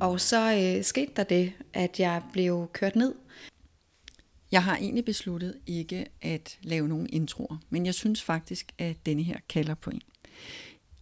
Og 0.00 0.20
så 0.20 0.54
øh, 0.54 0.84
skete 0.84 1.12
der 1.16 1.24
det, 1.24 1.52
at 1.72 2.00
jeg 2.00 2.22
blev 2.32 2.70
kørt 2.72 2.96
ned. 2.96 3.14
Jeg 4.52 4.64
har 4.64 4.76
egentlig 4.76 5.04
besluttet 5.04 5.54
ikke 5.66 6.06
at 6.20 6.58
lave 6.62 6.88
nogen 6.88 7.06
introer, 7.12 7.56
men 7.70 7.86
jeg 7.86 7.94
synes 7.94 8.22
faktisk, 8.22 8.72
at 8.78 8.96
denne 9.06 9.22
her 9.22 9.38
kalder 9.48 9.74
på 9.74 9.90
en. 9.90 10.02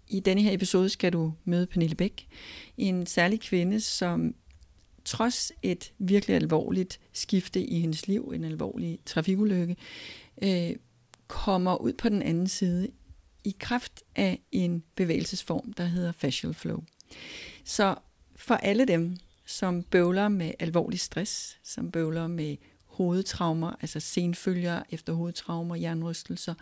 I 0.09 0.21
denne 0.21 0.43
her 0.43 0.53
episode 0.53 0.89
skal 0.89 1.13
du 1.13 1.33
møde 1.45 1.67
Pernille 1.67 1.95
Bæk, 1.95 2.29
en 2.77 3.07
særlig 3.07 3.41
kvinde, 3.41 3.81
som 3.81 4.35
trods 5.05 5.53
et 5.63 5.93
virkelig 5.99 6.37
alvorligt 6.37 7.01
skifte 7.13 7.61
i 7.61 7.81
hendes 7.81 8.09
liv, 8.09 8.33
en 8.35 8.45
alvorlig 8.45 8.99
trafikulykke, 9.07 9.77
øh, 10.43 10.77
kommer 11.27 11.77
ud 11.77 11.93
på 11.93 12.09
den 12.09 12.23
anden 12.23 12.49
side 12.49 12.89
i 13.45 13.57
kraft 13.59 14.03
af 14.17 14.41
en 14.53 14.83
bevægelsesform, 14.95 15.73
der 15.73 15.85
hedder 15.85 16.13
fascial 16.13 16.55
flow. 16.55 16.83
Så 17.65 17.95
for 18.39 18.55
alle 18.55 18.85
dem, 18.85 19.17
som 19.47 19.83
bøvler 19.83 20.29
med 20.29 20.53
alvorlig 20.59 21.01
stress, 21.01 21.59
som 21.63 21.91
bøvler 21.91 22.27
med 22.27 22.57
hovedtraumer, 22.87 23.73
altså 23.81 24.01
senfølger 24.01 24.83
efter 24.91 25.13
hovedtraumer, 25.13 25.77
jernrystelser, 25.77 26.55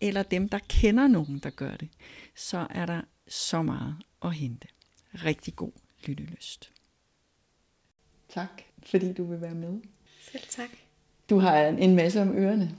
eller 0.00 0.22
dem, 0.22 0.48
der 0.48 0.58
kender 0.68 1.06
nogen, 1.06 1.38
der 1.38 1.50
gør 1.50 1.76
det, 1.76 1.88
så 2.36 2.66
er 2.70 2.86
der 2.86 3.00
så 3.28 3.62
meget 3.62 3.96
at 4.24 4.34
hente. 4.34 4.68
Rigtig 5.14 5.56
god 5.56 5.72
lyttelyst. 6.06 6.72
Tak, 8.28 8.62
fordi 8.86 9.12
du 9.12 9.24
vil 9.24 9.40
være 9.40 9.54
med. 9.54 9.80
Selv 10.20 10.42
tak. 10.48 10.70
Du 11.30 11.38
har 11.38 11.56
en 11.58 11.96
masse 11.96 12.22
om 12.22 12.36
ørerne. 12.36 12.76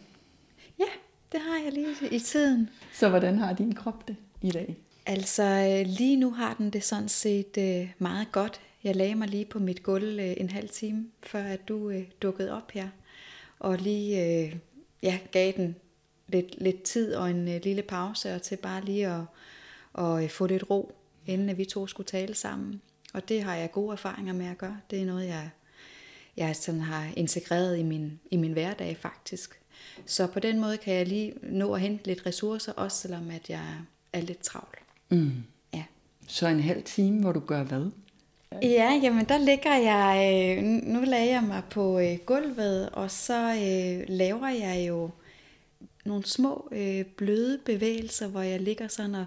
Ja, 0.80 0.90
det 1.32 1.42
har 1.42 1.64
jeg 1.64 1.74
lige 1.74 2.16
i 2.16 2.20
tiden. 2.20 2.70
Så 2.94 3.10
hvordan 3.10 3.38
har 3.38 3.54
din 3.54 3.76
krop 3.76 4.08
det 4.08 4.16
i 4.42 4.52
dag? 4.52 4.83
Altså 5.06 5.44
øh, 5.44 5.86
lige 5.88 6.16
nu 6.16 6.32
har 6.32 6.54
den 6.54 6.70
det 6.70 6.84
sådan 6.84 7.10
set 7.10 7.58
øh, 7.58 7.92
meget 7.98 8.32
godt. 8.32 8.62
Jeg 8.84 8.96
lagde 8.96 9.16
mig 9.16 9.28
lige 9.28 9.46
på 9.46 9.60
mit 9.60 9.84
gulv 9.84 10.20
øh, 10.20 10.34
en 10.38 10.50
halv 10.50 10.70
time, 10.70 11.08
før 11.24 11.44
at 11.44 11.68
du 11.68 11.90
øh, 11.90 12.04
dukkede 12.22 12.52
op 12.52 12.72
her. 12.72 12.90
Og 13.60 13.78
lige 13.78 14.26
øh, 14.26 14.56
ja, 15.04 15.20
gav 15.32 15.52
den 15.56 15.76
lidt, 16.28 16.62
lidt 16.62 16.84
tid 16.84 17.16
og 17.16 17.30
en 17.30 17.48
øh, 17.48 17.62
lille 17.64 17.82
pause, 17.82 18.36
og 18.36 18.42
til 18.42 18.56
bare 18.56 18.86
lige 18.86 19.08
at, 19.08 19.22
at 20.04 20.32
få 20.32 20.46
lidt 20.46 20.70
ro, 20.70 20.96
inden 21.26 21.50
at 21.50 21.58
vi 21.58 21.66
to 21.66 21.88
skulle 21.88 22.08
tale 22.08 22.36
sammen. 22.36 22.82
Og 23.14 23.30
det 23.30 23.44
har 23.44 23.56
jeg 23.56 23.72
gode 23.72 23.92
erfaringer 23.92 24.34
med 24.34 24.46
at 24.46 24.58
gøre. 24.58 24.80
Det 24.92 25.02
er 25.02 25.06
noget, 25.06 25.28
jeg, 25.28 25.50
jeg 26.38 26.56
sådan 26.56 26.82
har 26.82 27.08
integreret 27.18 27.78
i 27.78 27.84
min, 27.84 28.20
i 28.32 28.38
min 28.38 28.54
hverdag 28.54 28.98
faktisk. 28.98 29.60
Så 30.06 30.28
på 30.28 30.40
den 30.40 30.60
måde 30.60 30.78
kan 30.78 30.94
jeg 30.94 31.08
lige 31.08 31.34
nå 31.42 31.74
at 31.74 31.82
hente 31.82 32.08
lidt 32.08 32.26
ressourcer, 32.26 32.74
også 32.74 32.98
selvom 32.98 33.32
at 33.32 33.50
jeg 33.50 33.78
er 34.14 34.22
lidt 34.22 34.40
travl. 34.40 34.78
Mm. 35.14 35.32
Ja. 35.74 35.84
Så 36.28 36.48
en 36.48 36.60
halv 36.60 36.84
time, 36.84 37.22
hvor 37.22 37.32
du 37.32 37.40
gør 37.40 37.64
hvad? 37.64 37.86
Ja, 38.62 39.00
jamen 39.04 39.26
der 39.26 39.38
ligger 39.38 39.76
jeg, 39.76 40.34
øh, 40.58 40.64
nu 40.64 41.02
lagde 41.02 41.30
jeg 41.30 41.44
mig 41.44 41.64
på 41.70 42.00
øh, 42.00 42.18
gulvet, 42.26 42.90
og 42.90 43.12
så 43.12 43.54
øh, 43.54 44.06
laver 44.08 44.48
jeg 44.48 44.88
jo 44.88 45.10
nogle 46.06 46.26
små 46.26 46.70
øh, 46.72 47.06
bløde 47.06 47.60
bevægelser, 47.66 48.28
hvor 48.28 48.42
jeg 48.42 48.60
ligger 48.60 48.88
sådan 48.88 49.16
og 49.16 49.26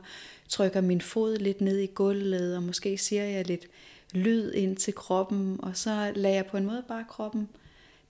trykker 0.49 0.81
min 0.81 1.01
fod 1.01 1.37
lidt 1.37 1.61
ned 1.61 1.79
i 1.79 1.87
gulvet, 1.87 2.57
og 2.57 2.63
måske 2.63 2.99
siger 2.99 3.25
jeg 3.25 3.47
lidt 3.47 3.67
lyd 4.13 4.53
ind 4.53 4.77
til 4.77 4.95
kroppen, 4.95 5.57
og 5.63 5.77
så 5.77 6.13
lader 6.15 6.35
jeg 6.35 6.47
på 6.47 6.57
en 6.57 6.67
måde 6.67 6.85
bare 6.89 7.05
kroppen 7.09 7.49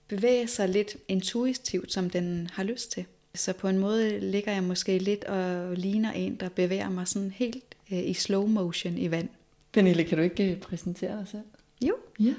bevæge 0.07 0.47
sig 0.47 0.69
lidt 0.69 0.97
intuitivt, 1.07 1.93
som 1.93 2.09
den 2.09 2.49
har 2.53 2.63
lyst 2.63 2.91
til. 2.91 3.05
Så 3.37 3.53
på 3.53 3.67
en 3.67 3.77
måde 3.77 4.19
ligger 4.19 4.53
jeg 4.53 4.63
måske 4.63 4.97
lidt 4.97 5.23
og 5.23 5.75
ligner 5.75 6.11
en, 6.11 6.35
der 6.35 6.49
bevæger 6.49 6.89
mig 6.89 7.07
sådan 7.07 7.31
helt 7.31 7.75
øh, 7.91 8.09
i 8.09 8.13
slow 8.13 8.47
motion 8.47 8.97
i 8.97 9.11
vand. 9.11 9.29
Pernille, 9.71 10.03
kan 10.03 10.17
du 10.17 10.23
ikke 10.23 10.51
øh, 10.51 10.57
præsentere 10.57 11.17
dig 11.17 11.27
selv? 11.27 11.43
Jo. 11.81 11.95
Ja. 12.19 12.33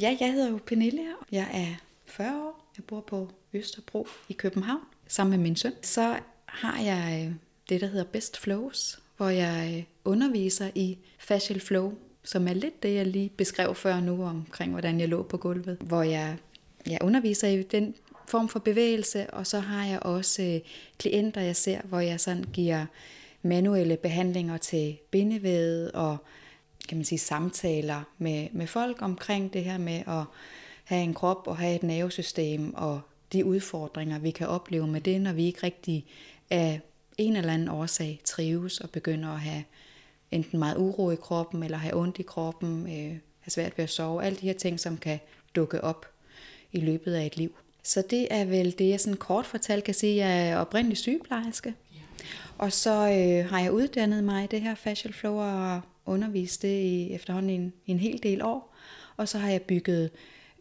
ja, 0.00 0.16
jeg 0.20 0.32
hedder 0.32 0.50
jo 0.50 0.58
Pernille, 0.66 1.02
og 1.20 1.26
jeg 1.32 1.48
er 1.54 1.84
40 2.06 2.42
år. 2.46 2.72
Jeg 2.76 2.84
bor 2.84 3.00
på 3.00 3.30
Østerbro 3.52 4.08
i 4.28 4.32
København 4.32 4.80
sammen 5.06 5.30
med 5.30 5.42
min 5.42 5.56
søn. 5.56 5.72
Så 5.82 6.18
har 6.44 6.82
jeg 6.82 7.26
øh, 7.26 7.34
det, 7.68 7.80
der 7.80 7.86
hedder 7.86 8.04
Best 8.04 8.38
Flows, 8.38 8.98
hvor 9.16 9.28
jeg 9.28 9.74
øh, 9.76 9.84
underviser 10.04 10.70
i 10.74 10.98
facial 11.18 11.60
flow, 11.60 11.94
som 12.24 12.48
er 12.48 12.54
lidt 12.54 12.82
det, 12.82 12.94
jeg 12.94 13.06
lige 13.06 13.28
beskrev 13.28 13.74
før 13.74 14.00
nu 14.00 14.24
omkring, 14.24 14.70
hvordan 14.70 15.00
jeg 15.00 15.08
lå 15.08 15.22
på 15.22 15.36
gulvet. 15.36 15.76
Hvor 15.80 16.02
jeg, 16.02 16.36
jeg 16.86 16.98
underviser 17.02 17.48
i 17.48 17.62
den 17.62 17.94
form 18.28 18.48
for 18.48 18.58
bevægelse, 18.58 19.30
og 19.30 19.46
så 19.46 19.60
har 19.60 19.86
jeg 19.86 20.02
også 20.02 20.42
øh, 20.42 20.60
klienter, 20.98 21.40
jeg 21.40 21.56
ser, 21.56 21.80
hvor 21.82 22.00
jeg 22.00 22.20
sådan 22.20 22.44
giver 22.52 22.86
manuelle 23.42 23.96
behandlinger 23.96 24.56
til 24.56 24.98
bindevævet 25.10 25.92
og 25.92 26.16
kan 26.88 26.98
man 26.98 27.04
sige, 27.04 27.18
samtaler 27.18 28.02
med, 28.18 28.48
med 28.52 28.66
folk 28.66 29.02
omkring 29.02 29.52
det 29.52 29.64
her 29.64 29.78
med 29.78 30.02
at 30.06 30.24
have 30.84 31.02
en 31.02 31.14
krop 31.14 31.46
og 31.46 31.56
have 31.56 31.74
et 31.74 31.82
nervesystem 31.82 32.74
og 32.74 33.00
de 33.32 33.44
udfordringer, 33.44 34.18
vi 34.18 34.30
kan 34.30 34.48
opleve 34.48 34.86
med 34.86 35.00
det, 35.00 35.20
når 35.20 35.32
vi 35.32 35.44
ikke 35.44 35.62
rigtig 35.62 36.06
af 36.50 36.80
en 37.18 37.36
eller 37.36 37.52
anden 37.52 37.68
årsag 37.68 38.20
trives 38.24 38.80
og 38.80 38.90
begynder 38.90 39.28
at 39.28 39.40
have 39.40 39.64
enten 40.30 40.58
meget 40.58 40.76
uro 40.76 41.10
i 41.10 41.16
kroppen, 41.16 41.62
eller 41.62 41.78
have 41.78 41.96
ondt 41.96 42.18
i 42.18 42.22
kroppen, 42.22 42.82
øh, 42.82 43.18
have 43.40 43.50
svært 43.50 43.78
ved 43.78 43.82
at 43.82 43.90
sove, 43.90 44.24
alle 44.24 44.38
de 44.38 44.46
her 44.46 44.52
ting, 44.52 44.80
som 44.80 44.96
kan 44.96 45.18
dukke 45.56 45.84
op 45.84 46.06
i 46.72 46.80
løbet 46.80 47.14
af 47.14 47.26
et 47.26 47.36
liv. 47.36 47.56
Så 47.88 48.02
det 48.10 48.28
er 48.30 48.44
vel 48.44 48.74
det, 48.78 48.88
jeg 48.88 49.00
sådan 49.00 49.16
kort 49.16 49.46
fortalt 49.46 49.84
kan 49.84 49.94
sige. 49.94 50.16
Jeg 50.16 50.48
er 50.48 50.56
oprindelig 50.56 50.98
sygeplejerske, 50.98 51.74
og 52.58 52.72
så 52.72 52.90
øh, 52.90 53.50
har 53.50 53.60
jeg 53.60 53.72
uddannet 53.72 54.24
mig 54.24 54.44
i 54.44 54.46
det 54.46 54.60
her 54.60 54.74
facial 54.74 55.14
flow 55.14 55.34
og 55.34 55.80
undervist 56.06 56.62
det 56.62 56.82
i 56.82 57.12
efterhånden 57.12 57.50
en, 57.50 57.72
en 57.86 57.98
hel 57.98 58.22
del 58.22 58.42
år. 58.42 58.74
Og 59.16 59.28
så 59.28 59.38
har 59.38 59.50
jeg 59.50 59.62
bygget 59.62 60.10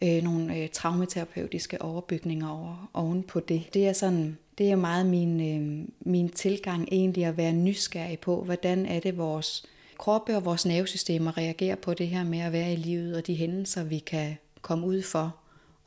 øh, 0.01 0.23
nogle 0.23 0.57
øh, 0.57 0.69
traumaterapeutiske 0.69 1.81
overbygninger 1.81 2.49
over, 2.49 2.89
oven 2.93 3.23
på 3.23 3.39
det. 3.39 3.63
Det 3.73 3.87
er 3.87 3.93
sådan, 3.93 4.37
det 4.57 4.71
er 4.71 4.75
meget 4.75 5.05
min, 5.05 5.41
øh, 5.41 5.87
min 5.99 6.29
tilgang 6.29 6.87
egentlig 6.91 7.25
at 7.25 7.37
være 7.37 7.53
nysgerrig 7.53 8.19
på, 8.19 8.43
hvordan 8.43 8.85
er 8.85 8.99
det 8.99 9.17
vores 9.17 9.65
kroppe 9.97 10.35
og 10.35 10.45
vores 10.45 10.65
nervesystemer 10.65 11.37
reagerer 11.37 11.75
på 11.75 11.93
det 11.93 12.07
her 12.07 12.23
med 12.23 12.39
at 12.39 12.51
være 12.51 12.73
i 12.73 12.75
livet 12.75 13.17
og 13.17 13.27
de 13.27 13.35
hændelser, 13.35 13.83
vi 13.83 13.99
kan 13.99 14.37
komme 14.61 14.87
ud 14.87 15.01
for 15.01 15.35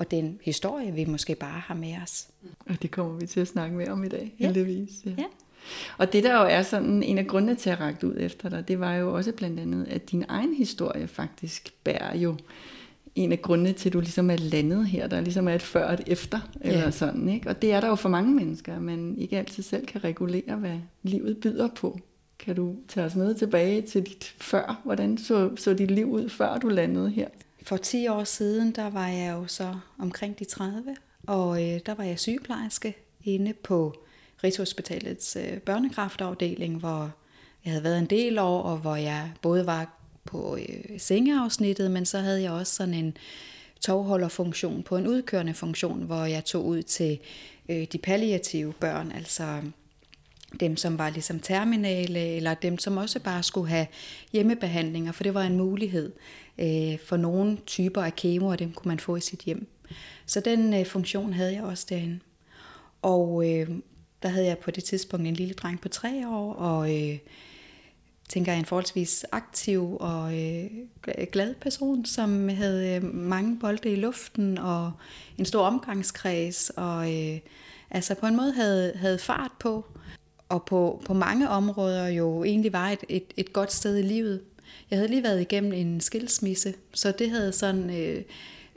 og 0.01 0.11
den 0.11 0.39
historie, 0.43 0.93
vi 0.93 1.05
måske 1.05 1.35
bare 1.35 1.61
har 1.61 1.75
med 1.75 1.95
os. 2.03 2.29
Og 2.69 2.83
det 2.83 2.91
kommer 2.91 3.19
vi 3.19 3.27
til 3.27 3.41
at 3.41 3.49
snakke 3.49 3.77
mere 3.77 3.89
om 3.89 4.05
i 4.05 4.09
dag, 4.09 4.35
ja. 4.41 4.45
heldigvis. 4.45 4.91
Ja. 5.07 5.11
ja. 5.19 5.25
Og 5.99 6.13
det 6.13 6.25
der 6.25 6.41
jo 6.41 6.47
er 6.47 6.63
sådan 6.63 7.03
en 7.03 7.19
af 7.19 7.27
grundene 7.27 7.55
til 7.55 7.71
at 7.71 7.81
række 7.81 8.07
ud 8.07 8.15
efter 8.19 8.49
dig, 8.49 8.69
det 8.69 8.81
var 8.81 8.95
jo 8.95 9.15
også 9.15 9.33
blandt 9.33 9.61
andet, 9.61 9.87
at 9.89 10.11
din 10.11 10.25
egen 10.29 10.55
historie 10.55 11.07
faktisk 11.07 11.75
bærer 11.85 12.17
jo 12.17 12.37
en 13.15 13.33
af 13.33 13.43
grundene 13.43 13.73
til, 13.73 13.89
at 13.89 13.93
du 13.93 14.01
ligesom 14.01 14.31
er 14.31 14.37
landet 14.37 14.87
her. 14.87 15.07
Der 15.07 15.21
ligesom 15.21 15.49
er 15.49 15.55
et 15.55 15.63
før 15.63 15.87
og 15.87 15.95
et 15.95 16.03
efter, 16.07 16.51
ja. 16.65 16.71
eller 16.71 16.91
sådan. 16.91 17.29
Ikke? 17.29 17.49
Og 17.49 17.63
det 17.63 17.73
er 17.73 17.81
der 17.81 17.89
jo 17.89 17.95
for 17.95 18.09
mange 18.09 18.35
mennesker, 18.35 18.77
at 18.77 18.83
man 18.83 19.15
ikke 19.19 19.39
altid 19.39 19.63
selv 19.63 19.87
kan 19.87 20.05
regulere, 20.05 20.57
hvad 20.57 20.79
livet 21.03 21.39
byder 21.39 21.69
på. 21.69 22.01
Kan 22.39 22.57
du 22.57 22.77
tage 22.89 23.07
os 23.07 23.15
med 23.15 23.35
tilbage 23.35 23.83
til 23.83 24.03
dit 24.03 24.35
før? 24.39 24.81
Hvordan 24.85 25.19
så, 25.19 25.51
så 25.57 25.75
dit 25.75 25.91
liv 25.91 26.11
ud, 26.11 26.29
før 26.29 26.59
du 26.59 26.69
landede 26.69 27.11
her? 27.11 27.29
For 27.63 27.77
10 27.77 28.09
år 28.09 28.25
siden, 28.25 28.73
der 28.73 28.91
var 28.91 29.09
jeg 29.09 29.33
jo 29.33 29.47
så 29.47 29.75
omkring 29.99 30.39
de 30.39 30.45
30, 30.45 30.97
og 31.27 31.63
øh, 31.63 31.81
der 31.87 31.95
var 31.95 32.05
jeg 32.05 32.19
sygeplejerske 32.19 32.97
inde 33.25 33.53
på 33.53 34.05
Rigshospitalets 34.45 35.37
øh, 35.37 35.59
børnekraftafdeling, 35.59 36.79
hvor 36.79 37.11
jeg 37.65 37.73
havde 37.73 37.85
været 37.85 37.99
en 37.99 38.07
del 38.07 38.39
år, 38.39 38.63
og 38.63 38.79
hvor 38.79 38.97
jeg 38.97 39.33
både 39.43 39.67
var 39.67 39.97
på 40.25 40.57
øh, 40.57 41.01
sengeafsnittet, 41.01 41.91
men 41.91 42.07
så 42.07 42.19
havde 42.19 42.43
jeg 42.43 42.53
også 42.53 42.75
sådan 42.75 42.95
en 42.95 43.17
tovholderfunktion 43.81 44.83
på 44.83 44.97
en 44.97 45.07
udkørende 45.07 45.55
funktion, 45.55 46.03
hvor 46.03 46.25
jeg 46.25 46.45
tog 46.45 46.67
ud 46.67 46.83
til 46.83 47.19
øh, 47.69 47.87
de 47.93 47.99
palliative 47.99 48.73
børn, 48.73 49.13
altså 49.13 49.61
dem, 50.61 50.77
som 50.77 50.99
var 50.99 51.11
ligesom 51.11 51.41
terminale, 51.41 52.21
eller 52.21 52.55
dem, 52.55 52.79
som 52.79 52.97
også 52.97 53.21
bare 53.21 53.43
skulle 53.43 53.69
have 53.69 53.87
hjemmebehandlinger, 54.33 55.13
for 55.13 55.23
det 55.23 55.35
var 55.35 55.43
en 55.43 55.57
mulighed 55.57 56.13
øh, 56.59 56.99
for 57.07 57.17
nogle 57.17 57.59
typer 57.67 58.03
af 58.03 58.17
kemo, 58.17 58.47
og 58.47 58.59
dem 58.59 58.73
kunne 58.73 58.89
man 58.89 58.99
få 58.99 59.17
i 59.17 59.21
sit 59.21 59.41
hjem. 59.41 59.67
Så 60.27 60.41
den 60.41 60.75
øh, 60.75 60.87
funktion 60.87 61.33
havde 61.33 61.55
jeg 61.55 61.63
også 61.63 61.87
derinde. 61.89 62.21
Og 63.03 63.51
øh, 63.51 63.69
der 64.23 64.29
havde 64.29 64.47
jeg 64.47 64.59
på 64.59 64.71
det 64.71 64.85
tidspunkt 64.85 65.27
en 65.27 65.35
lille 65.35 65.55
dreng 65.55 65.81
på 65.81 65.89
tre 65.89 66.29
år, 66.29 66.53
og 66.53 66.97
øh, 66.97 67.19
tænker 68.29 68.53
jeg 68.53 68.59
en 68.59 68.65
forholdsvis 68.65 69.25
aktiv 69.33 69.97
og 70.01 70.39
øh, 70.39 70.71
glad 71.33 71.55
person, 71.55 72.05
som 72.05 72.49
havde 72.49 72.95
øh, 72.95 73.15
mange 73.15 73.59
bolde 73.59 73.93
i 73.93 73.97
luften 73.97 74.59
og 74.59 74.93
en 75.39 75.45
stor 75.45 75.63
omgangskreds, 75.63 76.71
og 76.77 77.15
øh, 77.15 77.39
altså 77.91 78.15
på 78.15 78.27
en 78.27 78.37
måde 78.37 78.53
havde, 78.53 78.93
havde 78.97 79.19
fart 79.19 79.53
på, 79.61 79.85
og 80.49 80.65
på, 80.65 81.03
på 81.07 81.15
mange 81.15 81.49
områder 81.49 82.09
jo 82.09 82.45
egentlig 82.45 82.73
var 82.73 82.89
et, 82.89 83.05
et, 83.09 83.25
et 83.37 83.53
godt 83.53 83.73
sted 83.73 83.99
i 83.99 84.03
livet. 84.03 84.41
Jeg 84.91 84.99
havde 84.99 85.11
lige 85.11 85.23
været 85.23 85.41
igennem 85.41 85.73
en 85.73 86.01
skilsmisse, 86.01 86.75
så 86.95 87.13
det 87.13 87.31
havde 87.31 87.53
sådan 87.53 87.91
øh, 87.91 88.23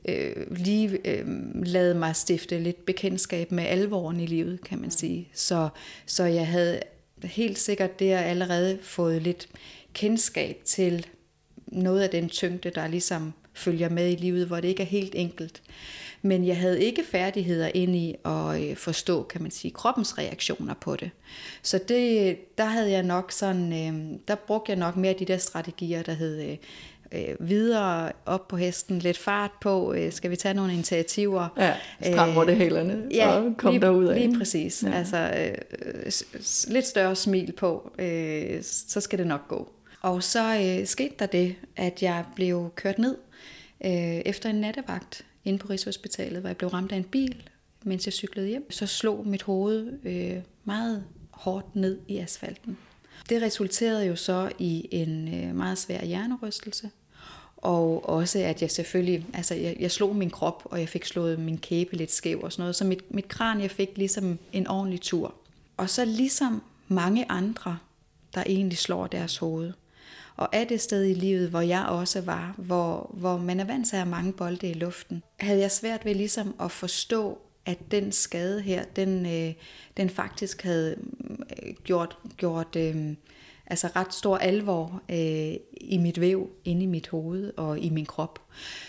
øh, 0.06 0.58
lige 0.58 1.00
øh, 1.06 1.26
lavet 1.66 1.96
mig 1.96 2.16
stifte 2.16 2.60
lidt 2.60 2.86
bekendtskab 2.86 3.52
med 3.52 3.64
alvoren 3.64 4.20
i 4.20 4.26
livet, 4.26 4.64
kan 4.64 4.80
man 4.80 4.92
sige. 4.92 5.28
Så, 5.34 5.70
så 6.06 6.24
jeg 6.24 6.48
havde 6.48 6.80
helt 7.24 7.60
sikkert 7.60 8.00
der 8.00 8.20
allerede 8.20 8.80
fået 8.82 9.22
lidt 9.22 9.48
kendskab 9.94 10.58
til, 10.66 11.06
noget 11.74 12.02
af 12.02 12.10
den 12.10 12.30
tyngde, 12.30 12.70
der 12.70 12.88
ligesom 12.88 13.34
følger 13.54 13.90
med 13.90 14.12
i 14.12 14.16
livet, 14.16 14.48
hvor 14.48 14.60
det 14.60 14.68
ikke 14.68 14.84
er 14.84 14.88
helt 14.88 15.16
enkelt. 15.16 15.62
Men 16.26 16.48
jeg 16.48 16.58
havde 16.58 16.84
ikke 16.84 17.04
færdigheder 17.12 17.72
ind 17.74 17.96
i 17.96 18.16
at 18.26 18.62
øh, 18.62 18.76
forstå, 18.76 19.24
kan 19.24 19.42
man 19.42 19.52
sige, 19.52 19.72
kroppens 19.72 20.18
reaktioner 20.18 20.74
på 20.74 20.96
det. 20.96 21.12
Så 21.62 21.80
det, 21.88 22.38
der 22.58 22.66
havde 22.66 22.92
jeg 22.92 23.04
nok 23.04 23.32
sådan, 23.32 23.74
øh, 23.74 24.20
der 24.28 24.36
brugte 24.36 24.70
jeg 24.70 24.80
nok 24.80 24.96
mere 24.96 25.14
de 25.20 25.26
der 25.26 25.38
strategier, 25.38 26.04
der 26.04 26.14
hed 26.14 26.58
øh, 27.12 27.36
videre 27.40 28.12
op 28.26 28.48
på 28.48 28.58
hesten, 28.58 29.00
lidt 29.00 29.18
fart 29.18 29.52
på, 29.62 29.94
øh, 29.94 30.12
skal 30.12 30.32
vi 30.32 30.36
tage 30.36 30.54
nogle 30.54 30.74
initiativer? 30.74 31.48
Ja, 31.58 31.74
stram 32.02 32.46
det 32.46 32.56
hælerne, 32.56 33.04
ja, 33.12 33.36
og 33.36 33.54
kom 33.58 33.80
derud 33.80 34.06
af. 34.06 34.20
lige 34.20 34.38
præcis. 34.38 34.84
Ja. 34.84 34.92
Altså 34.92 35.18
øh, 35.18 36.12
lidt 36.68 36.86
større 36.86 37.16
smil 37.16 37.52
på, 37.52 37.92
øh, 38.00 38.64
så 38.64 39.02
skal 39.02 39.20
det 39.20 39.28
nok 39.28 39.48
gå. 39.48 39.72
Og 40.02 40.24
så 40.24 40.56
øh, 40.64 40.88
skete 40.88 41.16
der 41.20 41.26
det, 41.26 41.56
at 41.76 42.04
jeg 42.04 42.26
blev 42.36 42.72
kørt 42.76 43.00
ned 43.00 43.18
øh, 43.86 43.92
efter 44.26 44.50
en 44.50 44.56
nattevagt 44.56 45.26
inde 45.46 45.60
på 45.60 45.68
Rigshospitalet, 45.70 46.40
hvor 46.40 46.50
jeg 46.50 46.58
blev 46.58 46.70
ramt 46.70 46.92
af 46.92 46.98
en 46.98 47.04
bil, 47.04 47.50
mens 47.84 48.06
jeg 48.06 48.14
cyklede 48.14 48.48
hjem. 48.48 48.72
Så 48.72 48.88
slog 48.88 49.28
mit 49.28 49.44
hoved 49.44 50.00
øh, 50.04 50.42
meget 50.64 51.04
hårdt 51.32 51.76
ned 51.76 52.00
i 52.08 52.18
asfalten. 52.18 52.78
Det 53.30 53.42
resulterede 53.42 54.06
jo 54.06 54.16
så 54.16 54.52
i 54.60 54.88
en 54.92 55.34
øh, 55.34 55.56
meget 55.56 55.78
svær 55.78 56.06
hjernerystelse, 56.06 56.90
og 57.58 58.10
også 58.10 58.40
at 58.40 58.62
jeg 58.62 58.72
selvfølgelig, 58.72 59.26
altså 59.34 59.56
jeg, 59.56 59.76
jeg 59.80 59.92
slog 59.92 60.16
min 60.16 60.30
krop, 60.30 60.64
og 60.66 60.80
jeg 60.80 60.90
fik 60.90 61.06
slået 61.06 61.40
min 61.40 61.58
kæbe 61.58 61.96
lidt 61.96 62.12
skæv 62.12 62.42
og 62.42 62.52
sådan 62.52 62.62
noget, 62.62 62.76
så 62.76 62.86
mit, 62.86 63.14
mit 63.14 63.28
kran, 63.28 63.62
jeg 63.62 63.72
fik 63.72 63.90
ligesom 63.96 64.40
en 64.54 64.68
ordentlig 64.68 65.02
tur. 65.02 65.36
Og 65.78 65.90
så 65.90 66.06
ligesom 66.06 66.64
mange 66.88 67.32
andre, 67.32 67.78
der 68.36 68.44
egentlig 68.46 68.78
slår 68.78 69.08
deres 69.08 69.38
hoved, 69.38 69.74
og 70.36 70.50
er 70.52 70.64
det 70.64 70.82
sted 70.82 71.04
i 71.06 71.14
livet, 71.14 71.50
hvor 71.50 71.62
jeg 71.62 71.86
også 71.86 72.22
var, 72.22 72.56
hvor, 72.58 73.12
hvor 73.14 73.38
man 73.38 73.60
er 73.60 73.66
vant 73.66 73.88
til 73.88 73.96
at 73.96 74.02
have 74.02 74.12
mange 74.12 74.34
bolde 74.34 74.70
i 74.70 74.74
luften, 74.74 75.24
havde 75.40 75.60
jeg 75.60 75.72
svært 75.72 76.06
ved 76.06 76.16
ligesom 76.16 76.56
at 76.60 76.72
forstå, 76.72 77.38
at 77.66 77.78
den 77.92 78.12
skade 78.12 78.62
her, 78.62 78.84
den, 78.96 79.26
øh, 79.26 79.54
den 79.98 80.10
faktisk 80.10 80.62
havde 80.62 80.96
øh, 81.64 81.74
gjort, 81.84 82.18
gjort 82.38 82.76
øh, 82.76 83.14
altså 83.68 83.88
ret 83.96 84.14
stor 84.14 84.38
alvor 84.38 85.02
øh, 85.10 85.56
i 85.82 85.98
mit 85.98 86.22
væv, 86.22 86.50
inde 86.66 86.84
i 86.84 86.86
mit 86.86 87.08
hoved 87.08 87.54
og 87.58 87.80
i 87.80 87.90
min 87.90 88.06
krop. 88.06 88.42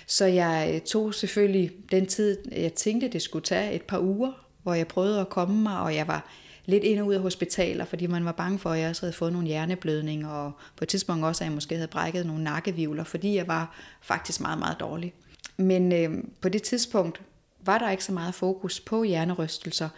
Så 0.07 0.25
jeg 0.25 0.71
øh, 0.75 0.81
tog 0.81 1.15
selvfølgelig 1.15 1.71
den 1.91 2.07
tid, 2.07 2.39
jeg 2.53 2.75
tænkte, 2.75 3.09
det 3.09 3.23
skulle 3.23 3.45
tage 3.45 3.73
et 3.73 3.83
par 3.83 3.99
uger, 3.99 4.33
hvor 4.63 4.75
jeg 4.75 4.89
prøvede 4.89 5.21
at 5.21 5.29
komme 5.29 5.63
mig, 5.63 5.81
og 5.81 5.95
jeg 5.95 6.09
var 6.09 6.31
lidt 6.67 6.85
ind 6.85 7.01
og 7.01 7.07
ud 7.07 7.15
af 7.15 7.21
hospitaler, 7.21 7.85
fordi 7.85 8.07
man 8.07 8.25
var 8.25 8.33
bange 8.33 8.59
for, 8.59 8.71
at 8.71 8.81
jeg 8.81 8.89
også 8.89 9.03
havde 9.03 9.13
fået 9.13 9.33
nogle 9.33 9.49
hjerneblødninger, 9.49 10.29
og 10.29 10.53
på 10.77 10.85
et 10.85 10.89
tidspunkt 10.89 11.25
også, 11.25 11.45
at 11.45 11.47
jeg 11.47 11.55
måske 11.55 11.75
havde 11.75 11.89
brækket 11.89 12.27
nogle 12.27 12.45
nakkevivler, 12.45 13.05
fordi 13.05 13.37
jeg 13.37 13.49
var 13.49 13.77
faktisk 14.03 14.41
meget, 14.41 14.59
meget 14.59 14.81
dårlig. 14.81 15.13
Men 15.57 15.93
øh, 15.93 16.25
på 16.41 16.49
det 16.49 16.63
tidspunkt 16.63 17.21
var 17.61 17.79
der 17.79 17.91
ikke 17.91 18.05
så 18.05 18.13
meget 18.13 18.35
fokus 18.35 18.81
på 18.81 19.03
hjernerystelser, 19.03 19.89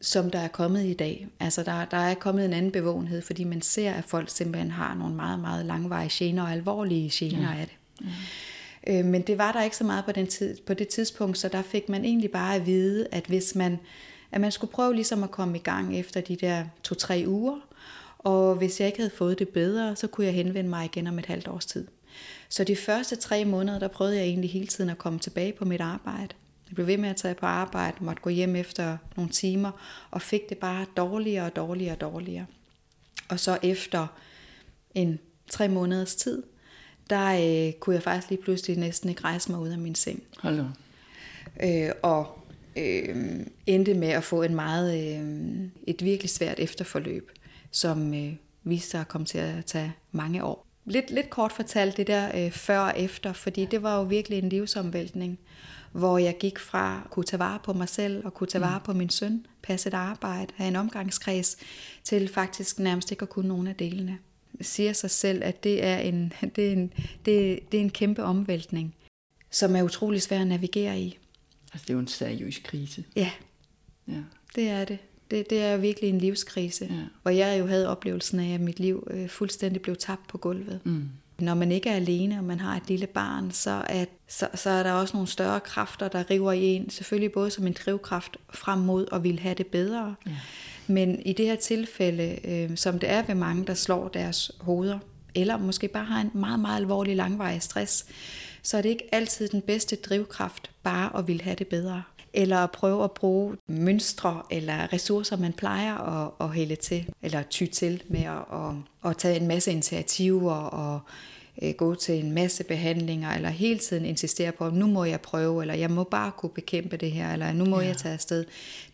som 0.00 0.30
der 0.30 0.38
er 0.38 0.48
kommet 0.48 0.84
i 0.84 0.94
dag. 0.94 1.28
Altså 1.40 1.62
der, 1.62 1.84
der 1.84 1.96
er 1.96 2.14
kommet 2.14 2.44
en 2.44 2.52
anden 2.52 2.72
bevågenhed, 2.72 3.22
fordi 3.22 3.44
man 3.44 3.62
ser, 3.62 3.92
at 3.92 4.04
folk 4.04 4.30
simpelthen 4.30 4.70
har 4.70 4.94
nogle 4.94 5.14
meget, 5.14 5.40
meget 5.40 5.66
langvarige 5.66 6.10
gener 6.12 6.42
og 6.42 6.52
alvorlige 6.52 7.10
gener 7.12 7.54
ja. 7.54 7.60
af 7.60 7.66
det. 7.66 7.76
Ja. 8.86 8.98
Øh, 8.98 9.04
men 9.04 9.22
det 9.22 9.38
var 9.38 9.52
der 9.52 9.62
ikke 9.62 9.76
så 9.76 9.84
meget 9.84 10.04
på, 10.04 10.12
den 10.12 10.26
tid, 10.26 10.56
på 10.66 10.74
det 10.74 10.88
tidspunkt, 10.88 11.38
så 11.38 11.48
der 11.48 11.62
fik 11.62 11.88
man 11.88 12.04
egentlig 12.04 12.30
bare 12.30 12.54
at 12.54 12.66
vide, 12.66 13.06
at 13.12 13.24
hvis 13.26 13.54
man, 13.54 13.78
at 14.32 14.40
man 14.40 14.52
skulle 14.52 14.72
prøve 14.72 14.94
ligesom 14.94 15.22
at 15.22 15.30
komme 15.30 15.56
i 15.56 15.60
gang 15.60 15.98
efter 15.98 16.20
de 16.20 16.36
der 16.36 16.64
to-tre 16.82 17.24
uger, 17.26 17.60
og 18.18 18.54
hvis 18.54 18.80
jeg 18.80 18.86
ikke 18.86 18.98
havde 18.98 19.10
fået 19.16 19.38
det 19.38 19.48
bedre, 19.48 19.96
så 19.96 20.06
kunne 20.06 20.26
jeg 20.26 20.34
henvende 20.34 20.70
mig 20.70 20.84
igen 20.84 21.06
om 21.06 21.18
et 21.18 21.26
halvt 21.26 21.48
års 21.48 21.66
tid. 21.66 21.86
Så 22.48 22.64
de 22.64 22.76
første 22.76 23.16
tre 23.16 23.44
måneder, 23.44 23.78
der 23.78 23.88
prøvede 23.88 24.16
jeg 24.16 24.24
egentlig 24.24 24.50
hele 24.50 24.66
tiden 24.66 24.90
at 24.90 24.98
komme 24.98 25.18
tilbage 25.18 25.52
på 25.52 25.64
mit 25.64 25.80
arbejde. 25.80 26.34
Jeg 26.68 26.74
blev 26.74 26.86
ved 26.86 26.98
med 26.98 27.08
at 27.08 27.16
tage 27.16 27.34
på 27.34 27.46
arbejde, 27.46 28.04
måtte 28.04 28.22
gå 28.22 28.30
hjem 28.30 28.56
efter 28.56 28.96
nogle 29.16 29.30
timer, 29.30 29.70
og 30.10 30.22
fik 30.22 30.48
det 30.48 30.58
bare 30.58 30.86
dårligere 30.96 31.46
og 31.46 31.56
dårligere 31.56 31.94
og 31.94 32.00
dårligere. 32.00 32.46
Og 33.28 33.40
så 33.40 33.58
efter 33.62 34.06
en 34.94 35.18
tre 35.50 35.68
måneders 35.68 36.14
tid, 36.14 36.42
der 37.10 37.26
øh, 37.66 37.72
kunne 37.72 37.94
jeg 37.94 38.02
faktisk 38.02 38.30
lige 38.30 38.42
pludselig 38.42 38.76
næsten 38.78 39.10
ikke 39.10 39.24
rejse 39.24 39.50
mig 39.50 39.60
ud 39.60 39.68
af 39.68 39.78
min 39.78 39.94
seng. 39.94 40.22
Hold 40.38 40.60
øh, 41.62 41.90
Og 42.02 42.35
øh, 42.76 43.46
endte 43.66 43.94
med 43.94 44.08
at 44.08 44.24
få 44.24 44.42
en 44.42 44.54
meget, 44.54 45.18
øh, 45.18 45.68
et 45.86 46.04
virkelig 46.04 46.30
svært 46.30 46.58
efterforløb, 46.58 47.30
som 47.70 48.14
øh, 48.14 48.32
viste 48.64 48.90
sig 48.90 49.00
at 49.00 49.08
komme 49.08 49.24
til 49.24 49.38
at 49.38 49.64
tage 49.64 49.92
mange 50.12 50.44
år. 50.44 50.66
Lidt, 50.84 51.10
lidt 51.10 51.30
kort 51.30 51.52
fortalt 51.52 51.96
det 51.96 52.06
der 52.06 52.44
øh, 52.44 52.50
før 52.50 52.78
og 52.78 52.94
efter, 52.96 53.32
fordi 53.32 53.64
det 53.64 53.82
var 53.82 53.96
jo 53.96 54.02
virkelig 54.02 54.38
en 54.38 54.48
livsomvæltning 54.48 55.38
hvor 55.96 56.18
jeg 56.18 56.36
gik 56.38 56.58
fra 56.58 57.02
at 57.04 57.10
kunne 57.10 57.24
tage 57.24 57.40
vare 57.40 57.58
på 57.64 57.72
mig 57.72 57.88
selv 57.88 58.26
og 58.26 58.34
kunne 58.34 58.46
tage 58.46 58.62
vare 58.62 58.80
på 58.80 58.92
min 58.92 59.10
søn, 59.10 59.46
passe 59.62 59.88
et 59.88 59.94
arbejde, 59.94 60.52
have 60.56 60.68
en 60.68 60.76
omgangskreds, 60.76 61.56
til 62.04 62.28
faktisk 62.28 62.78
nærmest 62.78 63.10
ikke 63.10 63.22
at 63.22 63.28
kunne 63.28 63.48
nogen 63.48 63.66
af 63.66 63.74
delene. 63.74 64.18
Siger 64.60 64.92
sig 64.92 65.10
selv, 65.10 65.44
at 65.44 65.64
det 65.64 65.84
er 65.84 65.98
en, 65.98 66.32
det 66.56 66.68
er 66.68 66.72
en, 66.72 66.92
det, 67.24 67.60
det 67.72 67.78
er 67.78 67.82
en 67.82 67.90
kæmpe 67.90 68.22
omvæltning, 68.22 68.94
som 69.50 69.76
er 69.76 69.82
utrolig 69.82 70.22
svær 70.22 70.40
at 70.40 70.46
navigere 70.46 71.00
i. 71.00 71.18
Altså 71.76 71.84
det 71.84 71.90
er 71.90 71.94
jo 71.94 72.00
en 72.00 72.08
seriøs 72.08 72.58
krise. 72.64 73.04
Ja, 73.16 73.30
Ja. 74.08 74.20
det 74.54 74.68
er 74.68 74.84
det. 74.84 74.98
Det, 75.30 75.50
det 75.50 75.62
er 75.62 75.76
virkelig 75.76 76.10
en 76.10 76.18
livskrise, 76.18 76.84
Ja. 76.90 76.96
hvor 77.22 77.30
jeg 77.30 77.58
jo 77.60 77.66
havde 77.66 77.88
oplevelsen 77.88 78.40
af, 78.40 78.54
at 78.54 78.60
mit 78.60 78.80
liv 78.80 79.06
øh, 79.10 79.28
fuldstændig 79.28 79.82
blev 79.82 79.96
tabt 79.96 80.28
på 80.28 80.38
gulvet. 80.38 80.80
Mm. 80.84 81.08
Når 81.38 81.54
man 81.54 81.72
ikke 81.72 81.90
er 81.90 81.94
alene, 81.96 82.38
og 82.38 82.44
man 82.44 82.60
har 82.60 82.76
et 82.76 82.82
lille 82.88 83.06
barn, 83.06 83.50
så, 83.52 83.84
at, 83.88 84.08
så, 84.28 84.48
så 84.54 84.70
er 84.70 84.82
der 84.82 84.92
også 84.92 85.14
nogle 85.16 85.28
større 85.28 85.60
kræfter, 85.60 86.08
der 86.08 86.30
river 86.30 86.52
i 86.52 86.64
en. 86.64 86.90
Selvfølgelig 86.90 87.32
både 87.32 87.50
som 87.50 87.66
en 87.66 87.76
drivkraft 87.86 88.36
frem 88.54 88.78
mod 88.78 89.06
at 89.12 89.22
ville 89.24 89.40
have 89.40 89.54
det 89.54 89.66
bedre. 89.66 90.14
Ja. 90.26 90.32
Men 90.86 91.22
i 91.22 91.32
det 91.32 91.46
her 91.46 91.56
tilfælde, 91.56 92.38
øh, 92.44 92.76
som 92.76 92.98
det 92.98 93.10
er 93.10 93.22
ved 93.22 93.34
mange, 93.34 93.66
der 93.66 93.74
slår 93.74 94.08
deres 94.08 94.50
hoveder, 94.60 94.98
eller 95.34 95.56
måske 95.56 95.88
bare 95.88 96.04
har 96.04 96.20
en 96.20 96.30
meget, 96.34 96.60
meget 96.60 96.76
alvorlig 96.76 97.16
langvarig 97.16 97.62
stress, 97.62 98.06
så 98.66 98.76
er 98.76 98.82
det 98.82 98.88
ikke 98.88 99.08
altid 99.12 99.48
den 99.48 99.60
bedste 99.60 99.96
drivkraft 99.96 100.70
bare 100.82 101.18
at 101.18 101.26
ville 101.26 101.42
have 101.42 101.56
det 101.56 101.66
bedre. 101.66 102.02
Eller 102.32 102.58
at 102.58 102.70
prøve 102.70 103.04
at 103.04 103.12
bruge 103.12 103.56
mønstre 103.66 104.42
eller 104.50 104.92
ressourcer, 104.92 105.36
man 105.36 105.52
plejer 105.52 105.94
at, 105.94 106.30
at 106.40 106.54
hælde 106.54 106.76
til, 106.76 107.08
eller 107.22 107.42
ty 107.42 107.64
til 107.64 108.02
med 108.08 108.22
at, 108.22 108.44
at, 108.52 109.10
at 109.10 109.16
tage 109.16 109.40
en 109.40 109.46
masse 109.48 109.70
initiativer 109.70 110.52
og 110.54 111.00
øh, 111.62 111.74
gå 111.74 111.94
til 111.94 112.24
en 112.24 112.32
masse 112.32 112.64
behandlinger, 112.64 113.30
eller 113.30 113.48
hele 113.48 113.78
tiden 113.78 114.04
insistere 114.04 114.52
på, 114.52 114.70
nu 114.70 114.86
må 114.86 115.04
jeg 115.04 115.20
prøve, 115.20 115.62
eller 115.62 115.74
jeg 115.74 115.90
må 115.90 116.04
bare 116.04 116.32
kunne 116.36 116.50
bekæmpe 116.54 116.96
det 116.96 117.12
her, 117.12 117.32
eller 117.32 117.52
nu 117.52 117.64
må 117.64 117.80
ja. 117.80 117.86
jeg 117.86 117.96
tage 117.96 118.14
afsted. 118.14 118.44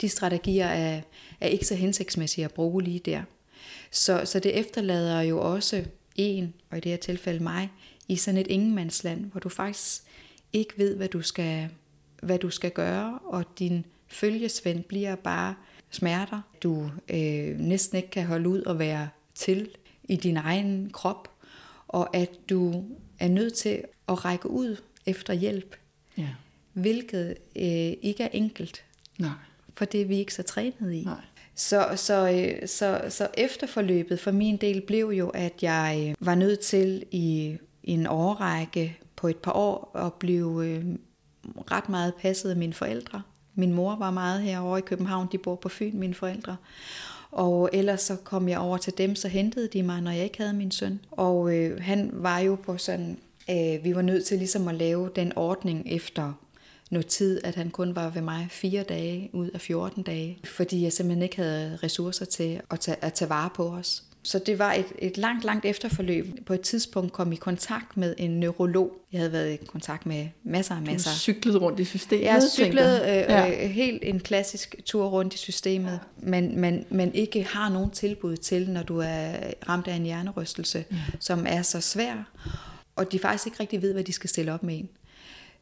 De 0.00 0.08
strategier 0.08 0.66
er, 0.66 1.00
er 1.40 1.48
ikke 1.48 1.66
så 1.66 1.74
hensigtsmæssige 1.74 2.44
at 2.44 2.52
bruge 2.52 2.82
lige 2.82 2.98
der. 2.98 3.22
Så, 3.90 4.22
så 4.24 4.38
det 4.38 4.58
efterlader 4.58 5.20
jo 5.20 5.40
også 5.40 5.84
en, 6.16 6.54
og 6.70 6.78
i 6.78 6.80
det 6.80 6.90
her 6.90 6.98
tilfælde 6.98 7.42
mig, 7.42 7.70
i 8.12 8.16
sådan 8.16 8.40
et 8.40 8.46
ingenmandsland, 8.46 9.24
hvor 9.24 9.40
du 9.40 9.48
faktisk 9.48 10.02
ikke 10.52 10.74
ved, 10.76 10.96
hvad 10.96 11.08
du 11.08 11.22
skal, 11.22 11.68
hvad 12.22 12.38
du 12.38 12.50
skal 12.50 12.70
gøre, 12.70 13.18
og 13.24 13.44
din 13.58 13.84
følgesvend 14.08 14.84
bliver 14.84 15.14
bare 15.14 15.54
smerter. 15.90 16.40
Du 16.62 16.90
øh, 17.08 17.58
næsten 17.58 17.96
ikke 17.96 18.10
kan 18.10 18.26
holde 18.26 18.48
ud 18.48 18.62
og 18.62 18.78
være 18.78 19.08
til 19.34 19.68
i 20.04 20.16
din 20.16 20.36
egen 20.36 20.90
krop, 20.92 21.30
og 21.88 22.16
at 22.16 22.30
du 22.48 22.84
er 23.18 23.28
nødt 23.28 23.54
til 23.54 23.82
at 24.08 24.24
række 24.24 24.50
ud 24.50 24.76
efter 25.06 25.32
hjælp, 25.34 25.76
Ja. 26.18 26.28
hvilket 26.72 27.36
øh, 27.56 27.92
ikke 28.02 28.22
er 28.22 28.28
enkelt, 28.32 28.84
Nej. 29.18 29.30
for 29.74 29.84
det 29.84 30.00
er 30.00 30.04
vi 30.06 30.16
ikke 30.16 30.34
så 30.34 30.42
trænet 30.42 30.92
i. 30.92 31.04
Nej. 31.04 31.20
Så, 31.54 31.88
så, 31.96 32.30
øh, 32.30 32.68
så, 32.68 33.00
så 33.08 33.28
efterforløbet 33.38 34.20
for 34.20 34.30
min 34.30 34.56
del 34.56 34.80
blev 34.80 35.06
jo, 35.06 35.28
at 35.28 35.62
jeg 35.62 36.06
øh, 36.08 36.26
var 36.26 36.34
nødt 36.34 36.60
til 36.60 37.04
i 37.10 37.56
en 37.84 38.06
årrække 38.06 38.98
på 39.16 39.28
et 39.28 39.36
par 39.36 39.52
år 39.52 39.90
og 39.94 40.14
blev 40.14 40.62
øh, 40.64 40.84
ret 41.70 41.88
meget 41.88 42.14
passet 42.14 42.50
af 42.50 42.56
mine 42.56 42.72
forældre. 42.72 43.22
Min 43.54 43.72
mor 43.72 43.96
var 43.96 44.10
meget 44.10 44.42
herovre 44.42 44.78
i 44.78 44.82
København, 44.82 45.28
de 45.32 45.38
bor 45.38 45.56
på 45.56 45.68
Fyn, 45.68 45.98
mine 45.98 46.14
forældre. 46.14 46.56
Og 47.30 47.70
ellers 47.72 48.00
så 48.00 48.16
kom 48.16 48.48
jeg 48.48 48.58
over 48.58 48.76
til 48.76 48.98
dem, 48.98 49.14
så 49.14 49.28
hentede 49.28 49.68
de 49.68 49.82
mig, 49.82 50.00
når 50.00 50.10
jeg 50.10 50.24
ikke 50.24 50.38
havde 50.38 50.52
min 50.52 50.70
søn. 50.70 51.00
Og 51.10 51.56
øh, 51.56 51.80
han 51.80 52.10
var 52.12 52.38
jo 52.38 52.54
på 52.54 52.78
sådan, 52.78 53.18
øh, 53.50 53.84
vi 53.84 53.94
var 53.94 54.02
nødt 54.02 54.24
til 54.24 54.38
ligesom 54.38 54.68
at 54.68 54.74
lave 54.74 55.10
den 55.16 55.32
ordning 55.36 55.86
efter 55.86 56.32
noget 56.90 57.06
tid, 57.06 57.40
at 57.44 57.54
han 57.54 57.70
kun 57.70 57.96
var 57.96 58.10
ved 58.10 58.22
mig 58.22 58.46
fire 58.50 58.82
dage 58.82 59.30
ud 59.32 59.48
af 59.48 59.60
14 59.60 60.02
dage, 60.02 60.38
fordi 60.44 60.82
jeg 60.82 60.92
simpelthen 60.92 61.22
ikke 61.22 61.36
havde 61.36 61.78
ressourcer 61.82 62.24
til 62.24 62.60
at 62.70 62.80
tage, 62.80 62.96
at 63.04 63.12
tage 63.12 63.28
vare 63.28 63.50
på 63.54 63.68
os. 63.68 64.04
Så 64.24 64.38
det 64.46 64.58
var 64.58 64.72
et, 64.72 64.86
et 64.98 65.16
langt, 65.16 65.44
langt 65.44 65.64
efterforløb. 65.64 66.26
På 66.46 66.52
et 66.54 66.60
tidspunkt 66.60 67.12
kom 67.12 67.32
i 67.32 67.36
kontakt 67.36 67.96
med 67.96 68.14
en 68.18 68.30
neurolog. 68.30 68.92
Jeg 69.12 69.20
havde 69.20 69.32
været 69.32 69.52
i 69.52 69.56
kontakt 69.66 70.06
med 70.06 70.26
masser 70.44 70.74
af 70.74 70.80
Du 70.84 70.90
masser. 70.90 71.10
cyklede 71.10 71.58
rundt 71.58 71.80
i 71.80 71.84
systemet, 71.84 72.24
Jeg 72.24 72.42
cyklede 72.52 73.00
øh, 73.00 73.06
Ja. 73.06 73.64
øh, 73.64 73.70
helt 73.70 74.02
en 74.04 74.20
klassisk 74.20 74.76
tur 74.84 75.06
rundt 75.06 75.34
i 75.34 75.38
systemet, 75.38 76.00
men 76.18 76.60
man, 76.60 76.84
man 76.90 77.14
ikke 77.14 77.42
har 77.50 77.68
nogen 77.68 77.90
tilbud 77.90 78.36
til, 78.36 78.70
når 78.70 78.82
du 78.82 78.98
er 78.98 79.32
ramt 79.68 79.88
af 79.88 79.94
en 79.94 80.02
hjernerystelse, 80.02 80.84
som 81.20 81.46
er 81.48 81.62
så 81.62 81.80
svær. 81.80 82.30
og 82.96 83.12
de 83.12 83.18
faktisk 83.18 83.46
ikke 83.46 83.60
rigtig 83.60 83.82
ved, 83.82 83.92
hvad 83.92 84.04
de 84.04 84.12
skal 84.12 84.30
stille 84.30 84.52
op 84.52 84.62
med 84.62 84.78
en. 84.78 84.88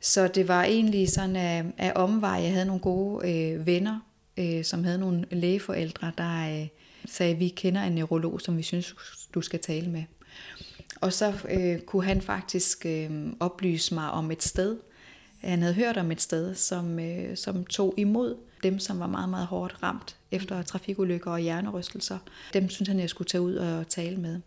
Så 0.00 0.28
det 0.28 0.48
var 0.48 0.64
egentlig 0.64 1.10
sådan 1.10 1.36
af, 1.36 1.64
af 1.78 1.92
omvej. 1.94 2.30
Jeg 2.42 2.52
havde 2.52 2.66
nogle 2.66 2.80
gode 2.80 3.30
øh, 3.30 3.66
venner, 3.66 3.98
øh, 4.36 4.64
som 4.64 4.84
havde 4.84 4.98
nogle 4.98 5.24
lægeforældre, 5.30 6.12
der 6.18 6.60
øh, 6.60 6.66
sagde, 7.10 7.34
vi 7.34 7.48
kender 7.48 7.82
en 7.82 7.92
neurolog, 7.92 8.40
som 8.40 8.56
vi 8.56 8.62
synes, 8.62 8.94
du 9.34 9.40
skal 9.40 9.60
tale 9.60 9.90
med. 9.90 10.04
Og 11.00 11.12
så 11.12 11.34
øh, 11.50 11.80
kunne 11.80 12.04
han 12.04 12.22
faktisk 12.22 12.86
øh, 12.86 13.32
oplyse 13.40 13.94
mig 13.94 14.10
om 14.10 14.30
et 14.30 14.42
sted. 14.42 14.76
Han 15.40 15.62
havde 15.62 15.74
hørt 15.74 15.96
om 15.96 16.12
et 16.12 16.20
sted, 16.20 16.54
som, 16.54 16.98
øh, 16.98 17.36
som 17.36 17.64
tog 17.64 17.94
imod 17.96 18.36
dem, 18.62 18.78
som 18.78 19.00
var 19.00 19.06
meget, 19.06 19.28
meget 19.28 19.46
hårdt 19.46 19.82
ramt 19.82 20.16
efter 20.30 20.62
trafikulykker 20.62 21.30
og 21.30 21.38
hjernerystelser. 21.38 22.18
Dem 22.52 22.68
synes 22.68 22.88
han, 22.88 23.00
jeg 23.00 23.10
skulle 23.10 23.28
tage 23.28 23.42
ud 23.42 23.54
og 23.54 23.88
tale 23.88 24.16
med. 24.16 24.40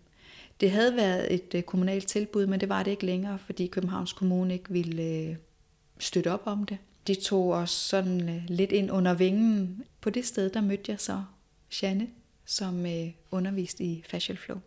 Det 0.59 0.71
havde 0.71 0.95
været 0.95 1.33
et 1.33 1.55
øh, 1.55 1.63
kommunalt 1.63 2.07
tilbud, 2.07 2.47
men 2.47 2.59
det 2.59 2.69
var 2.69 2.83
det 2.83 2.91
ikke 2.91 3.05
længere, 3.05 3.39
fordi 3.39 3.67
Københavns 3.67 4.13
Kommune 4.13 4.53
ikke 4.53 4.69
ville 4.69 5.03
øh, 5.03 5.35
støtte 5.99 6.31
op 6.31 6.41
om 6.45 6.63
det. 6.63 6.77
De 7.07 7.15
tog 7.15 7.49
os 7.49 7.69
sådan 7.69 8.29
øh, 8.29 8.43
lidt 8.47 8.71
ind 8.71 8.91
under 8.91 9.13
vingen. 9.13 9.83
På 10.01 10.09
det 10.09 10.25
sted, 10.25 10.49
der 10.49 10.61
mødte 10.61 10.91
jeg 10.91 10.99
så 10.99 11.23
Janne, 11.81 12.07
som 12.45 12.85
underviste 13.31 13.83
i 13.83 14.03
Facial 14.09 14.37
Flow. 14.37 14.57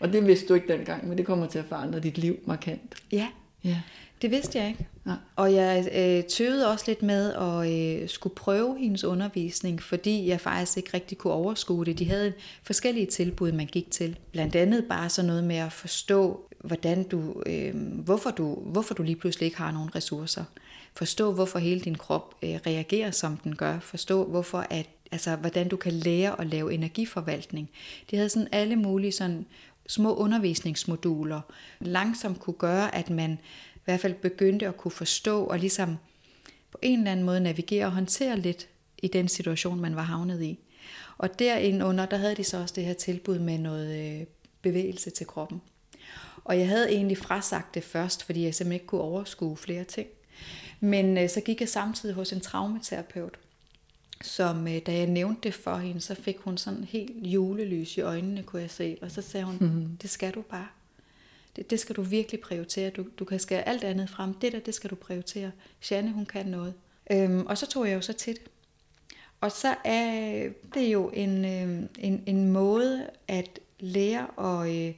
Og 0.00 0.12
det 0.12 0.26
vidste 0.26 0.48
du 0.48 0.54
ikke 0.54 0.68
dengang, 0.68 1.08
men 1.08 1.18
det 1.18 1.26
kommer 1.26 1.46
til 1.46 1.58
at 1.58 1.64
forandre 1.64 2.00
dit 2.00 2.18
liv 2.18 2.38
markant. 2.46 2.94
Ja, 3.12 3.28
ja. 3.64 3.80
det 4.22 4.30
vidste 4.30 4.58
jeg 4.58 4.68
ikke. 4.68 4.88
Ja. 5.06 5.12
Og 5.36 5.54
jeg 5.54 5.88
øh, 5.94 6.24
tøvede 6.24 6.70
også 6.70 6.84
lidt 6.88 7.02
med 7.02 7.32
at 7.32 7.72
øh, 7.72 8.08
skulle 8.08 8.34
prøve 8.34 8.78
hendes 8.78 9.04
undervisning, 9.04 9.82
fordi 9.82 10.28
jeg 10.28 10.40
faktisk 10.40 10.76
ikke 10.76 10.90
rigtig 10.94 11.18
kunne 11.18 11.32
overskue 11.32 11.84
det. 11.84 11.98
De 11.98 12.08
havde 12.08 12.32
forskellige 12.62 13.06
tilbud, 13.06 13.52
man 13.52 13.66
gik 13.66 13.90
til. 13.90 14.18
Blandt 14.32 14.56
andet 14.56 14.84
bare 14.88 15.08
sådan 15.08 15.26
noget 15.26 15.44
med 15.44 15.56
at 15.56 15.72
forstå, 15.72 16.48
hvordan 16.64 17.02
du, 17.02 17.42
øh, 17.46 17.74
hvorfor, 18.04 18.30
du, 18.30 18.54
hvorfor 18.54 18.94
du 18.94 19.02
lige 19.02 19.16
pludselig 19.16 19.46
ikke 19.46 19.58
har 19.58 19.72
nogen 19.72 19.94
ressourcer. 19.94 20.44
Forstå, 20.94 21.32
hvorfor 21.32 21.58
hele 21.58 21.80
din 21.80 21.94
krop 21.94 22.34
øh, 22.42 22.54
reagerer, 22.66 23.10
som 23.10 23.36
den 23.36 23.56
gør. 23.56 23.78
Forstå, 23.78 24.24
hvorfor 24.24 24.66
at, 24.70 24.86
altså, 25.12 25.36
hvordan 25.36 25.68
du 25.68 25.76
kan 25.76 25.92
lære 25.92 26.40
at 26.40 26.46
lave 26.46 26.74
energiforvaltning. 26.74 27.70
De 28.10 28.16
havde 28.16 28.28
sådan 28.28 28.48
alle 28.52 28.76
mulige 28.76 29.12
sådan 29.12 29.46
små 29.86 30.14
undervisningsmoduler 30.14 31.40
langsomt 31.80 32.40
kunne 32.40 32.54
gøre, 32.58 32.94
at 32.94 33.10
man 33.10 33.38
i 33.74 33.80
hvert 33.84 34.00
fald 34.00 34.14
begyndte 34.14 34.66
at 34.66 34.76
kunne 34.76 34.92
forstå 34.92 35.44
og 35.44 35.58
ligesom 35.58 35.96
på 36.70 36.78
en 36.82 36.98
eller 36.98 37.12
anden 37.12 37.26
måde 37.26 37.40
navigere 37.40 37.86
og 37.86 37.92
håndtere 37.92 38.38
lidt 38.38 38.68
i 38.98 39.08
den 39.08 39.28
situation, 39.28 39.80
man 39.80 39.96
var 39.96 40.02
havnet 40.02 40.42
i. 40.42 40.58
Og 41.18 41.38
derinde 41.38 41.84
der 42.10 42.16
havde 42.16 42.34
de 42.34 42.44
så 42.44 42.58
også 42.58 42.74
det 42.76 42.84
her 42.84 42.92
tilbud 42.92 43.38
med 43.38 43.58
noget 43.58 44.20
øh, 44.20 44.26
bevægelse 44.62 45.10
til 45.10 45.26
kroppen. 45.26 45.60
Og 46.44 46.58
jeg 46.58 46.68
havde 46.68 46.92
egentlig 46.92 47.18
frasagt 47.18 47.74
det 47.74 47.84
først, 47.84 48.24
fordi 48.24 48.44
jeg 48.44 48.54
simpelthen 48.54 48.72
ikke 48.72 48.86
kunne 48.86 49.00
overskue 49.00 49.56
flere 49.56 49.84
ting. 49.84 50.08
Men 50.80 51.18
øh, 51.18 51.28
så 51.28 51.40
gik 51.40 51.60
jeg 51.60 51.68
samtidig 51.68 52.14
hos 52.14 52.32
en 52.32 52.40
traumaterapeut, 52.40 53.38
som 54.24 54.68
øh, 54.68 54.78
da 54.86 54.92
jeg 54.92 55.06
nævnte 55.06 55.40
det 55.42 55.54
for 55.54 55.76
hende, 55.76 56.00
så 56.00 56.14
fik 56.14 56.38
hun 56.38 56.58
sådan 56.58 56.84
helt 56.84 57.26
julelys 57.26 57.96
i 57.96 58.00
øjnene, 58.00 58.42
kunne 58.42 58.62
jeg 58.62 58.70
se. 58.70 58.98
Og 59.02 59.10
så 59.10 59.22
sagde 59.22 59.46
hun, 59.46 59.56
mm-hmm. 59.60 59.96
det 59.96 60.10
skal 60.10 60.34
du 60.34 60.42
bare. 60.42 60.68
Det, 61.56 61.70
det 61.70 61.80
skal 61.80 61.96
du 61.96 62.02
virkelig 62.02 62.40
prioritere. 62.40 62.90
Du, 62.90 63.06
du 63.18 63.24
kan 63.24 63.38
skære 63.38 63.68
alt 63.68 63.84
andet 63.84 64.10
frem. 64.10 64.34
Det 64.34 64.52
der, 64.52 64.58
det 64.58 64.74
skal 64.74 64.90
du 64.90 64.94
prioritere. 64.94 65.50
Janne, 65.90 66.12
hun 66.12 66.26
kan 66.26 66.46
noget. 66.46 66.74
Øhm, 67.10 67.46
og 67.46 67.58
så 67.58 67.66
tog 67.66 67.88
jeg 67.88 67.94
jo 67.94 68.00
så 68.00 68.12
til 68.12 68.34
det. 68.34 68.42
Og 69.40 69.52
så 69.52 69.74
er 69.84 70.48
det 70.74 70.92
jo 70.92 71.10
en, 71.14 71.44
øh, 71.44 71.88
en, 71.98 72.22
en 72.26 72.52
måde 72.52 73.10
at 73.28 73.58
lære 73.80 74.62
at 74.62 74.76
øh, 74.76 74.94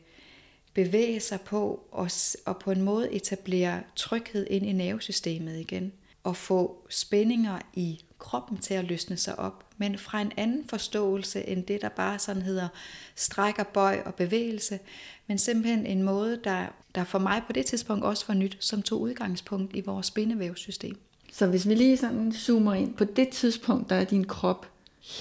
bevæge 0.75 1.21
sig 1.21 1.41
på, 1.41 1.81
og, 1.91 2.11
og 2.47 2.59
på 2.59 2.71
en 2.71 2.83
måde 2.83 3.13
etablere 3.13 3.83
tryghed 3.97 4.47
ind 4.51 4.67
i 4.67 4.73
nervesystemet 4.73 5.61
igen. 5.61 5.93
Og 6.25 6.37
få 6.37 6.87
spændinger 6.89 7.59
i 7.75 8.01
kroppen 8.19 8.59
til 8.59 8.75
at 8.75 8.85
løsne 8.85 9.17
sig 9.17 9.39
op, 9.39 9.65
men 9.77 9.99
fra 9.99 10.21
en 10.21 10.33
anden 10.37 10.69
forståelse 10.69 11.49
end 11.49 11.65
det, 11.65 11.83
der 11.83 11.89
bare 11.89 12.19
sådan 12.19 12.43
hedder 12.43 12.69
stræk 13.15 13.59
og 13.59 13.67
bøj 13.67 14.03
og 14.05 14.15
bevægelse, 14.15 14.79
men 15.27 15.39
simpelthen 15.39 15.87
en 15.87 16.03
måde, 16.03 16.41
der, 16.45 16.67
der 16.95 17.05
for 17.05 17.19
mig 17.19 17.43
på 17.47 17.53
det 17.53 17.67
tidspunkt 17.67 18.05
også 18.05 18.25
var 18.29 18.35
nyt, 18.35 18.57
som 18.61 18.83
tog 18.83 19.01
udgangspunkt 19.01 19.77
i 19.77 19.81
vores 19.81 20.11
bindevævssystem. 20.11 20.99
Så 21.33 21.47
hvis 21.47 21.69
vi 21.69 21.75
lige 21.75 21.97
sådan 21.97 22.33
zoomer 22.33 22.75
ind, 22.75 22.95
på 22.95 23.05
det 23.05 23.29
tidspunkt, 23.29 23.91
der 23.91 23.97
er 23.97 24.05
din 24.05 24.25
krop 24.25 24.67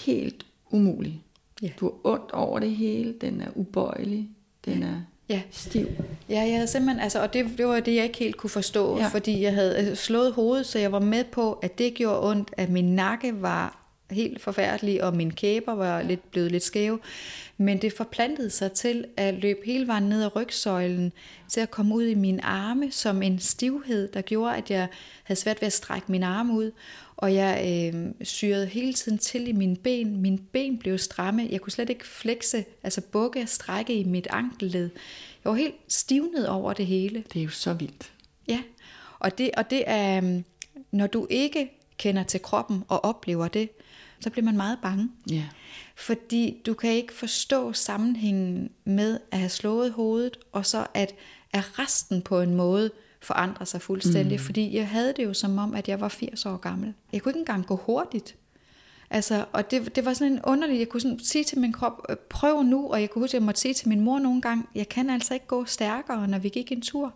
helt 0.06 0.46
umulig. 0.72 1.24
Ja. 1.62 1.70
Du 1.80 1.86
har 1.86 2.12
ondt 2.14 2.32
over 2.32 2.60
det 2.60 2.76
hele, 2.76 3.14
den 3.22 3.42
er 3.42 3.50
ubøjelig, 3.56 4.30
den 4.66 4.84
er 4.84 5.02
ja. 5.30 5.42
stiv. 5.52 5.88
Ja, 6.30 6.42
jeg 6.42 6.54
havde 6.54 6.68
simpelthen, 6.68 7.00
altså, 7.00 7.22
og 7.22 7.34
det, 7.34 7.46
det 7.58 7.68
var 7.68 7.80
det, 7.80 7.96
jeg 7.96 8.04
ikke 8.04 8.20
helt 8.20 8.38
kunne 8.38 8.50
forstå, 8.50 8.98
ja. 8.98 9.08
fordi 9.08 9.42
jeg 9.42 9.54
havde 9.54 9.90
øh, 9.90 9.96
slået 9.96 10.34
hovedet, 10.34 10.66
så 10.66 10.80
jeg 10.80 10.92
var 10.92 11.00
med 11.00 11.24
på, 11.24 11.54
at 11.54 11.78
det 11.78 11.94
gjorde 11.94 12.30
ondt, 12.30 12.50
at 12.58 12.70
min 12.70 12.96
nakke 12.96 13.42
var 13.42 13.86
helt 14.12 14.42
forfærdelig, 14.42 15.04
og 15.04 15.16
min 15.16 15.32
kæber 15.32 15.74
var 15.74 16.02
lidt, 16.02 16.32
blevet 16.32 16.52
lidt 16.52 16.64
skæve. 16.64 17.00
Men 17.58 17.82
det 17.82 17.94
forplantede 17.94 18.50
sig 18.50 18.72
til 18.72 19.06
at 19.18 19.34
løbe 19.34 19.60
hele 19.66 19.88
vejen 19.88 20.04
ned 20.04 20.24
ad 20.24 20.36
rygsøjlen, 20.36 21.14
til 21.50 21.62
at 21.62 21.72
komme 21.72 21.96
ud 21.96 22.04
i 22.04 22.16
mine 22.16 22.46
arme 22.46 22.92
som 22.92 23.22
en 23.22 23.40
stivhed, 23.40 24.08
der 24.08 24.22
gjorde, 24.22 24.56
at 24.56 24.72
jeg 24.72 24.88
havde 25.24 25.40
svært 25.40 25.62
ved 25.62 25.68
at 25.68 25.74
strække 25.74 26.12
mine 26.12 26.26
arme 26.26 26.54
ud. 26.54 26.72
Og 27.18 27.34
jeg 27.34 27.92
øh, 27.96 28.12
syrede 28.22 28.68
hele 28.68 28.94
tiden 28.94 29.18
til 29.18 29.48
i 29.48 29.52
mine 29.52 29.76
ben. 29.76 30.22
Mine 30.22 30.38
ben 30.38 30.78
blev 30.78 30.98
stramme. 30.98 31.48
Jeg 31.52 31.62
kunne 31.62 31.72
slet 31.72 31.90
ikke 31.90 32.08
flexe, 32.08 32.66
altså 32.84 33.02
bukke 33.02 33.42
og 33.42 33.50
strække 33.50 34.00
i 34.00 34.04
mit 34.04 34.28
ankelled. 34.30 34.90
Jeg 35.44 35.50
var 35.52 35.54
helt 35.54 35.76
stivnet 35.88 36.48
over 36.48 36.74
det 36.74 36.86
hele. 36.86 37.24
Det 37.34 37.40
er 37.40 37.44
jo 37.44 37.50
så 37.50 37.74
vildt. 37.74 38.12
Ja, 38.48 38.62
og 39.20 39.38
det, 39.38 39.52
og 39.58 39.70
det 39.70 39.84
er, 39.88 40.18
øhm, 40.18 40.44
når 40.92 41.08
du 41.08 41.28
ikke 41.30 41.72
kender 41.98 42.24
til 42.24 42.42
kroppen 42.42 42.84
og 42.88 43.06
oplever 43.06 43.48
det, 43.48 43.70
så 44.20 44.30
bliver 44.30 44.46
man 44.46 44.58
meget 44.58 44.80
bange. 44.82 45.10
Ja. 45.32 45.44
Fordi 45.96 46.62
du 46.66 46.74
kan 46.74 46.92
ikke 46.92 47.14
forstå 47.14 47.74
sammenhængen 47.74 48.70
med 48.86 49.20
at 49.32 49.40
have 49.40 49.50
slået 49.50 49.92
hovedet, 49.92 50.38
og 50.52 50.66
så 50.66 50.88
at, 50.94 51.16
at 51.54 51.80
resten 51.80 52.22
på 52.22 52.42
en 52.42 52.56
måde 52.56 52.92
forandrer 53.26 53.66
sig 53.66 53.82
fuldstændig. 53.82 54.38
Mm. 54.38 54.44
Fordi 54.44 54.78
jeg 54.78 54.88
havde 54.88 55.14
det 55.18 55.24
jo 55.24 55.34
som 55.34 55.58
om, 55.58 55.74
at 55.76 55.88
jeg 55.88 56.02
var 56.02 56.08
80 56.08 56.46
år 56.46 56.58
gammel. 56.58 56.94
Jeg 57.14 57.22
kunne 57.22 57.30
ikke 57.30 57.40
engang 57.40 57.66
gå 57.66 57.76
hurtigt. 57.76 58.36
Altså, 59.10 59.46
og 59.52 59.72
det, 59.72 59.96
det 59.96 60.06
var 60.06 60.14
sådan 60.14 60.34
en 60.34 60.42
underlig, 60.44 60.80
jeg 60.80 60.90
kunne 60.90 61.02
sådan 61.02 61.20
sige 61.20 61.44
til 61.44 61.60
min 61.60 61.74
krop, 61.74 62.06
øh, 62.10 62.16
prøv 62.30 62.64
nu, 62.64 62.92
og 62.92 63.02
jeg 63.02 63.10
kunne 63.10 63.24
huske, 63.24 63.36
at 63.36 63.40
jeg 63.40 63.46
måtte 63.46 63.62
sige 63.62 63.74
til 63.74 63.90
min 63.90 64.02
mor 64.02 64.20
nogle 64.20 64.42
gange, 64.42 64.64
jeg 64.76 64.90
kan 64.90 65.10
altså 65.10 65.34
ikke 65.34 65.48
gå 65.48 65.66
stærkere, 65.66 66.28
når 66.28 66.40
vi 66.40 66.50
gik 66.50 66.72
en 66.72 66.82
tur. 66.82 67.14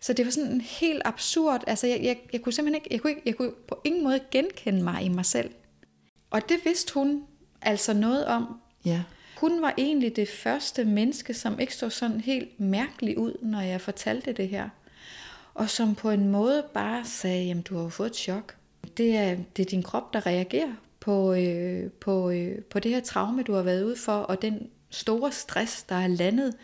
Så 0.00 0.12
det 0.12 0.24
var 0.24 0.30
sådan 0.30 0.60
helt 0.60 1.02
absurd, 1.04 1.64
altså 1.66 1.86
jeg, 1.86 2.00
jeg, 2.02 2.16
jeg 2.32 2.42
kunne 2.42 2.52
simpelthen 2.52 2.74
ikke 2.84 2.88
jeg, 2.90 3.00
kunne 3.00 3.10
ikke, 3.10 3.22
jeg 3.26 3.36
kunne 3.36 3.52
på 3.68 3.80
ingen 3.84 4.04
måde 4.04 4.20
genkende 4.30 4.82
mig 4.82 5.02
i 5.02 5.08
mig 5.08 5.24
selv. 5.24 5.50
Og 6.30 6.48
det 6.48 6.56
vidste 6.64 6.94
hun 6.94 7.22
altså 7.62 7.94
noget 7.94 8.26
om. 8.26 8.60
Ja. 8.84 9.02
Hun 9.36 9.62
var 9.62 9.74
egentlig 9.78 10.16
det 10.16 10.28
første 10.28 10.84
menneske, 10.84 11.34
som 11.34 11.60
ikke 11.60 11.74
så 11.74 11.90
sådan 11.90 12.20
helt 12.20 12.60
mærkeligt 12.60 13.18
ud, 13.18 13.32
når 13.42 13.60
jeg 13.60 13.80
fortalte 13.80 14.32
det 14.32 14.48
her. 14.48 14.68
Og 15.58 15.70
som 15.70 15.94
på 15.94 16.10
en 16.10 16.28
måde 16.28 16.64
bare 16.74 17.04
sagde, 17.04 17.46
jamen 17.46 17.62
du 17.62 17.76
har 17.76 17.82
jo 17.82 17.88
fået 17.88 18.10
et 18.10 18.16
chok. 18.16 18.56
Det 18.96 19.16
er, 19.16 19.36
det 19.56 19.66
er 19.66 19.70
din 19.70 19.82
krop, 19.82 20.12
der 20.12 20.26
reagerer 20.26 20.72
på, 21.00 21.32
øh, 21.32 21.90
på, 21.90 22.30
øh, 22.30 22.62
på 22.62 22.78
det 22.78 22.90
her 22.90 23.00
traume, 23.00 23.42
du 23.42 23.52
har 23.52 23.62
været 23.62 23.84
ude 23.84 23.96
for, 23.96 24.12
og 24.12 24.42
den 24.42 24.70
store 24.90 25.32
stress, 25.32 25.82
der 25.82 25.94
er 25.94 26.06
landet, 26.06 26.54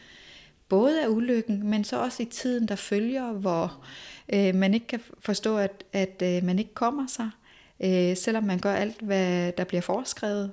både 0.69 1.03
af 1.03 1.09
ulykken, 1.09 1.67
men 1.71 1.85
så 1.85 2.03
også 2.03 2.23
i 2.23 2.27
tiden, 2.27 2.69
der 2.69 2.77
følger, 2.77 3.33
hvor 3.33 3.85
øh, 4.33 4.55
man 4.55 4.75
ikke 4.75 4.87
kan 4.87 5.01
forstå, 5.19 5.59
at, 5.59 5.85
at 5.93 6.23
øh, 6.23 6.45
man 6.45 6.59
ikke 6.59 6.75
kommer 6.75 7.07
sig 7.07 7.31
øh, 7.81 8.17
selvom 8.17 8.45
man 8.45 8.59
gør 8.59 8.73
alt, 8.73 9.01
hvad 9.01 9.53
der 9.53 9.65
bliver 9.65 9.81
foreskrevet, 9.81 10.53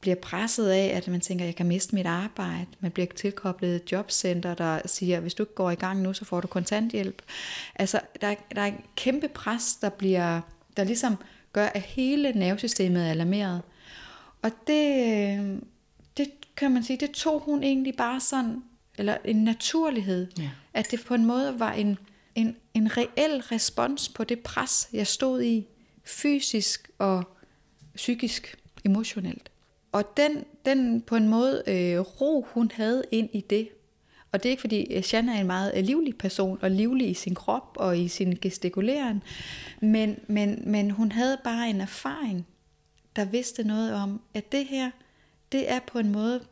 bliver 0.00 0.16
presset 0.16 0.68
af, 0.68 0.86
at 0.86 1.08
man 1.08 1.20
tænker, 1.20 1.44
at 1.44 1.46
jeg 1.46 1.56
kan 1.56 1.66
miste 1.66 1.94
mit 1.94 2.06
arbejde. 2.06 2.66
Man 2.80 2.90
bliver 2.90 3.06
tilkoblet 3.06 3.76
et 3.76 3.92
jobcenter, 3.92 4.54
der 4.54 4.80
siger, 4.86 5.16
at 5.16 5.22
hvis 5.22 5.34
du 5.34 5.42
ikke 5.42 5.54
går 5.54 5.70
i 5.70 5.74
gang 5.74 6.02
nu, 6.02 6.12
så 6.12 6.24
får 6.24 6.40
du 6.40 6.46
kontanthjælp. 6.46 7.22
Altså, 7.74 8.00
der, 8.20 8.26
er, 8.26 8.34
der 8.54 8.62
er 8.62 8.66
en 8.66 8.80
kæmpe 8.96 9.28
pres, 9.28 9.76
der 9.76 9.88
bliver, 9.88 10.40
der 10.76 10.84
ligesom 10.84 11.16
gør, 11.52 11.66
at 11.66 11.82
hele 11.82 12.32
nervesystemet 12.32 13.06
er 13.06 13.10
alarmeret. 13.10 13.62
Og 14.42 14.50
det, 14.66 15.38
øh, 15.38 15.58
det 16.16 16.30
kan 16.56 16.70
man 16.70 16.82
sige, 16.82 16.96
det 16.96 17.10
tog 17.10 17.40
hun 17.40 17.62
egentlig 17.62 17.94
bare 17.96 18.20
sådan, 18.20 18.62
eller 18.98 19.16
en 19.24 19.44
naturlighed, 19.44 20.26
ja. 20.38 20.50
at 20.74 20.90
det 20.90 21.04
på 21.06 21.14
en 21.14 21.26
måde 21.26 21.60
var 21.60 21.72
en, 21.72 21.98
en, 22.34 22.56
en 22.74 22.96
reel 22.96 23.40
respons 23.40 24.08
på 24.08 24.24
det 24.24 24.40
pres, 24.40 24.88
jeg 24.92 25.06
stod 25.06 25.42
i 25.42 25.66
fysisk 26.04 26.90
og 26.98 27.24
psykisk, 27.94 28.56
emotionelt. 28.84 29.50
Og 29.96 30.16
den, 30.16 30.44
den 30.66 31.00
på 31.00 31.16
en 31.16 31.28
måde 31.28 31.62
øh, 31.66 32.00
ro, 32.00 32.46
hun 32.50 32.70
havde 32.74 33.04
ind 33.10 33.30
i 33.32 33.40
det, 33.40 33.68
og 34.32 34.42
det 34.42 34.48
er 34.48 34.50
ikke 34.50 34.60
fordi, 34.60 35.02
Shanna 35.02 35.36
er 35.36 35.40
en 35.40 35.46
meget 35.46 35.72
øh, 35.76 35.84
livlig 35.84 36.18
person, 36.18 36.58
og 36.62 36.70
livlig 36.70 37.10
i 37.10 37.14
sin 37.14 37.34
krop 37.34 37.76
og 37.76 37.98
i 37.98 38.08
sin 38.08 38.38
gestikulering, 38.42 39.24
men, 39.80 40.18
men, 40.26 40.62
men 40.66 40.90
hun 40.90 41.12
havde 41.12 41.38
bare 41.44 41.70
en 41.70 41.80
erfaring, 41.80 42.46
der 43.16 43.24
vidste 43.24 43.64
noget 43.64 43.94
om, 43.94 44.20
at 44.34 44.52
det 44.52 44.66
her, 44.66 44.90
det 45.52 45.70
er 45.70 45.78
på 45.78 45.98
en 45.98 46.12
måde 46.12 46.44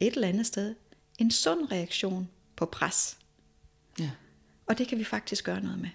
et 0.00 0.14
eller 0.14 0.28
andet 0.28 0.46
sted 0.46 0.74
en 1.18 1.30
sund 1.30 1.72
reaktion 1.72 2.28
på 2.56 2.66
pres. 2.66 3.18
Ja. 3.98 4.10
Og 4.66 4.78
det 4.78 4.88
kan 4.88 4.98
vi 4.98 5.04
faktisk 5.04 5.44
gøre 5.44 5.60
noget 5.60 5.80
med. 5.80 5.90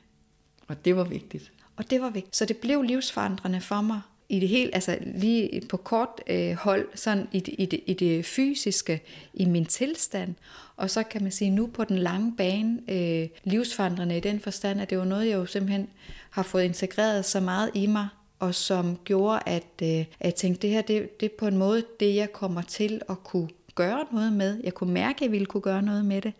Og 0.67 0.85
det 0.85 0.95
var 0.95 1.03
vigtigt. 1.03 1.51
Og 1.75 1.89
det 1.89 2.01
var 2.01 2.09
vigtigt. 2.09 2.35
Så 2.35 2.45
det 2.45 2.57
blev 2.57 2.81
livsforandrende 2.81 3.61
for 3.61 3.81
mig 3.81 4.01
i 4.29 4.39
det 4.39 4.49
hele, 4.49 4.75
altså 4.75 4.97
lige 5.05 5.61
på 5.69 5.77
kort 5.77 6.21
øh, 6.27 6.53
hold, 6.53 6.87
sådan 6.95 7.27
i 7.31 7.39
det, 7.39 7.55
i, 7.57 7.65
det, 7.65 7.79
i 7.85 7.93
det 7.93 8.25
fysiske, 8.25 9.01
i 9.33 9.45
min 9.45 9.65
tilstand, 9.65 10.35
og 10.77 10.89
så 10.89 11.03
kan 11.03 11.23
man 11.23 11.31
sige 11.31 11.51
nu 11.51 11.67
på 11.67 11.83
den 11.83 11.97
lange 11.97 12.33
bane, 12.37 12.79
øh, 12.87 13.27
livsforandrende 13.43 14.17
i 14.17 14.19
den 14.19 14.39
forstand, 14.39 14.81
at 14.81 14.89
det 14.89 14.97
var 14.97 15.05
noget, 15.05 15.27
jeg 15.27 15.35
jo 15.35 15.45
simpelthen 15.45 15.87
har 16.29 16.43
fået 16.43 16.63
integreret 16.63 17.25
så 17.25 17.39
meget 17.39 17.71
i 17.73 17.85
mig, 17.85 18.07
og 18.39 18.55
som 18.55 18.97
gjorde, 19.03 19.39
at, 19.45 19.63
øh, 19.83 19.89
at 19.89 20.05
jeg 20.21 20.35
tænkte, 20.35 20.61
det 20.61 20.69
her, 20.69 20.81
det, 20.81 21.19
det 21.19 21.25
er 21.25 21.35
på 21.39 21.47
en 21.47 21.57
måde 21.57 21.83
det, 21.99 22.15
jeg 22.15 22.31
kommer 22.31 22.61
til 22.61 23.01
at 23.09 23.23
kunne 23.23 23.49
gøre 23.75 24.05
noget 24.11 24.33
med. 24.33 24.61
Jeg 24.63 24.73
kunne 24.73 24.93
mærke, 24.93 25.15
at 25.17 25.21
jeg 25.21 25.31
ville 25.31 25.45
kunne 25.45 25.61
gøre 25.61 25.81
noget 25.81 26.05
med 26.05 26.21
det. 26.21 26.33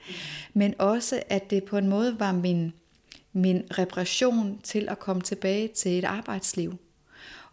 Men 0.54 0.74
også, 0.80 1.24
at 1.30 1.50
det 1.50 1.63
på 1.63 1.77
en 1.77 1.88
måde 1.88 2.20
var 2.20 2.32
min, 2.32 2.74
min 3.34 3.63
reparation 3.77 4.60
til 4.63 4.88
at 4.89 5.00
komme 5.00 5.22
tilbage 5.22 5.68
til 5.68 5.98
et 6.00 6.06
arbejdsliv. 6.06 6.74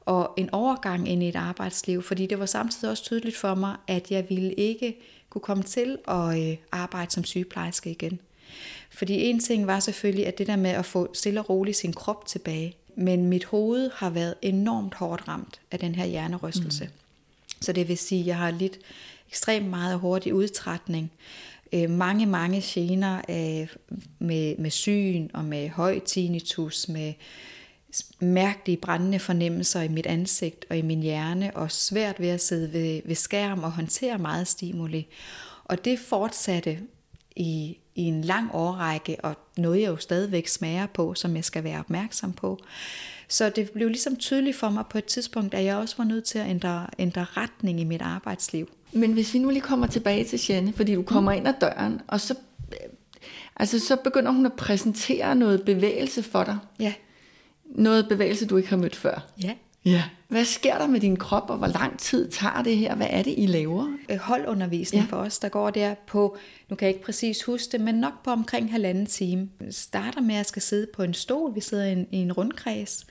Og 0.07 0.35
en 0.37 0.51
overgang 0.53 1.09
ind 1.09 1.23
i 1.23 1.29
et 1.29 1.37
arbejdsliv, 1.37 2.03
fordi 2.03 2.27
det 2.27 2.39
var 2.39 2.47
samtidig 2.47 2.91
også 2.91 3.03
tydeligt 3.03 3.37
for 3.37 3.55
mig, 3.55 3.77
at 3.87 4.11
jeg 4.11 4.27
ville 4.29 4.55
ikke 4.55 4.97
kunne 5.31 5.43
komme 5.43 5.63
til 5.63 5.99
at 6.09 6.41
øh, 6.41 6.57
arbejde 6.73 7.11
som 7.11 7.25
sygeplejerske 7.25 7.91
igen. 7.91 8.19
Fordi 8.91 9.23
en 9.23 9.41
ting 9.41 9.67
var 9.67 9.81
selvfølgelig, 9.81 10.27
at 10.27 10.39
det 10.39 10.47
der 10.47 10.57
med 10.57 10.71
at 10.71 10.87
få 10.87 11.15
stille 11.15 11.41
og 11.41 11.51
roligt 11.51 11.77
sin 11.77 11.93
krop 11.93 12.27
tilbage, 12.27 12.77
men 12.97 13.29
mit 13.29 13.45
hoved 13.45 13.91
har 13.95 14.11
været 14.11 14.35
enormt 14.43 14.95
hårdt 14.95 15.29
ramt 15.29 15.61
af 15.71 15.79
den 15.79 15.95
her 15.95 16.07
hjernerystelse. 16.07 16.85
Mm. 16.85 16.91
Så 17.61 17.73
det 17.73 17.89
vil 17.89 17.99
sige, 17.99 18.21
at 18.21 18.27
jeg 18.27 18.37
har 18.37 18.51
lidt 18.51 18.79
ekstremt 19.29 19.67
meget 19.67 19.99
hurtig 19.99 20.35
udtrætning, 20.35 21.11
øh, 21.73 21.91
mange, 21.91 22.27
mange 22.27 22.61
gener 22.65 23.17
øh, 23.29 23.69
med, 24.19 24.57
med 24.59 24.71
syn 24.71 25.29
og 25.35 25.45
med 25.45 25.69
høj 25.69 25.99
tinnitus, 25.99 26.89
med 26.89 27.13
mærkelige 28.21 28.77
brændende 28.77 29.19
fornemmelser 29.19 29.81
i 29.81 29.89
mit 29.89 30.07
ansigt 30.07 30.65
og 30.71 30.79
i 30.79 30.83
min 30.83 31.03
hjerne, 31.03 31.57
og 31.57 31.71
svært 31.71 32.21
ved 32.21 32.29
at 32.29 32.41
sidde 32.41 32.73
ved, 32.73 33.03
ved 33.05 33.15
skærm 33.15 33.63
og 33.63 33.73
håndtere 33.73 34.19
meget 34.19 34.49
stimuli. 34.49 35.07
Og 35.65 35.85
det 35.85 35.99
fortsatte 35.99 36.79
i, 37.37 37.79
i 37.95 38.03
en 38.03 38.25
lang 38.25 38.51
årrække, 38.53 39.17
og 39.23 39.35
noget 39.57 39.81
jeg 39.81 39.89
jo 39.89 39.97
stadigvæk 39.97 40.49
smager 40.49 40.87
på, 40.87 41.15
som 41.15 41.37
jeg 41.37 41.45
skal 41.45 41.65
være 41.65 41.79
opmærksom 41.79 42.33
på. 42.33 42.59
Så 43.29 43.51
det 43.51 43.71
blev 43.71 43.89
ligesom 43.89 44.17
tydeligt 44.17 44.57
for 44.57 44.71
mig 44.71 44.85
på 44.91 44.99
et 44.99 45.05
tidspunkt, 45.05 45.55
at 45.55 45.65
jeg 45.65 45.77
også 45.77 45.95
var 45.99 46.05
nødt 46.05 46.25
til 46.25 46.39
at 46.39 46.49
ændre, 46.49 46.87
ændre 46.99 47.25
retning 47.25 47.81
i 47.81 47.85
mit 47.85 48.03
arbejdsliv. 48.03 48.69
Men 48.93 49.13
hvis 49.13 49.35
vi 49.35 49.39
nu 49.39 49.51
lige 49.51 49.61
kommer 49.61 49.87
tilbage 49.87 50.25
til 50.25 50.41
Janne, 50.49 50.73
fordi 50.73 50.95
du 50.95 51.03
kommer 51.03 51.33
mm. 51.33 51.39
ind 51.39 51.49
ad 51.49 51.55
døren, 51.61 52.01
og 52.07 52.21
så, 52.21 52.35
altså, 53.57 53.79
så 53.79 53.97
begynder 53.97 54.33
hun 54.33 54.47
at 54.47 54.53
præsentere 54.53 55.35
noget 55.35 55.63
bevægelse 55.63 56.23
for 56.23 56.45
dig. 56.45 56.59
Ja. 56.81 56.93
Noget 57.75 58.09
bevægelse, 58.09 58.47
du 58.47 58.57
ikke 58.57 58.69
har 58.69 58.76
mødt 58.76 58.97
før. 58.97 59.26
Ja. 59.43 59.55
Ja. 59.85 60.05
Hvad 60.29 60.45
sker 60.45 60.79
der 60.79 60.87
med 60.87 61.00
din 61.00 61.17
krop, 61.17 61.50
og 61.50 61.59
hvor 61.59 61.67
lang 61.67 61.99
tid 61.99 62.31
tager 62.31 62.62
det 62.62 62.76
her? 62.76 62.95
Hvad 62.95 63.07
er 63.11 63.23
det, 63.23 63.35
I 63.38 63.47
laver? 63.47 63.97
Øh, 64.11 64.17
holdundervisning 64.19 65.05
ja. 65.05 65.11
for 65.11 65.17
os, 65.17 65.38
der 65.38 65.49
går 65.49 65.71
der 65.71 65.95
på, 66.07 66.37
nu 66.69 66.76
kan 66.76 66.87
jeg 66.87 66.95
ikke 66.95 67.05
præcis 67.05 67.43
huske 67.45 67.73
det, 67.73 67.81
men 67.81 67.95
nok 67.95 68.25
på 68.25 68.31
omkring 68.31 68.71
halvanden 68.71 69.07
time. 69.07 69.49
Starter 69.71 70.21
med, 70.21 70.31
at 70.31 70.37
jeg 70.37 70.47
skal 70.47 70.62
sidde 70.62 70.87
på 70.95 71.02
en 71.02 71.14
stol. 71.14 71.55
Vi 71.55 71.61
sidder 71.61 71.85
i 71.85 71.93
en, 71.93 72.07
i 72.11 72.17
en 72.17 72.33
rundkreds. 72.33 73.07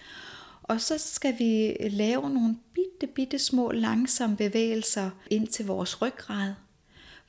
Og 0.64 0.82
så 0.82 0.98
skal 0.98 1.34
vi 1.40 1.78
lave 1.90 2.30
nogle 2.30 2.56
bitte, 2.74 3.14
bitte 3.16 3.40
små 3.40 3.72
langsomme 3.72 4.38
bevægelser 4.38 5.10
ind 5.30 5.48
til 5.48 5.66
vores 5.66 6.02
ryggrad, 6.02 6.54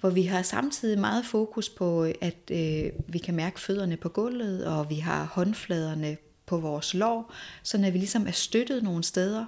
hvor 0.01 0.11
vi 0.11 0.23
har 0.23 0.43
samtidig 0.43 0.99
meget 0.99 1.25
fokus 1.25 1.69
på, 1.69 2.03
at 2.21 2.51
øh, 2.51 2.85
vi 3.09 3.19
kan 3.19 3.35
mærke 3.35 3.61
fødderne 3.61 3.97
på 3.97 4.09
gulvet, 4.09 4.67
og 4.67 4.91
vi 4.91 4.97
har 4.97 5.25
håndfladerne 5.25 6.17
på 6.47 6.59
vores 6.59 6.95
lår, 6.95 7.33
så 7.63 7.79
når 7.79 7.91
vi 7.91 7.99
ligesom 7.99 8.27
er 8.27 8.33
støttet 8.33 8.83
nogle 8.83 9.05
steder. 9.05 9.45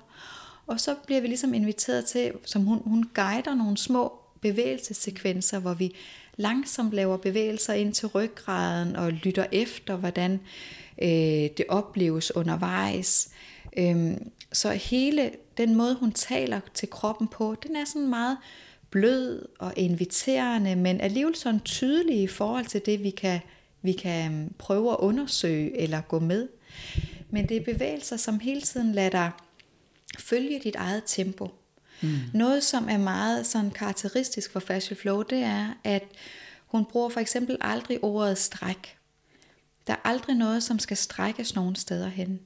Og 0.66 0.80
så 0.80 0.94
bliver 1.07 1.20
vi 1.20 1.26
ligesom 1.26 1.54
inviteret 1.54 2.04
til, 2.04 2.33
som 2.44 2.62
hun, 2.64 2.83
hun 2.85 3.11
guider 3.14 3.54
nogle 3.54 3.76
små 3.76 4.12
bevægelsessekvenser, 4.40 5.59
hvor 5.59 5.74
vi 5.74 5.94
langsomt 6.37 6.92
laver 6.92 7.16
bevægelser 7.16 7.72
ind 7.74 7.94
til 7.94 8.09
ryggraden 8.09 8.96
og 8.96 9.12
lytter 9.12 9.46
efter, 9.52 9.96
hvordan 9.96 10.40
øh, 11.02 11.09
det 11.57 11.64
opleves 11.68 12.37
undervejs. 12.37 13.30
Øhm, 13.76 14.30
så 14.52 14.70
hele 14.70 15.30
den 15.57 15.74
måde, 15.74 15.94
hun 15.94 16.12
taler 16.12 16.61
til 16.74 16.90
kroppen 16.90 17.28
på, 17.28 17.57
den 17.62 17.76
er 17.76 17.85
sådan 17.85 18.09
meget 18.09 18.38
blød 18.90 19.48
og 19.59 19.72
inviterende, 19.76 20.76
men 20.76 21.00
alligevel 21.00 21.37
sådan 21.37 21.61
tydelig 21.61 22.22
i 22.22 22.26
forhold 22.26 22.66
til 22.66 22.87
det, 22.87 23.02
vi 23.02 23.11
kan, 23.11 23.40
vi 23.83 23.92
kan 23.92 24.33
øhm, 24.33 24.54
prøve 24.59 24.90
at 24.90 24.96
undersøge 24.98 25.80
eller 25.80 26.00
gå 26.00 26.18
med. 26.18 26.48
Men 27.30 27.48
det 27.48 27.56
er 27.56 27.64
bevægelser, 27.64 28.16
som 28.16 28.40
hele 28.40 28.60
tiden 28.60 28.92
lader 28.92 29.10
dig 29.10 29.30
følge 30.18 30.60
dit 30.64 30.76
eget 30.76 31.02
tempo. 31.06 31.50
Mm. 32.02 32.18
Noget, 32.34 32.64
som 32.64 32.88
er 32.88 32.98
meget 32.98 33.46
sådan 33.46 33.70
karakteristisk 33.70 34.52
for 34.52 34.60
Fashion 34.60 34.96
Flow, 34.96 35.22
det 35.22 35.38
er, 35.38 35.74
at 35.84 36.04
hun 36.66 36.84
bruger 36.84 37.08
for 37.08 37.20
eksempel 37.20 37.56
aldrig 37.60 38.04
ordet 38.04 38.38
stræk. 38.38 38.96
Der 39.87 39.92
er 39.92 40.00
aldrig 40.04 40.37
noget, 40.37 40.62
som 40.62 40.78
skal 40.78 40.96
strækkes 40.96 41.54
nogen 41.54 41.76
steder 41.76 42.08
hen. 42.08 42.40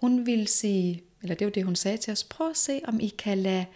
Hun 0.00 0.26
vil 0.26 0.48
sige, 0.48 1.02
eller 1.22 1.34
det 1.34 1.44
var 1.44 1.50
det, 1.50 1.64
hun 1.64 1.76
sagde 1.76 1.96
til 1.96 2.12
os, 2.12 2.24
prøv 2.24 2.50
at 2.50 2.56
se, 2.56 2.80
om 2.84 3.00
I 3.00 3.08
kan 3.08 3.38
lade 3.38 3.66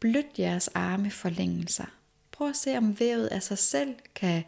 blødt 0.00 0.38
jeres 0.38 0.68
arme 0.68 1.10
forlænge 1.10 1.68
sig. 1.68 1.86
Prøv 2.32 2.48
at 2.48 2.56
se, 2.56 2.76
om 2.76 3.00
vævet 3.00 3.26
af 3.26 3.42
sig 3.42 3.58
selv 3.58 3.94
kan 4.14 4.44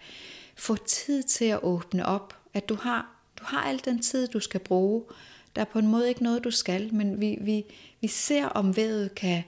få 0.56 0.76
tid 0.76 1.22
til 1.22 1.44
at 1.44 1.62
åbne 1.62 2.06
op. 2.06 2.36
At 2.54 2.68
du 2.68 2.74
har, 2.74 3.19
du 3.40 3.44
har 3.46 3.62
al 3.62 3.80
den 3.84 4.02
tid, 4.02 4.28
du 4.28 4.40
skal 4.40 4.60
bruge. 4.60 5.02
Der 5.56 5.60
er 5.60 5.66
på 5.66 5.78
en 5.78 5.86
måde 5.86 6.08
ikke 6.08 6.22
noget, 6.22 6.44
du 6.44 6.50
skal, 6.50 6.94
men 6.94 7.20
vi, 7.20 7.38
vi, 7.40 7.64
vi 8.00 8.08
ser, 8.08 8.46
om 8.46 8.76
vævet 8.76 9.14
kan 9.14 9.42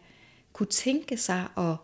kunne 0.53 0.67
tænke 0.67 1.17
sig 1.17 1.47
og 1.55 1.77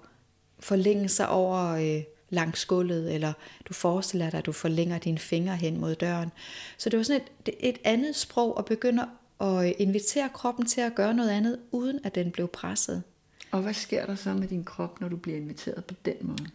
forlænge 0.60 1.08
sig 1.08 1.28
over 1.28 1.66
øh, 1.66 2.02
langs 2.30 2.64
gulvet, 2.64 3.14
eller 3.14 3.32
du 3.64 3.74
forestiller 3.74 4.30
dig, 4.30 4.38
at 4.38 4.46
du 4.46 4.52
forlænger 4.52 4.98
dine 4.98 5.18
fingre 5.18 5.56
hen 5.56 5.80
mod 5.80 5.94
døren. 5.94 6.30
Så 6.78 6.90
det 6.90 6.96
var 6.96 7.02
sådan 7.02 7.22
et, 7.46 7.54
et 7.60 7.78
andet 7.84 8.16
sprog 8.16 8.58
at 8.58 8.64
begynde 8.64 9.08
at 9.40 9.74
invitere 9.78 10.28
kroppen 10.28 10.66
til 10.66 10.80
at 10.80 10.94
gøre 10.94 11.14
noget 11.14 11.30
andet, 11.30 11.58
uden 11.70 12.00
at 12.04 12.14
den 12.14 12.30
blev 12.30 12.48
presset. 12.48 13.02
Og 13.50 13.62
hvad 13.62 13.74
sker 13.74 14.06
der 14.06 14.14
så 14.14 14.34
med 14.34 14.48
din 14.48 14.64
krop, 14.64 15.00
når 15.00 15.08
du 15.08 15.16
bliver 15.16 15.38
inviteret 15.38 15.84
på 15.84 15.94
den 16.04 16.16
måde? 16.22 16.46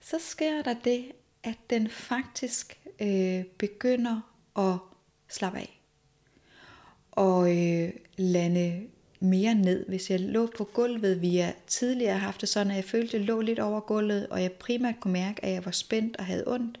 Så 0.00 0.16
sker 0.20 0.62
der 0.62 0.74
det, 0.84 1.04
at 1.42 1.58
den 1.70 1.90
faktisk 1.90 2.78
øh, 3.00 3.44
begynder 3.44 4.20
at 4.58 4.78
slappe 5.28 5.58
af. 5.58 5.80
Og 7.10 7.56
øh, 7.56 7.90
lande 8.16 8.86
mere 9.20 9.54
ned. 9.54 9.86
Hvis 9.88 10.10
jeg 10.10 10.20
lå 10.20 10.48
på 10.56 10.64
gulvet, 10.64 11.22
vi 11.22 11.36
jeg 11.36 11.54
tidligere 11.66 12.18
haft 12.18 12.40
det 12.40 12.48
sådan, 12.48 12.70
at 12.70 12.76
jeg 12.76 12.84
følte, 12.84 13.08
at 13.08 13.20
jeg 13.20 13.26
lå 13.26 13.40
lidt 13.40 13.58
over 13.58 13.80
gulvet, 13.80 14.26
og 14.26 14.42
jeg 14.42 14.52
primært 14.52 15.00
kunne 15.00 15.12
mærke, 15.12 15.44
at 15.44 15.52
jeg 15.52 15.64
var 15.64 15.70
spændt 15.70 16.16
og 16.16 16.26
havde 16.26 16.44
ondt, 16.46 16.80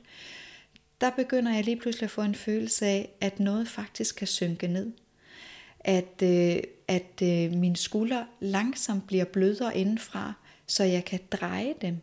der 1.00 1.10
begynder 1.10 1.54
jeg 1.54 1.64
lige 1.64 1.80
pludselig 1.80 2.04
at 2.04 2.10
få 2.10 2.22
en 2.22 2.34
følelse 2.34 2.86
af, 2.86 3.10
at 3.20 3.40
noget 3.40 3.68
faktisk 3.68 4.16
kan 4.16 4.26
synke 4.26 4.66
ned 4.66 4.92
at, 5.80 6.22
øh, 6.22 6.62
at 6.88 7.22
øh, 7.22 7.52
mine 7.52 7.76
skuldre 7.76 8.26
langsomt 8.40 9.06
bliver 9.06 9.24
blødere 9.24 9.76
indenfra, 9.76 10.32
så 10.66 10.84
jeg 10.84 11.04
kan 11.04 11.20
dreje 11.32 11.74
dem. 11.80 11.96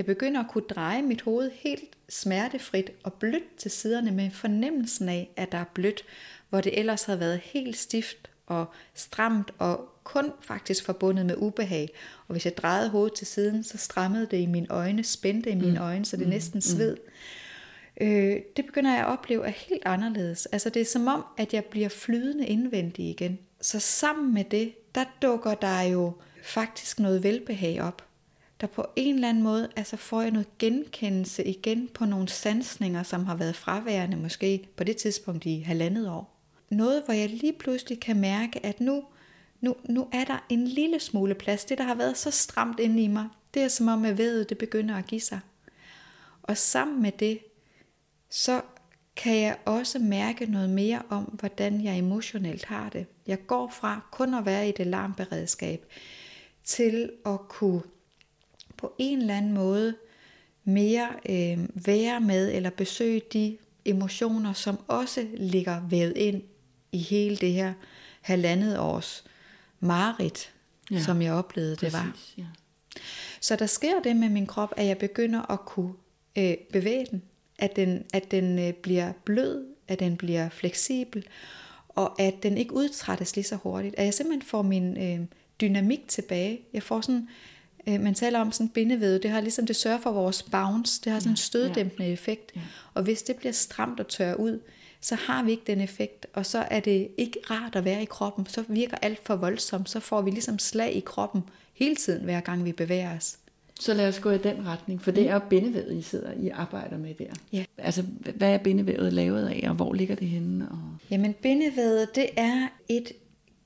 Jeg 0.00 0.06
begynder 0.06 0.40
at 0.40 0.50
kunne 0.50 0.64
dreje 0.70 1.02
mit 1.02 1.22
hoved 1.22 1.50
helt 1.54 1.96
smertefrit 2.08 2.90
og 3.04 3.12
blødt 3.12 3.56
til 3.56 3.70
siderne 3.70 4.10
med 4.10 4.30
fornemmelsen 4.30 5.08
af, 5.08 5.30
at 5.36 5.52
der 5.52 5.58
er 5.58 5.64
blødt, 5.74 6.04
hvor 6.48 6.60
det 6.60 6.78
ellers 6.78 7.04
havde 7.04 7.20
været 7.20 7.40
helt 7.44 7.76
stift 7.76 8.30
og 8.46 8.66
stramt 8.94 9.50
og 9.58 9.88
kun 10.04 10.32
faktisk 10.40 10.84
forbundet 10.84 11.26
med 11.26 11.34
ubehag. 11.38 11.88
Og 12.28 12.32
hvis 12.32 12.44
jeg 12.44 12.56
drejede 12.56 12.90
hovedet 12.90 13.14
til 13.14 13.26
siden, 13.26 13.64
så 13.64 13.78
strammede 13.78 14.26
det 14.30 14.36
i 14.36 14.46
mine 14.46 14.66
øjne, 14.70 15.04
spændte 15.04 15.50
i 15.50 15.54
mine 15.54 15.78
mm. 15.78 15.84
øjne, 15.84 16.04
så 16.04 16.16
det 16.16 16.26
mm. 16.26 16.30
næsten 16.30 16.60
sved. 16.60 16.96
Mm 16.96 17.12
øh, 18.00 18.36
det 18.56 18.66
begynder 18.66 18.90
jeg 18.90 19.00
at 19.00 19.06
opleve 19.06 19.46
er 19.46 19.50
helt 19.50 19.82
anderledes. 19.84 20.46
Altså 20.46 20.70
det 20.70 20.82
er 20.82 20.86
som 20.86 21.06
om, 21.06 21.24
at 21.36 21.54
jeg 21.54 21.64
bliver 21.64 21.88
flydende 21.88 22.46
indvendig 22.46 23.08
igen. 23.08 23.38
Så 23.60 23.80
sammen 23.80 24.34
med 24.34 24.44
det, 24.44 24.94
der 24.94 25.04
dukker 25.22 25.54
der 25.54 25.82
jo 25.82 26.12
faktisk 26.42 27.00
noget 27.00 27.22
velbehag 27.22 27.82
op. 27.82 28.09
Der 28.60 28.66
på 28.66 28.86
en 28.96 29.14
eller 29.14 29.28
anden 29.28 29.42
måde, 29.42 29.68
altså 29.76 29.96
får 29.96 30.22
jeg 30.22 30.30
noget 30.30 30.58
genkendelse 30.58 31.44
igen 31.44 31.88
på 31.94 32.04
nogle 32.04 32.28
sansninger, 32.28 33.02
som 33.02 33.26
har 33.26 33.34
været 33.34 33.56
fraværende 33.56 34.16
måske 34.16 34.68
på 34.76 34.84
det 34.84 34.96
tidspunkt 34.96 35.46
i 35.46 35.60
halvandet 35.60 36.10
år. 36.10 36.36
Noget, 36.70 37.02
hvor 37.04 37.14
jeg 37.14 37.28
lige 37.28 37.52
pludselig 37.52 38.00
kan 38.00 38.20
mærke, 38.20 38.66
at 38.66 38.80
nu, 38.80 39.04
nu, 39.60 39.76
nu 39.88 40.08
er 40.12 40.24
der 40.24 40.44
en 40.48 40.66
lille 40.66 41.00
smule 41.00 41.34
plads. 41.34 41.64
Det, 41.64 41.78
der 41.78 41.84
har 41.84 41.94
været 41.94 42.18
så 42.18 42.30
stramt 42.30 42.80
inde 42.80 43.02
i 43.02 43.06
mig, 43.06 43.28
det 43.54 43.62
er 43.62 43.68
som 43.68 43.88
om, 43.88 44.04
at 44.04 44.18
vedet 44.18 44.48
det 44.48 44.58
begynder 44.58 44.96
at 44.96 45.06
give 45.06 45.20
sig. 45.20 45.40
Og 46.42 46.56
sammen 46.56 47.02
med 47.02 47.12
det, 47.12 47.38
så 48.30 48.60
kan 49.16 49.36
jeg 49.36 49.56
også 49.64 49.98
mærke 49.98 50.46
noget 50.46 50.70
mere 50.70 51.02
om, 51.08 51.24
hvordan 51.24 51.84
jeg 51.84 51.98
emotionelt 51.98 52.64
har 52.64 52.88
det. 52.88 53.06
Jeg 53.26 53.46
går 53.46 53.70
fra 53.70 54.00
kun 54.12 54.34
at 54.34 54.44
være 54.44 54.68
i 54.68 54.72
det 54.72 54.80
alarmberedskab, 54.80 55.86
til 56.64 57.12
at 57.26 57.38
kunne 57.48 57.82
på 58.80 58.92
en 58.98 59.20
eller 59.20 59.36
anden 59.36 59.52
måde 59.52 59.94
mere 60.64 61.08
øh, 61.28 61.58
være 61.86 62.20
med 62.20 62.54
eller 62.54 62.70
besøge 62.70 63.22
de 63.32 63.56
emotioner, 63.84 64.52
som 64.52 64.78
også 64.88 65.26
ligger 65.36 65.88
vævet 65.88 66.16
ind 66.16 66.42
i 66.92 66.98
hele 66.98 67.36
det 67.36 67.52
her 67.52 67.72
halvandet 68.20 68.78
års 68.78 69.24
mareridt, 69.80 70.52
Ja, 70.90 71.02
som 71.02 71.22
jeg 71.22 71.32
oplevede, 71.32 71.76
det 71.76 71.92
var. 71.92 72.10
Præcis, 72.12 72.34
ja. 72.38 72.44
Så 73.40 73.56
der 73.56 73.66
sker 73.66 74.02
det 74.02 74.16
med 74.16 74.28
min 74.28 74.46
krop, 74.46 74.72
at 74.76 74.86
jeg 74.86 74.98
begynder 74.98 75.52
at 75.52 75.60
kunne 75.64 75.92
øh, 76.38 76.54
bevæge 76.72 77.06
den. 77.10 77.22
At 77.58 77.76
den, 77.76 78.04
at 78.12 78.30
den 78.30 78.58
øh, 78.58 78.72
bliver 78.72 79.12
blød, 79.24 79.66
at 79.88 80.00
den 80.00 80.16
bliver 80.16 80.48
fleksibel, 80.48 81.26
og 81.88 82.20
at 82.20 82.34
den 82.42 82.58
ikke 82.58 82.74
udtrættes 82.74 83.36
lige 83.36 83.44
så 83.44 83.56
hurtigt. 83.56 83.94
At 83.98 84.04
jeg 84.04 84.14
simpelthen 84.14 84.48
får 84.48 84.62
min 84.62 84.96
øh, 84.96 85.26
dynamik 85.60 86.08
tilbage. 86.08 86.60
Jeg 86.72 86.82
får 86.82 87.00
sådan, 87.00 87.28
øh, 87.88 88.00
man 88.00 88.14
taler 88.14 88.40
om 88.40 88.52
sådan 88.52 88.68
bindevæd, 88.68 89.18
det 89.18 89.30
har 89.30 89.40
ligesom, 89.40 89.66
det 89.66 89.76
sørger 89.76 89.98
for 89.98 90.12
vores 90.12 90.42
bounce, 90.42 91.00
det 91.04 91.12
har 91.12 91.20
sådan 91.20 91.32
en 91.32 91.36
støddæmpende 91.36 92.08
effekt. 92.08 92.52
Ja. 92.56 92.60
Og 92.94 93.02
hvis 93.02 93.22
det 93.22 93.36
bliver 93.36 93.52
stramt 93.52 94.00
og 94.00 94.08
tør 94.08 94.34
ud, 94.34 94.60
så 95.00 95.14
har 95.14 95.42
vi 95.42 95.50
ikke 95.50 95.62
den 95.66 95.80
effekt, 95.80 96.26
og 96.34 96.46
så 96.46 96.58
er 96.58 96.80
det 96.80 97.08
ikke 97.16 97.38
rart 97.50 97.76
at 97.76 97.84
være 97.84 98.02
i 98.02 98.04
kroppen. 98.04 98.46
Så 98.46 98.64
virker 98.68 98.96
alt 99.02 99.20
for 99.24 99.36
voldsomt, 99.36 99.90
så 99.90 100.00
får 100.00 100.22
vi 100.22 100.30
ligesom 100.30 100.58
slag 100.58 100.96
i 100.96 101.00
kroppen 101.00 101.42
hele 101.74 101.96
tiden, 101.96 102.24
hver 102.24 102.40
gang 102.40 102.64
vi 102.64 102.72
bevæger 102.72 103.16
os. 103.16 103.36
Så 103.80 103.94
lad 103.94 104.08
os 104.08 104.18
gå 104.18 104.30
i 104.30 104.38
den 104.38 104.66
retning, 104.66 105.02
for 105.02 105.10
det 105.10 105.28
er 105.28 105.38
bindevævet, 105.38 105.96
I 105.96 106.02
sidder 106.02 106.32
I 106.32 106.48
arbejder 106.48 106.98
med 106.98 107.14
der. 107.14 107.32
Ja. 107.52 107.64
Altså, 107.78 108.02
hvad 108.34 108.54
er 108.54 108.58
bindevævet 108.58 109.12
lavet 109.12 109.48
af, 109.48 109.64
og 109.68 109.74
hvor 109.74 109.92
ligger 109.92 110.14
det 110.14 110.28
henne? 110.28 110.68
Og... 110.70 110.78
Jamen 111.10 111.32
bindevævet, 111.32 112.14
det 112.14 112.28
er 112.36 112.68
et 112.88 113.12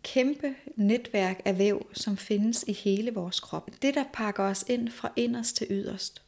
kæmpe 0.04 0.54
netværk 0.76 1.42
af 1.44 1.58
væv, 1.58 1.86
som 1.92 2.16
findes 2.16 2.64
i 2.68 2.72
hele 2.72 3.14
vores 3.14 3.40
krop. 3.40 3.70
Det, 3.82 3.94
der 3.94 4.04
pakker 4.12 4.44
os 4.44 4.64
ind 4.68 4.88
fra 4.88 5.12
inderst 5.16 5.56
til 5.56 5.66
yderst. 5.70 6.22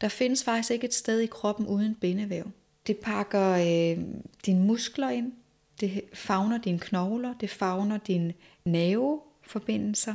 Der 0.00 0.08
findes 0.08 0.44
faktisk 0.44 0.70
ikke 0.70 0.86
et 0.86 0.94
sted 0.94 1.20
i 1.20 1.26
kroppen 1.26 1.66
uden 1.66 1.94
bindevæv. 1.94 2.50
Det 2.86 2.96
pakker 2.96 3.50
øh, 3.50 4.04
dine 4.46 4.60
muskler 4.60 5.10
ind, 5.10 5.32
det 5.80 6.00
fagner 6.12 6.58
dine 6.58 6.78
knogler, 6.78 7.34
det 7.40 7.50
fagner 7.50 7.98
dine 7.98 8.34
nerveforbindelser, 8.64 10.14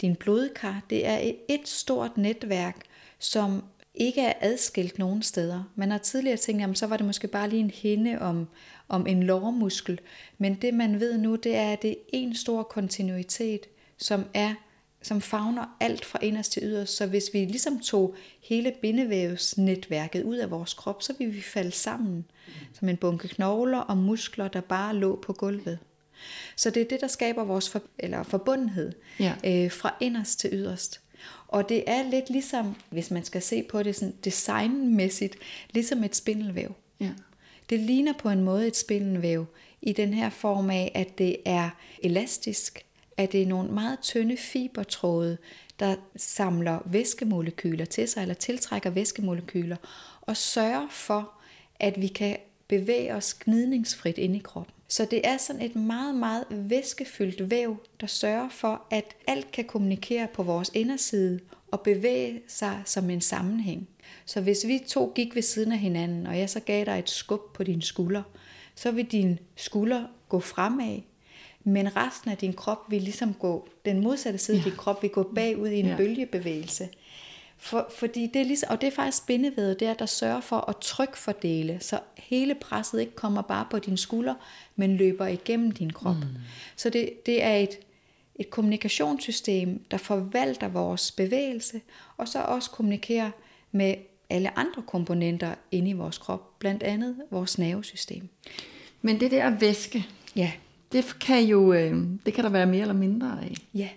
din 0.00 0.16
blodkar. 0.16 0.82
Det 0.90 1.06
er 1.06 1.18
et, 1.18 1.36
et 1.48 1.68
stort 1.68 2.16
netværk, 2.16 2.76
som 3.18 3.64
ikke 3.94 4.20
er 4.20 4.32
adskilt 4.40 4.98
nogen 4.98 5.22
steder. 5.22 5.64
Man 5.74 5.90
har 5.90 5.98
tidligere 5.98 6.36
tænkt, 6.36 6.60
jamen 6.60 6.76
så 6.76 6.86
var 6.86 6.96
det 6.96 7.06
måske 7.06 7.28
bare 7.28 7.48
lige 7.48 7.60
en 7.60 7.70
hinde 7.70 8.18
om, 8.20 8.48
om 8.88 9.06
en 9.06 9.22
lårmuskel. 9.22 10.00
Men 10.38 10.54
det 10.54 10.74
man 10.74 11.00
ved 11.00 11.18
nu, 11.18 11.36
det 11.36 11.56
er, 11.56 11.72
at 11.72 11.82
det 11.82 11.90
er 11.90 11.94
en 12.12 12.36
stor 12.36 12.62
kontinuitet, 12.62 13.60
som 13.98 14.24
er 14.34 14.54
som 15.02 15.20
fagner 15.20 15.76
alt 15.80 16.04
fra 16.04 16.18
inderst 16.22 16.52
til 16.52 16.62
yderst. 16.62 16.96
Så 16.96 17.06
hvis 17.06 17.30
vi 17.32 17.38
ligesom 17.38 17.80
tog 17.80 18.14
hele 18.42 18.72
bindevævsnetværket 18.82 20.22
ud 20.22 20.36
af 20.36 20.50
vores 20.50 20.74
krop, 20.74 21.02
så 21.02 21.14
ville 21.18 21.32
vi 21.34 21.40
falde 21.40 21.70
sammen 21.70 22.24
som 22.72 22.88
en 22.88 22.96
bunke 22.96 23.28
knogler 23.28 23.78
og 23.78 23.96
muskler, 23.96 24.48
der 24.48 24.60
bare 24.60 24.96
lå 24.96 25.18
på 25.22 25.32
gulvet. 25.32 25.78
Så 26.56 26.70
det 26.70 26.82
er 26.82 26.88
det, 26.88 27.00
der 27.00 27.06
skaber 27.06 27.44
vores 27.44 27.70
for, 27.70 27.82
eller 27.98 28.22
forbundenhed 28.22 28.92
Ja. 29.20 29.34
øh, 29.44 29.70
fra 29.72 29.94
inderst 30.00 30.40
til 30.40 30.50
yderst. 30.52 31.00
Og 31.48 31.68
det 31.68 31.84
er 31.86 32.10
lidt 32.10 32.30
ligesom, 32.30 32.76
hvis 32.90 33.10
man 33.10 33.24
skal 33.24 33.42
se 33.42 33.62
på 33.62 33.82
det 33.82 33.96
sådan 33.96 34.14
designmæssigt, 34.24 35.36
ligesom 35.70 36.04
et 36.04 36.16
spindelvæv. 36.16 36.74
Ja. 37.00 37.10
Det 37.70 37.80
ligner 37.80 38.12
på 38.18 38.28
en 38.28 38.44
måde 38.44 38.66
et 38.66 38.76
spindelvæv 38.76 39.46
i 39.82 39.92
den 39.92 40.14
her 40.14 40.30
form 40.30 40.70
af, 40.70 40.92
at 40.94 41.18
det 41.18 41.36
er 41.44 41.70
elastisk, 42.02 42.84
at 43.16 43.32
det 43.32 43.42
er 43.42 43.46
nogle 43.46 43.70
meget 43.70 43.98
tynde 44.02 44.36
fibertråde, 44.36 45.38
der 45.78 45.96
samler 46.16 46.78
væskemolekyler 46.86 47.84
til 47.84 48.08
sig, 48.08 48.22
eller 48.22 48.34
tiltrækker 48.34 48.90
væskemolekyler, 48.90 49.76
og 50.20 50.36
sørger 50.36 50.88
for, 50.90 51.30
at 51.80 52.00
vi 52.00 52.06
kan 52.06 52.36
bevæge 52.68 53.14
os 53.14 53.34
gnidningsfrit 53.34 54.18
ind 54.18 54.36
i 54.36 54.38
kroppen. 54.38 54.74
Så 54.88 55.04
det 55.10 55.26
er 55.26 55.36
sådan 55.36 55.62
et 55.62 55.76
meget, 55.76 56.14
meget 56.14 56.44
væskefyldt 56.50 57.50
væv, 57.50 57.76
der 58.00 58.06
sørger 58.06 58.48
for, 58.48 58.82
at 58.90 59.04
alt 59.26 59.52
kan 59.52 59.64
kommunikere 59.64 60.28
på 60.34 60.42
vores 60.42 60.70
inderside 60.74 61.40
og 61.70 61.80
bevæge 61.80 62.42
sig 62.46 62.82
som 62.84 63.10
en 63.10 63.20
sammenhæng. 63.20 63.88
Så 64.26 64.40
hvis 64.40 64.66
vi 64.66 64.80
to 64.88 65.12
gik 65.14 65.34
ved 65.34 65.42
siden 65.42 65.72
af 65.72 65.78
hinanden, 65.78 66.26
og 66.26 66.38
jeg 66.38 66.50
så 66.50 66.60
gav 66.60 66.84
dig 66.84 66.98
et 66.98 67.10
skub 67.10 67.54
på 67.54 67.62
din 67.62 67.82
skulder, 67.82 68.22
så 68.74 68.90
vil 68.90 69.04
din 69.04 69.38
skulder 69.56 70.04
gå 70.28 70.40
fremad, 70.40 71.00
men 71.64 71.96
resten 71.96 72.30
af 72.30 72.36
din 72.36 72.52
krop 72.52 72.78
vil 72.90 73.02
ligesom 73.02 73.34
gå, 73.34 73.68
den 73.84 74.00
modsatte 74.00 74.38
side 74.38 74.56
af 74.58 74.62
din 74.64 74.76
krop 74.76 75.02
vil 75.02 75.10
gå 75.10 75.30
bagud 75.34 75.68
i 75.68 75.80
en 75.80 75.86
Ja. 75.86 75.96
bølgebevægelse. 75.96 76.88
For, 77.56 77.88
fordi 77.98 78.26
det 78.34 78.40
er 78.40 78.44
ligesom, 78.44 78.66
og 78.70 78.80
det 78.80 78.86
er 78.86 78.90
faktisk 78.90 79.26
bindevævet, 79.26 79.80
det 79.80 79.88
er, 79.88 79.94
der 79.94 80.06
sørger 80.06 80.40
for 80.40 80.56
at 80.70 80.76
trykfordele, 80.76 81.78
så 81.80 82.00
hele 82.16 82.54
presset 82.54 83.00
ikke 83.00 83.14
kommer 83.14 83.42
bare 83.42 83.66
på 83.70 83.78
din 83.78 83.96
skulder, 83.96 84.34
men 84.76 84.96
løber 84.96 85.26
igennem 85.26 85.70
din 85.70 85.90
krop. 85.92 86.16
Mm. 86.16 86.22
Så 86.76 86.90
det, 86.90 87.26
det 87.26 87.42
er 87.42 87.56
et, 87.56 87.78
et 88.36 88.50
kommunikationssystem, 88.50 89.84
der 89.90 89.96
forvalter 89.96 90.68
vores 90.68 91.12
bevægelse, 91.12 91.80
og 92.16 92.28
så 92.28 92.42
også 92.42 92.70
kommunikerer 92.70 93.30
med 93.72 93.94
alle 94.30 94.58
andre 94.58 94.82
komponenter 94.86 95.54
inde 95.70 95.90
i 95.90 95.92
vores 95.92 96.18
krop, 96.18 96.58
blandt 96.58 96.82
andet 96.82 97.16
vores 97.30 97.58
nervesystem. 97.58 98.28
Men 99.02 99.20
det 99.20 99.30
der 99.30 99.58
væske, 99.58 100.06
Ja, 100.36 100.52
det 100.92 101.16
kan 101.20 101.44
jo 101.44 101.72
øh, 101.72 102.04
det 102.26 102.34
kan 102.34 102.44
der 102.44 102.50
være 102.50 102.66
mere 102.66 102.80
eller 102.80 102.94
mindre 102.94 103.38
af. 103.42 103.54
ja. 103.74 103.88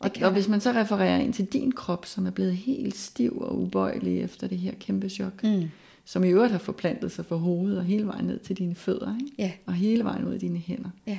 Og, 0.00 0.10
og 0.22 0.32
hvis 0.32 0.48
man 0.48 0.60
så 0.60 0.72
refererer 0.72 1.18
ind 1.18 1.32
til 1.32 1.44
din 1.44 1.72
krop, 1.72 2.06
som 2.06 2.26
er 2.26 2.30
blevet 2.30 2.56
helt 2.56 2.96
stiv 2.96 3.38
og 3.40 3.58
ubøjelig 3.58 4.20
efter 4.20 4.46
det 4.46 4.58
her 4.58 4.72
kæmpe 4.80 5.08
chok, 5.08 5.42
mm. 5.42 5.62
som 6.04 6.24
i 6.24 6.28
øvrigt 6.28 6.52
har 6.52 6.58
forplantet 6.58 7.12
sig 7.12 7.26
fra 7.26 7.36
hovedet 7.36 7.78
og 7.78 7.84
hele 7.84 8.06
vejen 8.06 8.24
ned 8.24 8.38
til 8.38 8.56
dine 8.58 8.74
fødder, 8.74 9.14
ikke? 9.20 9.32
Ja. 9.38 9.52
og 9.66 9.74
hele 9.74 10.04
vejen 10.04 10.24
ud 10.24 10.34
i 10.34 10.38
dine 10.38 10.58
hænder, 10.58 10.90
Ja. 11.06 11.18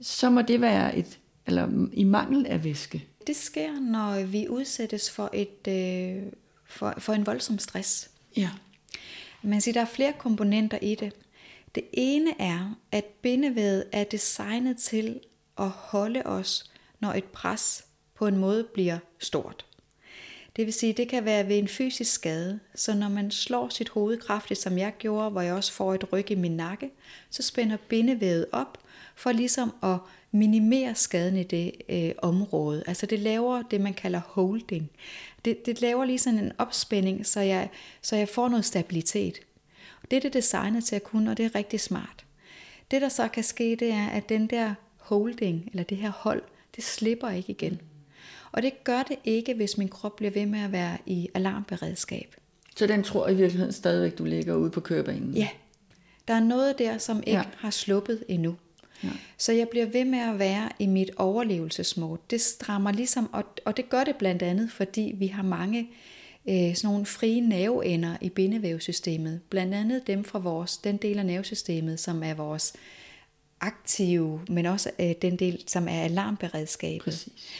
så 0.00 0.30
må 0.30 0.42
det 0.42 0.60
være 0.60 0.98
et, 0.98 1.18
eller 1.46 1.88
i 1.92 2.04
mangel 2.04 2.46
af 2.46 2.64
væske. 2.64 3.04
Det 3.26 3.36
sker, 3.36 3.80
når 3.80 4.26
vi 4.26 4.48
udsættes 4.48 5.10
for, 5.10 5.30
et, 5.34 5.68
øh, 5.68 6.22
for, 6.68 6.94
for 6.98 7.12
en 7.12 7.26
voldsom 7.26 7.58
stress. 7.58 8.10
Ja. 8.36 8.50
Man 9.42 9.60
siger, 9.60 9.72
der 9.72 9.80
er 9.80 9.84
flere 9.94 10.12
komponenter 10.12 10.78
i 10.82 10.94
det. 10.94 11.12
Det 11.74 11.84
ene 11.92 12.40
er, 12.40 12.78
at 12.92 13.04
bindevævet 13.04 13.84
er 13.92 14.04
designet 14.04 14.78
til 14.78 15.20
at 15.58 15.68
holde 15.68 16.22
os, 16.24 16.70
når 17.00 17.12
et 17.12 17.24
pres 17.24 17.84
på 18.14 18.26
en 18.26 18.36
måde 18.36 18.64
bliver 18.74 18.98
stort. 19.18 19.66
Det 20.56 20.66
vil 20.66 20.74
sige, 20.74 20.92
det 20.92 21.08
kan 21.08 21.24
være 21.24 21.48
ved 21.48 21.58
en 21.58 21.68
fysisk 21.68 22.12
skade, 22.12 22.60
så 22.74 22.94
når 22.94 23.08
man 23.08 23.30
slår 23.30 23.68
sit 23.68 23.88
hoved 23.88 24.16
kraftigt, 24.16 24.60
som 24.60 24.78
jeg 24.78 24.94
gjorde, 24.98 25.30
hvor 25.30 25.40
jeg 25.40 25.54
også 25.54 25.72
får 25.72 25.94
et 25.94 26.12
ryg 26.12 26.30
i 26.30 26.34
min 26.34 26.56
nakke, 26.56 26.90
så 27.30 27.42
spænder 27.42 27.76
bindevævet 27.88 28.46
op 28.52 28.78
for 29.14 29.32
ligesom 29.32 29.74
at 29.82 29.98
minimere 30.36 30.94
skaden 30.94 31.36
i 31.36 31.42
det 31.42 31.72
øh, 31.88 32.10
område. 32.18 32.82
Altså 32.86 33.06
det 33.06 33.18
laver 33.18 33.62
det, 33.62 33.80
man 33.80 33.94
kalder 33.94 34.20
holding. 34.26 34.90
Det, 35.44 35.66
det 35.66 35.80
laver 35.80 36.04
lige 36.04 36.18
sådan 36.18 36.38
en 36.38 36.52
opspænding, 36.58 37.26
så 37.26 37.40
jeg, 37.40 37.68
så 38.02 38.16
jeg 38.16 38.28
får 38.28 38.48
noget 38.48 38.64
stabilitet. 38.64 39.40
Det 40.10 40.16
er 40.16 40.20
det 40.20 40.32
designet 40.32 40.84
til 40.84 40.96
at 40.96 41.04
kunne, 41.04 41.30
og 41.30 41.36
det 41.36 41.44
er 41.44 41.54
rigtig 41.54 41.80
smart. 41.80 42.24
Det 42.90 43.02
der 43.02 43.08
så 43.08 43.28
kan 43.28 43.44
ske, 43.44 43.76
det 43.80 43.92
er, 43.92 44.06
at 44.06 44.28
den 44.28 44.46
der 44.46 44.74
holding, 44.96 45.68
eller 45.70 45.84
det 45.84 45.98
her 45.98 46.10
hold, 46.10 46.42
det 46.76 46.84
slipper 46.84 47.30
ikke 47.30 47.50
igen. 47.50 47.80
Og 48.52 48.62
det 48.62 48.84
gør 48.84 49.02
det 49.02 49.16
ikke, 49.24 49.54
hvis 49.54 49.78
min 49.78 49.88
krop 49.88 50.16
bliver 50.16 50.30
ved 50.30 50.46
med 50.46 50.60
at 50.60 50.72
være 50.72 50.98
i 51.06 51.28
alarmberedskab. 51.34 52.36
Så 52.76 52.86
den 52.86 53.02
tror 53.02 53.28
i 53.28 53.34
virkeligheden 53.34 53.72
stadigvæk, 53.72 54.18
du 54.18 54.24
ligger 54.24 54.54
ude 54.54 54.70
på 54.70 54.80
kørebanen. 54.80 55.34
Ja, 55.34 55.48
der 56.28 56.34
er 56.34 56.40
noget 56.40 56.78
der, 56.78 56.98
som 56.98 57.22
ikke 57.26 57.38
ja. 57.38 57.44
har 57.56 57.70
sluppet 57.70 58.24
endnu. 58.28 58.56
Ja. 59.04 59.08
Så 59.38 59.52
jeg 59.52 59.68
bliver 59.68 59.86
ved 59.86 60.04
med 60.04 60.18
at 60.18 60.38
være 60.38 60.68
i 60.78 60.86
mit 60.86 61.10
overlevelsesmode. 61.16 62.20
Det 62.30 62.40
strammer 62.40 62.92
ligesom, 62.92 63.30
og, 63.32 63.44
og 63.64 63.76
det 63.76 63.88
gør 63.88 64.04
det 64.04 64.16
blandt 64.16 64.42
andet, 64.42 64.70
fordi 64.70 65.14
vi 65.18 65.26
har 65.26 65.42
mange 65.42 65.88
øh, 66.48 66.74
sådan 66.74 66.90
nogle 66.90 67.06
frie 67.06 67.40
nerveender 67.40 68.16
i 68.20 68.28
bindevævsystemet. 68.28 69.40
Blandt 69.50 69.74
andet 69.74 70.06
dem 70.06 70.24
fra 70.24 70.38
vores, 70.38 70.76
den 70.76 70.96
del 70.96 71.18
af 71.18 71.26
nervesystemet, 71.26 72.00
som 72.00 72.22
er 72.22 72.34
vores 72.34 72.72
aktive, 73.60 74.40
men 74.48 74.66
også 74.66 74.90
øh, 74.98 75.12
den 75.22 75.36
del, 75.36 75.62
som 75.66 75.88
er 75.88 76.00
alarmberedskabet. 76.02 77.04
Præcis. 77.04 77.50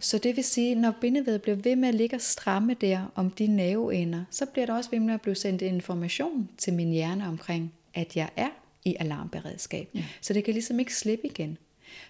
Så 0.00 0.18
det 0.18 0.36
vil 0.36 0.44
sige, 0.44 0.74
når 0.74 0.94
bindevævet 1.00 1.42
bliver 1.42 1.56
ved 1.56 1.76
med 1.76 1.88
at 1.88 1.94
ligge 1.94 2.16
og 2.16 2.20
stramme 2.20 2.74
der 2.74 3.12
om 3.14 3.30
de 3.30 3.46
nerveender, 3.46 4.24
så 4.30 4.46
bliver 4.46 4.66
der 4.66 4.74
også 4.74 4.90
ved 4.90 5.00
med 5.00 5.14
at 5.14 5.20
blive 5.20 5.34
sendt 5.34 5.62
information 5.62 6.48
til 6.58 6.72
min 6.72 6.90
hjerne 6.90 7.28
omkring, 7.28 7.72
at 7.94 8.16
jeg 8.16 8.28
er 8.36 8.48
i 8.86 8.96
alarmberedskab. 9.00 9.88
Ja. 9.94 10.04
Så 10.20 10.32
det 10.32 10.44
kan 10.44 10.54
ligesom 10.54 10.80
ikke 10.80 10.94
slippe 10.94 11.26
igen. 11.26 11.58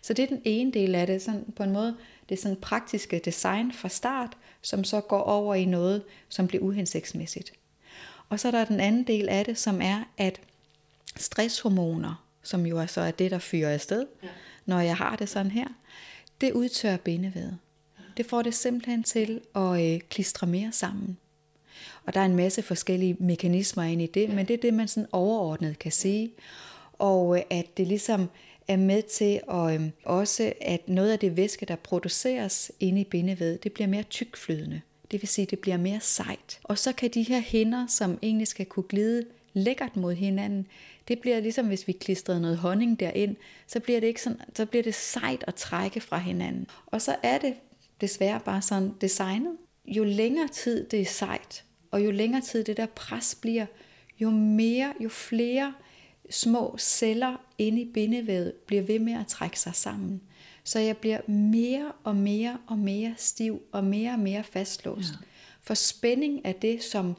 Så 0.02 0.12
det 0.12 0.22
er 0.22 0.26
den 0.26 0.42
ene 0.44 0.72
del 0.72 0.94
af 0.94 1.06
det, 1.06 1.22
sådan 1.22 1.44
på 1.56 1.62
en 1.62 1.72
måde, 1.72 1.96
det 2.28 2.38
er 2.38 2.42
sådan 2.42 2.56
praktiske 2.56 3.20
design 3.24 3.72
fra 3.72 3.88
start, 3.88 4.36
som 4.62 4.84
så 4.84 5.00
går 5.00 5.20
over 5.20 5.54
i 5.54 5.64
noget, 5.64 6.02
som 6.28 6.46
bliver 6.46 6.64
uhensigtsmæssigt. 6.64 7.52
Og 8.28 8.40
så 8.40 8.48
er 8.48 8.52
der 8.52 8.64
den 8.64 8.80
anden 8.80 9.06
del 9.06 9.28
af 9.28 9.44
det, 9.44 9.58
som 9.58 9.82
er, 9.82 10.04
at 10.18 10.40
stresshormoner, 11.16 12.24
som 12.42 12.66
jo 12.66 12.78
er 12.78 12.86
så 12.86 13.00
er 13.00 13.10
det, 13.10 13.30
der 13.30 13.38
fyrer 13.38 13.70
afsted, 13.70 14.06
ja. 14.22 14.28
når 14.66 14.80
jeg 14.80 14.96
har 14.96 15.16
det 15.16 15.28
sådan 15.28 15.50
her, 15.50 15.68
det 16.40 16.52
udtørrer 16.52 16.96
bindevævet. 16.96 17.58
Det 18.16 18.26
får 18.26 18.42
det 18.42 18.54
simpelthen 18.54 19.02
til 19.02 19.40
at 19.54 19.94
øh, 19.94 20.00
klistre 20.00 20.46
mere 20.46 20.72
sammen. 20.72 21.18
Og 22.06 22.14
der 22.14 22.20
er 22.20 22.24
en 22.24 22.36
masse 22.36 22.62
forskellige 22.62 23.16
mekanismer 23.20 23.82
ind 23.82 24.02
i 24.02 24.06
det, 24.06 24.34
men 24.34 24.48
det 24.48 24.54
er 24.54 24.60
det, 24.60 24.74
man 24.74 24.88
sådan 24.88 25.08
overordnet 25.12 25.78
kan 25.78 25.92
sige. 25.92 26.30
Og 26.92 27.36
øh, 27.36 27.42
at 27.50 27.76
det 27.76 27.86
ligesom 27.86 28.28
er 28.68 28.76
med 28.76 29.02
til 29.02 29.40
at 29.50 29.74
øhm, 29.74 29.92
også, 30.04 30.52
at 30.60 30.88
noget 30.88 31.12
af 31.12 31.18
det 31.18 31.36
væske, 31.36 31.66
der 31.66 31.76
produceres 31.76 32.72
inde 32.80 33.00
i 33.00 33.04
bindevæd, 33.04 33.58
det 33.58 33.72
bliver 33.72 33.88
mere 33.88 34.02
tykflydende. 34.02 34.80
Det 35.10 35.22
vil 35.22 35.28
sige, 35.28 35.46
det 35.46 35.58
bliver 35.58 35.76
mere 35.76 36.00
sejt. 36.00 36.58
Og 36.62 36.78
så 36.78 36.92
kan 36.92 37.10
de 37.10 37.22
her 37.22 37.38
hinder, 37.38 37.86
som 37.86 38.18
egentlig 38.22 38.48
skal 38.48 38.66
kunne 38.66 38.88
glide 38.88 39.24
lækkert 39.52 39.96
mod 39.96 40.14
hinanden, 40.14 40.66
det 41.08 41.18
bliver 41.18 41.40
ligesom, 41.40 41.66
hvis 41.66 41.86
vi 41.86 41.92
klistrede 41.92 42.40
noget 42.40 42.58
honning 42.58 43.00
derind, 43.00 43.36
så 43.66 43.80
bliver 43.80 44.00
det, 44.00 44.06
ikke 44.06 44.22
sådan, 44.22 44.40
så 44.54 44.66
bliver 44.66 44.82
det 44.82 44.94
sejt 44.94 45.44
at 45.46 45.54
trække 45.54 46.00
fra 46.00 46.18
hinanden. 46.18 46.66
Og 46.86 47.02
så 47.02 47.16
er 47.22 47.38
det 47.38 47.54
desværre 48.00 48.40
bare 48.44 48.62
sådan 48.62 48.92
designet. 49.00 49.56
Jo 49.86 50.04
længere 50.04 50.48
tid 50.48 50.86
det 50.88 51.00
er 51.00 51.04
sejt, 51.04 51.64
og 51.90 52.04
jo 52.04 52.10
længere 52.10 52.42
tid 52.42 52.64
det 52.64 52.76
der 52.76 52.86
pres 52.86 53.38
bliver, 53.40 53.66
jo 54.20 54.30
mere, 54.30 54.94
jo 55.00 55.08
flere 55.08 55.74
små 56.30 56.76
celler 56.78 57.36
inde 57.58 57.82
i 57.82 57.90
bindevævet 57.94 58.52
bliver 58.52 58.82
ved 58.82 58.98
med 58.98 59.12
at 59.12 59.26
trække 59.26 59.60
sig 59.60 59.74
sammen. 59.74 60.20
Så 60.64 60.78
jeg 60.78 60.96
bliver 60.96 61.30
mere 61.30 61.92
og 62.04 62.16
mere 62.16 62.58
og 62.66 62.78
mere 62.78 63.14
stiv 63.16 63.62
og 63.72 63.84
mere 63.84 64.12
og 64.12 64.18
mere 64.18 64.44
fastlåst. 64.44 65.12
Ja. 65.12 65.16
For 65.62 65.74
spænding 65.74 66.40
er 66.44 66.52
det, 66.52 66.82
som 66.82 67.16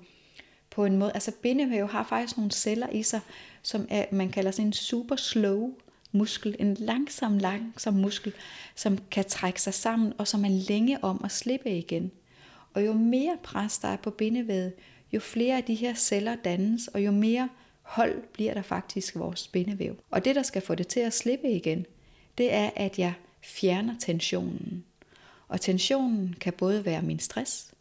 på 0.70 0.86
en 0.86 0.98
måde, 0.98 1.12
altså 1.14 1.32
bindevæv 1.42 1.88
har 1.88 2.04
faktisk 2.10 2.38
nogle 2.38 2.52
celler 2.52 2.90
i 2.90 3.04
sig, 3.04 3.20
som 3.62 3.88
er, 3.90 4.06
man 4.12 4.30
kalder 4.30 4.52
sådan 4.52 4.66
en 4.66 4.74
super 4.74 5.16
slow 5.16 5.74
muskel, 6.12 6.56
en 6.60 6.74
langsom, 6.74 7.38
langsom 7.38 7.94
muskel, 7.94 8.34
som 8.76 8.98
kan 9.12 9.26
trække 9.26 9.62
sig 9.62 9.74
sammen, 9.74 10.14
og 10.18 10.28
som 10.28 10.46
er 10.46 10.50
længe 10.50 11.04
om 11.04 11.22
at 11.24 11.32
slippe 11.32 11.78
igen. 11.78 12.12
Og 12.78 12.86
jo 12.86 12.94
mere 12.94 13.38
pres 13.44 13.78
der 13.78 13.88
er 13.88 13.96
på 13.96 14.10
bindevævet, 14.10 14.74
jo 15.14 15.20
flere 15.20 15.58
af 15.58 15.64
de 15.64 15.76
her 15.76 15.94
celler 15.94 16.36
dannes, 16.36 16.88
og 16.88 17.06
jo 17.06 17.12
mere 17.12 17.50
hold 17.82 18.24
bliver 18.34 18.54
der 18.54 18.62
faktisk 18.62 19.16
vores 19.16 19.48
bindevæv. 19.48 19.96
Og 20.12 20.26
det, 20.26 20.36
der 20.36 20.44
skal 20.44 20.62
få 20.62 20.76
det 20.76 20.88
til 20.88 21.00
at 21.00 21.14
slippe 21.14 21.50
igen, 21.50 21.86
det 22.38 22.54
er, 22.54 22.70
at 22.76 23.00
jeg 23.00 23.14
fjerner 23.42 23.96
tensionen. 24.00 24.84
Og 25.48 25.62
tensionen 25.62 26.36
kan 26.42 26.54
både 26.54 26.86
være 26.86 27.02
min 27.02 27.20
stress, 27.20 27.74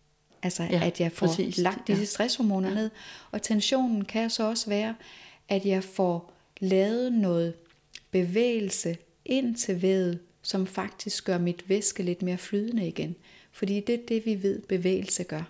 altså 0.42 0.62
ja, 0.62 0.86
at 0.86 1.00
jeg 1.00 1.12
får 1.12 1.26
præcis. 1.26 1.58
lagt 1.58 1.86
disse 1.86 2.02
ja. 2.02 2.06
stresshormoner 2.06 2.68
ja. 2.68 2.74
ned, 2.74 2.90
og 3.30 3.42
tensionen 3.42 4.04
kan 4.04 4.30
så 4.30 4.48
også 4.48 4.68
være, 4.68 4.94
at 5.48 5.66
jeg 5.66 5.84
får 5.84 6.32
lavet 6.60 7.12
noget 7.12 7.54
bevægelse 8.10 8.96
ind 9.24 9.56
til 9.56 9.82
vævet, 9.82 10.18
som 10.42 10.66
faktisk 10.66 11.24
gør 11.24 11.38
mit 11.38 11.68
væske 11.68 12.02
lidt 12.02 12.22
mere 12.22 12.38
flydende 12.38 12.88
igen. 12.88 13.16
Fordi 13.56 13.80
det 13.80 13.94
er 13.94 14.06
det, 14.08 14.26
vi 14.26 14.42
ved, 14.42 14.62
bevægelse 14.62 15.24
gør. 15.24 15.42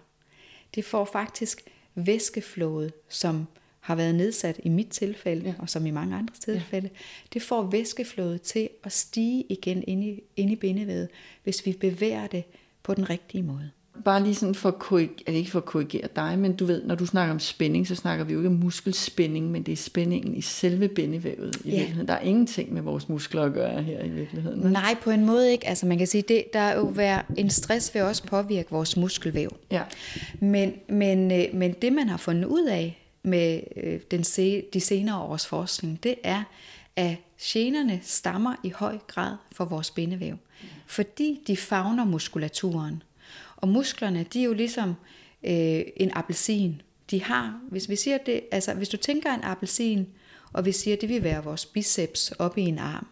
Det 0.75 0.85
får 0.85 1.05
faktisk 1.05 1.63
væskeflådet, 1.95 2.93
som 3.09 3.47
har 3.81 3.95
været 3.95 4.15
nedsat 4.15 4.61
i 4.63 4.69
mit 4.69 4.89
tilfælde, 4.89 5.49
ja. 5.49 5.55
og 5.59 5.71
som 5.71 5.87
i 5.87 5.91
mange 5.91 6.17
andre 6.17 6.35
tilfælde, 6.41 6.91
ja. 6.93 6.99
det 7.33 7.43
får 7.43 7.63
væskeflådet 7.63 8.43
til 8.43 8.69
at 8.85 8.93
stige 8.93 9.45
igen 9.49 9.85
ind 9.87 10.05
i, 10.05 10.23
ind 10.37 10.51
i 10.51 10.57
bindevævet, 10.57 11.09
hvis 11.45 11.67
vi 11.67 11.73
bevæger 11.73 12.27
det 12.27 12.45
på 12.83 12.95
den 12.95 13.11
rigtige 13.11 13.43
måde. 13.43 13.71
Bare 14.05 14.23
lige 14.23 14.35
sådan 14.35 14.55
for 14.55 14.69
at 14.69 14.79
korrigere, 14.79 15.35
ikke 15.35 15.51
for 15.51 15.59
at 15.59 15.65
korrigere 15.65 16.09
dig, 16.17 16.39
men 16.39 16.57
du 16.57 16.65
ved, 16.65 16.85
når 16.85 16.95
du 16.95 17.07
snakker 17.07 17.35
om 17.35 17.41
spænding, 17.41 17.87
så 17.87 17.95
snakker 17.95 18.25
vi 18.25 18.33
jo 18.33 18.39
ikke 18.39 18.49
om 18.49 18.55
muskelspænding, 18.55 19.51
men 19.51 19.63
det 19.63 19.73
er 19.73 19.77
spændingen 19.77 20.35
i 20.35 20.41
selve 20.41 20.89
bindevævet 20.89 21.57
i 21.65 21.71
ja. 21.71 21.77
virkeligheden. 21.77 22.09
Der 22.09 22.15
er 22.15 22.21
ingenting 22.21 22.73
med 22.73 22.83
vores 22.83 23.09
muskler 23.09 23.43
at 23.43 23.53
gøre 23.53 23.83
her 23.83 24.05
i 24.05 24.09
virkeligheden. 24.09 24.73
Nej, 24.73 24.97
på 25.03 25.11
en 25.11 25.25
måde 25.25 25.53
ikke. 25.53 25.67
Altså 25.67 25.87
man 25.87 25.99
kan 25.99 26.07
sige, 26.07 26.23
det, 26.23 26.45
der 26.53 26.61
er 26.61 26.77
jo 26.77 26.85
være, 26.85 27.23
en 27.37 27.51
stress 27.51 27.95
vil 27.95 28.03
også 28.03 28.25
påvirke 28.25 28.71
vores 28.71 28.97
muskelvæv. 28.97 29.57
Ja. 29.71 29.83
Men, 30.41 30.75
men, 30.89 31.33
øh, 31.33 31.45
men 31.53 31.73
det 31.73 31.93
man 31.93 32.09
har 32.09 32.17
fundet 32.17 32.45
ud 32.45 32.67
af, 32.67 32.99
med 33.23 33.61
øh, 33.77 34.01
den 34.11 34.25
se, 34.25 34.63
de 34.73 34.81
senere 34.81 35.21
års 35.21 35.47
forskning, 35.47 36.03
det 36.03 36.15
er, 36.25 36.43
at 36.97 37.17
generne 37.43 38.01
stammer 38.03 38.55
i 38.63 38.71
høj 38.71 38.99
grad 39.07 39.37
fra 39.53 39.65
vores 39.65 39.91
bindevæv. 39.91 40.35
Fordi 40.87 41.41
de 41.47 41.57
fagner 41.57 42.05
muskulaturen. 42.05 43.03
Og 43.57 43.69
musklerne, 43.69 44.27
de 44.33 44.41
er 44.41 44.45
jo 44.45 44.53
ligesom 44.53 44.95
øh, 45.45 45.83
en 45.97 46.11
appelsin. 46.15 46.83
De 47.11 47.23
har, 47.23 47.61
hvis 47.71 47.89
vi 47.89 47.97
siger 47.97 48.19
det, 48.19 48.41
altså 48.53 48.75
hvis 48.75 48.89
du 48.89 48.97
tænker 48.97 49.35
en 49.35 49.43
appelsin, 49.43 50.07
og 50.53 50.65
vi 50.65 50.73
siger, 50.73 50.97
at 50.97 51.01
det 51.01 51.09
vil 51.09 51.23
være 51.23 51.45
vores 51.45 51.67
biceps 51.67 52.31
op 52.31 52.59
i 52.59 52.63
en 52.63 52.79
arm, 52.79 53.07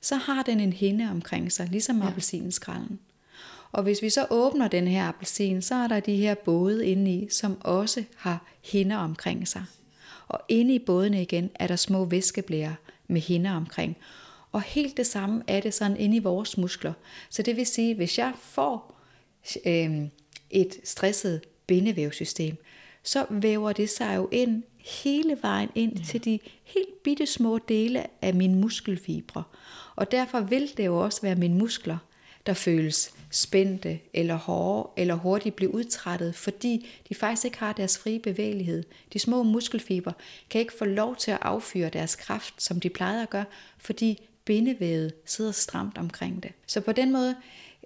så 0.00 0.16
har 0.16 0.42
den 0.42 0.60
en 0.60 0.72
hinde 0.72 1.10
omkring 1.10 1.52
sig, 1.52 1.68
ligesom 1.68 1.98
ja. 1.98 2.06
appelsinskralden. 2.06 2.98
Og 3.72 3.82
hvis 3.82 4.02
vi 4.02 4.10
så 4.10 4.26
åbner 4.30 4.68
den 4.68 4.88
her 4.88 5.04
appelsin, 5.04 5.62
så 5.62 5.74
er 5.74 5.88
der 5.88 6.00
de 6.00 6.16
her 6.16 6.34
både 6.34 6.86
inde 6.86 7.14
i, 7.14 7.28
som 7.30 7.56
også 7.60 8.04
har 8.16 8.46
hinder 8.62 8.96
omkring 8.96 9.48
sig. 9.48 9.64
Og 10.28 10.40
inde 10.48 10.74
i 10.74 10.78
bådene 10.78 11.22
igen 11.22 11.50
er 11.54 11.66
der 11.66 11.76
små 11.76 12.04
væskeblære 12.04 12.74
med 13.08 13.20
hinder 13.20 13.52
omkring. 13.52 13.96
Og 14.52 14.62
helt 14.62 14.96
det 14.96 15.06
samme 15.06 15.42
er 15.46 15.60
det 15.60 15.74
sådan 15.74 15.96
inde 15.96 16.16
i 16.16 16.18
vores 16.18 16.58
muskler. 16.58 16.92
Så 17.30 17.42
det 17.42 17.56
vil 17.56 17.66
sige, 17.66 17.94
hvis 17.94 18.18
jeg 18.18 18.32
får 18.40 18.93
øh, 19.66 20.02
et 20.50 20.80
stresset 20.84 21.40
bindevævsystem, 21.66 22.56
så 23.02 23.26
væver 23.30 23.72
det 23.72 23.90
sig 23.90 24.16
jo 24.16 24.28
ind 24.32 24.62
hele 25.02 25.38
vejen 25.42 25.68
ind 25.74 25.98
ja. 25.98 26.04
til 26.04 26.24
de 26.24 26.38
helt 26.64 27.02
bitte 27.04 27.26
små 27.26 27.58
dele 27.58 28.06
af 28.22 28.34
mine 28.34 28.54
muskelfibre. 28.54 29.42
Og 29.96 30.12
derfor 30.12 30.40
vil 30.40 30.76
det 30.76 30.86
jo 30.86 31.04
også 31.04 31.22
være 31.22 31.34
mine 31.34 31.58
muskler, 31.58 31.98
der 32.46 32.54
føles 32.54 33.14
spændte 33.30 33.98
eller 34.14 34.34
hårde 34.34 34.90
eller 34.96 35.14
hurtigt 35.14 35.56
blive 35.56 35.74
udtrættet, 35.74 36.34
fordi 36.34 36.88
de 37.08 37.14
faktisk 37.14 37.44
ikke 37.44 37.58
har 37.58 37.72
deres 37.72 37.98
frie 37.98 38.18
bevægelighed. 38.18 38.84
De 39.12 39.18
små 39.18 39.42
muskelfiber 39.42 40.12
kan 40.50 40.60
ikke 40.60 40.72
få 40.78 40.84
lov 40.84 41.16
til 41.16 41.30
at 41.30 41.38
affyre 41.42 41.88
deres 41.88 42.16
kraft, 42.16 42.62
som 42.62 42.80
de 42.80 42.90
plejede 42.90 43.22
at 43.22 43.30
gøre, 43.30 43.44
fordi 43.78 44.28
bindevævet 44.44 45.12
sidder 45.26 45.52
stramt 45.52 45.98
omkring 45.98 46.42
det. 46.42 46.52
Så 46.66 46.80
på 46.80 46.92
den 46.92 47.12
måde 47.12 47.36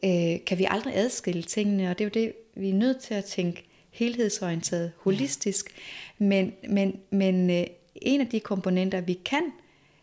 øh, 0.05 0.45
kan 0.47 0.59
vi 0.59 0.67
aldrig 0.71 0.97
adskille 0.97 1.43
tingene, 1.43 1.91
og 1.91 1.99
det 1.99 2.05
er 2.05 2.09
jo 2.09 2.25
det, 2.25 2.33
vi 2.55 2.71
er 2.71 2.75
nødt 2.75 3.01
til 3.01 3.15
at 3.15 3.25
tænke 3.25 3.65
helhedsorienteret, 3.91 4.93
holistisk. 4.97 5.75
Men, 6.19 6.53
men, 6.69 7.01
men 7.11 7.51
øh, 7.51 7.67
en 7.95 8.21
af 8.21 8.27
de 8.27 8.41
komponenter, 8.41 9.01
vi 9.01 9.19
kan 9.25 9.43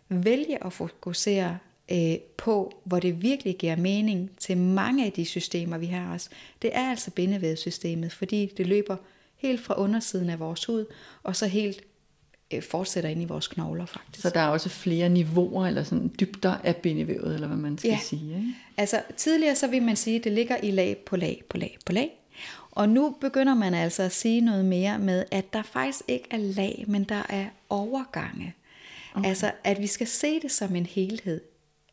vælge 0.09 0.65
at 0.65 0.73
fokusere 0.73 1.57
øh, 1.91 2.15
på, 2.37 2.71
hvor 2.83 2.99
det 2.99 3.21
virkelig 3.21 3.57
giver 3.57 3.75
mening 3.75 4.31
til 4.37 4.57
mange 4.57 5.05
af 5.05 5.11
de 5.11 5.25
systemer, 5.25 5.77
vi 5.77 5.85
har 5.85 6.13
også, 6.13 6.29
det 6.61 6.69
er 6.73 6.89
altså 6.89 7.11
bindevævssystemet, 7.11 8.13
fordi 8.13 8.45
det 8.57 8.67
løber 8.67 8.97
helt 9.35 9.61
fra 9.61 9.79
undersiden 9.79 10.29
af 10.29 10.39
vores 10.39 10.65
hud, 10.65 10.85
og 11.23 11.35
så 11.35 11.47
helt 11.47 11.83
øh, 12.53 12.63
fortsætter 12.63 13.09
ind 13.09 13.21
i 13.21 13.25
vores 13.25 13.47
knogler 13.47 13.85
faktisk. 13.85 14.21
Så 14.21 14.29
der 14.29 14.39
er 14.39 14.47
også 14.47 14.69
flere 14.69 15.09
niveauer, 15.09 15.67
eller 15.67 15.83
sådan 15.83 16.11
dybder 16.19 16.57
af 16.63 16.75
bindevævet, 16.75 17.33
eller 17.33 17.47
hvad 17.47 17.57
man 17.57 17.77
skal 17.77 17.89
ja. 17.89 17.99
sige. 18.03 18.35
Ikke? 18.35 18.53
Altså 18.77 19.01
tidligere 19.17 19.55
så 19.55 19.67
vil 19.67 19.83
man 19.83 19.95
sige, 19.95 20.17
at 20.17 20.23
det 20.23 20.31
ligger 20.31 20.57
i 20.63 20.71
lag 20.71 20.97
på 21.05 21.17
lag 21.17 21.43
på 21.49 21.57
lag 21.57 21.77
på 21.85 21.91
lag. 21.91 22.09
Og 22.71 22.89
nu 22.89 23.15
begynder 23.21 23.53
man 23.53 23.73
altså 23.73 24.03
at 24.03 24.11
sige 24.11 24.41
noget 24.41 24.65
mere 24.65 24.99
med, 24.99 25.25
at 25.31 25.53
der 25.53 25.61
faktisk 25.61 26.01
ikke 26.07 26.27
er 26.31 26.37
lag, 26.37 26.85
men 26.87 27.03
der 27.03 27.21
er 27.29 27.45
overgange. 27.69 28.53
Okay. 29.15 29.29
Altså 29.29 29.51
at 29.63 29.81
vi 29.81 29.87
skal 29.87 30.07
se 30.07 30.39
det 30.39 30.51
som 30.51 30.75
en 30.75 30.85
helhed 30.85 31.41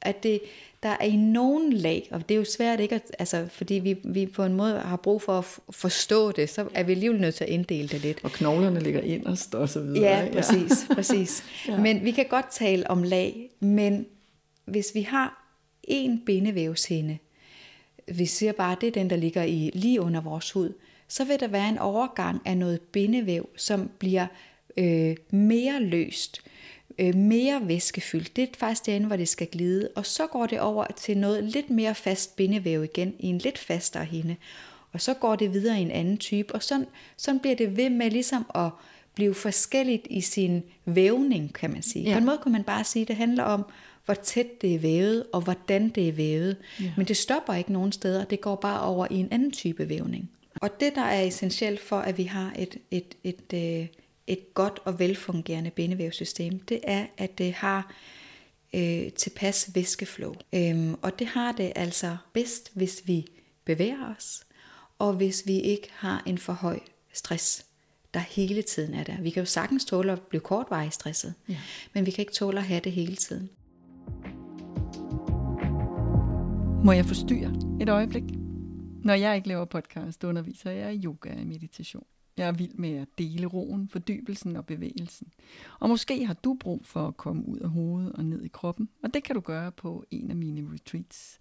at 0.03 0.23
det, 0.23 0.41
der 0.83 0.89
er 0.89 1.05
i 1.05 1.17
nogen 1.17 1.73
lag, 1.73 2.09
og 2.11 2.29
det 2.29 2.35
er 2.35 2.39
jo 2.39 2.45
svært 2.45 2.81
ikke, 2.81 2.95
at, 2.95 3.03
altså, 3.19 3.47
fordi 3.51 3.75
vi, 3.75 3.97
vi 4.05 4.27
på 4.27 4.45
en 4.45 4.55
måde 4.55 4.79
har 4.79 4.97
brug 4.97 5.23
for 5.23 5.39
at 5.39 5.45
forstå 5.71 6.33
det, 6.33 6.51
så 6.51 6.69
er 6.75 6.83
vi 6.83 6.93
alligevel 6.93 7.21
nødt 7.21 7.35
til 7.35 7.45
at 7.45 7.51
inddele 7.51 7.89
det 7.89 8.01
lidt. 8.01 8.19
Og 8.23 8.33
knoglerne 8.33 8.81
ligger 8.81 9.01
inderst 9.01 9.55
og 9.55 9.69
så 9.69 9.81
videre. 9.81 10.03
Ja, 10.03 10.29
præcis. 10.33 10.87
Ja. 10.89 10.95
præcis. 10.95 11.45
ja. 11.69 11.79
Men 11.79 12.05
vi 12.05 12.11
kan 12.11 12.27
godt 12.31 12.47
tale 12.51 12.91
om 12.91 13.03
lag, 13.03 13.51
men 13.61 14.07
hvis 14.65 14.91
vi 14.95 15.03
har 15.03 15.57
en 15.85 16.23
bindevævshinde, 16.27 17.19
vi 18.09 18.27
siger 18.27 18.53
bare, 18.53 18.73
at 18.73 18.81
det 18.81 18.87
er 18.87 18.93
den, 18.93 19.11
der 19.11 19.17
ligger 19.17 19.43
i 19.43 19.71
lige 19.75 20.01
under 20.01 20.21
vores 20.21 20.51
hud, 20.51 20.73
så 21.09 21.25
vil 21.25 21.41
der 21.41 21.49
være 21.49 21.69
en 21.69 21.79
overgang 21.79 22.41
af 22.45 22.57
noget 22.57 22.81
bindevæv, 22.81 23.49
som 23.57 23.91
bliver 23.99 24.27
øh, 24.77 25.17
mere 25.31 25.83
løst 25.83 26.41
øh, 26.99 27.15
mere 27.15 27.61
væskefyldt. 27.65 28.37
Det 28.37 28.43
er 28.43 28.47
faktisk 28.59 28.87
derinde, 28.87 29.07
hvor 29.07 29.17
det 29.17 29.29
skal 29.29 29.47
glide. 29.47 29.89
Og 29.97 30.07
så 30.07 30.27
går 30.27 30.47
det 30.47 30.61
over 30.61 30.87
til 30.97 31.19
noget 31.19 31.45
lidt 31.45 31.71
mere 31.71 31.95
fast 31.95 32.37
bindevæv 32.37 32.85
igen, 32.85 33.15
i 33.19 33.27
en 33.27 33.39
lidt 33.39 33.59
fastere 33.59 34.05
hinde. 34.05 34.37
Og 34.93 35.01
så 35.01 35.15
går 35.15 35.37
det 35.37 35.53
videre 35.53 35.79
i 35.79 35.83
en 35.83 35.91
anden 35.91 36.19
type, 36.19 36.55
og 36.55 36.63
sådan, 36.63 36.87
sådan 37.17 37.41
bliver 37.41 37.57
det 37.57 37.77
ved 37.77 37.91
med 37.91 38.11
ligesom 38.11 38.47
at 38.55 38.71
blive 39.15 39.35
forskelligt 39.35 40.07
i 40.11 40.21
sin 40.21 40.63
vævning, 40.85 41.55
kan 41.55 41.71
man 41.71 41.83
sige. 41.83 42.05
Ja. 42.05 42.13
På 42.13 42.19
en 42.19 42.25
måde 42.25 42.39
kan 42.43 42.53
man 42.53 42.65
bare 42.65 42.85
sige, 42.85 43.03
at 43.03 43.09
det 43.09 43.17
handler 43.17 43.45
om, 43.45 43.65
hvor 44.05 44.15
tæt 44.15 44.63
det 44.63 44.75
er 44.75 44.79
vævet, 44.79 45.25
og 45.33 45.41
hvordan 45.41 45.89
det 45.89 46.09
er 46.09 46.13
vævet. 46.13 46.57
Ja. 46.81 46.93
Men 46.97 47.07
det 47.07 47.17
stopper 47.17 47.55
ikke 47.55 47.73
nogen 47.73 47.93
steder, 47.93 48.25
det 48.25 48.41
går 48.41 48.57
bare 48.57 48.81
over 48.81 49.07
i 49.11 49.15
en 49.15 49.29
anden 49.31 49.51
type 49.51 49.89
vævning. 49.89 50.31
Og 50.61 50.81
det, 50.81 50.95
der 50.95 51.03
er 51.03 51.23
essentielt 51.23 51.81
for, 51.81 51.99
at 51.99 52.19
vi 52.19 52.23
har 52.23 52.53
et, 52.59 52.77
et, 52.91 53.17
et, 53.25 53.37
et 53.51 53.81
øh, 53.81 53.87
et 54.27 54.55
godt 54.55 54.81
og 54.85 54.99
velfungerende 54.99 55.71
bindevævssystem, 55.71 56.59
det 56.59 56.81
er, 56.83 57.07
at 57.19 57.39
det 57.39 57.53
har 57.53 57.95
øh, 58.75 59.13
tilpas 59.13 59.71
væskeflow. 59.75 60.35
Øhm, 60.55 60.95
og 61.03 61.19
det 61.19 61.27
har 61.27 61.53
det 61.53 61.73
altså 61.77 62.17
bedst, 62.33 62.71
hvis 62.75 63.03
vi 63.05 63.27
bevæger 63.65 64.15
os, 64.17 64.47
og 64.99 65.13
hvis 65.13 65.43
vi 65.47 65.61
ikke 65.61 65.89
har 65.93 66.23
en 66.27 66.39
for 66.39 66.53
høj 66.53 66.81
stress 67.13 67.67
der 68.15 68.21
hele 68.21 68.63
tiden 68.63 68.95
er 68.95 69.05
der. 69.05 69.21
Vi 69.21 69.31
kan 69.31 69.41
jo 69.41 69.47
sagtens 69.47 69.85
tåle 69.85 70.13
at 70.13 70.23
blive 70.23 70.41
kortvarigt 70.41 70.95
stresset, 70.95 71.35
ja. 71.49 71.59
men 71.95 72.07
vi 72.07 72.11
kan 72.11 72.23
ikke 72.23 72.33
tåle 72.33 72.59
at 72.59 72.65
have 72.65 72.81
det 72.81 72.93
hele 72.93 73.17
tiden. 73.17 73.51
Må 76.85 76.93
jeg 76.93 77.07
forstyrre 77.07 77.53
et 77.81 77.89
øjeblik? 77.89 78.25
Når 79.05 79.15
jeg 79.15 79.37
ikke 79.37 79.49
laver 79.49 79.65
podcast, 79.65 80.25
underviser 80.25 80.71
jeg 80.71 80.95
i 80.95 81.05
yoga 81.05 81.31
og 81.41 81.47
meditation. 81.47 82.05
Jeg 82.37 82.49
er 82.49 82.53
vild 82.53 82.75
med 82.75 82.97
at 82.97 83.09
dele 83.19 83.47
roen, 83.47 83.89
fordybelsen 83.89 84.57
og 84.57 84.67
bevægelsen. 84.67 85.33
Og 85.79 85.89
måske 85.89 86.27
har 86.27 86.35
du 86.35 86.55
brug 86.61 86.87
for 86.87 87.09
at 87.09 87.17
komme 87.17 87.49
ud 87.49 87.59
af 87.59 87.69
hovedet 87.69 88.13
og 88.13 88.25
ned 88.25 88.43
i 88.43 88.49
kroppen, 88.49 88.89
og 89.03 89.15
det 89.15 89.25
kan 89.25 89.35
du 89.35 89.41
gøre 89.41 89.73
på 89.73 90.05
en 90.11 90.31
af 90.31 90.37
mine 90.37 90.73
retreats. 90.75 91.39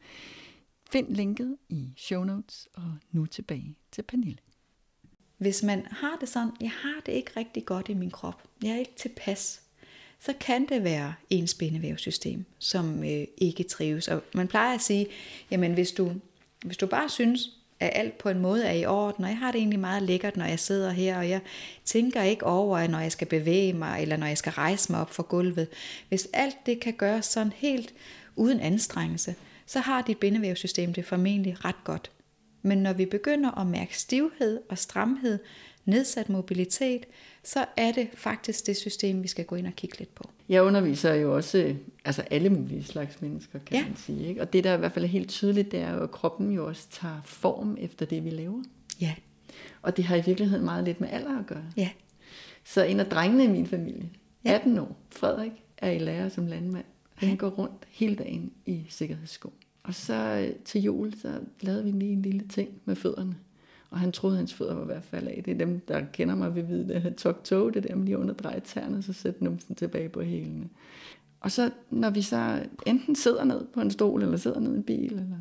Find 0.92 1.16
linket 1.16 1.58
i 1.70 1.94
show 1.98 2.24
notes, 2.24 2.68
og 2.74 2.94
nu 3.12 3.26
tilbage 3.26 3.76
til 3.92 4.02
Pernille. 4.02 4.38
Hvis 5.38 5.64
man 5.64 5.86
har 5.90 6.18
det 6.20 6.30
sådan, 6.30 6.52
jeg 6.62 6.72
har 6.72 7.02
det 7.06 7.12
ikke 7.12 7.32
rigtig 7.38 7.66
godt 7.66 7.90
i 7.90 7.94
min 7.94 8.12
krop, 8.12 8.48
jeg 8.64 8.72
er 8.72 8.80
ikke 8.80 8.96
tilpas, 8.98 9.62
så 10.20 10.34
kan 10.40 10.66
det 10.70 10.84
være 10.84 11.14
en 11.30 11.48
bindevævsystem, 11.60 12.46
som 12.60 13.04
øh, 13.04 13.28
ikke 13.38 13.64
trives. 13.64 14.08
Og 14.08 14.24
man 14.36 14.48
plejer 14.48 14.74
at 14.74 14.82
sige, 14.82 15.08
jamen 15.52 15.74
hvis 15.74 15.92
du, 15.92 16.14
hvis 16.66 16.78
du 16.78 16.88
bare 16.88 17.10
synes, 17.10 17.61
at 17.82 17.92
alt 17.96 18.18
på 18.18 18.30
en 18.30 18.40
måde 18.40 18.66
er 18.66 18.72
i 18.72 18.86
orden, 18.86 19.24
og 19.24 19.30
jeg 19.30 19.38
har 19.38 19.52
det 19.52 19.60
egentlig 19.60 19.80
meget 19.80 20.04
lækkert, 20.04 20.38
når 20.38 20.46
jeg 20.46 20.60
sidder 20.60 20.92
her, 20.92 21.18
og 21.18 21.30
jeg 21.30 21.40
tænker 21.86 22.22
ikke 22.22 22.46
over, 22.46 22.78
at 22.78 22.90
når 22.90 23.00
jeg 23.00 23.12
skal 23.12 23.28
bevæge 23.28 23.74
mig, 23.74 24.02
eller 24.02 24.18
når 24.18 24.28
jeg 24.28 24.38
skal 24.38 24.52
rejse 24.52 24.92
mig 24.92 25.02
op 25.02 25.14
fra 25.14 25.24
gulvet. 25.24 25.68
Hvis 26.10 26.28
alt 26.34 26.58
det 26.66 26.80
kan 26.80 26.94
gøres 26.94 27.26
sådan 27.26 27.54
helt 27.56 27.94
uden 28.36 28.60
anstrengelse, 28.60 29.36
så 29.66 29.80
har 29.80 30.02
dit 30.02 30.18
bindevævssystem 30.18 30.94
det 30.94 31.06
formentlig 31.06 31.66
ret 31.66 31.84
godt. 31.84 32.12
Men 32.62 32.78
når 32.78 32.94
vi 32.94 33.06
begynder 33.06 33.60
at 33.60 33.68
mærke 33.68 34.00
stivhed 34.00 34.60
og 34.70 34.78
stramhed, 34.78 35.40
nedsat 35.86 36.30
mobilitet, 36.30 37.06
så 37.44 37.66
er 37.78 37.92
det 37.92 38.08
faktisk 38.14 38.68
det 38.68 38.78
system, 38.78 39.24
vi 39.24 39.28
skal 39.28 39.46
gå 39.46 39.56
ind 39.56 39.68
og 39.68 39.74
kigge 39.74 40.00
lidt 40.00 40.16
på. 40.16 40.30
Jeg 40.52 40.64
underviser 40.64 41.14
jo 41.14 41.36
også 41.36 41.76
altså 42.06 42.22
alle 42.22 42.50
mulige 42.50 42.84
slags 42.84 43.22
mennesker, 43.22 43.60
kan 43.60 43.78
ja. 43.78 43.86
man 43.88 43.96
sige. 43.96 44.28
Ikke? 44.28 44.42
Og 44.42 44.54
det, 44.54 44.64
der 44.64 44.74
i 44.74 44.78
hvert 44.78 44.92
fald 44.92 45.06
er 45.06 45.10
helt 45.10 45.30
tydeligt, 45.30 45.72
det 45.72 45.80
er 45.80 45.94
jo, 45.94 46.04
at 46.04 46.12
kroppen 46.12 46.52
jo 46.52 46.68
også 46.68 46.88
tager 46.92 47.22
form 47.26 47.78
efter 47.80 48.06
det, 48.06 48.24
vi 48.24 48.30
laver. 48.30 48.64
Ja. 49.02 49.14
Og 49.82 49.98
det 49.98 50.06
har 50.06 50.16
i 50.16 50.22
virkeligheden 50.26 50.66
meget 50.66 50.84
lidt 50.84 51.02
med 51.02 51.10
alder 51.12 51.40
at 51.40 51.46
gøre. 51.46 51.66
Ja. 51.78 51.90
Så 52.64 52.84
en 52.84 53.00
af 53.00 53.06
drengene 53.06 53.44
i 53.44 53.48
min 53.48 53.68
familie, 53.68 54.10
ja. 54.46 54.54
18 54.54 54.78
år, 54.78 54.98
Frederik, 55.10 55.52
er 55.78 55.92
i 55.92 56.00
lærer 56.00 56.30
som 56.30 56.48
landmand. 56.48 56.86
Han 57.16 57.30
ja. 57.30 57.36
går 57.36 57.50
rundt 57.50 57.86
hele 57.90 58.16
dagen 58.16 58.52
i 58.66 58.86
sikkerhedssko. 58.90 59.54
Og 59.84 59.96
så 59.96 60.14
øh, 60.14 60.56
til 60.66 60.82
jul, 60.82 61.14
så 61.22 61.40
lavede 61.62 61.84
vi 61.84 61.92
lige 61.92 62.14
en 62.14 62.22
lille 62.22 62.48
ting 62.48 62.70
med 62.86 62.96
fødderne. 62.96 63.36
Og 63.92 64.00
han 64.00 64.12
troede, 64.12 64.36
at 64.36 64.38
hans 64.38 64.54
fødder 64.54 64.74
var 64.74 64.82
i 64.82 64.86
hvert 64.86 65.04
fald 65.04 65.28
af. 65.28 65.42
Det 65.46 65.54
er 65.54 65.58
dem, 65.58 65.80
der 65.80 66.02
kender 66.14 66.36
mig 66.36 66.56
ved 66.56 66.64
vide, 66.64 66.88
det 66.88 67.02
her 67.02 67.14
tok 67.14 67.44
toe, 67.44 67.72
det 67.72 67.84
der 67.84 67.96
med 67.96 68.06
lige 68.06 68.18
underdreje 68.18 68.60
tæerne, 68.60 69.04
så 69.04 69.14
sætte 69.14 69.44
numsen 69.44 69.76
tilbage 69.76 70.10
på 70.10 70.22
hælene. 70.22 70.70
Og 71.40 71.52
så 71.52 71.72
når 71.90 72.10
vi 72.10 72.22
så 72.22 72.64
enten 72.86 73.16
sidder 73.16 73.44
ned 73.44 73.66
på 73.74 73.82
en 73.82 73.92
stol, 73.92 74.24
eller 74.24 74.38
sidder 74.38 74.60
ned 74.60 74.74
i 74.74 74.78
en 74.78 74.84
bil, 74.84 75.12
eller 75.14 75.38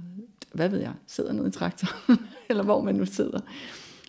hvad 0.52 0.68
ved 0.68 0.80
jeg, 0.80 0.92
sidder 1.06 1.32
ned 1.32 1.48
i 1.48 1.50
traktor, 1.50 1.88
eller 2.50 2.62
hvor 2.62 2.82
man 2.82 2.94
nu 2.94 3.06
sidder, 3.06 3.40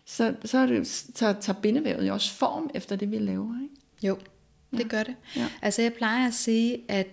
så, 0.05 0.35
så, 0.45 0.57
er 0.57 0.65
det, 0.65 0.87
så 0.87 1.35
tager 1.41 1.59
bindevævet 1.61 2.07
jo 2.07 2.13
også 2.13 2.33
form 2.33 2.69
efter 2.73 2.95
det, 2.95 3.11
vi 3.11 3.17
laver. 3.17 3.61
Ikke? 3.61 3.75
Jo, 4.07 4.17
det 4.71 4.79
ja. 4.79 4.87
gør 4.87 5.03
det. 5.03 5.15
Ja. 5.35 5.47
Altså 5.61 5.81
jeg 5.81 5.93
plejer 5.93 6.27
at 6.27 6.33
sige, 6.33 6.81
at, 6.87 7.07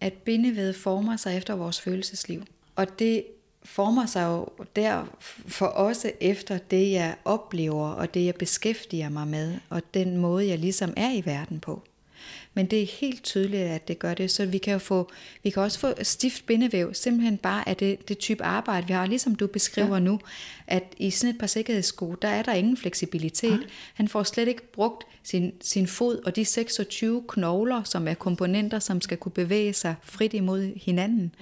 at 0.00 0.12
bindevævet 0.12 0.76
former 0.76 1.16
sig 1.16 1.36
efter 1.36 1.54
vores 1.54 1.80
følelsesliv. 1.80 2.42
Og 2.76 2.98
det 2.98 3.24
former 3.64 4.06
sig 4.06 4.24
jo 4.24 4.48
der 4.76 5.04
for 5.46 5.66
også 5.66 6.12
efter 6.20 6.58
det, 6.58 6.92
jeg 6.92 7.14
oplever, 7.24 7.88
og 7.88 8.14
det, 8.14 8.24
jeg 8.24 8.34
beskæftiger 8.34 9.08
mig 9.08 9.28
med, 9.28 9.54
og 9.68 9.82
den 9.94 10.16
måde, 10.16 10.48
jeg 10.48 10.58
ligesom 10.58 10.94
er 10.96 11.12
i 11.12 11.22
verden 11.26 11.60
på. 11.60 11.82
Men 12.54 12.66
det 12.66 12.82
er 12.82 12.86
helt 13.00 13.22
tydeligt, 13.22 13.62
at 13.62 13.88
det 13.88 13.98
gør 13.98 14.14
det, 14.14 14.30
så 14.30 14.46
vi 14.46 14.58
kan 14.58 14.72
jo 14.72 14.78
få, 14.78 15.10
vi 15.42 15.50
kan 15.50 15.62
også 15.62 15.78
få 15.78 15.94
stift 16.02 16.46
bindevæv, 16.46 16.94
simpelthen 16.94 17.38
bare 17.38 17.68
af 17.68 17.76
det, 17.76 18.08
det 18.08 18.18
type 18.18 18.44
arbejde, 18.44 18.86
vi 18.86 18.92
har, 18.92 19.06
ligesom 19.06 19.34
du 19.34 19.46
beskriver 19.46 19.94
ja. 19.94 19.98
nu, 19.98 20.20
at 20.66 20.84
i 20.96 21.10
sådan 21.10 21.34
et 21.34 21.38
par 21.38 21.46
sikkerhedssko, 21.46 22.14
der 22.22 22.28
er 22.28 22.42
der 22.42 22.52
ingen 22.52 22.76
fleksibilitet. 22.76 23.50
Ja. 23.50 23.66
Han 23.94 24.08
får 24.08 24.22
slet 24.22 24.48
ikke 24.48 24.72
brugt 24.72 25.04
sin, 25.22 25.52
sin 25.60 25.86
fod 25.86 26.20
og 26.24 26.36
de 26.36 26.44
26 26.44 27.24
knogler, 27.28 27.82
som 27.82 28.08
er 28.08 28.14
komponenter, 28.14 28.78
som 28.78 29.00
skal 29.00 29.16
kunne 29.16 29.32
bevæge 29.32 29.72
sig 29.72 29.94
frit 30.02 30.34
imod 30.34 30.72
hinanden. 30.76 31.34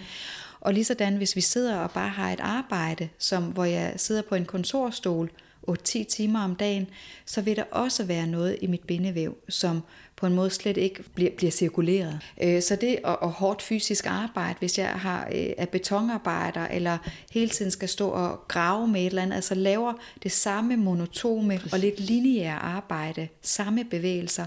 Og 0.60 0.74
lige 0.74 0.84
sådan, 0.84 1.16
hvis 1.16 1.36
vi 1.36 1.40
sidder 1.40 1.76
og 1.76 1.90
bare 1.90 2.08
har 2.08 2.32
et 2.32 2.40
arbejde, 2.40 3.08
som, 3.18 3.44
hvor 3.44 3.64
jeg 3.64 3.92
sidder 3.96 4.22
på 4.22 4.34
en 4.34 4.44
kontorstol 4.44 5.30
8-10 5.68 6.04
timer 6.04 6.40
om 6.40 6.56
dagen, 6.56 6.88
så 7.26 7.40
vil 7.40 7.56
der 7.56 7.64
også 7.70 8.04
være 8.04 8.26
noget 8.26 8.56
i 8.60 8.66
mit 8.66 8.82
bindevæv, 8.82 9.36
som 9.48 9.82
på 10.16 10.26
en 10.26 10.34
måde 10.34 10.50
slet 10.50 10.76
ikke 10.76 11.02
bliver, 11.14 11.30
bliver 11.36 11.50
cirkuleret. 11.50 12.20
Øh, 12.42 12.62
så 12.62 12.76
det 12.76 12.98
og, 13.04 13.22
og 13.22 13.30
hårdt 13.30 13.62
fysisk 13.62 14.06
arbejde, 14.06 14.58
hvis 14.58 14.78
jeg 14.78 14.88
har 14.88 15.28
øh, 15.34 15.50
er 15.58 15.66
betonarbejder, 15.66 16.66
eller 16.66 16.98
hele 17.30 17.50
tiden 17.50 17.70
skal 17.70 17.88
stå 17.88 18.08
og 18.08 18.48
grave 18.48 18.88
med 18.88 19.00
et 19.00 19.06
eller 19.06 19.22
andet, 19.22 19.36
altså 19.36 19.54
laver 19.54 19.92
det 20.22 20.32
samme 20.32 20.76
monotome 20.76 21.60
og 21.72 21.78
lidt 21.78 22.00
lineære 22.00 22.58
arbejde, 22.58 23.28
samme 23.42 23.84
bevægelser, 23.84 24.46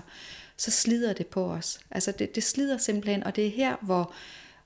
så 0.57 0.71
slider 0.71 1.13
det 1.13 1.27
på 1.27 1.45
os. 1.45 1.79
Altså 1.91 2.11
det, 2.11 2.35
det 2.35 2.43
slider 2.43 2.77
simpelthen, 2.77 3.23
og 3.23 3.35
det 3.35 3.47
er 3.47 3.51
her, 3.51 3.75
hvor 3.81 4.13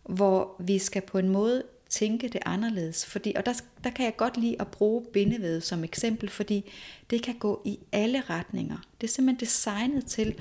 hvor 0.10 0.56
vi 0.60 0.80
skal 0.80 1.02
på 1.02 1.18
en 1.18 1.30
måde 1.30 1.64
tænke 1.90 2.28
det 2.28 2.42
anderledes. 2.46 3.06
Fordi, 3.06 3.34
og 3.36 3.46
der, 3.46 3.54
der 3.84 3.90
kan 3.90 4.06
jeg 4.06 4.18
godt 4.18 4.38
lide 4.38 4.56
at 4.60 4.68
bruge 4.68 5.06
bindevævet 5.14 5.64
som 5.64 5.84
eksempel, 5.84 6.30
fordi 6.30 6.72
det 7.10 7.22
kan 7.22 7.36
gå 7.36 7.62
i 7.66 7.80
alle 7.92 8.24
retninger. 8.30 8.78
Det 9.02 9.08
er 9.08 9.12
simpelthen 9.12 9.40
designet 9.40 10.06
til 10.06 10.36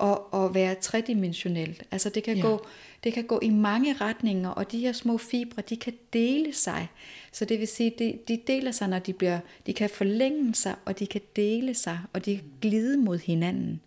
at, 0.00 0.18
at 0.34 0.54
være 0.54 0.74
tredimensionelt. 0.74 1.82
Altså 1.90 2.08
det 2.08 2.22
kan, 2.22 2.36
ja. 2.36 2.42
gå, 2.42 2.66
det 3.04 3.12
kan 3.12 3.24
gå 3.24 3.40
i 3.42 3.50
mange 3.50 3.92
retninger, 3.92 4.50
og 4.50 4.72
de 4.72 4.78
her 4.78 4.92
små 4.92 5.18
fibre, 5.18 5.62
de 5.68 5.76
kan 5.76 5.92
dele 6.12 6.52
sig. 6.52 6.88
Så 7.32 7.44
det 7.44 7.60
vil 7.60 7.68
sige, 7.68 7.92
de, 7.98 8.18
de 8.28 8.40
deler 8.46 8.70
sig, 8.70 8.88
når 8.88 8.98
de 8.98 9.12
bliver, 9.12 9.38
de 9.66 9.72
kan 9.72 9.90
forlænge 9.90 10.54
sig, 10.54 10.74
og 10.84 10.98
de 10.98 11.06
kan 11.06 11.20
dele 11.36 11.74
sig, 11.74 11.98
og 12.12 12.24
de 12.24 12.36
kan 12.36 12.44
glide 12.60 12.96
mod 12.96 13.18
hinanden. 13.18 13.80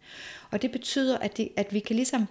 Og 0.52 0.62
det 0.62 0.72
betyder, 0.72 1.18
at, 1.18 1.38
de, 1.38 1.50
at 1.56 1.74
vi 1.74 1.80
kan 1.80 1.96
ligesom 1.96 2.28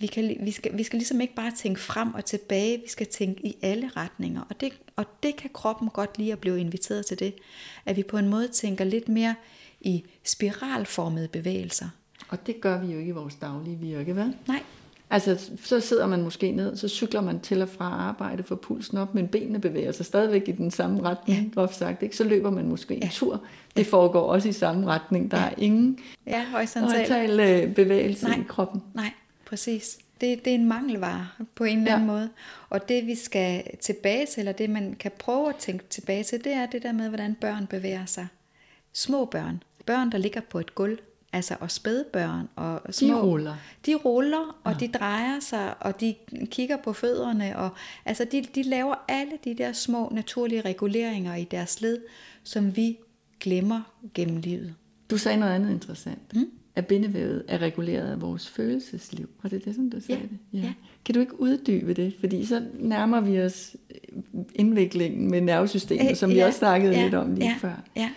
vi, 0.00 0.06
kan, 0.06 0.36
vi, 0.40 0.50
skal, 0.50 0.76
vi 0.76 0.82
skal 0.82 0.96
ligesom 0.96 1.20
ikke 1.20 1.34
bare 1.34 1.52
tænke 1.56 1.80
frem 1.80 2.14
og 2.14 2.24
tilbage, 2.24 2.78
vi 2.78 2.88
skal 2.88 3.06
tænke 3.06 3.46
i 3.46 3.56
alle 3.62 3.90
retninger. 3.96 4.42
Og 4.48 4.60
det, 4.60 4.72
og 4.96 5.04
det 5.22 5.36
kan 5.36 5.50
kroppen 5.54 5.88
godt 5.88 6.18
lide 6.18 6.32
at 6.32 6.38
blive 6.38 6.60
inviteret 6.60 7.06
til 7.06 7.18
det. 7.18 7.34
At 7.86 7.96
vi 7.96 8.02
på 8.02 8.18
en 8.18 8.28
måde 8.28 8.48
tænker 8.48 8.84
lidt 8.84 9.08
mere 9.08 9.34
i 9.80 10.04
spiralformede 10.24 11.28
bevægelser. 11.28 11.88
Og 12.28 12.46
det 12.46 12.60
gør 12.60 12.80
vi 12.80 12.92
jo 12.92 12.98
ikke 12.98 13.08
i 13.08 13.12
vores 13.12 13.34
daglige 13.34 13.76
virke, 13.76 14.16
vel? 14.16 14.34
Nej. 14.48 14.62
Altså, 15.12 15.50
så 15.64 15.80
sidder 15.80 16.06
man 16.06 16.22
måske 16.22 16.52
ned, 16.52 16.76
så 16.76 16.88
cykler 16.88 17.20
man 17.20 17.40
til 17.40 17.62
og 17.62 17.68
fra 17.68 17.84
arbejde, 17.84 18.42
for 18.42 18.54
pulsen 18.54 18.98
op, 18.98 19.14
men 19.14 19.28
benene 19.28 19.58
bevæger 19.58 19.92
sig 19.92 20.06
stadigvæk 20.06 20.48
i 20.48 20.52
den 20.52 20.70
samme 20.70 21.02
retning, 21.02 21.52
ja. 21.56 21.66
sagt, 21.66 22.02
ikke? 22.02 22.16
Så 22.16 22.24
løber 22.24 22.50
man 22.50 22.68
måske 22.68 22.94
ja. 22.94 23.00
en 23.00 23.08
tur. 23.10 23.42
Det 23.76 23.86
foregår 23.86 24.20
også 24.20 24.48
i 24.48 24.52
samme 24.52 24.86
retning. 24.86 25.30
Der 25.30 25.38
ja. 25.38 25.44
er 25.44 25.54
ingen 25.58 25.98
ja, 26.26 26.44
horisontal 26.52 27.40
øh, 27.40 27.74
bevægelse 27.74 28.24
Nej. 28.24 28.38
i 28.40 28.42
kroppen. 28.48 28.82
Nej, 28.94 29.10
præcis. 29.50 29.98
Det, 30.20 30.44
det 30.44 30.50
er 30.50 30.54
en 30.54 30.68
mangelvare 30.68 31.28
på 31.54 31.64
en 31.64 31.78
eller 31.78 31.92
anden 31.92 32.08
ja. 32.08 32.14
måde. 32.14 32.30
Og 32.68 32.88
det 32.88 33.06
vi 33.06 33.14
skal 33.14 33.64
tilbage 33.80 34.26
til, 34.26 34.40
eller 34.40 34.52
det 34.52 34.70
man 34.70 34.96
kan 35.00 35.10
prøve 35.18 35.48
at 35.48 35.56
tænke 35.56 35.84
tilbage 35.90 36.24
til, 36.24 36.44
det 36.44 36.52
er 36.52 36.66
det 36.66 36.82
der 36.82 36.92
med, 36.92 37.08
hvordan 37.08 37.34
børn 37.34 37.66
bevæger 37.66 38.06
sig. 38.06 38.26
Små 38.92 39.24
børn. 39.24 39.62
Børn, 39.86 40.12
der 40.12 40.18
ligger 40.18 40.40
på 40.40 40.58
et 40.58 40.74
gulv. 40.74 40.98
Altså 41.32 41.56
og 41.60 41.70
spædbørn 41.70 42.48
og 42.56 42.80
små. 42.90 43.08
De 43.08 43.20
ruller. 43.20 43.56
De 43.86 43.94
ruller, 43.94 44.60
og 44.64 44.72
ja. 44.72 44.78
de 44.78 44.88
drejer 44.92 45.40
sig, 45.40 45.74
og 45.80 46.00
de 46.00 46.14
kigger 46.44 46.76
på 46.76 46.92
fødderne. 46.92 47.58
Og, 47.58 47.70
altså 48.04 48.24
de, 48.24 48.42
de 48.54 48.62
laver 48.62 48.94
alle 49.08 49.38
de 49.44 49.54
der 49.54 49.72
små 49.72 50.08
naturlige 50.12 50.60
reguleringer 50.60 51.34
i 51.34 51.44
deres 51.44 51.80
led, 51.80 51.98
som 52.44 52.76
vi 52.76 52.98
glemmer 53.40 53.82
gennem 54.14 54.36
livet. 54.36 54.74
Du 55.10 55.18
sagde 55.18 55.38
noget 55.38 55.54
andet 55.54 55.70
interessant. 55.70 56.34
Mm? 56.34 56.50
At 56.74 56.86
bindevævet 56.86 57.44
er 57.48 57.58
reguleret 57.58 58.12
af 58.12 58.20
vores 58.20 58.48
følelsesliv. 58.48 59.28
Var 59.42 59.50
det 59.50 59.64
det, 59.64 59.74
som 59.74 59.90
du 59.90 60.00
sagde? 60.00 60.20
Ja. 60.20 60.26
Det? 60.26 60.38
Ja. 60.52 60.58
ja. 60.58 60.72
Kan 61.04 61.14
du 61.14 61.20
ikke 61.20 61.40
uddybe 61.40 61.94
det? 61.94 62.14
Fordi 62.20 62.46
så 62.46 62.62
nærmer 62.74 63.20
vi 63.20 63.40
os 63.40 63.76
indviklingen 64.54 65.30
med 65.30 65.40
nervesystemet, 65.40 66.18
som 66.18 66.30
ja, 66.30 66.36
vi 66.36 66.40
også 66.40 66.58
snakkede 66.58 66.96
ja, 66.96 67.02
lidt 67.02 67.14
om 67.14 67.34
lige 67.34 67.48
ja, 67.48 67.56
før. 67.60 67.82
Ja. 67.96 68.10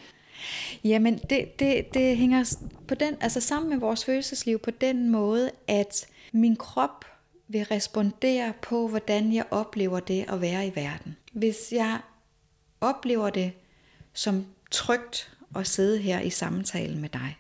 Jamen, 0.84 1.20
det, 1.30 1.60
det, 1.60 1.94
det 1.94 2.18
hænger 2.18 2.56
på 2.88 2.96
den, 2.96 3.14
altså 3.22 3.40
sammen 3.40 3.70
med 3.70 3.78
vores 3.78 4.06
følelsesliv 4.06 4.60
på 4.60 4.72
den 4.72 5.10
måde, 5.10 5.52
at 5.68 6.06
min 6.32 6.56
krop 6.56 7.06
vil 7.48 7.64
respondere 7.64 8.54
på, 8.62 8.88
hvordan 8.88 9.34
jeg 9.34 9.46
oplever 9.52 10.00
det 10.00 10.26
at 10.28 10.42
være 10.42 10.68
i 10.68 10.72
verden. 10.76 11.16
Hvis 11.34 11.58
jeg 11.72 12.00
oplever 12.82 13.30
det 13.30 13.52
som 14.14 14.46
trygt 14.72 15.32
at 15.56 15.68
sidde 15.68 15.98
her 15.98 16.20
i 16.20 16.30
samtale 16.30 16.98
med 16.98 17.10
dig, 17.10 17.38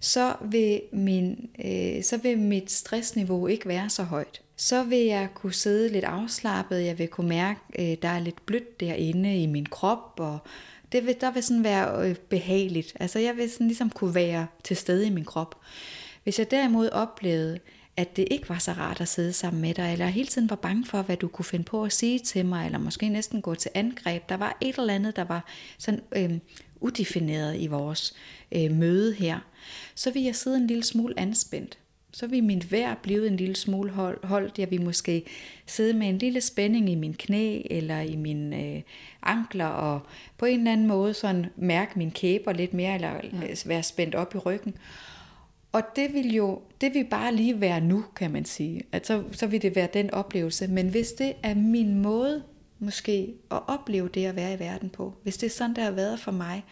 så 0.00 0.34
vil, 0.44 0.82
min, 0.92 1.50
øh, 1.64 2.02
så 2.02 2.16
vil 2.16 2.38
mit 2.38 2.70
stressniveau 2.70 3.46
ikke 3.46 3.68
være 3.68 3.90
så 3.90 4.02
højt. 4.02 4.40
Så 4.56 4.82
vil 4.82 4.98
jeg 4.98 5.28
kunne 5.34 5.52
sidde 5.52 5.88
lidt 5.88 6.04
afslappet, 6.04 6.84
jeg 6.84 6.98
vil 6.98 7.08
kunne 7.08 7.28
mærke, 7.28 7.60
øh, 7.78 7.96
der 8.02 8.08
er 8.08 8.20
lidt 8.20 8.46
blødt 8.46 8.80
derinde 8.80 9.42
i 9.42 9.46
min 9.46 9.66
krop, 9.66 10.14
og 10.18 10.38
Det 10.92 11.06
vil, 11.06 11.16
der 11.20 11.30
vil 11.30 11.42
sådan 11.42 11.64
være 11.64 12.08
øh, 12.08 12.14
behageligt. 12.16 12.96
Altså 13.00 13.18
jeg 13.18 13.36
vil 13.36 13.50
sådan 13.50 13.66
ligesom 13.66 13.90
kunne 13.90 14.14
være 14.14 14.46
til 14.64 14.76
stede 14.76 15.06
i 15.06 15.10
min 15.10 15.24
krop. 15.24 15.54
Hvis 16.24 16.38
jeg 16.38 16.50
derimod 16.50 16.88
oplevede, 16.88 17.58
at 17.96 18.16
det 18.16 18.28
ikke 18.30 18.48
var 18.48 18.58
så 18.58 18.72
rart 18.72 19.00
at 19.00 19.08
sidde 19.08 19.32
sammen 19.32 19.62
med 19.62 19.74
dig, 19.74 19.92
eller 19.92 20.06
hele 20.06 20.28
tiden 20.28 20.50
var 20.50 20.56
bange 20.56 20.86
for, 20.86 21.02
hvad 21.02 21.16
du 21.16 21.28
kunne 21.28 21.44
finde 21.44 21.64
på 21.64 21.84
at 21.84 21.92
sige 21.92 22.18
til 22.18 22.46
mig, 22.46 22.66
eller 22.66 22.78
måske 22.78 23.08
næsten 23.08 23.42
gå 23.42 23.54
til 23.54 23.70
angreb. 23.74 24.28
Der 24.28 24.36
var 24.36 24.56
et 24.60 24.78
eller 24.78 24.94
andet, 24.94 25.16
der 25.16 25.24
var 25.24 25.44
sådan 25.78 26.02
øh, 26.16 26.30
udefineret 26.80 27.60
i 27.60 27.66
vores 27.66 28.14
øh, 28.52 28.70
møde 28.70 29.14
her. 29.14 29.38
Så 29.94 30.10
vil 30.10 30.22
jeg 30.22 30.36
sidde 30.36 30.56
en 30.56 30.66
lille 30.66 30.84
smule 30.84 31.20
anspændt. 31.20 31.78
Så 32.12 32.26
vil 32.26 32.44
min 32.44 32.62
vejr 32.70 32.94
blive 33.02 33.26
en 33.26 33.36
lille 33.36 33.56
smule 33.56 33.90
holdt. 34.22 34.58
Jeg 34.58 34.70
vil 34.70 34.82
måske 34.82 35.24
sidde 35.66 35.92
med 35.92 36.08
en 36.08 36.18
lille 36.18 36.40
spænding 36.40 36.90
i 36.90 36.94
min 36.94 37.14
knæ 37.14 37.62
eller 37.70 38.00
i 38.00 38.16
mine 38.16 38.64
øh, 38.64 38.82
ankler, 39.22 39.66
og 39.66 40.00
på 40.38 40.46
en 40.46 40.58
eller 40.58 40.72
anden 40.72 40.86
måde 40.86 41.14
sådan 41.14 41.46
mærke 41.56 41.98
min 41.98 42.10
kæber 42.10 42.52
lidt 42.52 42.74
mere, 42.74 42.94
eller 42.94 43.12
ja. 43.32 43.54
være 43.66 43.82
spændt 43.82 44.14
op 44.14 44.34
i 44.34 44.38
ryggen. 44.38 44.74
Og 45.72 45.82
det 45.96 46.14
vil 46.14 46.34
jo, 46.34 46.62
det 46.80 46.94
vil 46.94 47.06
bare 47.10 47.34
lige 47.34 47.60
være 47.60 47.80
nu, 47.80 48.04
kan 48.16 48.30
man 48.30 48.44
sige. 48.44 48.82
At 48.92 49.06
så, 49.06 49.22
så 49.32 49.46
vil 49.46 49.62
det 49.62 49.76
være 49.76 49.88
den 49.94 50.10
oplevelse. 50.10 50.68
Men 50.68 50.88
hvis 50.88 51.12
det 51.12 51.32
er 51.42 51.54
min 51.54 52.02
måde, 52.02 52.42
måske, 52.78 53.34
at 53.50 53.60
opleve 53.66 54.08
det 54.08 54.26
at 54.26 54.36
være 54.36 54.54
i 54.54 54.58
verden 54.58 54.90
på, 54.90 55.14
hvis 55.22 55.36
det 55.36 55.46
er 55.46 55.50
sådan, 55.50 55.74
det 55.74 55.84
har 55.84 55.90
været 55.90 56.20
for 56.20 56.32
mig 56.32 56.64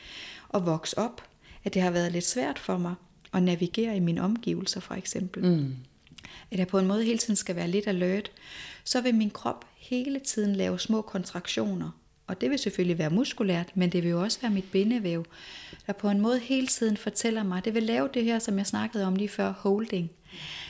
at 0.55 0.66
vokse 0.66 0.99
op, 0.99 1.22
at 1.65 1.75
det 1.75 1.83
har 1.83 1.91
været 1.91 2.13
lidt 2.13 2.27
svært 2.27 2.59
for 2.59 2.79
mig 2.79 2.95
at 3.33 3.43
navigere 3.43 3.97
i 3.97 4.01
mine 4.01 4.23
omgivelser, 4.23 4.81
for 4.81 4.95
eksempel. 4.95 5.45
Mm. 5.45 5.77
At 6.51 6.59
jeg 6.59 6.67
på 6.67 6.79
en 6.79 6.87
måde 6.87 7.05
hele 7.05 7.19
tiden 7.19 7.37
skal 7.37 7.57
være 7.57 7.69
lidt 7.69 7.87
alert, 7.87 8.31
så 8.85 9.01
vil 9.01 9.15
min 9.15 9.31
krop 9.31 9.65
hele 9.77 10.21
tiden 10.21 10.57
lave 10.57 10.79
små 10.79 11.03
kontraktioner 11.03 11.91
og 12.29 12.41
det 12.41 12.51
vil 12.51 12.59
selvfølgelig 12.59 12.99
være 12.99 13.11
muskulært, 13.11 13.73
men 13.75 13.93
det 13.93 14.03
vil 14.03 14.11
jo 14.11 14.23
også 14.23 14.41
være 14.41 14.51
mit 14.51 14.71
bindevæv, 14.73 15.25
der 15.87 15.93
på 15.93 16.09
en 16.09 16.21
måde 16.21 16.39
hele 16.39 16.67
tiden 16.67 16.97
fortæller 16.97 17.43
mig, 17.43 17.65
det 17.65 17.75
vil 17.75 17.83
lave 17.83 18.09
det 18.15 18.25
her, 18.25 18.39
som 18.39 18.59
jeg 18.59 18.67
snakkede 18.67 19.05
om 19.05 19.17
lige 19.17 19.29
før, 19.29 19.53
holding. 19.53 20.11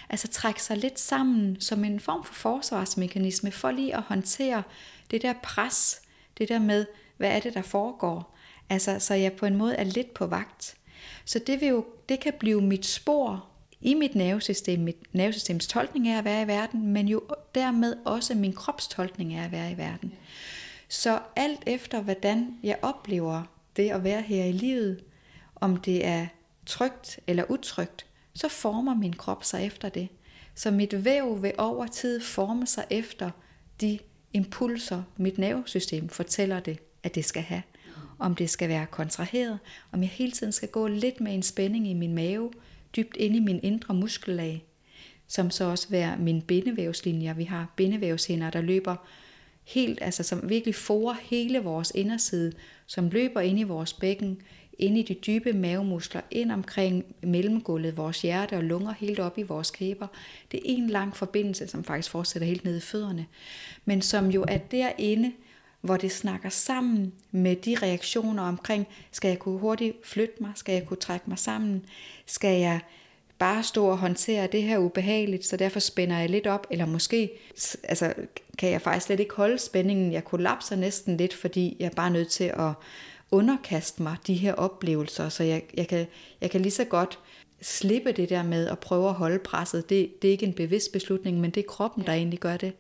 Altså 0.09 0.29
trække 0.29 0.63
sig 0.63 0.77
lidt 0.77 1.01
sammen 1.01 1.61
som 1.61 1.85
en 1.85 2.01
form 2.01 2.25
for 2.25 2.35
forsvarsmekanisme, 2.35 3.51
for 3.51 3.71
lige 3.71 3.97
at 3.97 4.03
håndtere 4.03 4.63
det 5.11 5.23
der 5.23 5.33
pres, 5.43 6.01
det 6.39 6.49
der 6.49 6.59
med, 6.59 6.87
hvad 7.17 7.31
er 7.31 7.41
det, 7.41 7.55
der 7.55 7.63
foregår. 7.63 8.37
Altså, 8.71 8.99
så 8.99 9.15
jeg 9.15 9.33
på 9.33 9.47
en 9.47 9.57
måde 9.57 9.75
er 9.75 9.85
lidt 9.85 10.15
på 10.15 10.27
vagt. 10.27 10.77
Så 11.29 11.39
det, 11.39 11.61
vil 11.61 11.69
jo, 11.69 11.85
det 12.09 12.21
kan 12.21 12.33
blive 12.39 12.63
mit 12.63 12.87
spor 12.87 13.47
i 13.81 13.95
mit 13.95 14.15
nervesystem, 14.15 14.81
mit 14.81 15.15
nervesystems 15.15 15.67
tolkning 15.67 16.09
af 16.09 16.19
at 16.19 16.25
være 16.25 16.43
i 16.43 16.47
verden, 16.47 16.87
men 16.87 17.09
jo 17.09 17.23
dermed 17.55 17.97
også 18.05 18.35
min 18.35 18.53
krops 18.53 18.89
tolkning 18.89 19.35
af 19.35 19.45
at 19.45 19.53
være 19.53 19.73
i 19.73 19.77
verden. 19.77 20.13
Så 20.89 21.21
alt 21.37 21.63
efter, 21.67 22.01
hvordan 22.01 22.59
jeg 22.63 22.79
oplever 22.83 23.43
det 23.77 23.91
at 23.91 24.05
være 24.05 24.23
her 24.23 24.45
i 24.45 24.53
livet, 24.53 25.05
om 25.57 25.77
det 25.77 26.07
er 26.07 26.27
trygt 26.67 27.21
eller 27.27 27.45
utrygt, 27.51 28.07
så 28.35 28.49
former 28.49 28.95
min 28.95 29.13
krop 29.13 29.45
sig 29.45 29.67
efter 29.67 29.89
det. 29.89 30.09
Så 30.55 30.71
mit 30.71 31.05
væv 31.05 31.43
vil 31.43 31.53
over 31.59 31.87
tid 31.87 32.21
forme 32.21 32.67
sig 32.67 32.85
efter 32.91 33.31
de 33.81 33.99
impulser, 34.33 35.03
mit 35.17 35.39
nervesystem 35.39 36.09
fortæller 36.09 36.61
det, 36.61 36.79
at 37.03 37.15
det 37.15 37.25
skal 37.25 37.43
have. 37.43 37.63
Om 38.19 38.35
det 38.35 38.51
skal 38.51 38.69
være 38.69 38.87
kontraheret, 38.87 39.59
om 39.93 40.03
jeg 40.03 40.11
hele 40.11 40.33
tiden 40.33 40.53
skal 40.53 40.69
gå 40.69 40.87
lidt 40.87 41.21
med 41.21 41.35
en 41.35 41.43
spænding 41.43 41.89
i 41.89 41.95
min 41.95 42.15
mave, 42.15 42.51
dybt 42.97 43.17
inde 43.17 43.37
i 43.37 43.41
min 43.41 43.61
indre 43.63 43.95
muskellag, 43.95 44.65
som 45.27 45.51
så 45.51 45.65
også 45.65 45.89
være 45.91 46.17
min 46.19 46.43
bindevævslinjer. 46.43 47.35
Vi 47.35 47.45
har 47.45 47.73
bindevævshinder, 47.77 48.51
der 48.51 48.61
løber 48.61 48.97
helt, 49.65 49.99
altså 50.03 50.23
som 50.23 50.49
virkelig 50.49 50.75
forer 50.75 51.17
hele 51.23 51.59
vores 51.59 51.93
inderside, 51.95 52.53
som 52.87 53.09
løber 53.09 53.41
ind 53.41 53.59
i 53.59 53.63
vores 53.63 53.93
bækken, 53.93 54.43
ind 54.79 54.99
i 54.99 55.03
de 55.03 55.15
dybe 55.15 55.53
mavemuskler, 55.53 56.21
ind 56.31 56.53
omkring 56.53 57.05
mellemgulvet, 57.23 57.97
vores 57.97 58.23
hjerte 58.23 58.57
og 58.57 58.65
lunger, 58.65 58.93
helt 58.93 59.19
op 59.19 59.39
i 59.39 59.43
vores 59.43 59.71
kæber. 59.71 60.07
Det 60.53 60.59
er 60.59 60.63
en 60.65 60.91
lang 60.91 61.17
forbindelse, 61.17 61.69
som 61.69 61.85
faktisk 61.85 62.11
fortsætter 62.11 62.49
helt 62.49 62.65
ned 62.65 62.77
i 62.77 62.81
fødderne, 62.81 63.27
men 63.85 64.03
som 64.03 64.31
jo 64.31 64.45
er 64.49 64.59
derinde, 64.59 65.33
hvor 65.81 65.97
det 65.97 66.13
snakker 66.13 66.49
sammen 66.49 67.13
med 67.31 67.57
de 67.57 67.77
reaktioner 67.83 68.43
omkring, 68.43 68.87
skal 69.13 69.29
jeg 69.29 69.39
kunne 69.39 69.59
hurtigt 69.59 70.07
flytte 70.07 70.35
mig, 70.41 70.53
skal 70.55 70.73
jeg 70.73 70.87
kunne 70.87 70.97
trække 70.97 71.25
mig 71.29 71.39
sammen, 71.39 71.85
skal 72.27 72.61
jeg 72.61 72.81
bare 73.39 73.63
stå 73.63 73.87
og 73.87 73.99
håndtere 73.99 74.47
det 74.47 74.63
her 74.63 74.79
ubehageligt, 74.79 75.47
så 75.47 75.57
derfor 75.57 75.81
spænder 75.81 76.19
jeg 76.19 76.31
lidt 76.31 76.47
op, 76.47 76.67
eller 76.71 76.87
måske 76.87 77.31
altså, 77.83 78.15
kan 78.59 78.71
jeg 78.71 78.83
faktisk 78.83 79.07
slet 79.07 79.21
ikke 79.21 79.35
holde 79.35 79.59
spændingen. 79.59 80.13
Jeg 80.13 80.25
kollapser 80.25 80.77
næsten 80.77 81.17
lidt, 81.17 81.35
fordi 81.35 81.77
jeg 81.79 81.87
er 81.87 81.95
bare 81.97 82.11
nødt 82.11 82.29
til 82.29 82.45
at 82.45 82.73
underkaste 83.31 84.03
mig 84.03 84.17
de 84.27 84.35
her 84.35 84.55
oplevelser, 84.55 85.29
så 85.29 85.43
jeg, 85.43 85.63
jeg, 85.75 85.89
kan, 85.89 86.07
jeg 86.41 86.51
kan 86.51 86.61
lige 86.61 86.73
så 86.73 86.85
godt 86.85 87.19
slippe 87.61 88.13
det 88.13 88.29
der 88.29 88.43
med 88.43 88.67
at 88.69 88.79
prøve 88.79 89.09
at 89.09 89.15
holde 89.15 89.39
presset. 89.39 89.91
Det, 89.91 90.23
det 90.23 90.29
er 90.29 90.33
ikke 90.33 90.47
en 90.47 90.53
bevidst 90.53 90.93
beslutning, 90.93 91.41
men 91.41 91.51
det 91.51 91.61
er 91.61 91.69
kroppen, 91.69 92.07
der 92.07 92.13
egentlig 92.13 92.39
gør 92.39 92.57
det. 92.57 92.73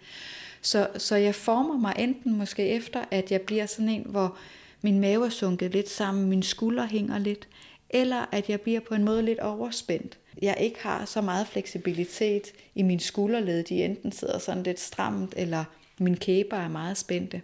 Så, 0.68 0.88
så 0.96 1.16
jeg 1.16 1.34
former 1.34 1.78
mig 1.78 1.94
enten 1.98 2.38
måske 2.38 2.68
efter, 2.68 3.04
at 3.10 3.30
jeg 3.32 3.40
bliver 3.40 3.66
sådan 3.66 3.88
en, 3.88 4.06
hvor 4.06 4.36
min 4.82 5.00
mave 5.00 5.26
er 5.26 5.30
sunket 5.30 5.72
lidt 5.72 5.88
sammen, 5.88 6.28
min 6.28 6.42
skulder 6.42 6.86
hænger 6.86 7.18
lidt, 7.18 7.48
eller 7.90 8.24
at 8.32 8.48
jeg 8.48 8.60
bliver 8.60 8.80
på 8.80 8.94
en 8.94 9.04
måde 9.04 9.22
lidt 9.22 9.38
overspændt 9.38 10.18
jeg 10.42 10.56
ikke 10.60 10.82
har 10.82 11.04
så 11.04 11.20
meget 11.20 11.46
fleksibilitet 11.46 12.52
i 12.74 12.82
min 12.82 13.00
skulderled. 13.00 13.62
De 13.62 13.84
enten 13.84 14.12
sidder 14.12 14.38
sådan 14.38 14.62
lidt 14.62 14.80
stramt, 14.80 15.34
eller 15.36 15.64
min 15.98 16.16
kæber 16.16 16.56
er 16.56 16.68
meget 16.68 16.98
spændte. 16.98 17.42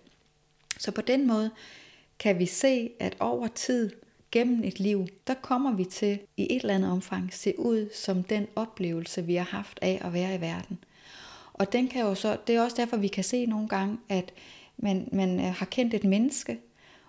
Så 0.79 0.91
på 0.91 1.01
den 1.01 1.27
måde 1.27 1.51
kan 2.19 2.39
vi 2.39 2.47
se, 2.47 2.91
at 3.01 3.17
over 3.21 3.49
tid, 3.49 3.91
gennem 4.33 4.65
et 4.65 4.81
liv, 4.81 5.07
der 5.27 5.35
kommer 5.35 5.73
vi 5.73 5.85
til 5.85 6.19
i 6.37 6.47
et 6.51 6.61
eller 6.61 6.75
andet 6.75 6.91
omfang 6.91 7.35
se 7.35 7.59
ud 7.59 7.89
som 7.95 8.23
den 8.23 8.47
oplevelse, 8.57 9.25
vi 9.25 9.35
har 9.35 9.45
haft 9.45 9.79
af 9.83 10.01
at 10.05 10.13
være 10.13 10.35
i 10.35 10.41
verden. 10.41 10.79
Og 11.55 11.73
den 11.73 11.89
kan 11.89 12.03
jo 12.03 12.15
så, 12.15 12.37
det 12.47 12.55
er 12.55 12.63
også 12.63 12.77
derfor, 12.77 12.97
vi 12.97 13.09
kan 13.09 13.25
se 13.25 13.47
nogle 13.47 13.69
gange, 13.69 13.99
at 14.09 14.33
man, 14.77 15.09
man 15.13 15.41
øh, 15.41 15.55
har 15.55 15.67
kendt 15.67 15.95
et 15.95 16.05
menneske, 16.05 16.59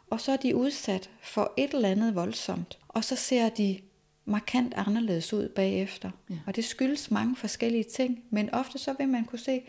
og 0.09 0.21
så 0.21 0.31
er 0.31 0.37
de 0.37 0.55
udsat 0.55 1.09
for 1.21 1.53
et 1.57 1.73
eller 1.73 1.89
andet 1.89 2.15
voldsomt, 2.15 2.79
og 2.87 3.03
så 3.03 3.15
ser 3.15 3.49
de 3.49 3.79
markant 4.25 4.73
anderledes 4.73 5.33
ud 5.33 5.49
bagefter. 5.49 6.11
Ja. 6.29 6.35
Og 6.47 6.55
det 6.55 6.65
skyldes 6.65 7.11
mange 7.11 7.35
forskellige 7.35 7.83
ting, 7.83 8.23
men 8.29 8.53
ofte 8.53 8.77
så 8.77 8.95
vil 8.97 9.07
man 9.07 9.25
kunne 9.25 9.39
se, 9.39 9.61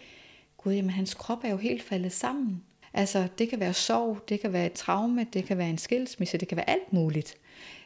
gud, 0.57 0.73
jamen 0.73 0.91
hans 0.91 1.15
krop 1.15 1.45
er 1.45 1.51
jo 1.51 1.57
helt 1.57 1.83
faldet 1.83 2.13
sammen. 2.13 2.63
Altså 2.95 3.29
det 3.39 3.51
kan 3.51 3.61
være 3.61 3.75
sorg, 3.75 4.29
det 4.29 4.41
kan 4.41 4.53
være 4.53 4.67
et 4.67 4.73
traume, 4.73 5.27
det 5.33 5.45
kan 5.45 5.59
være 5.59 5.71
en 5.71 5.79
skilsmisse, 5.79 6.39
det 6.39 6.49
kan 6.49 6.57
være 6.57 6.71
alt 6.71 6.93
muligt. 6.93 7.35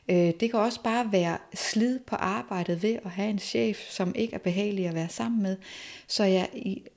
Øh, 0.08 0.32
det 0.40 0.50
kan 0.50 0.54
også 0.54 0.82
bare 0.82 1.12
være 1.12 1.38
slid 1.54 1.98
på 1.98 2.16
arbejdet 2.16 2.82
ved 2.82 2.98
at 3.04 3.10
have 3.10 3.30
en 3.30 3.38
chef, 3.38 3.90
som 3.90 4.14
ikke 4.14 4.34
er 4.34 4.38
behagelig 4.38 4.86
at 4.86 4.94
være 4.94 5.08
sammen 5.08 5.42
med. 5.42 5.56
Så 6.06 6.24
jeg, 6.24 6.48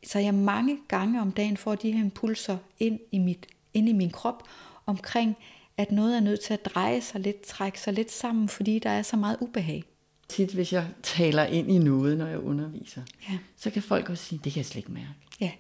så 0.08 0.20
jeg 0.20 0.34
mange 0.34 0.78
gange 0.88 1.22
om 1.22 1.32
dagen 1.32 1.58
får 1.58 1.76
de 1.76 1.92
her 1.92 2.00
impulser 2.00 2.58
ind 2.80 3.00
i, 3.12 3.20
mit, 3.20 3.46
ind 3.74 3.90
i 3.90 3.94
min 3.94 4.10
krop 4.10 4.44
omkring, 4.86 5.36
at 5.78 5.92
noget 5.92 6.16
er 6.16 6.20
nødt 6.20 6.40
til 6.40 6.54
at 6.54 6.66
dreje 6.66 7.02
sig 7.02 7.22
lidt, 7.22 7.42
trække 7.42 7.80
sig 7.80 7.94
lidt 7.94 8.12
sammen, 8.12 8.50
fordi 8.50 8.80
der 8.80 8.90
er 8.90 9.02
så 9.02 9.18
meget 9.18 9.38
ubehag. 9.40 9.84
Tit, 10.28 10.54
hvis 10.54 10.74
jeg 10.74 10.88
taler 11.04 11.46
ind 11.46 11.72
i 11.72 11.78
noget, 11.78 12.18
når 12.18 12.28
jeg 12.28 12.40
underviser, 12.40 13.02
ja. 13.30 13.38
så 13.58 13.70
kan 13.70 13.82
folk 13.82 14.10
også 14.10 14.24
sige, 14.24 14.42
det 14.44 14.54
kan 14.54 14.60
jeg 14.60 14.66
slet 14.66 14.78
ikke 14.78 14.92
mærke. 14.92 15.08
Ja. 15.42 15.52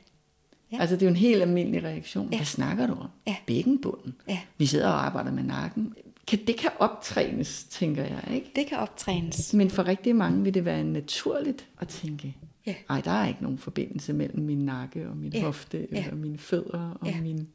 Ja. 0.72 0.78
Altså 0.80 0.96
det 0.96 1.02
er 1.02 1.06
jo 1.06 1.10
en 1.10 1.16
helt 1.16 1.42
almindelig 1.42 1.84
reaktion. 1.84 2.30
Ja. 2.32 2.38
Hvad 2.38 2.46
snakker 2.46 2.88
du 2.88 2.94
om? 2.94 3.08
Ja. 3.28 3.36
Bækkenbunden. 3.48 4.16
Ja. 4.28 4.40
Vi 4.58 4.66
sidder 4.66 4.88
og 4.88 5.06
arbejder 5.06 5.32
med 5.32 5.44
nakken. 5.44 5.94
Kan, 6.28 6.40
det 6.48 6.58
kan 6.58 6.72
optrænes, 6.80 7.64
tænker 7.64 8.04
jeg. 8.04 8.24
ikke? 8.34 8.52
Det 8.56 8.68
kan 8.68 8.78
optrænes. 8.78 9.54
Men 9.54 9.70
for 9.70 9.88
rigtig 9.88 10.16
mange 10.16 10.44
vil 10.44 10.54
det 10.54 10.66
være 10.66 10.84
naturligt 10.84 11.66
at 11.80 11.88
tænke, 11.88 12.38
ja. 12.66 12.76
ej, 12.90 13.02
der 13.02 13.12
er 13.12 13.28
ikke 13.28 13.44
nogen 13.44 13.58
forbindelse 13.58 14.14
mellem 14.14 14.44
min 14.44 14.66
nakke 14.66 15.10
og 15.10 15.18
min 15.18 15.34
ja. 15.34 15.42
hofte, 15.42 15.88
ja. 15.92 15.98
eller 15.98 16.16
mine 16.16 16.38
fødder 16.38 16.98
og 17.02 17.08
ja. 17.08 17.22
min, 17.22 17.48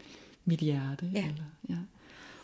mit 0.44 0.60
hjerte. 0.60 1.10
Ja. 1.14 1.18
Eller, 1.18 1.44
ja. 1.68 1.76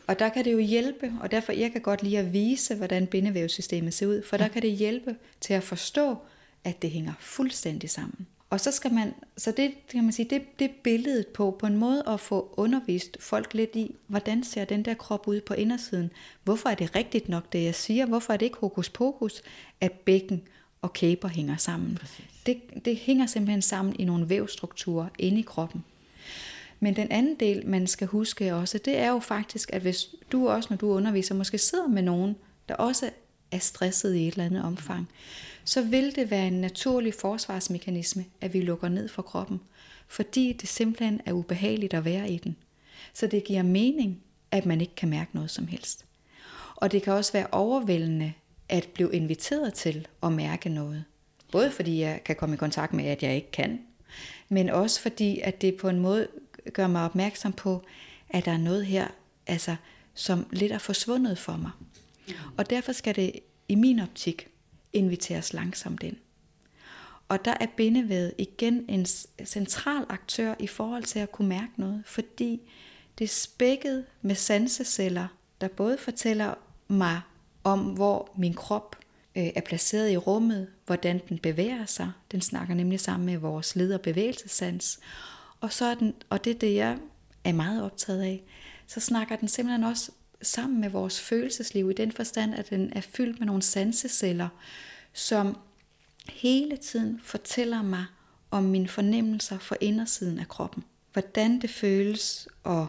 Og 0.07 0.19
der 0.19 0.29
kan 0.29 0.45
det 0.45 0.53
jo 0.53 0.59
hjælpe, 0.59 1.13
og 1.21 1.31
derfor 1.31 1.53
jeg 1.53 1.73
kan 1.73 1.81
godt 1.81 2.03
lide 2.03 2.19
at 2.19 2.33
vise, 2.33 2.75
hvordan 2.75 3.07
bindevævssystemet 3.07 3.95
ser 3.95 4.07
ud, 4.07 4.23
for 4.23 4.37
der 4.37 4.49
kan 4.49 4.63
det 4.63 4.73
hjælpe 4.73 5.17
til 5.41 5.55
at 5.55 5.63
forstå, 5.63 6.17
at 6.65 6.83
det 6.83 6.91
hænger 6.91 7.13
fuldstændig 7.21 7.91
sammen. 7.91 8.27
Og 8.51 8.61
så 8.61 8.71
skal 8.71 8.93
man, 8.93 9.15
så 9.37 9.53
det 9.57 9.75
kan 9.89 10.05
man 10.05 10.13
sige, 10.13 10.31
det, 10.31 10.59
det 10.59 10.71
billedet 10.71 11.27
på, 11.27 11.57
på 11.59 11.67
en 11.67 11.77
måde 11.77 12.03
at 12.09 12.21
få 12.21 12.55
undervist 12.57 13.17
folk 13.21 13.55
lidt 13.55 13.77
i, 13.77 13.95
hvordan 14.07 14.45
ser 14.45 14.65
den 14.65 14.85
der 14.85 14.95
krop 14.95 15.29
ud 15.29 15.41
på 15.41 15.55
indersiden? 15.55 16.11
Hvorfor 16.45 16.69
er 16.69 16.75
det 16.75 16.95
rigtigt 16.97 17.29
nok, 17.29 17.53
det 17.53 17.65
jeg 17.65 17.75
siger? 17.75 18.07
Hvorfor 18.07 18.33
er 18.33 18.37
det 18.37 18.47
ikke 18.47 18.59
hokus 18.59 18.89
pokus, 18.89 19.43
at 19.81 19.93
bækken 19.93 20.43
og 20.83 20.93
kæber 20.93 21.29
hænger 21.29 21.57
sammen? 21.57 21.99
Det, 22.47 22.61
det 22.85 22.97
hænger 22.97 23.27
simpelthen 23.27 23.63
sammen 23.63 23.97
i 23.99 24.05
nogle 24.05 24.29
vævstrukturer 24.29 25.09
inde 25.19 25.39
i 25.39 25.43
kroppen. 25.43 25.85
Men 26.81 26.97
den 26.97 27.11
anden 27.11 27.35
del, 27.41 27.67
man 27.67 27.87
skal 27.87 28.07
huske 28.07 28.55
også, 28.55 28.79
det 28.79 28.99
er 28.99 29.09
jo 29.09 29.19
faktisk, 29.19 29.71
at 29.73 29.83
hvis 29.83 30.07
du 30.33 30.49
også, 30.49 30.67
når 30.71 30.77
du 30.77 30.89
underviser, 30.89 31.35
måske 31.35 31.59
sidder 31.59 31.87
med 31.87 32.03
nogen, 32.03 32.37
der 32.69 32.75
også 32.75 33.11
er 33.55 33.59
stresset 33.59 34.15
i 34.15 34.29
et 34.29 34.33
eller 34.33 34.45
andet 34.45 34.65
omfang, 34.65 35.09
så 35.65 35.83
vil 35.83 36.17
det 36.17 36.31
være 36.31 36.47
en 36.47 36.61
naturlig 36.61 37.15
forsvarsmekanisme, 37.15 38.25
at 38.41 38.55
vi 38.55 38.61
lukker 38.61 38.89
ned 38.89 39.09
for 39.09 39.23
kroppen, 39.23 39.61
fordi 40.09 40.53
det 40.53 40.69
simpelthen 40.69 41.21
er 41.27 41.33
ubehageligt 41.33 41.95
at 41.95 42.05
være 42.05 42.31
i 42.31 42.39
den. 42.39 42.57
Så 43.15 43.27
det 43.27 43.45
giver 43.45 43.63
mening, 43.63 44.23
at 44.51 44.67
man 44.67 44.81
ikke 44.81 44.95
kan 44.95 45.09
mærke 45.09 45.31
noget 45.35 45.51
som 45.51 45.67
helst. 45.67 46.05
Og 46.77 46.93
det 46.93 47.03
kan 47.03 47.13
også 47.13 47.33
være 47.33 47.47
overvældende 47.53 48.33
at 48.69 48.89
blive 48.95 49.15
inviteret 49.15 49.75
til 49.75 50.07
at 50.23 50.33
mærke 50.33 50.69
noget. 50.69 51.05
Både 51.53 51.71
fordi 51.71 52.01
jeg 52.01 52.21
kan 52.25 52.37
komme 52.37 52.55
i 52.55 52.59
kontakt 52.59 52.93
med, 52.93 53.05
at 53.05 53.23
jeg 53.23 53.35
ikke 53.35 53.51
kan, 53.51 53.81
men 54.49 54.69
også 54.69 55.01
fordi, 55.01 55.41
at 55.41 55.63
det 55.63 55.77
på 55.77 55.89
en 55.89 55.99
måde 55.99 56.29
gør 56.73 56.87
mig 56.87 57.05
opmærksom 57.05 57.53
på, 57.53 57.85
at 58.31 58.45
der 58.45 58.53
er 58.53 58.59
noget 58.59 58.87
her, 58.87 59.09
altså, 59.47 59.77
som 60.15 60.47
lidt 60.53 60.73
er 60.73 60.79
forsvundet 60.79 61.39
for 61.39 61.57
mig. 61.57 61.71
Mm. 62.29 62.35
Og 62.57 62.71
derfor 62.71 62.93
skal 62.93 63.17
det 63.17 63.41
i 63.69 63.75
min 63.75 64.01
optik 64.01 64.49
inviteres 64.93 65.53
langsomt 65.53 66.03
ind. 66.03 66.17
Og 67.29 67.45
der 67.45 67.55
er 67.61 67.67
bindevævet 67.77 68.33
igen 68.39 68.85
en 68.89 69.07
central 69.45 70.07
aktør 70.09 70.55
i 70.59 70.67
forhold 70.67 71.03
til 71.03 71.19
at 71.19 71.33
kunne 71.33 71.49
mærke 71.49 71.73
noget, 71.77 72.03
fordi 72.07 72.61
det 73.19 73.25
er 73.25 73.29
spækket 73.29 74.05
med 74.23 74.35
sanseceller, 74.35 75.27
der 75.61 75.69
både 75.69 75.99
fortæller 75.99 76.55
mig 76.89 77.21
om, 77.65 77.81
hvor 77.81 78.31
min 78.37 78.55
krop 78.55 78.97
øh, 79.37 79.47
er 79.55 79.61
placeret 79.61 80.11
i 80.11 80.17
rummet, 80.17 80.69
hvordan 80.87 81.21
den 81.29 81.39
bevæger 81.39 81.87
sig. 81.87 82.13
Den 82.33 82.41
snakker 82.41 82.75
nemlig 82.75 83.01
sammen 83.01 83.27
med 83.27 83.37
vores 83.37 83.77
led- 83.77 83.95
og 83.95 84.01
bevægelsessans. 84.01 84.99
Og, 85.61 85.73
så 85.73 85.85
er 85.85 85.95
den, 85.95 86.15
og 86.31 86.45
det 86.45 86.51
er 86.55 86.59
det, 86.59 86.75
jeg 86.75 86.99
er 87.45 87.53
meget 87.53 87.83
optaget 87.83 88.23
af, 88.23 88.43
så 88.87 89.01
snakker 89.01 89.37
den 89.37 89.49
simpelthen 89.49 89.85
også 89.85 90.11
sammen 90.45 90.81
med 90.81 90.89
vores 90.89 91.21
følelsesliv 91.21 91.91
i 91.91 91.95
den 91.95 92.13
forstand, 92.13 92.55
at 92.55 92.71
den 92.71 92.93
er 92.93 93.01
fyldt 93.01 93.39
med 93.39 93.47
nogle 93.47 93.63
sanseceller, 93.63 94.49
som 95.13 95.57
hele 96.29 96.77
tiden 96.77 97.21
fortæller 97.25 97.83
mig 97.83 98.05
om 98.51 98.65
mine 98.65 98.89
fornemmelser 98.89 99.59
for 99.59 99.77
indersiden 99.81 100.39
af 100.39 100.49
kroppen. 100.49 100.85
Hvordan 101.13 101.61
det 101.61 101.71
føles 101.71 102.49
og 102.63 102.87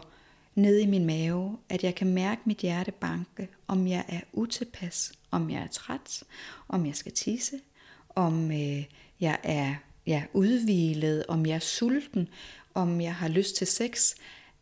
ned 0.54 0.78
i 0.78 0.86
min 0.86 1.04
mave, 1.04 1.58
at 1.68 1.84
jeg 1.84 1.94
kan 1.94 2.06
mærke 2.06 2.40
mit 2.44 2.58
hjerte 2.58 2.92
banke, 2.92 3.48
om 3.66 3.86
jeg 3.86 4.04
er 4.08 4.20
utilpas, 4.32 5.12
om 5.30 5.50
jeg 5.50 5.62
er 5.62 5.66
træt, 5.66 6.22
om 6.68 6.86
jeg 6.86 6.96
skal 6.96 7.12
tisse, 7.12 7.60
om 8.08 8.50
øh, 8.50 8.84
jeg 9.20 9.38
er 9.42 9.74
ja, 10.06 10.22
udvilet, 10.32 11.24
om 11.28 11.46
jeg 11.46 11.54
er 11.54 11.58
sulten, 11.58 12.28
om 12.74 13.00
jeg 13.00 13.14
har 13.14 13.28
lyst 13.28 13.56
til 13.56 13.66
sex. 13.66 14.14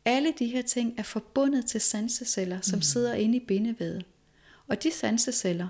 Alle 0.04 0.32
de 0.38 0.46
her 0.46 0.62
ting 0.62 0.94
er 0.98 1.02
forbundet 1.02 1.66
til 1.66 1.80
sanseceller, 1.80 2.60
som 2.60 2.78
mm. 2.78 2.82
sidder 2.82 3.14
inde 3.14 3.36
i 3.36 3.40
bindevædet. 3.40 4.04
Og 4.68 4.82
de 4.82 4.90
sanseceller, 4.90 5.68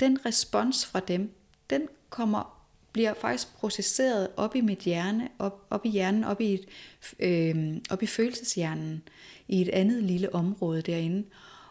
den 0.00 0.26
respons 0.26 0.86
fra 0.86 1.00
dem, 1.00 1.34
den 1.70 1.88
kommer 2.10 2.58
bliver 2.92 3.14
faktisk 3.14 3.54
processeret 3.54 4.28
op 4.36 4.56
i 4.56 4.60
mit 4.60 4.78
hjerne, 4.78 5.28
op, 5.38 5.66
op 5.70 5.86
i 5.86 5.88
hjernen, 5.88 6.24
op 6.24 6.40
i, 6.40 6.54
et, 6.54 6.66
øh, 7.20 7.76
op 7.90 8.02
i 8.02 8.06
følelseshjernen, 8.06 9.02
i 9.48 9.62
et 9.62 9.68
andet 9.68 10.02
lille 10.02 10.34
område 10.34 10.82
derinde. 10.82 11.24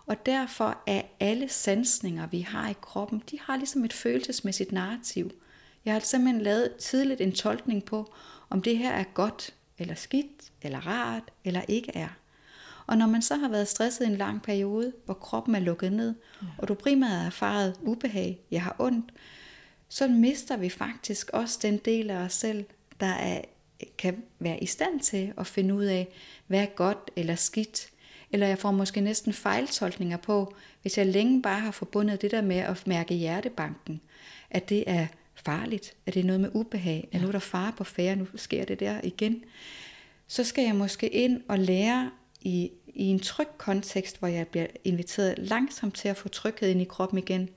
Og 0.05 0.25
derfor 0.25 0.77
er 0.87 1.01
alle 1.19 1.49
sansninger, 1.49 2.27
vi 2.27 2.39
har 2.39 2.69
i 2.69 2.75
kroppen, 2.81 3.23
de 3.31 3.39
har 3.41 3.57
ligesom 3.57 3.85
et 3.85 3.93
følelsesmæssigt 3.93 4.71
narrativ. 4.71 5.31
Jeg 5.85 5.93
har 5.93 5.99
simpelthen 5.99 6.41
lavet 6.41 6.75
tidligt 6.75 7.21
en 7.21 7.31
tolkning 7.31 7.85
på, 7.85 8.13
om 8.49 8.61
det 8.61 8.77
her 8.77 8.91
er 8.91 9.03
godt, 9.03 9.53
eller 9.79 9.95
skidt, 9.95 10.51
eller 10.61 10.87
rart, 10.87 11.23
eller 11.43 11.61
ikke 11.67 11.91
er. 11.95 12.09
Og 12.87 12.97
når 12.97 13.07
man 13.07 13.21
så 13.21 13.35
har 13.35 13.49
været 13.49 13.67
stresset 13.67 14.05
i 14.05 14.07
en 14.07 14.17
lang 14.17 14.41
periode, 14.41 14.93
hvor 15.05 15.13
kroppen 15.13 15.55
er 15.55 15.59
lukket 15.59 15.91
ned, 15.91 16.15
og 16.57 16.67
du 16.67 16.73
primært 16.73 17.11
har 17.11 17.25
erfaret 17.25 17.75
ubehag, 17.81 18.39
jeg 18.51 18.63
har 18.63 18.75
ondt, 18.79 19.13
så 19.89 20.07
mister 20.07 20.57
vi 20.57 20.69
faktisk 20.69 21.29
også 21.33 21.59
den 21.61 21.77
del 21.77 22.09
af 22.09 22.17
os 22.17 22.33
selv, 22.33 22.65
der 22.99 23.07
er, 23.07 23.41
kan 23.97 24.23
være 24.39 24.63
i 24.63 24.65
stand 24.65 24.99
til 24.99 25.33
at 25.37 25.47
finde 25.47 25.75
ud 25.75 25.85
af, 25.85 26.07
hvad 26.47 26.61
er 26.61 26.65
godt 26.65 27.11
eller 27.15 27.35
skidt. 27.35 27.89
Eller 28.31 28.47
jeg 28.47 28.59
får 28.59 28.71
måske 28.71 29.01
næsten 29.01 29.33
fejltolkninger 29.33 30.17
på, 30.17 30.55
hvis 30.81 30.97
jeg 30.97 31.05
længe 31.05 31.41
bare 31.41 31.59
har 31.59 31.71
forbundet 31.71 32.21
det 32.21 32.31
der 32.31 32.41
med 32.41 32.57
at 32.57 32.87
mærke 32.87 33.13
hjertebanken, 33.13 34.01
at 34.49 34.69
det 34.69 34.83
er 34.87 35.07
farligt, 35.47 35.93
at 36.05 36.13
det 36.13 36.19
er 36.19 36.23
noget 36.23 36.41
med 36.41 36.49
ubehag, 36.53 37.07
at 37.11 37.21
nu 37.21 37.27
er 37.27 37.31
der 37.31 37.39
far 37.39 37.73
på 37.77 37.83
færre, 37.83 38.15
nu 38.15 38.27
sker 38.35 38.65
det 38.65 38.79
der 38.79 39.01
igen. 39.03 39.43
Så 40.27 40.43
skal 40.43 40.63
jeg 40.63 40.75
måske 40.75 41.09
ind 41.09 41.41
og 41.47 41.59
lære 41.59 42.11
i, 42.41 42.71
i 42.87 43.03
en 43.03 43.19
tryg 43.19 43.47
kontekst, 43.57 44.19
hvor 44.19 44.27
jeg 44.27 44.47
bliver 44.47 44.67
inviteret 44.83 45.35
langsomt 45.37 45.95
til 45.95 46.07
at 46.07 46.17
få 46.17 46.29
tryghed 46.29 46.69
ind 46.69 46.81
i 46.81 46.85
kroppen 46.85 47.17
igen, 47.17 47.49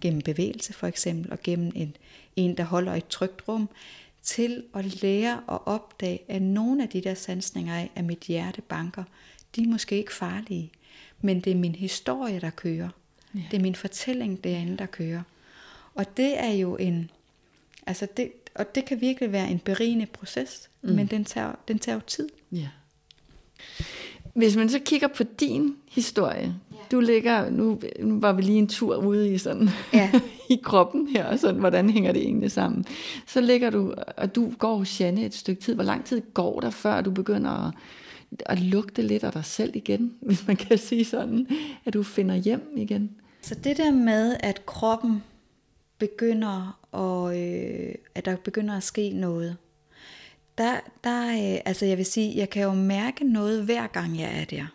gennem 0.00 0.22
bevægelse 0.22 0.72
for 0.72 0.86
eksempel, 0.86 1.32
og 1.32 1.38
gennem 1.42 1.72
en, 1.74 1.96
en 2.36 2.56
der 2.56 2.64
holder 2.64 2.94
et 2.94 3.06
trygt 3.06 3.48
rum, 3.48 3.68
til 4.22 4.64
at 4.74 5.02
lære 5.02 5.42
og 5.46 5.68
opdage, 5.68 6.20
at 6.28 6.42
nogle 6.42 6.82
af 6.82 6.88
de 6.88 7.00
der 7.00 7.14
sansninger 7.14 7.74
af, 7.74 7.90
at 7.94 8.04
mit 8.04 8.20
hjerte 8.20 8.62
banker, 8.62 9.04
de 9.56 9.62
er 9.62 9.68
måske 9.68 9.96
ikke 9.96 10.14
farlige, 10.14 10.72
men 11.20 11.40
det 11.40 11.50
er 11.50 11.56
min 11.56 11.74
historie, 11.74 12.40
der 12.40 12.50
kører. 12.50 12.88
Ja. 13.34 13.40
Det 13.50 13.56
er 13.56 13.62
min 13.62 13.74
fortælling 13.74 14.44
derinde, 14.44 14.76
der 14.76 14.86
kører. 14.86 15.22
Og 15.94 16.16
det 16.16 16.40
er 16.40 16.52
jo 16.52 16.76
en, 16.76 17.10
altså 17.90 18.06
det, 18.16 18.32
og 18.54 18.74
det 18.74 18.84
kan 18.84 19.00
virkelig 19.00 19.32
være 19.32 19.50
en 19.50 19.58
berigende 19.58 20.06
proces, 20.06 20.70
mm. 20.82 20.90
men 20.90 21.06
den 21.06 21.24
tager, 21.24 21.52
den 21.68 21.78
tager 21.78 21.96
jo 21.96 22.02
tid. 22.06 22.28
Ja. 22.52 22.68
Hvis 24.34 24.56
man 24.56 24.68
så 24.68 24.78
kigger 24.78 25.08
på 25.08 25.22
din 25.22 25.76
historie, 25.88 26.54
du 26.90 27.00
ligger, 27.00 27.50
nu, 27.50 27.80
nu 28.00 28.20
var 28.20 28.32
vi 28.32 28.42
lige 28.42 28.58
en 28.58 28.68
tur 28.68 28.96
ude 28.96 29.34
i 29.34 29.38
sådan, 29.38 29.68
ja. 29.92 30.10
i 30.50 30.60
kroppen 30.62 31.08
her, 31.08 31.24
og 31.24 31.38
sådan, 31.38 31.60
hvordan 31.60 31.90
hænger 31.90 32.12
det 32.12 32.22
egentlig 32.22 32.50
sammen. 32.50 32.84
Så 33.26 33.40
ligger 33.40 33.70
du, 33.70 33.94
og 34.16 34.34
du 34.34 34.52
går 34.58 34.76
hos 34.76 35.00
Janne 35.00 35.24
et 35.24 35.34
stykke 35.34 35.62
tid. 35.62 35.74
Hvor 35.74 35.84
lang 35.84 36.04
tid 36.04 36.22
går 36.34 36.60
der, 36.60 36.70
før 36.70 37.00
du 37.00 37.10
begynder 37.10 37.50
at, 37.50 37.74
at 38.46 38.58
lugte 38.58 39.02
lidt 39.02 39.24
af 39.24 39.32
dig 39.32 39.44
selv 39.44 39.76
igen, 39.76 40.14
hvis 40.26 40.46
man 40.46 40.56
kan 40.56 40.78
sige 40.78 41.04
sådan, 41.04 41.46
at 41.84 41.94
du 41.94 42.02
finder 42.02 42.34
hjem 42.34 42.72
igen? 42.76 43.10
Så 43.42 43.54
det 43.54 43.76
der 43.76 43.90
med, 43.92 44.36
at 44.40 44.66
kroppen 44.66 45.22
begynder, 45.98 46.79
og, 46.92 47.40
øh, 47.40 47.94
at 48.14 48.24
der 48.24 48.36
begynder 48.36 48.76
at 48.76 48.82
ske 48.82 49.12
noget, 49.12 49.56
der, 50.58 50.80
der 51.04 51.28
øh, 51.28 51.60
altså 51.64 51.86
jeg 51.86 51.98
vil 51.98 52.06
sige, 52.06 52.36
jeg 52.36 52.50
kan 52.50 52.62
jo 52.62 52.72
mærke 52.72 53.24
noget 53.24 53.64
hver 53.64 53.86
gang 53.86 54.20
jeg 54.20 54.40
er 54.40 54.44
der. 54.44 54.66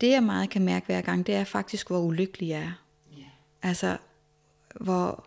Det 0.00 0.10
jeg 0.10 0.22
meget 0.22 0.50
kan 0.50 0.62
mærke 0.62 0.86
hver 0.86 1.00
gang, 1.00 1.26
det 1.26 1.34
er 1.34 1.44
faktisk, 1.44 1.88
hvor 1.88 1.98
ulykkelig 1.98 2.48
jeg 2.48 2.60
er. 2.60 2.72
Yeah. 3.18 3.28
Altså, 3.62 3.96
hvor, 4.80 5.26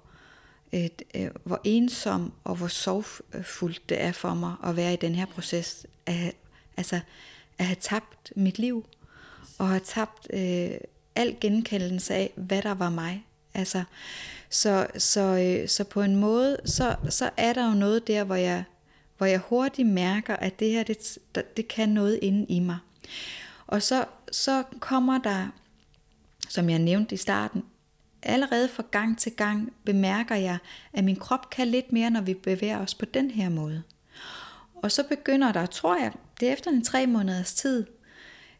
et, 0.71 1.01
øh, 1.15 1.29
hvor 1.43 1.61
ensom 1.63 2.33
og 2.43 2.55
hvor 2.55 2.67
sorgfuldt 2.67 3.89
det 3.89 4.01
er 4.01 4.11
for 4.11 4.33
mig 4.33 4.55
at 4.63 4.75
være 4.75 4.93
i 4.93 4.97
den 4.97 5.15
her 5.15 5.25
proces. 5.25 5.85
At, 6.05 6.35
altså, 6.77 6.99
at 7.57 7.65
have 7.65 7.77
tabt 7.81 8.33
mit 8.35 8.59
liv, 8.59 8.85
og 9.57 9.67
have 9.67 9.81
tabt 9.85 10.27
øh, 10.33 10.71
al 11.15 11.37
genkendelse 11.41 12.13
af, 12.13 12.33
hvad 12.35 12.61
der 12.61 12.73
var 12.73 12.89
mig. 12.89 13.25
Altså, 13.53 13.83
så, 14.49 14.87
så, 14.97 15.21
øh, 15.21 15.69
så 15.69 15.83
på 15.83 16.01
en 16.01 16.15
måde, 16.15 16.57
så, 16.65 16.95
så 17.09 17.29
er 17.37 17.53
der 17.53 17.69
jo 17.69 17.73
noget 17.73 18.07
der, 18.07 18.23
hvor 18.23 18.35
jeg, 18.35 18.63
hvor 19.17 19.25
jeg 19.25 19.39
hurtigt 19.39 19.87
mærker, 19.87 20.35
at 20.35 20.59
det 20.59 20.71
her, 20.71 20.83
det, 20.83 21.19
det 21.57 21.67
kan 21.67 21.89
noget 21.89 22.19
inde 22.21 22.45
i 22.45 22.59
mig. 22.59 22.77
Og 23.67 23.81
så, 23.81 24.05
så 24.31 24.63
kommer 24.79 25.17
der, 25.17 25.47
som 26.49 26.69
jeg 26.69 26.79
nævnte 26.79 27.15
i 27.15 27.17
starten, 27.17 27.63
allerede 28.23 28.69
fra 28.69 28.83
gang 28.91 29.17
til 29.17 29.31
gang 29.31 29.73
bemærker 29.85 30.35
jeg, 30.35 30.57
at 30.93 31.03
min 31.03 31.15
krop 31.15 31.49
kan 31.49 31.67
lidt 31.67 31.93
mere, 31.93 32.09
når 32.09 32.21
vi 32.21 32.33
bevæger 32.33 32.79
os 32.79 32.95
på 32.95 33.05
den 33.05 33.31
her 33.31 33.49
måde. 33.49 33.83
Og 34.75 34.91
så 34.91 35.03
begynder 35.03 35.51
der, 35.51 35.65
tror 35.65 35.97
jeg, 35.97 36.11
det 36.39 36.47
er 36.47 36.53
efter 36.53 36.71
en 36.71 36.83
tre 36.83 37.07
måneders 37.07 37.53
tid, 37.53 37.85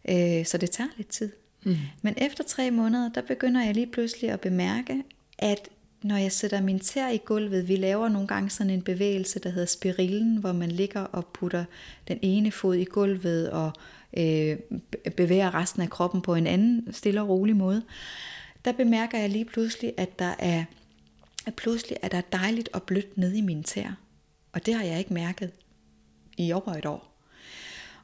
øh, 0.10 0.46
så 0.46 0.58
det 0.58 0.72
tager 0.72 0.90
lidt 0.98 1.08
tid. 1.08 1.32
Mm. 1.64 1.78
Men 2.02 2.14
efter 2.18 2.44
tre 2.44 2.72
måneder, 2.72 3.10
der 3.10 3.22
begynder 3.22 3.64
jeg 3.64 3.74
lige 3.74 3.88
pludselig 3.88 4.32
at 4.32 4.40
bemærke, 4.40 5.04
at 5.38 5.70
når 6.04 6.18
jeg 6.18 6.32
sætter 6.32 6.62
min 6.62 6.80
tær 6.80 7.10
i 7.10 7.18
gulvet, 7.26 7.68
vi 7.68 7.76
laver 7.76 8.10
nogle 8.10 8.28
gange 8.28 8.50
sådan 8.50 8.70
en 8.70 8.82
bevægelse, 8.82 9.40
der 9.40 9.50
hedder 9.50 9.66
spirillen, 9.66 10.38
hvor 10.38 10.52
man 10.52 10.72
ligger 10.72 11.02
og 11.02 11.26
putter 11.26 11.66
den 12.08 12.20
ene 12.22 12.52
fod 12.52 12.76
i 12.76 12.84
gulvet 12.84 13.50
og 13.50 13.72
øh, 14.18 14.58
bevæger 15.18 15.56
resten 15.56 15.82
af 15.82 15.90
kroppen 15.90 16.22
på 16.22 16.36
en 16.36 16.48
anden 16.48 16.94
stille 16.94 17.22
og 17.22 17.30
rolig 17.30 17.56
måde, 17.56 17.84
der 18.66 18.72
bemærker 18.72 19.20
jeg 19.20 19.30
lige 19.30 19.46
pludselig, 19.46 19.94
at 19.98 20.20
der 20.20 20.36
er 20.40 20.64
at 21.46 21.56
pludselig 21.56 21.98
er 22.02 22.08
der 22.08 22.22
dejligt 22.22 22.70
og 22.74 22.84
blødt 22.84 23.18
nede 23.18 23.38
i 23.38 23.42
min 23.42 23.64
tær. 23.64 23.98
Og 24.54 24.66
det 24.66 24.74
har 24.74 24.84
jeg 24.84 25.00
ikke 25.00 25.14
mærket 25.14 25.52
i 26.38 26.52
over 26.52 26.74
et 26.74 26.86
år. 26.86 27.09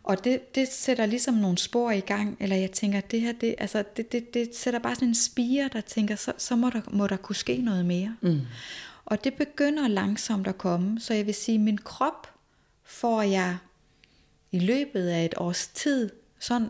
Og 0.06 0.24
det, 0.24 0.56
det 0.56 0.68
sætter 0.68 1.06
ligesom 1.06 1.34
nogle 1.34 1.58
spor 1.58 1.92
i 1.92 2.00
gang, 2.00 2.38
eller 2.40 2.56
jeg 2.56 2.72
tænker, 2.72 3.02
det 3.02 3.22
her, 3.22 3.32
det, 3.32 3.56
altså, 3.58 3.84
det, 3.98 4.12
det, 4.12 4.34
det 4.34 4.56
sætter 4.56 4.80
bare 4.80 4.96
sådan 4.96 5.08
en 5.08 5.16
spire, 5.16 5.70
der 5.74 5.82
tænker, 5.82 6.16
så, 6.16 6.34
så 6.38 6.56
må, 6.56 6.70
der, 6.70 6.82
må 6.92 7.08
der 7.08 7.18
kunne 7.18 7.36
ske 7.36 7.58
noget 7.58 7.86
mere. 7.86 8.16
Mm. 8.22 8.42
Og 9.06 9.24
det 9.24 9.34
begynder 9.34 9.88
langsomt 9.88 10.48
at 10.48 10.58
komme, 10.58 11.00
så 11.00 11.14
jeg 11.14 11.26
vil 11.26 11.34
sige, 11.34 11.60
min 11.60 11.78
krop 11.78 12.28
får 12.84 13.22
jeg 13.22 13.58
i 14.52 14.60
løbet 14.60 15.08
af 15.08 15.26
et 15.26 15.34
års 15.38 15.68
tid 15.68 16.10
sådan 16.40 16.70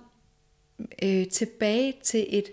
øh, 1.03 1.27
tilbage 1.27 1.93
til 2.03 2.25
et 2.29 2.45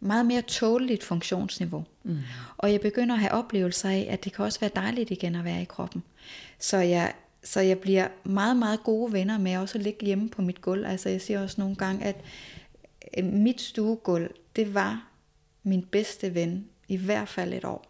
meget 0.00 0.26
mere 0.26 0.42
tåleligt 0.42 1.04
funktionsniveau. 1.04 1.84
Mm. 2.02 2.18
Og 2.56 2.72
jeg 2.72 2.80
begynder 2.80 3.14
at 3.14 3.20
have 3.20 3.32
oplevelser 3.32 3.88
af, 3.88 4.06
at 4.10 4.24
det 4.24 4.32
kan 4.32 4.44
også 4.44 4.60
være 4.60 4.70
dejligt 4.76 5.10
igen 5.10 5.34
at 5.34 5.44
være 5.44 5.62
i 5.62 5.64
kroppen. 5.64 6.02
Så 6.58 6.76
jeg, 6.76 7.12
så 7.44 7.60
jeg 7.60 7.78
bliver 7.78 8.08
meget, 8.24 8.56
meget 8.56 8.82
gode 8.82 9.12
venner 9.12 9.38
med 9.38 9.56
også 9.56 9.78
at 9.78 9.84
ligge 9.84 10.06
hjemme 10.06 10.28
på 10.28 10.42
mit 10.42 10.60
gulv. 10.60 10.86
Altså 10.86 11.08
jeg 11.08 11.20
siger 11.20 11.42
også 11.42 11.60
nogle 11.60 11.76
gange, 11.76 12.04
at 12.04 12.16
øh, 13.18 13.24
mit 13.24 13.60
stuegulv, 13.60 14.34
det 14.56 14.74
var 14.74 15.08
min 15.62 15.82
bedste 15.82 16.34
ven 16.34 16.66
i 16.88 16.96
hvert 16.96 17.28
fald 17.28 17.52
et 17.52 17.64
år. 17.64 17.86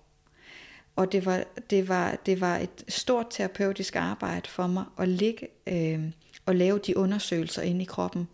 Og 0.97 1.13
det 1.13 1.27
var, 1.27 1.45
det 1.71 1.89
var, 1.89 2.19
det 2.27 2.41
var 2.41 2.59
et 2.59 2.85
stort 2.89 3.27
terapeutisk 3.31 3.97
arbejde 3.97 4.49
for 4.49 4.67
mig 4.67 4.85
at 4.99 5.09
ligge 5.09 5.49
øh, 5.67 6.01
og 6.47 6.55
lave 6.55 6.79
de 6.79 6.97
undersøgelser 6.97 7.63
inde 7.63 7.83
i 7.83 7.85
kroppen 7.85 8.29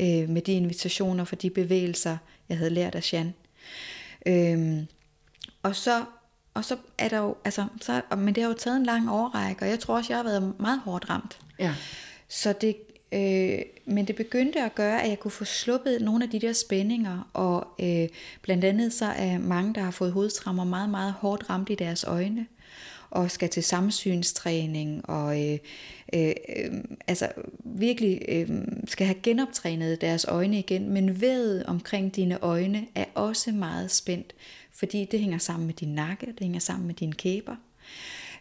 øh, 0.00 0.28
med 0.28 0.42
de 0.42 0.52
invitationer 0.52 1.24
for 1.24 1.36
de 1.36 1.50
bevægelser, 1.50 2.16
jeg 2.48 2.58
havde 2.58 2.70
lært 2.70 2.94
af 2.94 3.12
Jan. 3.12 3.34
Øh, 4.26 4.84
og 5.62 5.76
så 5.76 6.04
og 6.56 6.64
så 6.64 6.76
er 6.98 7.08
der 7.08 7.18
jo, 7.18 7.36
altså, 7.44 7.66
så, 7.80 8.00
men 8.16 8.34
det 8.34 8.42
har 8.42 8.50
jo 8.50 8.56
taget 8.58 8.76
en 8.76 8.86
lang 8.86 9.10
overrække, 9.10 9.62
og 9.62 9.68
jeg 9.68 9.80
tror 9.80 9.96
også, 9.96 10.12
jeg 10.12 10.18
har 10.18 10.24
været 10.24 10.60
meget 10.60 10.80
hårdt 10.80 11.10
ramt. 11.10 11.38
Ja. 11.58 11.74
Så 12.28 12.54
det, 12.60 12.76
øh, 13.12 13.58
men 13.84 14.06
det 14.06 14.16
begyndte 14.16 14.62
at 14.62 14.74
gøre, 14.74 15.02
at 15.02 15.08
jeg 15.08 15.18
kunne 15.18 15.30
få 15.30 15.44
sluppet 15.44 16.02
nogle 16.02 16.24
af 16.24 16.30
de 16.30 16.40
der 16.40 16.52
spændinger, 16.52 17.30
og 17.32 17.66
øh, 17.80 18.08
blandt 18.42 18.64
andet 18.64 18.92
så 18.92 19.04
er 19.04 19.38
mange, 19.38 19.74
der 19.74 19.80
har 19.80 19.90
fået 19.90 20.12
hovedtrammer, 20.12 20.64
meget, 20.64 20.90
meget 20.90 21.12
hårdt 21.12 21.50
ramt 21.50 21.70
i 21.70 21.74
deres 21.74 22.04
øjne, 22.04 22.46
og 23.10 23.30
skal 23.30 23.48
til 23.48 23.62
samsynstræning, 23.62 25.08
og 25.08 25.44
øh, 25.44 25.58
øh, 26.14 26.32
øh, 26.56 26.72
altså 27.06 27.28
virkelig 27.64 28.22
øh, 28.28 28.48
skal 28.86 29.06
have 29.06 29.20
genoptrænet 29.22 30.00
deres 30.00 30.24
øjne 30.28 30.58
igen, 30.58 30.90
men 30.90 31.20
ved 31.20 31.64
omkring 31.64 32.16
dine 32.16 32.42
øjne 32.42 32.86
er 32.94 33.04
også 33.14 33.52
meget 33.52 33.90
spændt, 33.90 34.34
fordi 34.76 35.04
det 35.04 35.20
hænger 35.20 35.38
sammen 35.38 35.66
med 35.66 35.74
din 35.74 35.94
nakke, 35.94 36.26
det 36.26 36.40
hænger 36.40 36.60
sammen 36.60 36.86
med 36.86 36.94
dine 36.94 37.12
kæber. 37.12 37.56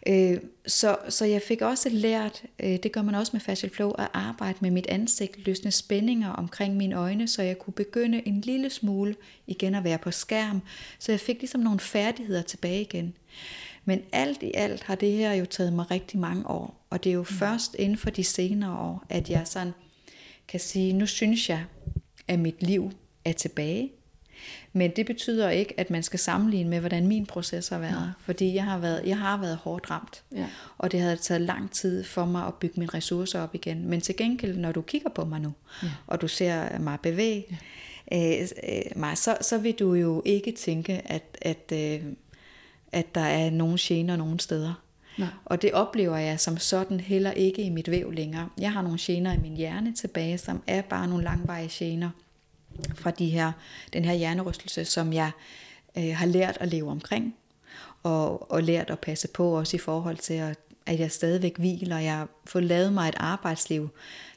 Øh, 0.07 0.37
så, 0.67 0.97
så 1.09 1.25
jeg 1.25 1.41
fik 1.41 1.61
også 1.61 1.89
lært, 1.89 2.43
øh, 2.59 2.77
det 2.83 2.91
gør 2.91 3.01
man 3.01 3.15
også 3.15 3.29
med 3.33 3.41
Facial 3.41 3.71
Flow, 3.71 3.91
at 3.91 4.07
arbejde 4.13 4.57
med 4.61 4.71
mit 4.71 4.87
ansigt, 4.87 5.45
løsne 5.45 5.71
spændinger 5.71 6.29
omkring 6.29 6.77
mine 6.77 6.95
øjne, 6.95 7.27
så 7.27 7.41
jeg 7.41 7.59
kunne 7.59 7.73
begynde 7.73 8.27
en 8.27 8.41
lille 8.41 8.69
smule 8.69 9.15
igen 9.47 9.75
at 9.75 9.83
være 9.83 9.97
på 9.97 10.11
skærm. 10.11 10.61
Så 10.99 11.11
jeg 11.11 11.19
fik 11.19 11.39
ligesom 11.39 11.61
nogle 11.61 11.79
færdigheder 11.79 12.41
tilbage 12.41 12.81
igen. 12.81 13.13
Men 13.85 14.01
alt 14.11 14.43
i 14.43 14.51
alt 14.53 14.83
har 14.83 14.95
det 14.95 15.11
her 15.11 15.33
jo 15.33 15.45
taget 15.45 15.73
mig 15.73 15.91
rigtig 15.91 16.19
mange 16.19 16.47
år, 16.47 16.85
og 16.89 17.03
det 17.03 17.09
er 17.09 17.13
jo 17.13 17.21
mm. 17.21 17.25
først 17.25 17.75
inden 17.79 17.97
for 17.97 18.09
de 18.09 18.23
senere 18.23 18.79
år, 18.79 19.03
at 19.09 19.29
jeg 19.29 19.41
sådan 19.45 19.73
kan 20.47 20.59
sige, 20.59 20.93
nu 20.93 21.05
synes 21.05 21.49
jeg, 21.49 21.65
at 22.27 22.39
mit 22.39 22.63
liv 22.63 22.91
er 23.25 23.31
tilbage. 23.31 23.91
Men 24.75 24.91
det 24.95 25.05
betyder 25.05 25.49
ikke, 25.49 25.79
at 25.79 25.89
man 25.89 26.03
skal 26.03 26.19
sammenligne 26.19 26.69
med, 26.69 26.79
hvordan 26.79 27.07
min 27.07 27.25
proces 27.25 27.69
har 27.69 27.79
været. 27.79 27.91
Ja. 27.91 28.11
Fordi 28.19 28.55
jeg 28.55 28.63
har 28.63 28.77
været, 28.77 29.01
jeg 29.05 29.17
har 29.17 29.37
været 29.37 29.57
hårdt 29.57 29.91
ramt. 29.91 30.23
Ja. 30.35 30.47
Og 30.77 30.91
det 30.91 30.99
havde 30.99 31.15
taget 31.15 31.41
lang 31.41 31.71
tid 31.71 32.03
for 32.03 32.25
mig 32.25 32.47
at 32.47 32.53
bygge 32.53 32.79
mine 32.79 32.91
ressourcer 32.93 33.41
op 33.41 33.55
igen. 33.55 33.87
Men 33.89 34.01
til 34.01 34.15
gengæld, 34.17 34.57
når 34.57 34.71
du 34.71 34.81
kigger 34.81 35.09
på 35.09 35.25
mig 35.25 35.41
nu, 35.41 35.53
ja. 35.83 35.87
og 36.07 36.21
du 36.21 36.27
ser 36.27 36.79
mig 36.79 36.99
bevæge, 37.03 37.45
ja. 38.11 38.41
øh, 38.41 38.47
øh, 38.63 38.81
mig, 38.95 39.17
så, 39.17 39.37
så 39.41 39.57
vil 39.57 39.73
du 39.73 39.93
jo 39.93 40.21
ikke 40.25 40.51
tænke, 40.51 41.01
at, 41.05 41.37
at, 41.41 41.71
øh, 41.73 42.03
at 42.91 43.15
der 43.15 43.21
er 43.21 43.49
nogen 43.49 43.77
gener 43.77 44.15
nogen 44.15 44.39
steder. 44.39 44.73
Nej. 45.17 45.29
Og 45.45 45.61
det 45.61 45.71
oplever 45.71 46.17
jeg 46.17 46.39
som 46.39 46.57
sådan 46.57 46.99
heller 46.99 47.31
ikke 47.31 47.61
i 47.61 47.69
mit 47.69 47.91
væv 47.91 48.11
længere. 48.11 48.49
Jeg 48.59 48.71
har 48.71 48.81
nogle 48.81 48.97
gener 49.01 49.33
i 49.33 49.37
min 49.37 49.57
hjerne 49.57 49.93
tilbage, 49.93 50.37
som 50.37 50.63
er 50.67 50.81
bare 50.81 51.07
nogle 51.07 51.23
langvarige 51.23 51.69
gener 51.71 52.09
fra 52.95 53.11
de 53.11 53.29
her, 53.29 53.51
den 53.93 54.05
her 54.05 54.13
hjernerystelse, 54.13 54.85
som 54.85 55.13
jeg 55.13 55.31
øh, 55.97 56.15
har 56.15 56.25
lært 56.25 56.57
at 56.59 56.67
leve 56.67 56.89
omkring, 56.89 57.35
og, 58.03 58.51
og 58.51 58.63
lært 58.63 58.89
at 58.89 58.99
passe 58.99 59.27
på 59.27 59.57
også 59.59 59.77
i 59.77 59.79
forhold 59.79 60.17
til, 60.17 60.33
at, 60.33 60.59
at 60.85 60.99
jeg 60.99 61.11
stadigvæk 61.11 61.57
hviler, 61.57 61.95
og 61.95 62.03
jeg 62.03 62.25
får 62.45 62.59
lavet 62.59 62.93
mig 62.93 63.09
et 63.09 63.15
arbejdsliv, 63.17 63.89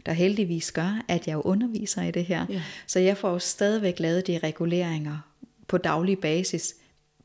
der 0.07 0.12
heldigvis 0.12 0.72
gør, 0.72 1.03
at 1.09 1.28
jeg 1.28 1.47
underviser 1.47 2.03
i 2.03 2.11
det 2.11 2.24
her. 2.24 2.47
Ja. 2.49 2.62
Så 2.86 2.99
jeg 2.99 3.16
får 3.16 3.39
stadigvæk 3.39 4.01
lavet 4.01 4.26
de 4.26 4.39
reguleringer 4.43 5.18
på 5.66 5.78
daglig 5.78 6.18
basis, 6.18 6.74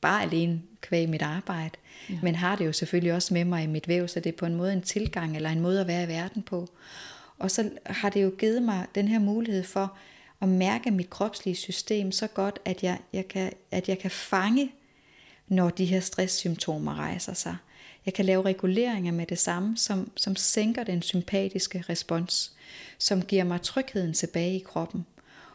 bare 0.01 0.23
alene 0.23 0.61
kvæg 0.81 1.09
mit 1.09 1.21
arbejde, 1.21 1.77
ja. 2.09 2.15
men 2.21 2.35
har 2.35 2.55
det 2.55 2.65
jo 2.65 2.71
selvfølgelig 2.71 3.13
også 3.13 3.33
med 3.33 3.45
mig 3.45 3.63
i 3.63 3.67
mit 3.67 3.87
væv, 3.87 4.07
så 4.07 4.19
det 4.19 4.33
er 4.33 4.37
på 4.37 4.45
en 4.45 4.55
måde 4.55 4.73
en 4.73 4.81
tilgang, 4.81 5.35
eller 5.35 5.49
en 5.49 5.59
måde 5.59 5.81
at 5.81 5.87
være 5.87 6.03
i 6.03 6.07
verden 6.07 6.41
på. 6.41 6.69
Og 7.39 7.51
så 7.51 7.69
har 7.85 8.09
det 8.09 8.23
jo 8.23 8.31
givet 8.37 8.61
mig 8.61 8.85
den 8.95 9.07
her 9.07 9.19
mulighed 9.19 9.63
for, 9.63 9.97
at 10.43 10.49
mærke 10.49 10.91
mit 10.91 11.09
kropslige 11.09 11.55
system 11.55 12.11
så 12.11 12.27
godt, 12.27 12.59
at 12.65 12.83
jeg, 12.83 12.99
jeg, 13.13 13.27
kan, 13.27 13.53
at 13.71 13.89
jeg 13.89 13.99
kan 13.99 14.11
fange, 14.11 14.71
når 15.47 15.69
de 15.69 15.85
her 15.85 15.99
stresssymptomer 15.99 16.95
rejser 16.95 17.33
sig. 17.33 17.57
Jeg 18.05 18.13
kan 18.13 18.25
lave 18.25 18.45
reguleringer 18.45 19.11
med 19.11 19.25
det 19.25 19.39
samme, 19.39 19.77
som, 19.77 20.11
som 20.15 20.35
sænker 20.35 20.83
den 20.83 21.01
sympatiske 21.01 21.83
respons, 21.89 22.51
som 22.97 23.21
giver 23.21 23.43
mig 23.43 23.61
trygheden 23.61 24.13
tilbage 24.13 24.55
i 24.55 24.59
kroppen, 24.59 25.05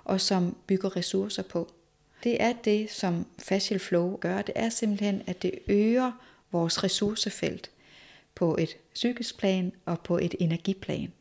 og 0.04 0.20
som 0.20 0.56
bygger 0.66 0.96
ressourcer 0.96 1.42
på. 1.42 1.72
Det 2.24 2.42
er 2.42 2.52
det, 2.52 2.90
som 2.90 3.26
Facial 3.38 3.80
Flow 3.80 4.16
gør. 4.16 4.42
Det 4.42 4.52
er 4.56 4.68
simpelthen, 4.68 5.22
at 5.26 5.42
det 5.42 5.52
øger 5.66 6.12
vores 6.52 6.84
ressourcefelt 6.84 7.70
på 8.34 8.56
et 8.56 8.76
psykisk 8.94 9.38
plan 9.38 9.72
og 9.84 10.00
på 10.00 10.18
et 10.18 10.34
energiplan. 10.40 11.12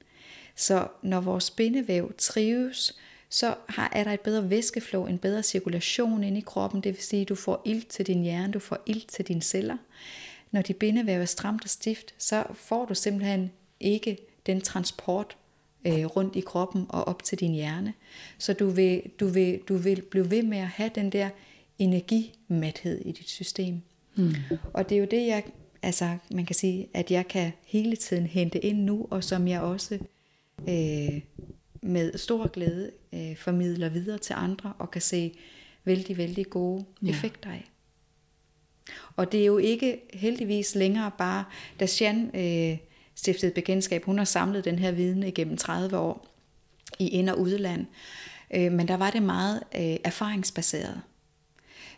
Så 0.55 0.87
når 1.01 1.21
vores 1.21 1.51
bindevæv 1.51 2.13
trives, 2.17 2.97
så 3.29 3.55
har, 3.69 3.89
er 3.95 4.03
der 4.03 4.11
et 4.11 4.19
bedre 4.19 4.49
væskeflow, 4.49 5.05
en 5.05 5.17
bedre 5.17 5.43
cirkulation 5.43 6.23
ind 6.23 6.37
i 6.37 6.41
kroppen. 6.41 6.81
Det 6.81 6.93
vil 6.93 7.03
sige, 7.03 7.21
at 7.21 7.29
du 7.29 7.35
får 7.35 7.61
ilt 7.65 7.87
til 7.87 8.07
din 8.07 8.23
hjerne, 8.23 8.53
du 8.53 8.59
får 8.59 8.77
ilt 8.85 9.07
til 9.07 9.27
dine 9.27 9.41
celler. 9.41 9.77
Når 10.51 10.61
de 10.61 10.73
bindevæv 10.73 11.21
er 11.21 11.25
stramt 11.25 11.63
og 11.63 11.69
stift, 11.69 12.13
så 12.17 12.43
får 12.53 12.85
du 12.85 12.95
simpelthen 12.95 13.51
ikke 13.79 14.17
den 14.45 14.61
transport 14.61 15.37
øh, 15.87 16.05
rundt 16.05 16.35
i 16.35 16.39
kroppen 16.39 16.85
og 16.89 17.07
op 17.07 17.23
til 17.23 17.39
din 17.39 17.53
hjerne. 17.53 17.93
Så 18.37 18.53
du 18.53 18.69
vil, 18.69 19.01
du, 19.19 19.27
vil, 19.27 19.59
du 19.69 19.75
vil 19.75 20.01
blive 20.01 20.31
ved 20.31 20.43
med 20.43 20.57
at 20.57 20.67
have 20.67 20.91
den 20.95 21.11
der 21.11 21.29
energimathed 21.79 23.01
i 23.05 23.11
dit 23.11 23.29
system. 23.29 23.81
Mm. 24.15 24.33
Og 24.73 24.89
det 24.89 24.95
er 24.95 24.99
jo 24.99 25.07
det, 25.11 25.27
jeg, 25.27 25.43
altså 25.81 26.17
man 26.31 26.45
kan 26.45 26.55
sige, 26.55 26.87
at 26.93 27.11
jeg 27.11 27.27
kan 27.27 27.51
hele 27.65 27.95
tiden 27.95 28.25
hente 28.25 28.59
ind 28.59 28.79
nu, 28.83 29.07
og 29.09 29.23
som 29.23 29.47
jeg 29.47 29.61
også 29.61 29.99
øh, 30.69 31.21
med 31.81 32.17
stor 32.17 32.47
glæde 32.47 32.91
øh, 33.17 33.37
formidler 33.37 33.89
videre 33.89 34.17
til 34.17 34.33
andre 34.37 34.73
og 34.79 34.91
kan 34.91 35.01
se 35.01 35.33
vældig, 35.85 36.17
vældig 36.17 36.49
gode 36.49 36.85
ja. 37.01 37.09
effekter 37.09 37.49
af. 37.49 37.71
Og 39.15 39.31
det 39.31 39.41
er 39.41 39.45
jo 39.45 39.57
ikke 39.57 40.01
heldigvis 40.13 40.75
længere 40.75 41.11
bare, 41.17 41.43
da 41.79 41.87
Jan 42.01 42.31
øh, 42.33 42.77
stiftede 43.15 43.51
bekendtskab, 43.51 44.03
hun 44.03 44.17
har 44.17 44.25
samlet 44.25 44.65
den 44.65 44.79
her 44.79 44.91
viden 44.91 45.23
igennem 45.23 45.57
30 45.57 45.97
år 45.97 46.27
i 46.99 47.07
ind- 47.07 47.29
og 47.29 47.39
udland, 47.39 47.85
øh, 48.55 48.71
men 48.71 48.87
der 48.87 48.97
var 48.97 49.11
det 49.11 49.23
meget 49.23 49.63
øh, 49.75 49.97
erfaringsbaseret 50.03 51.01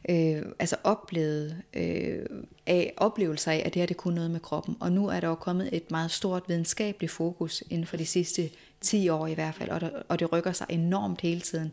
øh, 0.10 0.42
altså 0.60 0.76
oplevet 0.84 1.62
øh, 1.74 2.26
af 2.68 2.94
oplevelser 2.98 3.52
af, 3.52 3.62
at 3.66 3.74
det 3.74 3.80
her 3.82 3.88
det 3.88 3.98
kunne 3.98 4.16
noget 4.16 4.32
med 4.32 4.40
kroppen. 4.40 4.78
Og 4.80 4.92
nu 4.92 5.08
er 5.08 5.20
der 5.20 5.28
jo 5.28 5.36
kommet 5.36 5.70
et 5.72 5.92
meget 5.92 6.12
stort 6.12 6.44
videnskabeligt 6.48 7.12
fokus 7.12 7.64
inden 7.70 7.88
for 7.88 7.98
de 7.98 8.06
sidste 8.06 8.50
10 8.82 9.10
år 9.10 9.28
i 9.28 9.34
hvert 9.34 9.56
fald, 9.56 9.70
og, 9.70 9.82
der, 9.82 9.90
og 10.08 10.20
det 10.20 10.34
rykker 10.34 10.52
sig 10.52 10.68
enormt 10.70 11.22
hele 11.22 11.42
tiden, 11.42 11.72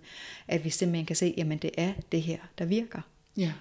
at 0.49 0.65
vi 0.65 0.71
simpelthen 0.71 1.07
kan 1.07 1.17
se, 1.17 1.35
jamen 1.37 1.59
det 1.59 1.71
er 1.79 1.93
det 2.13 2.23
her, 2.23 2.39
der 2.59 2.65
virker. 2.65 3.01
Ja. 3.37 3.53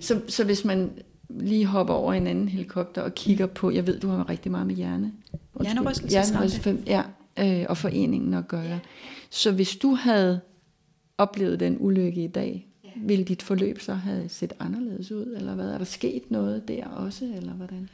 Så, 0.00 0.20
så 0.28 0.44
hvis 0.44 0.64
man 0.64 0.90
lige 1.28 1.66
hopper 1.66 1.94
over 1.94 2.12
en 2.12 2.26
anden 2.26 2.48
helikopter 2.48 3.02
og 3.02 3.14
kigger 3.14 3.46
på, 3.46 3.70
jeg 3.70 3.86
ved, 3.86 4.00
du 4.00 4.08
har 4.08 4.28
rigtig 4.28 4.50
meget 4.50 4.66
med 4.66 4.74
hjerne. 4.74 5.12
Hjernerystelse. 5.60 6.82
Ja, 6.86 7.02
øh, 7.38 7.66
og 7.68 7.76
foreningen 7.76 8.34
at 8.34 8.48
gøre. 8.48 8.62
Ja. 8.62 8.78
Så 9.30 9.52
hvis 9.52 9.76
du 9.76 9.94
havde 9.94 10.40
oplevet 11.18 11.60
den 11.60 11.76
ulykke 11.80 12.24
i 12.24 12.28
dag, 12.28 12.67
ville 13.00 13.24
dit 13.24 13.42
forløb 13.42 13.80
så 13.80 13.94
have 13.94 14.28
set 14.28 14.52
anderledes 14.60 15.12
ud, 15.12 15.34
eller 15.36 15.54
hvad? 15.54 15.70
Er 15.70 15.78
der 15.78 15.84
sket 15.84 16.30
noget 16.30 16.68
der 16.68 16.86
også, 16.86 17.24
eller 17.24 17.52
hvordan? 17.52 17.88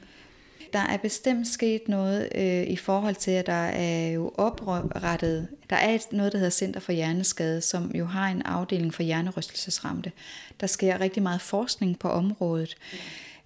Der 0.73 0.81
er 0.81 0.97
bestemt 0.97 1.49
sket 1.49 1.89
noget 1.89 2.29
øh, 2.35 2.63
i 2.63 2.77
forhold 2.77 3.15
til, 3.15 3.31
at 3.31 3.47
der 3.47 3.53
er 3.53 4.09
jo 4.09 4.33
oprettet, 4.35 5.49
der 5.71 5.77
er 5.77 5.99
noget, 6.13 6.33
der 6.33 6.39
hedder 6.39 6.51
Center 6.51 6.81
for 6.81 6.93
Hjerneskade, 6.93 7.61
som 7.61 7.91
jo 7.95 8.05
har 8.05 8.29
en 8.29 8.43
afdeling 8.43 8.95
for 8.95 9.03
hjernerystelsesramte. 9.03 10.13
Der 10.61 10.67
sker 10.67 11.01
rigtig 11.01 11.23
meget 11.23 11.41
forskning 11.41 11.99
på 11.99 12.09
området, 12.09 12.77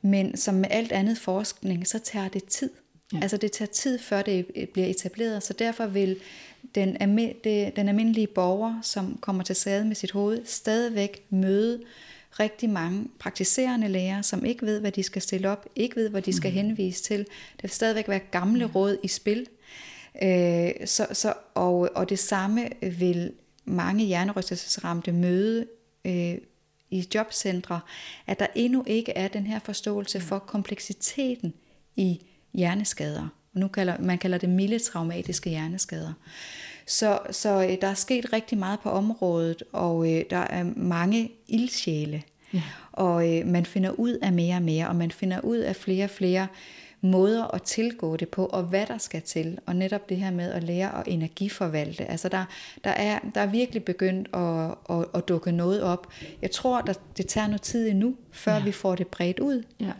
men 0.03 0.37
som 0.37 0.55
med 0.55 0.69
alt 0.71 0.93
andet 0.93 1.19
forskning, 1.19 1.87
så 1.87 1.99
tager 1.99 2.29
det 2.29 2.45
tid. 2.45 2.71
Ja. 3.13 3.19
Altså 3.23 3.37
det 3.37 3.53
tager 3.53 3.69
tid, 3.69 3.99
før 3.99 4.23
det 4.23 4.47
bliver 4.73 4.87
etableret, 4.87 5.43
så 5.43 5.53
derfor 5.53 5.87
vil 5.87 6.17
den, 6.75 6.97
den 7.77 7.89
almindelige 7.89 8.27
borger, 8.27 8.79
som 8.83 9.19
kommer 9.21 9.43
til 9.43 9.57
skade 9.57 9.85
med 9.85 9.95
sit 9.95 10.11
hoved, 10.11 10.45
stadigvæk 10.45 11.25
møde 11.31 11.81
rigtig 12.41 12.71
mange 12.71 13.09
praktiserende 13.19 13.89
læger, 13.89 14.23
som 14.23 14.45
ikke 14.45 14.67
ved, 14.67 14.81
hvad 14.81 14.93
de 14.93 15.03
skal 15.03 15.23
stille 15.23 15.51
op, 15.51 15.67
ikke 15.77 15.97
ved, 15.97 16.09
hvad 16.09 16.23
de 16.23 16.33
skal 16.33 16.51
mhm. 16.51 16.57
henvise 16.57 17.03
til. 17.03 17.19
Der 17.19 17.63
vil 17.63 17.71
stadigvæk 17.71 18.09
være 18.09 18.19
gamle 18.19 18.65
råd 18.65 18.99
i 19.03 19.09
spil. 19.09 19.47
Øh, 20.23 20.71
så, 20.85 21.07
så, 21.13 21.35
og, 21.55 21.91
og 21.95 22.09
det 22.09 22.19
samme 22.19 22.69
vil 22.81 23.33
mange 23.65 24.05
hjernerystelsesramte 24.05 25.13
møde 25.13 25.67
øh, 26.05 26.35
i 26.91 27.09
jobcentre, 27.15 27.81
at 28.27 28.39
der 28.39 28.47
endnu 28.55 28.85
ikke 28.87 29.13
er 29.13 29.29
den 29.29 29.47
her 29.47 29.59
forståelse 29.59 30.21
for 30.21 30.39
kompleksiteten 30.39 31.55
i 31.97 32.27
hjerneskader. 32.55 33.29
Nu 33.53 33.68
kalder, 33.68 33.96
man 34.01 34.18
kalder 34.18 34.38
det 34.38 34.49
milde 34.49 34.78
traumatiske 34.78 35.51
hjerneskader. 35.51 36.12
Så, 36.86 37.18
så 37.30 37.62
øh, 37.62 37.76
der 37.80 37.88
er 37.88 37.94
sket 37.94 38.32
rigtig 38.32 38.59
meget 38.59 38.80
på 38.80 38.90
området, 38.90 39.62
og 39.72 40.12
øh, 40.12 40.24
der 40.30 40.36
er 40.36 40.64
mange 40.76 41.30
ildsjæle. 41.49 42.22
Ja. 42.55 42.62
Og 42.92 43.38
øh, 43.38 43.46
man 43.46 43.66
finder 43.66 43.90
ud 43.90 44.12
af 44.12 44.32
mere 44.32 44.57
og 44.57 44.62
mere, 44.62 44.88
og 44.88 44.96
man 44.96 45.11
finder 45.11 45.40
ud 45.40 45.57
af 45.57 45.76
flere 45.76 46.05
og 46.05 46.11
flere 46.11 46.46
måder 47.01 47.55
at 47.55 47.62
tilgå 47.62 48.16
det 48.16 48.28
på, 48.28 48.46
og 48.46 48.62
hvad 48.62 48.86
der 48.86 48.99
skal 48.99 49.22
til. 49.22 49.59
Og 49.66 49.76
netop 49.76 50.09
det 50.09 50.16
her 50.16 50.30
med 50.30 50.53
at 50.53 50.64
lære 50.64 50.99
at 51.01 51.03
energiforvalte. 51.07 52.05
Altså 52.05 52.28
der, 52.28 52.44
der, 52.84 52.90
er, 52.90 53.18
der 53.34 53.40
er 53.40 53.46
virkelig 53.46 53.84
begyndt 53.84 54.28
at, 54.34 54.96
at, 54.96 55.05
at 55.14 55.28
dukke 55.28 55.53
noget 55.53 55.82
op. 55.82 56.12
Jeg 56.42 56.51
tror, 56.51 56.78
at 56.78 57.01
det 57.16 57.26
tager 57.26 57.46
noget 57.46 57.62
tid 57.62 57.88
endnu, 57.88 58.14
før 58.32 58.55
ja. 58.55 58.64
vi 58.64 58.72
får 58.72 58.94
det 58.94 59.07
bredt 59.07 59.40
ud. 59.40 59.62
Ja. 59.80 59.92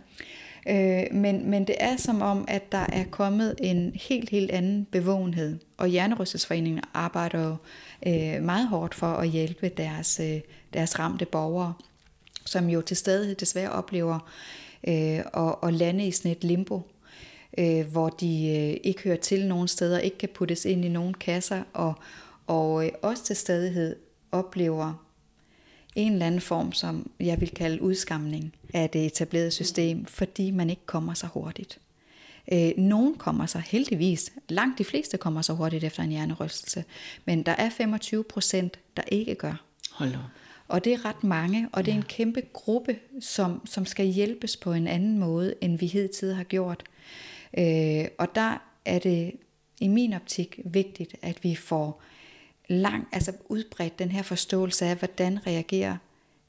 Øh, 0.67 1.05
men, 1.13 1.51
men 1.51 1.67
det 1.67 1.77
er 1.81 1.97
som 1.97 2.23
om, 2.23 2.45
at 2.49 2.73
der 2.73 2.87
er 2.93 3.05
kommet 3.11 3.55
en 3.59 3.93
helt, 3.95 4.31
helt 4.31 4.51
anden 4.51 4.85
bevågenhed. 4.85 5.59
Og 5.77 5.89
Hjernerystelsesforeningen 5.89 6.83
arbejder 6.95 7.45
jo 7.45 7.57
øh, 8.07 8.43
meget 8.43 8.69
hårdt 8.69 8.95
for 8.95 9.07
at 9.07 9.29
hjælpe 9.29 9.69
deres, 9.69 10.21
øh, 10.21 10.41
deres 10.73 10.99
ramte 10.99 11.25
borgere, 11.25 11.75
som 12.45 12.69
jo 12.69 12.81
til 12.81 12.97
stadighed 12.97 13.35
desværre 13.35 13.73
oplever 13.73 14.31
øh, 14.89 15.21
og, 15.33 15.63
og 15.63 15.73
lande 15.73 16.07
i 16.07 16.11
sådan 16.11 16.31
et 16.31 16.45
limbo, 16.45 16.83
øh, 17.59 17.87
hvor 17.87 18.09
de 18.09 18.27
øh, 18.27 18.77
ikke 18.85 19.03
hører 19.03 19.17
til 19.17 19.47
nogen 19.47 19.69
steder, 19.69 19.99
ikke 19.99 20.19
kan 20.19 20.29
puttes 20.35 20.65
ind 20.65 20.85
i 20.85 20.89
nogen 20.89 21.15
kasser, 21.15 21.63
og, 21.73 21.95
og 22.47 22.87
øh, 22.87 22.93
også 23.03 23.25
til 23.25 23.37
stadighed 23.37 23.97
oplever 24.33 25.08
en 25.99 26.13
eller 26.13 26.27
anden 26.27 26.41
form, 26.41 26.73
som 26.73 27.11
jeg 27.21 27.41
vil 27.41 27.51
kalde 27.51 27.83
udskamning 27.83 28.55
af 28.75 28.91
det 28.91 29.07
etablerede 29.07 29.51
system, 29.51 30.05
fordi 30.05 30.51
man 30.51 30.71
ikke 30.71 30.87
kommer 30.87 31.15
så 31.15 31.27
hurtigt. 31.27 31.79
Øh, 32.53 32.71
nogen 32.77 33.15
kommer 33.15 33.47
sig 33.47 33.63
heldigvis, 33.67 34.33
langt 34.49 34.79
de 34.79 34.85
fleste 34.85 35.17
kommer 35.17 35.43
så 35.43 35.53
hurtigt 35.53 35.85
efter 35.85 36.03
en 36.03 36.11
hjernerystelse, 36.11 36.85
men 37.25 37.43
der 37.43 37.53
er 37.53 37.71
25 37.71 38.25
procent, 38.25 38.79
der 38.97 39.03
ikke 39.13 39.35
gør. 39.35 39.65
Hold 39.93 40.15
op. 40.15 40.21
Og 40.69 40.85
det 40.85 40.93
er 40.93 41.05
ret 41.05 41.25
mange, 41.25 41.69
og 41.73 41.85
det 41.85 41.93
er 41.93 41.97
en 41.97 42.03
kæmpe 42.03 42.43
gruppe, 42.53 42.97
som, 43.21 43.67
som 43.67 43.87
skal 43.87 44.07
hjælpes 44.07 44.57
på 44.57 44.73
en 44.73 44.87
anden 44.87 45.19
måde, 45.19 45.55
end 45.61 45.79
vi 45.79 45.87
hidtil 45.87 46.35
har 46.35 46.45
gjort. 46.45 46.85
Øh, 47.59 48.05
og 48.19 48.35
der 48.35 48.63
er 48.85 48.99
det 48.99 49.33
i 49.81 49.89
min 49.89 50.13
optik 50.13 50.61
vigtigt, 50.65 51.17
at 51.23 51.45
vi 51.45 51.55
får 51.55 52.03
lang, 52.69 53.09
altså 53.13 53.33
udbredt 53.45 53.99
den 53.99 54.11
her 54.11 54.23
forståelse 54.23 54.87
af, 54.87 54.97
hvordan 54.97 55.47
reagerer 55.47 55.97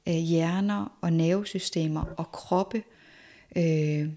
øh, 0.07 0.13
hjerner 0.13 0.97
og 1.01 1.13
nervesystemer 1.13 2.01
og 2.17 2.31
kroppe 2.31 2.83
øh, 3.55 4.09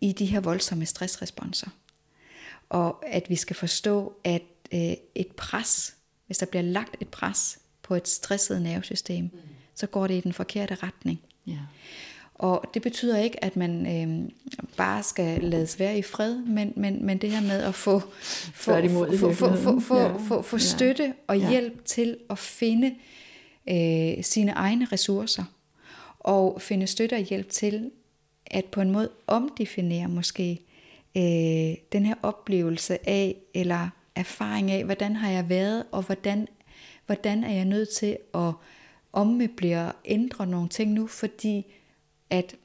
i 0.00 0.12
de 0.12 0.26
her 0.26 0.40
voldsomme 0.40 0.86
stressresponser. 0.86 1.68
Og 2.68 3.06
at 3.06 3.28
vi 3.28 3.36
skal 3.36 3.56
forstå, 3.56 4.16
at 4.24 4.42
øh, 4.74 4.92
et 5.14 5.28
pres, 5.36 5.94
hvis 6.26 6.38
der 6.38 6.46
bliver 6.46 6.62
lagt 6.62 6.96
et 7.00 7.08
pres 7.08 7.58
på 7.82 7.94
et 7.94 8.08
stresset 8.08 8.62
nervesystem, 8.62 9.24
mm. 9.24 9.30
så 9.74 9.86
går 9.86 10.06
det 10.06 10.14
i 10.14 10.20
den 10.20 10.32
forkerte 10.32 10.74
retning. 10.74 11.20
Ja. 11.46 11.58
Og 12.42 12.64
det 12.74 12.82
betyder 12.82 13.18
ikke, 13.18 13.44
at 13.44 13.56
man 13.56 13.86
øh, 13.86 14.30
bare 14.76 15.02
skal 15.02 15.42
lades 15.42 15.78
være 15.78 15.98
i 15.98 16.02
fred, 16.02 16.36
men, 16.36 16.72
men, 16.76 17.06
men 17.06 17.18
det 17.18 17.30
her 17.30 17.40
med 17.40 17.62
at 17.62 17.74
få, 17.74 18.00
få, 18.54 18.88
få, 18.88 19.32
få, 19.32 19.54
få, 19.54 19.80
få, 19.80 19.98
ja. 19.98 20.16
få, 20.28 20.42
få 20.42 20.58
støtte 20.58 21.14
og 21.26 21.38
ja. 21.38 21.50
hjælp 21.50 21.84
til 21.84 22.16
at 22.30 22.38
finde 22.38 22.94
øh, 23.68 24.24
sine 24.24 24.52
egne 24.52 24.86
ressourcer, 24.92 25.44
og 26.20 26.62
finde 26.62 26.86
støtte 26.86 27.14
og 27.14 27.20
hjælp 27.20 27.50
til 27.50 27.90
at 28.46 28.64
på 28.64 28.80
en 28.80 28.90
måde 28.90 29.10
omdefinere 29.26 30.08
måske 30.08 30.60
øh, 31.16 31.74
den 31.92 32.06
her 32.06 32.14
oplevelse 32.22 33.08
af, 33.08 33.36
eller 33.54 33.88
erfaring 34.14 34.70
af, 34.70 34.84
hvordan 34.84 35.16
har 35.16 35.30
jeg 35.30 35.48
været, 35.48 35.84
og 35.92 36.02
hvordan 36.02 36.48
hvordan 37.06 37.44
er 37.44 37.52
jeg 37.52 37.64
nødt 37.64 37.88
til 37.88 38.16
at 38.34 38.52
ommøblere 39.12 39.86
og 39.86 39.94
ændre 40.04 40.46
nogle 40.46 40.68
ting 40.68 40.92
nu, 40.92 41.06
fordi 41.06 41.66
at 42.32 42.56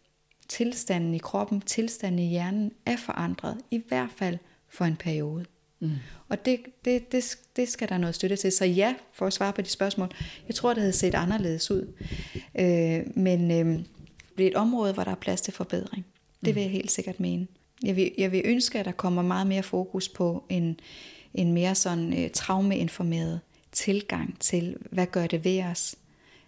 tilstanden 0.48 1.14
i 1.14 1.18
kroppen, 1.18 1.62
tilstanden 1.62 2.20
i 2.20 2.30
hjernen 2.30 2.72
er 2.86 2.98
forandret, 2.98 3.58
i 3.72 3.82
hvert 3.88 4.10
fald 4.16 4.38
for 4.70 4.86
en 4.86 4.96
periode. 4.96 5.46
Mm. 5.80 5.92
Og 6.30 6.46
det, 6.46 6.60
det, 6.86 7.12
det, 7.12 7.38
det 7.56 7.70
skal 7.70 7.90
der 7.90 7.98
noget 7.98 8.16
støtte 8.16 8.36
til. 8.36 8.52
Så 8.52 8.66
ja, 8.66 8.96
for 9.14 9.28
at 9.28 9.34
svare 9.34 9.54
på 9.54 9.62
de 9.62 9.70
spørgsmål, 9.70 10.10
jeg 10.48 10.56
tror, 10.56 10.74
det 10.74 10.82
havde 10.82 10.94
set 10.94 11.16
anderledes 11.16 11.72
ud. 11.72 11.94
Øh, 12.60 13.02
men 13.16 13.52
øh, 13.52 13.80
det 14.38 14.44
er 14.44 14.48
et 14.48 14.56
område, 14.56 14.94
hvor 14.94 15.04
der 15.04 15.12
er 15.12 15.16
plads 15.16 15.42
til 15.42 15.54
forbedring. 15.54 16.06
Det 16.46 16.56
vil 16.56 16.62
jeg 16.62 16.72
helt 16.72 16.92
sikkert 16.92 17.20
mene. 17.20 17.48
Jeg 17.84 17.96
vil, 17.96 18.12
jeg 18.18 18.32
vil 18.32 18.42
ønske, 18.46 18.80
at 18.80 18.86
der 18.86 18.92
kommer 18.92 19.22
meget 19.22 19.48
mere 19.48 19.64
fokus 19.64 20.10
på 20.10 20.44
en, 20.50 20.80
en 21.34 21.54
mere 21.54 21.76
sådan 21.76 22.24
øh, 22.24 22.30
traumeinformeret 22.30 23.40
tilgang 23.72 24.38
til, 24.40 24.78
hvad 24.92 25.06
gør 25.06 25.28
det 25.28 25.44
ved 25.44 25.64
os 25.64 25.96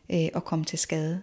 øh, 0.10 0.28
at 0.36 0.44
komme 0.44 0.66
til 0.66 0.80
skade. 0.80 1.22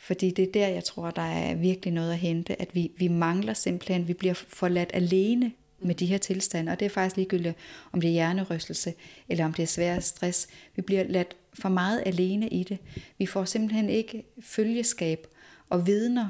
Fordi 0.00 0.30
det 0.30 0.42
er 0.42 0.52
der, 0.52 0.68
jeg 0.68 0.84
tror, 0.84 1.10
der 1.10 1.22
er 1.22 1.54
virkelig 1.54 1.94
noget 1.94 2.12
at 2.12 2.18
hente, 2.18 2.62
at 2.62 2.74
vi, 2.74 2.90
vi 2.96 3.08
mangler 3.08 3.54
simpelthen, 3.54 4.08
vi 4.08 4.12
bliver 4.12 4.34
forladt 4.34 4.90
alene 4.94 5.52
med 5.80 5.94
de 5.94 6.06
her 6.06 6.18
tilstande, 6.18 6.72
og 6.72 6.80
det 6.80 6.86
er 6.86 6.90
faktisk 6.90 7.16
ligegyldigt, 7.16 7.56
om 7.92 8.00
det 8.00 8.08
er 8.08 8.12
hjernerystelse, 8.12 8.94
eller 9.28 9.44
om 9.44 9.54
det 9.54 9.62
er 9.62 9.66
svær 9.66 10.00
stress. 10.00 10.48
Vi 10.76 10.82
bliver 10.82 11.04
ladt 11.08 11.36
for 11.54 11.68
meget 11.68 12.02
alene 12.06 12.48
i 12.48 12.64
det. 12.64 12.78
Vi 13.18 13.26
får 13.26 13.44
simpelthen 13.44 13.88
ikke 13.88 14.24
følgeskab 14.40 15.26
og 15.68 15.86
vidner 15.86 16.28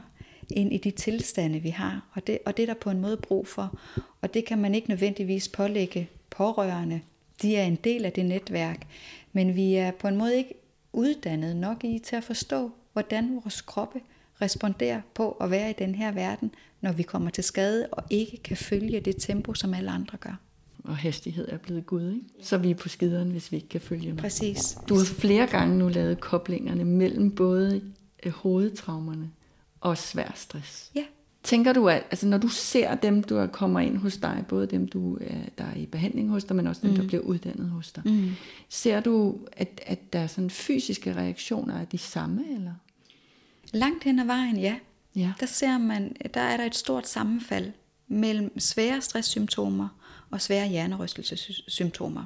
ind 0.50 0.72
i 0.72 0.78
de 0.78 0.90
tilstande, 0.90 1.58
vi 1.58 1.70
har, 1.70 2.10
og 2.14 2.26
det, 2.26 2.38
og 2.46 2.56
det 2.56 2.62
er 2.62 2.66
der 2.66 2.80
på 2.80 2.90
en 2.90 3.00
måde 3.00 3.16
brug 3.16 3.46
for, 3.46 3.78
og 4.20 4.34
det 4.34 4.44
kan 4.44 4.58
man 4.58 4.74
ikke 4.74 4.88
nødvendigvis 4.88 5.48
pålægge 5.48 6.08
pårørende. 6.30 7.00
De 7.42 7.56
er 7.56 7.64
en 7.64 7.78
del 7.84 8.04
af 8.04 8.12
det 8.12 8.26
netværk, 8.26 8.86
men 9.32 9.56
vi 9.56 9.74
er 9.74 9.90
på 9.90 10.08
en 10.08 10.16
måde 10.16 10.36
ikke 10.36 10.54
uddannet 10.92 11.56
nok 11.56 11.84
i 11.84 11.98
til 11.98 12.16
at 12.16 12.24
forstå, 12.24 12.70
hvordan 13.00 13.34
vores 13.42 13.60
kroppe 13.60 14.00
responderer 14.42 15.00
på 15.14 15.30
at 15.30 15.50
være 15.50 15.70
i 15.70 15.74
den 15.78 15.94
her 15.94 16.12
verden, 16.12 16.50
når 16.80 16.92
vi 16.92 17.02
kommer 17.02 17.30
til 17.30 17.44
skade 17.44 17.86
og 17.92 18.04
ikke 18.10 18.36
kan 18.44 18.56
følge 18.56 19.00
det 19.00 19.16
tempo, 19.18 19.54
som 19.54 19.74
alle 19.74 19.90
andre 19.90 20.18
gør. 20.18 20.40
Og 20.84 20.96
hastighed 20.96 21.48
er 21.48 21.56
blevet 21.56 21.86
Gud, 21.86 22.12
ikke? 22.12 22.26
Så 22.42 22.58
vi 22.58 22.70
er 22.70 22.74
på 22.74 22.88
skideren, 22.88 23.30
hvis 23.30 23.52
vi 23.52 23.56
ikke 23.56 23.68
kan 23.68 23.80
følge 23.80 24.12
med. 24.12 24.22
Præcis. 24.22 24.78
Du 24.88 24.94
har 24.94 25.04
flere 25.04 25.46
gange 25.46 25.78
nu 25.78 25.88
lavet 25.88 26.20
koblingerne 26.20 26.84
mellem 26.84 27.34
både 27.34 27.82
øh, 28.22 28.32
hovedtraumerne 28.32 29.30
og 29.80 29.98
svær 29.98 30.32
stress. 30.34 30.90
Ja. 30.94 31.04
Tænker 31.42 31.72
du, 31.72 31.88
at 31.88 32.02
altså, 32.10 32.26
når 32.26 32.38
du 32.38 32.48
ser 32.48 32.94
dem, 32.94 33.22
du 33.22 33.46
kommer 33.46 33.80
ind 33.80 33.96
hos 33.96 34.16
dig, 34.16 34.44
både 34.48 34.66
dem, 34.66 34.88
du 34.88 35.18
er, 35.20 35.36
der 35.58 35.64
er 35.64 35.76
i 35.76 35.86
behandling 35.86 36.30
hos 36.30 36.44
dig, 36.44 36.56
men 36.56 36.66
også 36.66 36.82
dem, 36.82 36.90
mm. 36.90 36.96
der 36.96 37.06
bliver 37.06 37.22
uddannet 37.22 37.70
hos 37.70 37.92
dig, 37.92 38.02
mm. 38.06 38.30
ser 38.68 39.00
du, 39.00 39.38
at, 39.52 39.80
at 39.86 40.12
der 40.12 40.18
er 40.18 40.26
sådan 40.26 40.50
fysiske 40.50 41.16
reaktioner 41.16 41.80
er 41.80 41.84
de 41.84 41.98
samme, 41.98 42.44
eller? 42.54 42.72
Langt 43.72 44.04
hen 44.04 44.18
ad 44.18 44.24
vejen, 44.24 44.56
ja. 44.56 44.76
ja. 45.16 45.32
Der 45.40 45.46
ser 45.46 45.78
man, 45.78 46.16
der 46.34 46.40
er 46.40 46.56
der 46.56 46.64
et 46.64 46.74
stort 46.74 47.08
sammenfald 47.08 47.72
mellem 48.08 48.58
svære 48.58 49.00
stresssymptomer 49.00 49.88
og 50.30 50.40
svære 50.40 50.68
hjernerystelsessymptomer. 50.68 52.24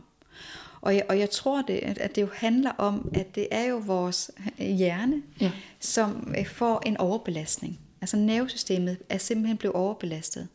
Og 0.80 0.94
jeg, 0.94 1.04
og 1.08 1.18
jeg 1.18 1.30
tror, 1.30 1.62
det, 1.62 1.78
at 1.78 2.14
det 2.14 2.22
jo 2.22 2.28
handler 2.34 2.70
om, 2.70 3.10
at 3.14 3.34
det 3.34 3.48
er 3.50 3.64
jo 3.64 3.76
vores 3.76 4.30
hjerne, 4.58 5.22
ja. 5.40 5.52
som 5.80 6.34
øh, 6.38 6.46
får 6.46 6.82
en 6.86 6.96
overbelastning. 6.96 7.80
Altså 8.00 8.16
nervesystemet 8.16 8.98
er 9.08 9.18
simpelthen 9.18 9.56
blevet 9.56 9.76
overbelastet. 9.76 10.48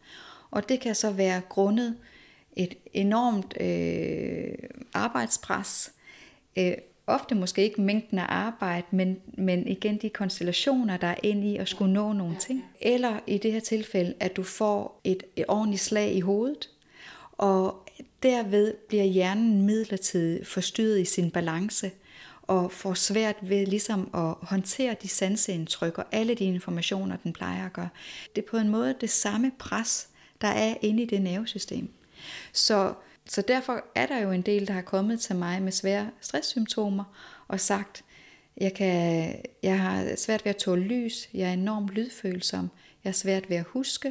Og 0.52 0.70
det 0.70 0.80
kan 0.80 0.96
så 0.96 1.12
være 1.12 1.42
grundet 1.50 1.98
et 2.56 2.74
enormt 2.94 3.54
øh, 3.62 4.70
arbejdspres. 4.94 5.92
Øh, 6.58 6.74
ofte 7.10 7.36
måske 7.36 7.64
ikke 7.64 7.82
mængden 7.82 8.20
af 8.20 8.26
arbejde, 8.28 8.88
men, 8.92 9.18
men 9.38 9.68
igen 9.68 9.98
de 9.98 10.10
konstellationer, 10.10 10.98
der 10.98 11.08
er 11.08 11.16
ind 11.24 11.46
i 11.46 11.58
at 11.58 11.70
skulle 11.70 11.94
nå 11.94 12.14
nogle 12.14 12.36
ting. 12.40 12.66
Eller 12.82 13.20
i 13.28 13.38
det 13.38 13.52
her 13.52 13.60
tilfælde, 13.60 14.14
at 14.20 14.36
du 14.36 14.44
får 14.44 15.02
et, 15.04 15.24
et 15.36 15.46
ordentligt 15.48 15.82
slag 15.82 16.14
i 16.14 16.20
hovedet, 16.20 16.70
og 17.32 17.90
derved 18.24 18.74
bliver 18.88 19.04
hjernen 19.04 19.62
midlertidigt 19.62 20.48
forstyrret 20.48 21.00
i 21.00 21.06
sin 21.06 21.32
balance 21.32 21.92
og 22.42 22.72
får 22.72 22.94
svært 22.94 23.36
ved 23.42 23.66
ligesom 23.66 24.10
at 24.14 24.48
håndtere 24.50 24.96
de 25.02 25.08
sanseindtryk 25.08 25.98
og 25.98 26.06
alle 26.12 26.36
de 26.36 26.44
informationer, 26.44 27.16
den 27.16 27.34
plejer 27.34 27.66
at 27.66 27.74
gøre. 27.74 27.90
Det 28.36 28.44
er 28.44 28.50
på 28.52 28.58
en 28.58 28.70
måde 28.70 28.96
det 29.02 29.10
samme 29.10 29.52
pres, 29.60 30.08
der 30.42 30.48
er 30.48 30.76
inde 30.82 31.04
i 31.04 31.06
det 31.06 31.22
nervesystem. 31.22 31.90
Så, 32.54 32.94
så 33.30 33.42
derfor 33.42 33.84
er 33.96 34.06
der 34.06 34.20
jo 34.20 34.32
en 34.32 34.42
del, 34.42 34.68
der 34.68 34.74
har 34.74 34.82
kommet 34.82 35.20
til 35.20 35.36
mig 35.36 35.62
med 35.62 35.72
svære 35.72 36.12
stresssymptomer 36.22 37.04
og 37.48 37.60
sagt, 37.60 38.04
jeg, 38.58 38.74
kan, 38.74 39.36
jeg 39.64 39.80
har 39.80 40.16
svært 40.16 40.46
ved 40.46 40.50
at 40.50 40.58
tåle 40.58 40.84
lys, 40.84 41.30
jeg 41.34 41.50
er 41.50 41.54
enormt 41.54 41.90
lydfølsom, 41.90 42.70
jeg 43.04 43.10
har 43.10 43.14
svært 43.14 43.50
ved 43.50 43.58
at 43.58 43.66
huske, 43.66 44.08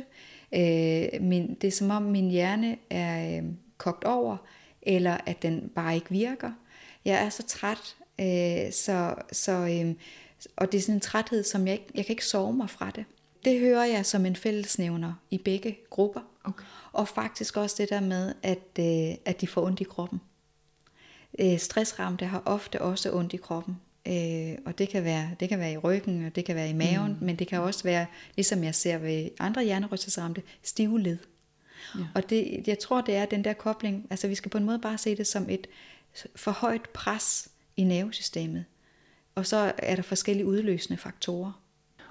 øh, 0.55 1.23
min, 1.23 1.55
det 1.61 1.69
er 1.69 1.73
som 1.73 1.91
om 1.91 2.03
min 2.03 2.31
hjerne 2.31 2.77
er 2.91 3.39
øh, 3.39 3.45
kogt 3.77 4.05
over, 4.05 4.37
eller 4.83 5.17
at 5.27 5.43
den 5.43 5.71
bare 5.75 5.95
ikke 5.95 6.11
virker. 6.11 6.53
Jeg 7.05 7.25
er 7.25 7.29
så 7.29 7.43
træt, 7.43 7.97
Øh, 8.21 8.73
så, 8.73 9.15
så, 9.33 9.53
øh, 9.53 9.95
og 10.57 10.73
det 10.73 10.79
er 10.79 10.83
sådan 10.83 10.95
en 10.95 11.01
træthed, 11.01 11.45
som 11.45 11.67
jeg 11.67 11.75
ikke, 11.75 11.87
jeg 11.95 12.07
kan 12.07 12.13
ikke 12.13 12.25
sove 12.25 12.53
mig 12.53 12.71
fra 12.71 12.91
det. 12.91 13.05
Det 13.45 13.61
hører 13.61 13.85
jeg 13.85 14.07
som 14.07 14.27
en 14.27 14.37
fællesnævner 14.37 15.13
i 15.31 15.39
begge 15.39 15.79
grupper. 15.91 16.21
Okay. 16.45 16.65
Og 16.93 17.09
faktisk 17.09 17.57
også 17.57 17.77
det 17.79 17.91
der 17.91 18.01
med, 18.01 18.35
at, 18.43 18.59
øh, 18.79 19.17
at 19.25 19.41
de 19.41 19.47
får 19.47 19.67
ondt 19.67 19.81
i 19.81 19.85
kroppen. 19.85 20.21
Øh, 21.39 21.59
stressramte 21.59 22.27
har 22.27 22.43
ofte 22.47 22.83
også 22.83 23.13
ondt 23.13 23.33
i 23.33 23.37
kroppen. 23.37 23.77
Øh, 24.09 24.59
og 24.67 24.79
det 24.79 24.89
kan, 24.89 25.05
være, 25.05 25.31
det 25.41 25.49
kan 25.49 25.59
være 25.59 25.73
i 25.73 25.77
ryggen, 25.77 26.25
og 26.25 26.37
det 26.37 26.45
kan 26.45 26.57
være 26.57 26.71
i 26.71 26.73
maven, 26.73 27.13
mm. 27.13 27.27
men 27.27 27.37
det 27.37 27.49
kan 27.49 27.61
også 27.61 27.85
være, 27.85 28.07
ligesom 28.37 28.65
jeg 28.65 28.75
ser 28.75 28.99
ved 28.99 29.29
andre 29.39 29.65
hjernerystelsesramte, 29.65 30.43
stive 30.63 31.01
led. 31.01 31.19
Ja. 31.99 32.05
Og 32.15 32.31
det, 32.31 32.65
jeg 32.67 32.79
tror, 32.79 33.01
det 33.01 33.17
er 33.17 33.27
den 33.27 33.45
der 33.45 33.53
kobling, 33.53 34.07
altså 34.11 34.29
vi 34.29 34.35
skal 34.35 34.51
på 34.51 34.59
en 34.59 34.65
måde 34.65 34.79
bare 34.79 34.99
se 34.99 35.17
det 35.17 35.27
som 35.27 35.47
et 35.49 35.67
for 36.37 36.51
højt 36.51 36.89
pres 36.89 37.49
i 37.77 37.85
nervesystemet. 37.85 38.65
Og 39.35 39.47
så 39.47 39.73
er 39.79 39.97
der 39.97 40.03
forskellige 40.03 40.47
udløsende 40.47 40.99
faktorer. 40.99 41.63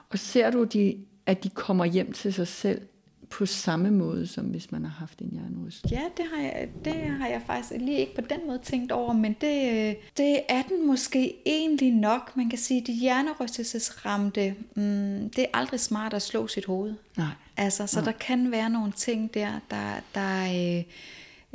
Og 0.10 0.20
ser 0.20 0.52
du, 0.52 0.64
de, 0.64 1.06
at 1.28 1.44
de 1.44 1.50
kommer 1.50 1.86
hjem 1.86 2.12
til 2.12 2.34
sig 2.34 2.48
selv 2.48 2.82
på 3.30 3.46
samme 3.46 3.92
måde, 3.92 4.28
som 4.28 4.46
hvis 4.46 4.72
man 4.72 4.86
har 4.86 4.92
haft 4.92 5.20
en 5.20 5.30
hjernerystelse? 5.32 5.96
Ja, 5.96 6.04
det 6.18 6.26
har, 6.34 6.42
jeg, 6.42 6.70
det 6.86 6.94
har 6.94 7.28
jeg 7.28 7.42
faktisk 7.48 7.82
lige 7.82 8.00
ikke 8.00 8.16
på 8.16 8.22
den 8.22 8.48
måde 8.48 8.60
tænkt 8.64 8.92
over, 8.92 9.14
men 9.14 9.36
det, 9.42 9.98
det 10.18 10.40
er 10.50 10.62
den 10.62 10.88
måske 10.88 11.34
egentlig 11.46 11.92
nok. 11.92 12.38
Man 12.38 12.50
kan 12.50 12.60
sige, 12.60 12.82
at 12.82 12.88
de 12.88 12.94
hjernerystelsesramte, 12.94 14.56
mm, 14.76 15.30
det 15.30 15.40
er 15.40 15.48
aldrig 15.54 15.80
smart 15.80 16.14
at 16.14 16.22
slå 16.22 16.48
sit 16.48 16.66
hoved. 16.66 16.96
Nej. 17.18 17.28
Altså, 17.58 17.88
så 17.88 18.00
Nej. 18.02 18.12
der 18.12 18.18
kan 18.18 18.52
være 18.52 18.70
nogle 18.70 18.92
ting 18.92 19.34
der, 19.34 19.60
der, 19.72 19.94
der 20.16 20.44
øh, 20.44 20.84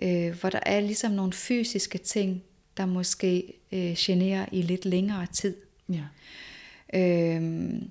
øh, 0.02 0.40
hvor 0.40 0.50
der 0.50 0.60
er 0.66 0.80
ligesom 0.80 1.12
nogle 1.12 1.32
fysiske 1.32 1.98
ting, 1.98 2.42
der 2.76 2.86
måske 2.86 3.52
øh, 3.72 3.94
generer 3.98 4.46
i 4.52 4.62
lidt 4.62 4.84
længere 4.84 5.26
tid. 5.26 5.56
Ja. 5.88 6.04
Øhm, 6.94 7.90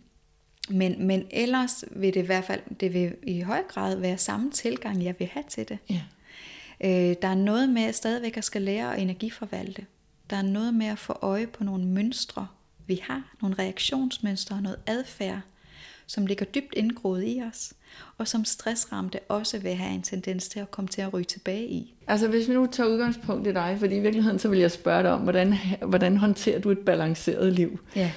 men, 0.74 1.07
men 1.07 1.28
ellers 1.32 1.84
vil 1.91 2.13
det 2.13 2.24
i 2.24 2.26
hvert 2.26 2.43
fald, 2.43 2.61
det 2.80 2.93
vil 2.93 3.15
i 3.24 3.41
høj 3.41 3.63
grad 3.67 3.95
være 3.95 4.17
samme 4.17 4.51
tilgang, 4.51 5.03
jeg 5.03 5.15
vil 5.19 5.28
have 5.28 5.43
til 5.49 5.69
det. 5.69 5.78
Ja. 5.89 6.01
Øh, 6.84 7.15
der 7.22 7.28
er 7.28 7.36
noget 7.36 7.69
med 7.69 7.82
at 7.82 7.95
stadigvæk 7.95 8.38
at 8.38 8.43
skal 8.43 8.61
lære 8.61 8.95
at 8.95 9.01
energiforvalte. 9.01 9.86
Der 10.30 10.36
er 10.36 10.41
noget 10.41 10.74
med 10.74 10.86
at 10.86 10.99
få 10.99 11.17
øje 11.22 11.47
på 11.47 11.63
nogle 11.63 11.86
mønstre, 11.86 12.47
vi 12.88 13.01
har. 13.03 13.24
Nogle 13.41 13.55
reaktionsmønstre, 13.59 14.61
noget 14.61 14.78
adfærd, 14.88 15.41
som 16.07 16.26
ligger 16.26 16.45
dybt 16.45 16.74
indgroet 16.74 17.24
i 17.28 17.41
os. 17.49 17.74
Og 18.17 18.28
som 18.28 18.45
stressramte 18.45 19.19
også 19.19 19.59
vil 19.59 19.76
have 19.76 19.93
en 19.93 20.01
tendens 20.01 20.47
til 20.47 20.59
at 20.59 20.72
komme 20.72 20.88
til 20.88 21.01
at 21.01 21.13
ryge 21.13 21.24
tilbage 21.24 21.67
i. 21.67 21.93
Altså 22.07 22.28
hvis 22.28 22.49
vi 22.49 22.53
nu 22.53 22.67
tager 22.72 22.89
udgangspunkt 22.89 23.47
i 23.47 23.53
dig, 23.53 23.76
fordi 23.80 23.95
i 23.95 23.99
virkeligheden 23.99 24.39
så 24.39 24.47
vil 24.47 24.59
jeg 24.59 24.72
spørge 24.72 25.03
dig 25.03 25.11
om, 25.11 25.22
hvordan, 25.22 25.55
hvordan 25.82 26.17
håndterer 26.17 26.59
du 26.59 26.69
et 26.69 26.80
balanceret 26.80 27.53
liv? 27.53 27.80
Ja. 27.95 28.11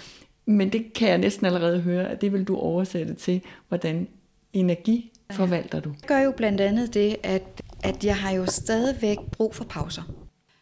Men 0.47 0.73
det 0.73 0.93
kan 0.93 1.09
jeg 1.09 1.19
næsten 1.19 1.47
allerede 1.47 1.81
høre, 1.81 2.09
at 2.09 2.21
det 2.21 2.33
vil 2.33 2.45
du 2.45 2.57
oversætte 2.57 3.15
til, 3.15 3.43
hvordan 3.69 4.09
energi 4.53 5.13
forvalter 5.33 5.81
du. 5.81 5.89
Jeg 5.89 6.09
gør 6.09 6.19
jo 6.19 6.33
blandt 6.37 6.61
andet 6.61 6.95
det, 6.95 7.17
at, 7.23 7.63
at 7.83 8.05
jeg 8.05 8.17
har 8.17 8.31
jo 8.31 8.47
stadigvæk 8.47 9.19
brug 9.33 9.55
for 9.55 9.65
pauser. 9.65 10.03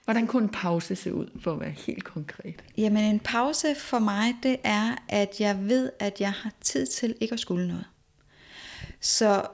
Hvordan 0.05 0.26
kunne 0.26 0.43
en 0.43 0.49
pause 0.49 0.97
se 0.97 1.14
ud, 1.14 1.26
for 1.41 1.53
at 1.53 1.61
være 1.61 1.70
helt 1.70 2.05
konkret? 2.05 2.64
Jamen 2.76 3.05
en 3.05 3.20
pause 3.20 3.74
for 3.74 3.99
mig, 3.99 4.35
det 4.43 4.57
er, 4.64 4.97
at 5.09 5.41
jeg 5.41 5.68
ved, 5.68 5.91
at 5.99 6.20
jeg 6.20 6.33
har 6.33 6.53
tid 6.61 6.87
til 6.87 7.14
ikke 7.20 7.33
at 7.33 7.41
skulle 7.41 7.68
noget. 7.68 7.85
Så 9.01 9.47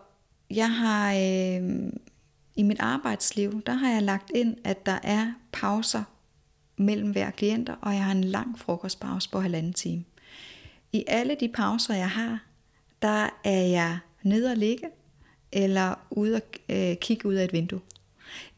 jeg 0.50 0.72
har 0.72 1.12
øh, 1.12 1.92
i 2.56 2.62
mit 2.62 2.80
arbejdsliv, 2.80 3.62
der 3.62 3.72
har 3.72 3.90
jeg 3.90 4.02
lagt 4.02 4.30
ind, 4.34 4.56
at 4.64 4.86
der 4.86 4.98
er 5.02 5.32
pauser 5.52 6.02
mellem 6.76 7.10
hver 7.10 7.30
klienter, 7.30 7.74
og 7.82 7.94
jeg 7.94 8.04
har 8.04 8.12
en 8.12 8.24
lang 8.24 8.58
frokostpause 8.58 9.30
på 9.30 9.40
halvanden 9.40 9.72
time. 9.72 10.04
I 10.92 11.04
alle 11.06 11.36
de 11.40 11.48
pauser, 11.48 11.94
jeg 11.94 12.10
har, 12.10 12.44
der 13.02 13.28
er 13.44 13.62
jeg 13.62 13.98
nede 14.22 14.50
og 14.50 14.56
ligge, 14.56 14.88
eller 15.52 15.94
ude 16.10 16.34
og 16.34 16.42
øh, 16.68 16.96
kigge 16.96 17.28
ud 17.28 17.34
af 17.34 17.44
et 17.44 17.52
vindue. 17.52 17.80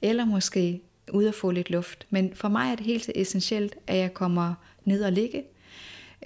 Eller 0.03 0.25
måske 0.25 0.81
ude 1.13 1.29
at 1.29 1.35
få 1.35 1.51
lidt 1.51 1.71
luft. 1.71 2.07
Men 2.11 2.35
for 2.35 2.49
mig 2.49 2.73
er 2.73 2.77
det 2.77 2.87
helt 2.87 3.11
essentielt, 3.15 3.77
at 3.87 3.97
jeg 3.97 4.15
kommer 4.15 4.55
ned 4.85 5.05
og 5.05 5.13
ligge, 5.13 5.45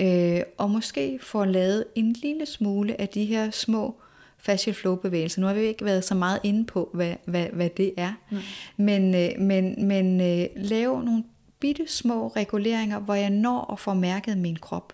øh, 0.00 0.40
og 0.59 0.70
måske 0.70 1.18
får 1.22 1.44
lavet 1.44 1.84
en 1.94 2.12
lille 2.12 2.46
smule 2.46 3.00
af 3.00 3.09
de 3.09 3.24
her 3.24 3.50
små 3.50 4.00
fascial 4.38 4.74
flow 4.74 4.96
bevægelser. 4.96 5.40
Nu 5.40 5.46
har 5.46 5.55
vi 5.55 5.61
ikke 5.61 5.84
været 5.84 6.05
så 6.05 6.14
meget 6.14 6.40
inde 6.42 6.64
på, 6.64 6.90
hvad, 6.94 7.14
hvad, 7.24 7.46
hvad 7.52 7.70
det 7.70 7.94
er. 7.96 8.12
Mm. 8.30 8.38
Men, 8.76 9.14
øh, 9.14 9.30
men, 9.38 9.86
men 9.86 10.20
øh, 10.20 10.46
lave 10.57 11.05
nogle 11.05 11.24
bitte 11.61 11.86
små 11.86 12.28
reguleringer, 12.28 12.98
hvor 12.98 13.14
jeg 13.14 13.30
når 13.30 13.72
at 13.72 13.78
få 13.78 13.94
mærket 13.94 14.38
min 14.38 14.57
krop, 14.57 14.92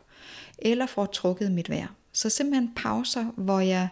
eller 0.62 0.86
får 0.86 1.06
trukket 1.06 1.52
mit 1.52 1.70
vejr. 1.70 1.94
Så 2.12 2.28
simpelthen 2.28 2.72
pauser, 2.76 3.24
hvor 3.36 3.60
jeg, 3.60 3.88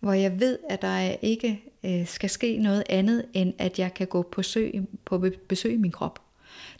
hvor 0.00 0.12
jeg 0.12 0.40
ved, 0.40 0.58
at 0.70 0.82
der 0.82 1.16
ikke 1.22 1.62
øh, 1.84 2.06
skal 2.06 2.30
ske 2.30 2.58
noget 2.58 2.84
andet, 2.88 3.24
end 3.34 3.54
at 3.58 3.78
jeg 3.78 3.94
kan 3.94 4.06
gå 4.06 4.22
på, 4.22 4.42
sø, 4.42 4.70
på 5.04 5.26
besøg 5.48 5.72
i 5.72 5.76
min 5.76 5.90
krop. 5.90 6.22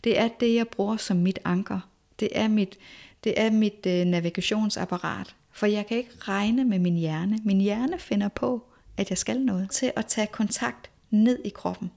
Det 0.03 0.19
er 0.19 0.27
det, 0.39 0.55
jeg 0.55 0.67
bruger 0.67 0.97
som 0.97 1.17
mit 1.17 1.39
anker. 1.45 1.79
Det 2.19 2.29
er 2.31 2.47
mit, 2.47 2.77
det 3.23 3.33
er 3.41 3.51
mit 3.51 3.85
øh, 3.87 4.05
navigationsapparat. 4.05 5.35
For 5.51 5.65
jeg 5.65 5.87
kan 5.87 5.97
ikke 5.97 6.11
regne 6.19 6.65
med 6.65 6.79
min 6.79 6.95
hjerne. 6.95 7.39
Min 7.43 7.61
hjerne 7.61 7.99
finder 7.99 8.27
på, 8.27 8.63
at 8.97 9.09
jeg 9.09 9.17
skal 9.17 9.41
noget 9.41 9.71
til 9.71 9.91
at 9.95 10.05
tage 10.05 10.27
kontakt 10.27 10.89
ned 11.09 11.39
i 11.45 11.49
kroppen. 11.49 11.91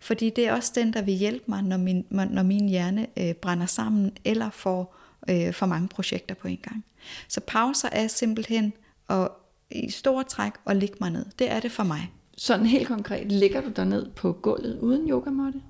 Fordi 0.00 0.30
det 0.30 0.46
er 0.46 0.52
også 0.52 0.72
den, 0.74 0.92
der 0.92 1.02
vil 1.02 1.14
hjælpe 1.14 1.44
mig, 1.46 1.62
når 1.62 1.76
min, 1.76 2.06
når 2.10 2.42
min 2.42 2.68
hjerne 2.68 3.06
øh, 3.16 3.34
brænder 3.34 3.66
sammen, 3.66 4.12
eller 4.24 4.50
får 4.50 4.99
øh, 5.30 5.52
for 5.52 5.66
mange 5.66 5.88
projekter 5.88 6.34
på 6.34 6.48
en 6.48 6.58
gang. 6.62 6.84
Så 7.28 7.40
pauser 7.40 7.88
er 7.92 8.06
simpelthen 8.06 8.72
at 9.08 9.28
i 9.70 9.90
store 9.90 10.24
træk 10.24 10.52
og 10.64 10.76
ligge 10.76 10.96
mig 11.00 11.10
ned. 11.10 11.26
Det 11.38 11.50
er 11.50 11.60
det 11.60 11.72
for 11.72 11.82
mig. 11.82 12.10
Sådan 12.36 12.66
helt 12.66 12.88
konkret, 12.88 13.32
ligger 13.32 13.60
du 13.60 13.68
der 13.76 13.84
ned 13.84 14.10
på 14.10 14.32
gulvet 14.32 14.78
uden 14.78 15.10
yogamåtte? 15.10 15.60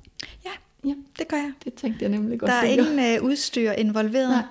Ja, 0.45 0.51
ja, 0.89 0.95
det 1.19 1.29
gør 1.29 1.37
jeg. 1.37 1.53
Det 1.65 1.75
tænkte 1.75 2.03
jeg 2.03 2.11
nemlig 2.11 2.41
godt. 2.41 2.51
Der 2.51 2.57
er 2.57 2.65
ingen 2.65 3.17
øh, 3.17 3.25
udstyr 3.25 3.71
involveret. 3.71 4.31
Nej. 4.31 4.43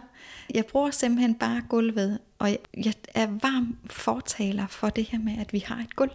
Jeg 0.54 0.66
bruger 0.66 0.92
simpelthen 0.92 1.36
bare 1.36 1.62
gulvet, 1.70 2.20
og 2.40 2.58
jeg 2.78 2.94
er 3.14 3.28
varm 3.28 3.78
fortaler 3.90 4.68
for 4.68 4.90
det 4.90 5.06
her 5.06 5.20
med, 5.20 5.34
at 5.40 5.54
vi 5.54 5.60
har 5.60 5.76
et 5.76 5.96
gulv. 5.96 6.12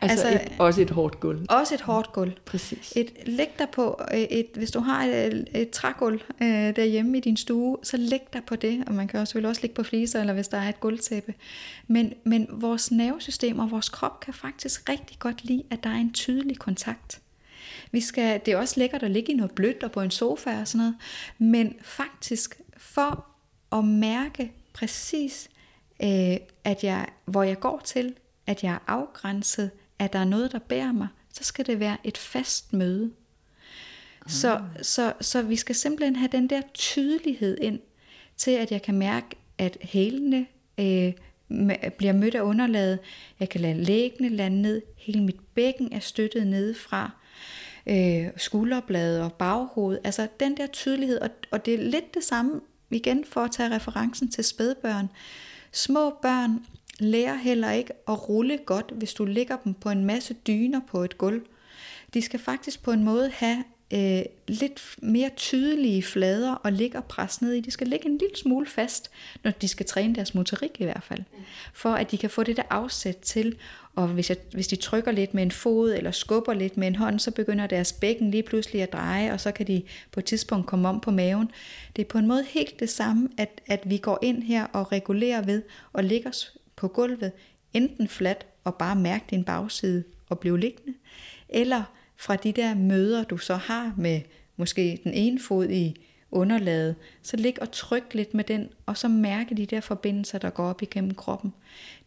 Altså, 0.00 0.26
altså 0.26 0.42
et, 0.46 0.52
også 0.58 0.80
et 0.82 0.90
hårdt 0.90 1.20
gulv. 1.20 1.46
Også 1.48 1.74
et 1.74 1.80
hårdt 1.80 2.12
gulv. 2.12 2.32
Præcis. 2.44 2.92
Et, 2.96 3.12
læg 3.26 3.58
dig 3.58 3.68
på, 3.72 4.00
et, 4.12 4.46
hvis 4.54 4.70
du 4.70 4.80
har 4.80 5.04
et, 5.04 5.48
et 5.54 5.70
trægulv 5.70 6.20
øh, 6.42 6.76
derhjemme 6.76 7.18
i 7.18 7.20
din 7.20 7.36
stue, 7.36 7.76
så 7.82 7.96
læg 7.96 8.20
dig 8.32 8.44
på 8.46 8.56
det, 8.56 8.84
og 8.86 8.94
man 8.94 9.08
kan 9.08 9.20
også, 9.20 9.30
selvfølgelig 9.30 9.48
også 9.48 9.62
ligge 9.62 9.74
på 9.74 9.82
fliser, 9.82 10.20
eller 10.20 10.32
hvis 10.32 10.48
der 10.48 10.58
er 10.58 10.68
et 10.68 10.80
gulvtæppe. 10.80 11.34
Men, 11.86 12.12
men 12.24 12.46
vores 12.50 12.90
nervesystem 12.90 13.58
og 13.58 13.70
vores 13.70 13.88
krop 13.88 14.20
kan 14.20 14.34
faktisk 14.34 14.88
rigtig 14.88 15.18
godt 15.18 15.44
lide, 15.44 15.62
at 15.70 15.84
der 15.84 15.90
er 15.90 15.98
en 15.98 16.12
tydelig 16.12 16.58
kontakt. 16.58 17.20
Vi 17.92 18.00
skal, 18.00 18.40
det 18.46 18.54
er 18.54 18.58
også 18.58 18.80
lækkert 18.80 19.02
at 19.02 19.10
ligge 19.10 19.32
i 19.32 19.36
noget 19.36 19.52
blødt 19.52 19.82
og 19.82 19.92
på 19.92 20.00
en 20.00 20.10
sofa 20.10 20.60
og 20.60 20.68
sådan 20.68 20.78
noget, 20.78 20.94
men 21.38 21.74
faktisk 21.82 22.60
for 22.76 23.33
at 23.74 23.84
mærke 23.84 24.52
præcis, 24.72 25.48
øh, 26.02 26.36
at 26.64 26.84
jeg, 26.84 27.06
hvor 27.24 27.42
jeg 27.42 27.60
går 27.60 27.80
til, 27.84 28.14
at 28.46 28.64
jeg 28.64 28.74
er 28.74 28.78
afgrænset, 28.86 29.70
at 29.98 30.12
der 30.12 30.18
er 30.18 30.24
noget, 30.24 30.52
der 30.52 30.58
bærer 30.58 30.92
mig, 30.92 31.08
så 31.32 31.44
skal 31.44 31.66
det 31.66 31.80
være 31.80 31.96
et 32.04 32.18
fast 32.18 32.72
møde. 32.72 33.04
Mm. 33.04 34.28
Så, 34.28 34.60
så, 34.82 35.12
så 35.20 35.42
vi 35.42 35.56
skal 35.56 35.74
simpelthen 35.74 36.16
have 36.16 36.28
den 36.32 36.50
der 36.50 36.60
tydelighed 36.74 37.58
ind, 37.60 37.80
til 38.36 38.50
at 38.50 38.72
jeg 38.72 38.82
kan 38.82 38.94
mærke, 38.94 39.26
at 39.58 39.76
hælene 39.80 40.46
øh, 40.80 41.12
bliver 41.98 42.12
mødt 42.12 42.34
af 42.34 42.40
underlaget. 42.40 42.98
Jeg 43.40 43.48
kan 43.48 43.60
lade 43.60 43.84
læggene 43.84 44.28
lande 44.28 44.62
ned. 44.62 44.82
Hele 44.96 45.22
mit 45.22 45.40
bækken 45.54 45.92
er 45.92 45.98
støttet 45.98 46.46
nedefra. 46.46 47.10
Øh, 47.86 48.26
skulderbladet 48.36 49.22
og 49.22 49.32
baghovedet. 49.32 50.00
Altså 50.04 50.28
den 50.40 50.56
der 50.56 50.66
tydelighed. 50.66 51.20
Og, 51.20 51.30
og 51.50 51.66
det 51.66 51.74
er 51.74 51.78
lidt 51.78 52.14
det 52.14 52.24
samme, 52.24 52.60
igen 52.94 53.24
for 53.24 53.40
at 53.40 53.50
tage 53.50 53.74
referencen 53.74 54.30
til 54.30 54.44
spædbørn. 54.44 55.10
Små 55.72 56.10
børn 56.22 56.66
lærer 56.98 57.34
heller 57.34 57.70
ikke 57.70 57.92
at 58.08 58.28
rulle 58.28 58.58
godt, 58.66 58.92
hvis 58.96 59.14
du 59.14 59.24
ligger 59.24 59.56
dem 59.56 59.74
på 59.74 59.90
en 59.90 60.04
masse 60.04 60.34
dyner 60.34 60.80
på 60.86 61.04
et 61.04 61.18
gulv. 61.18 61.42
De 62.14 62.22
skal 62.22 62.40
faktisk 62.40 62.82
på 62.82 62.90
en 62.90 63.04
måde 63.04 63.30
have 63.30 63.64
øh, 63.92 64.22
lidt 64.48 64.96
mere 65.02 65.30
tydelige 65.36 66.02
flader 66.02 66.54
og 66.54 66.72
ligge 66.72 66.98
og 66.98 67.04
presse 67.04 67.44
ned 67.44 67.52
i. 67.52 67.60
De 67.60 67.70
skal 67.70 67.86
ligge 67.86 68.06
en 68.06 68.18
lille 68.18 68.36
smule 68.36 68.66
fast, 68.66 69.10
når 69.42 69.50
de 69.50 69.68
skal 69.68 69.86
træne 69.86 70.14
deres 70.14 70.34
motorik 70.34 70.70
i 70.78 70.84
hvert 70.84 71.02
fald. 71.02 71.22
For 71.72 71.90
at 71.90 72.10
de 72.10 72.18
kan 72.18 72.30
få 72.30 72.42
det 72.42 72.56
der 72.56 72.62
afsæt 72.70 73.16
til, 73.16 73.56
og 73.94 74.08
hvis, 74.08 74.30
jeg, 74.30 74.36
hvis 74.52 74.68
de 74.68 74.76
trykker 74.76 75.12
lidt 75.12 75.34
med 75.34 75.42
en 75.42 75.50
fod 75.50 75.94
eller 75.94 76.10
skubber 76.10 76.54
lidt 76.54 76.76
med 76.76 76.86
en 76.86 76.96
hånd, 76.96 77.18
så 77.18 77.30
begynder 77.30 77.66
deres 77.66 77.92
bækken 77.92 78.30
lige 78.30 78.42
pludselig 78.42 78.82
at 78.82 78.92
dreje, 78.92 79.32
og 79.32 79.40
så 79.40 79.52
kan 79.52 79.66
de 79.66 79.82
på 80.12 80.20
et 80.20 80.24
tidspunkt 80.24 80.66
komme 80.66 80.88
om 80.88 81.00
på 81.00 81.10
maven. 81.10 81.50
Det 81.96 82.02
er 82.02 82.08
på 82.08 82.18
en 82.18 82.26
måde 82.26 82.44
helt 82.48 82.80
det 82.80 82.90
samme, 82.90 83.28
at, 83.38 83.60
at 83.66 83.80
vi 83.84 83.96
går 83.96 84.18
ind 84.22 84.42
her 84.42 84.64
og 84.64 84.92
regulerer 84.92 85.42
ved 85.42 85.62
og 85.92 86.04
ligger 86.04 86.30
os 86.30 86.56
på 86.76 86.88
gulvet, 86.88 87.32
enten 87.72 88.08
fladt 88.08 88.46
og 88.64 88.74
bare 88.74 88.96
mærke 88.96 89.24
din 89.30 89.44
bagside 89.44 90.04
og 90.28 90.38
blive 90.38 90.60
liggende, 90.60 90.94
eller 91.48 91.82
fra 92.16 92.36
de 92.36 92.52
der 92.52 92.74
møder, 92.74 93.24
du 93.24 93.38
så 93.38 93.54
har 93.56 93.94
med 93.96 94.20
måske 94.56 95.00
den 95.04 95.14
ene 95.14 95.40
fod 95.40 95.68
i 95.68 96.00
underlaget, 96.30 96.96
så 97.22 97.36
lig 97.36 97.62
og 97.62 97.72
tryk 97.72 98.14
lidt 98.14 98.34
med 98.34 98.44
den, 98.44 98.68
og 98.86 98.96
så 98.96 99.08
mærke 99.08 99.54
de 99.54 99.66
der 99.66 99.80
forbindelser, 99.80 100.38
der 100.38 100.50
går 100.50 100.64
op 100.64 100.82
igennem 100.82 101.14
kroppen. 101.14 101.54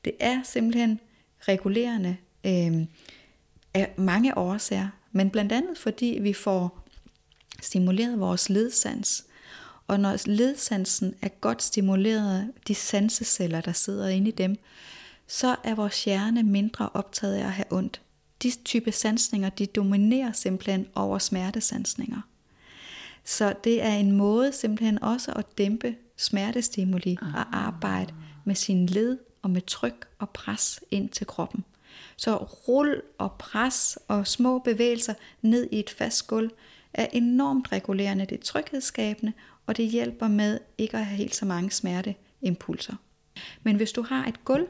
Det 0.05 0.13
er 0.19 0.41
simpelthen 0.43 0.99
regulerende 1.41 2.17
øh, 2.45 2.85
af 3.73 3.93
mange 3.97 4.37
årsager, 4.37 4.87
men 5.11 5.29
blandt 5.29 5.51
andet 5.51 5.77
fordi 5.77 6.17
vi 6.21 6.33
får 6.33 6.87
stimuleret 7.61 8.19
vores 8.19 8.49
ledsans. 8.49 9.25
Og 9.87 9.99
når 9.99 10.27
ledsansen 10.29 11.15
er 11.21 11.27
godt 11.27 11.63
stimuleret, 11.63 12.51
de 12.67 12.75
sanseceller, 12.75 13.61
der 13.61 13.71
sidder 13.71 14.07
inde 14.07 14.27
i 14.27 14.31
dem, 14.31 14.55
så 15.27 15.55
er 15.63 15.75
vores 15.75 16.05
hjerne 16.05 16.43
mindre 16.43 16.89
optaget 16.93 17.35
af 17.35 17.45
at 17.45 17.51
have 17.51 17.65
ondt. 17.71 18.01
De 18.43 18.51
type 18.65 18.91
sansninger, 18.91 19.49
de 19.49 19.65
dominerer 19.65 20.31
simpelthen 20.31 20.87
over 20.95 21.17
smertesansninger. 21.17 22.21
Så 23.23 23.53
det 23.63 23.83
er 23.83 23.93
en 23.93 24.11
måde 24.11 24.51
simpelthen 24.53 25.03
også 25.03 25.31
at 25.31 25.57
dæmpe 25.57 25.95
smertestimuli 26.17 27.17
og 27.21 27.57
arbejde 27.57 28.13
med 28.45 28.55
sin 28.55 28.85
led 28.85 29.17
og 29.41 29.49
med 29.49 29.61
tryk 29.61 30.07
og 30.19 30.29
pres 30.29 30.79
ind 30.91 31.09
til 31.09 31.27
kroppen. 31.27 31.63
Så 32.17 32.35
rul 32.37 33.01
og 33.17 33.31
pres 33.31 33.97
og 34.07 34.27
små 34.27 34.59
bevægelser 34.59 35.13
ned 35.41 35.67
i 35.71 35.79
et 35.79 35.89
fast 35.89 36.27
gulv 36.27 36.49
er 36.93 37.07
enormt 37.13 37.71
regulerende, 37.71 38.25
det 38.25 38.37
er 38.37 38.43
tryghedsskabende, 38.43 39.33
og 39.65 39.77
det 39.77 39.87
hjælper 39.87 40.27
med 40.27 40.59
ikke 40.77 40.97
at 40.97 41.05
have 41.05 41.17
helt 41.17 41.35
så 41.35 41.45
mange 41.45 41.71
smerteimpulser. 41.71 42.95
Men 43.63 43.75
hvis 43.75 43.91
du 43.91 44.01
har 44.01 44.25
et 44.25 44.45
gulv, 44.45 44.67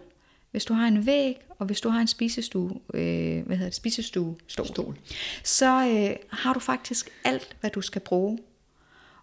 hvis 0.52 0.66
du 0.66 0.74
har 0.74 0.88
en 0.88 1.06
væg, 1.06 1.38
og 1.60 1.66
hvis 1.66 1.82
du 1.82 1.90
har 1.90 2.02
en 2.02 2.08
spisestue, 2.08 2.80
øh, 2.94 3.46
hvad 3.46 3.58
hedder 3.58 3.70
det, 3.70 3.76
spisestue 3.76 4.36
stol, 4.48 4.68
stol. 4.68 4.98
så 5.44 5.66
øh, 5.66 6.16
har 6.30 6.54
du 6.54 6.60
faktisk 6.60 7.10
alt, 7.24 7.56
hvad 7.60 7.70
du 7.70 7.82
skal 7.82 8.02
bruge. 8.02 8.40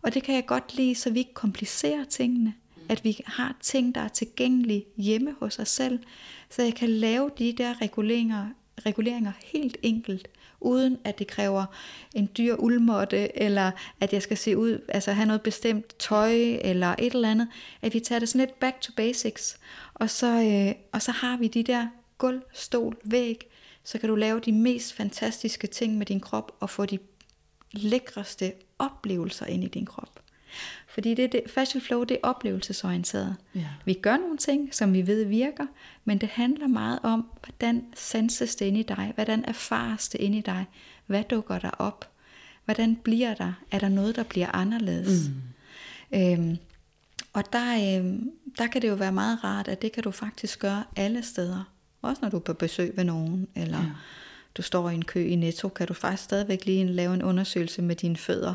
Og 0.02 0.14
det 0.14 0.22
kan 0.22 0.34
jeg 0.34 0.46
godt 0.46 0.76
lide, 0.76 0.94
så 0.94 1.10
vi 1.10 1.18
ikke 1.18 1.34
komplicerer 1.34 2.04
tingene. 2.04 2.54
At 2.88 3.04
vi 3.04 3.20
har 3.26 3.56
ting, 3.60 3.94
der 3.94 4.00
er 4.00 4.08
tilgængelige 4.08 4.84
hjemme 4.96 5.36
hos 5.38 5.58
os 5.58 5.68
selv, 5.68 5.98
så 6.50 6.62
jeg 6.62 6.74
kan 6.74 6.88
lave 6.88 7.30
de 7.38 7.52
der 7.52 7.82
reguleringer, 7.82 8.48
reguleringer 8.86 9.32
helt 9.44 9.76
enkelt, 9.82 10.28
uden 10.64 10.98
at 11.04 11.18
det 11.18 11.26
kræver 11.26 11.64
en 12.14 12.30
dyr 12.38 12.54
uldmåtte, 12.54 13.42
eller 13.42 13.70
at 14.00 14.12
jeg 14.12 14.22
skal 14.22 14.36
se 14.36 14.56
ud, 14.56 14.78
altså 14.88 15.12
have 15.12 15.26
noget 15.26 15.42
bestemt 15.42 15.98
tøj, 15.98 16.32
eller 16.60 16.94
et 16.98 17.14
eller 17.14 17.30
andet. 17.30 17.48
At 17.82 17.94
vi 17.94 18.00
tager 18.00 18.18
det 18.18 18.28
sådan 18.28 18.46
lidt 18.46 18.60
back 18.60 18.80
to 18.80 18.92
basics, 18.96 19.58
og 19.94 20.10
så, 20.10 20.26
øh, 20.26 20.74
og 20.92 21.02
så 21.02 21.12
har 21.12 21.36
vi 21.36 21.48
de 21.48 21.62
der 21.62 21.86
gulv, 22.18 22.42
stol, 22.52 22.96
væg, 23.04 23.50
så 23.84 23.98
kan 23.98 24.08
du 24.08 24.14
lave 24.14 24.40
de 24.40 24.52
mest 24.52 24.92
fantastiske 24.92 25.66
ting 25.66 25.98
med 25.98 26.06
din 26.06 26.20
krop, 26.20 26.52
og 26.60 26.70
få 26.70 26.86
de 26.86 26.98
lækreste 27.72 28.52
oplevelser 28.78 29.46
ind 29.46 29.64
i 29.64 29.68
din 29.68 29.86
krop. 29.86 30.23
Fordi 30.94 31.14
det, 31.14 31.32
det, 31.32 31.42
fashion 31.54 31.82
flow, 31.82 32.04
det 32.04 32.14
er 32.14 32.28
oplevelsesorienteret. 32.28 33.36
Ja. 33.54 33.66
Vi 33.84 33.94
gør 33.94 34.16
nogle 34.16 34.36
ting, 34.36 34.74
som 34.74 34.92
vi 34.92 35.06
ved 35.06 35.24
virker, 35.24 35.66
men 36.04 36.18
det 36.18 36.28
handler 36.28 36.66
meget 36.66 36.98
om, 37.02 37.26
hvordan 37.42 37.84
sanses 37.94 38.56
det 38.56 38.66
inde 38.66 38.80
i 38.80 38.82
dig, 38.82 39.12
hvordan 39.14 39.44
erfares 39.44 40.08
det 40.08 40.20
inde 40.20 40.38
i 40.38 40.40
dig, 40.40 40.66
hvad 41.06 41.24
dukker 41.24 41.58
der 41.58 41.70
op, 41.70 42.08
hvordan 42.64 42.96
bliver 42.96 43.34
der, 43.34 43.52
er 43.70 43.78
der 43.78 43.88
noget, 43.88 44.16
der 44.16 44.22
bliver 44.22 44.52
anderledes. 44.52 45.30
Mm. 46.10 46.18
Øhm, 46.18 46.56
og 47.32 47.52
der, 47.52 47.98
øhm, 47.98 48.30
der 48.58 48.66
kan 48.66 48.82
det 48.82 48.88
jo 48.88 48.94
være 48.94 49.12
meget 49.12 49.44
rart, 49.44 49.68
at 49.68 49.82
det 49.82 49.92
kan 49.92 50.02
du 50.02 50.10
faktisk 50.10 50.58
gøre 50.58 50.84
alle 50.96 51.22
steder. 51.22 51.72
Også 52.02 52.22
når 52.22 52.28
du 52.28 52.36
er 52.36 52.40
på 52.40 52.52
besøg 52.52 52.96
ved 52.96 53.04
nogen, 53.04 53.48
eller... 53.54 53.78
Ja 53.78 53.90
du 54.56 54.62
står 54.62 54.90
i 54.90 54.94
en 54.94 55.04
kø 55.04 55.26
i 55.26 55.36
Netto, 55.36 55.68
kan 55.68 55.86
du 55.86 55.94
faktisk 55.94 56.24
stadigvæk 56.24 56.64
lige 56.64 56.86
lave 56.86 57.14
en 57.14 57.22
undersøgelse 57.22 57.82
med 57.82 57.96
dine 57.96 58.16
fødder 58.16 58.54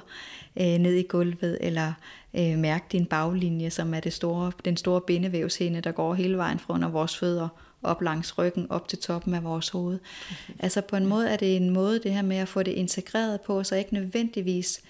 øh, 0.59 0.77
ned 0.77 0.93
i 0.93 1.03
gulvet, 1.03 1.57
eller 1.61 1.93
øh, 2.33 2.57
mærke 2.57 2.85
din 2.91 3.05
baglinje, 3.05 3.69
som 3.69 3.93
er 3.93 3.99
det 3.99 4.13
store, 4.13 4.51
den 4.65 4.77
store 4.77 5.01
bindevævshinde, 5.01 5.81
der 5.81 5.91
går 5.91 6.13
hele 6.13 6.37
vejen 6.37 6.59
fra 6.59 6.73
under 6.73 6.87
vores 6.87 7.17
fødder 7.17 7.47
op 7.83 8.01
langs 8.01 8.37
ryggen, 8.37 8.71
op 8.71 8.87
til 8.87 8.99
toppen 8.99 9.33
af 9.33 9.43
vores 9.43 9.69
hoved. 9.69 9.99
Okay. 10.31 10.53
Altså 10.63 10.81
på 10.81 10.95
en 10.95 11.05
måde 11.05 11.29
er 11.29 11.37
det 11.37 11.55
en 11.55 11.69
måde 11.69 11.99
det 11.99 12.13
her 12.13 12.21
med 12.21 12.37
at 12.37 12.47
få 12.47 12.63
det 12.63 12.71
integreret 12.71 13.41
på, 13.41 13.63
så 13.63 13.75
ikke 13.75 13.93
nødvendigvis 13.93 14.81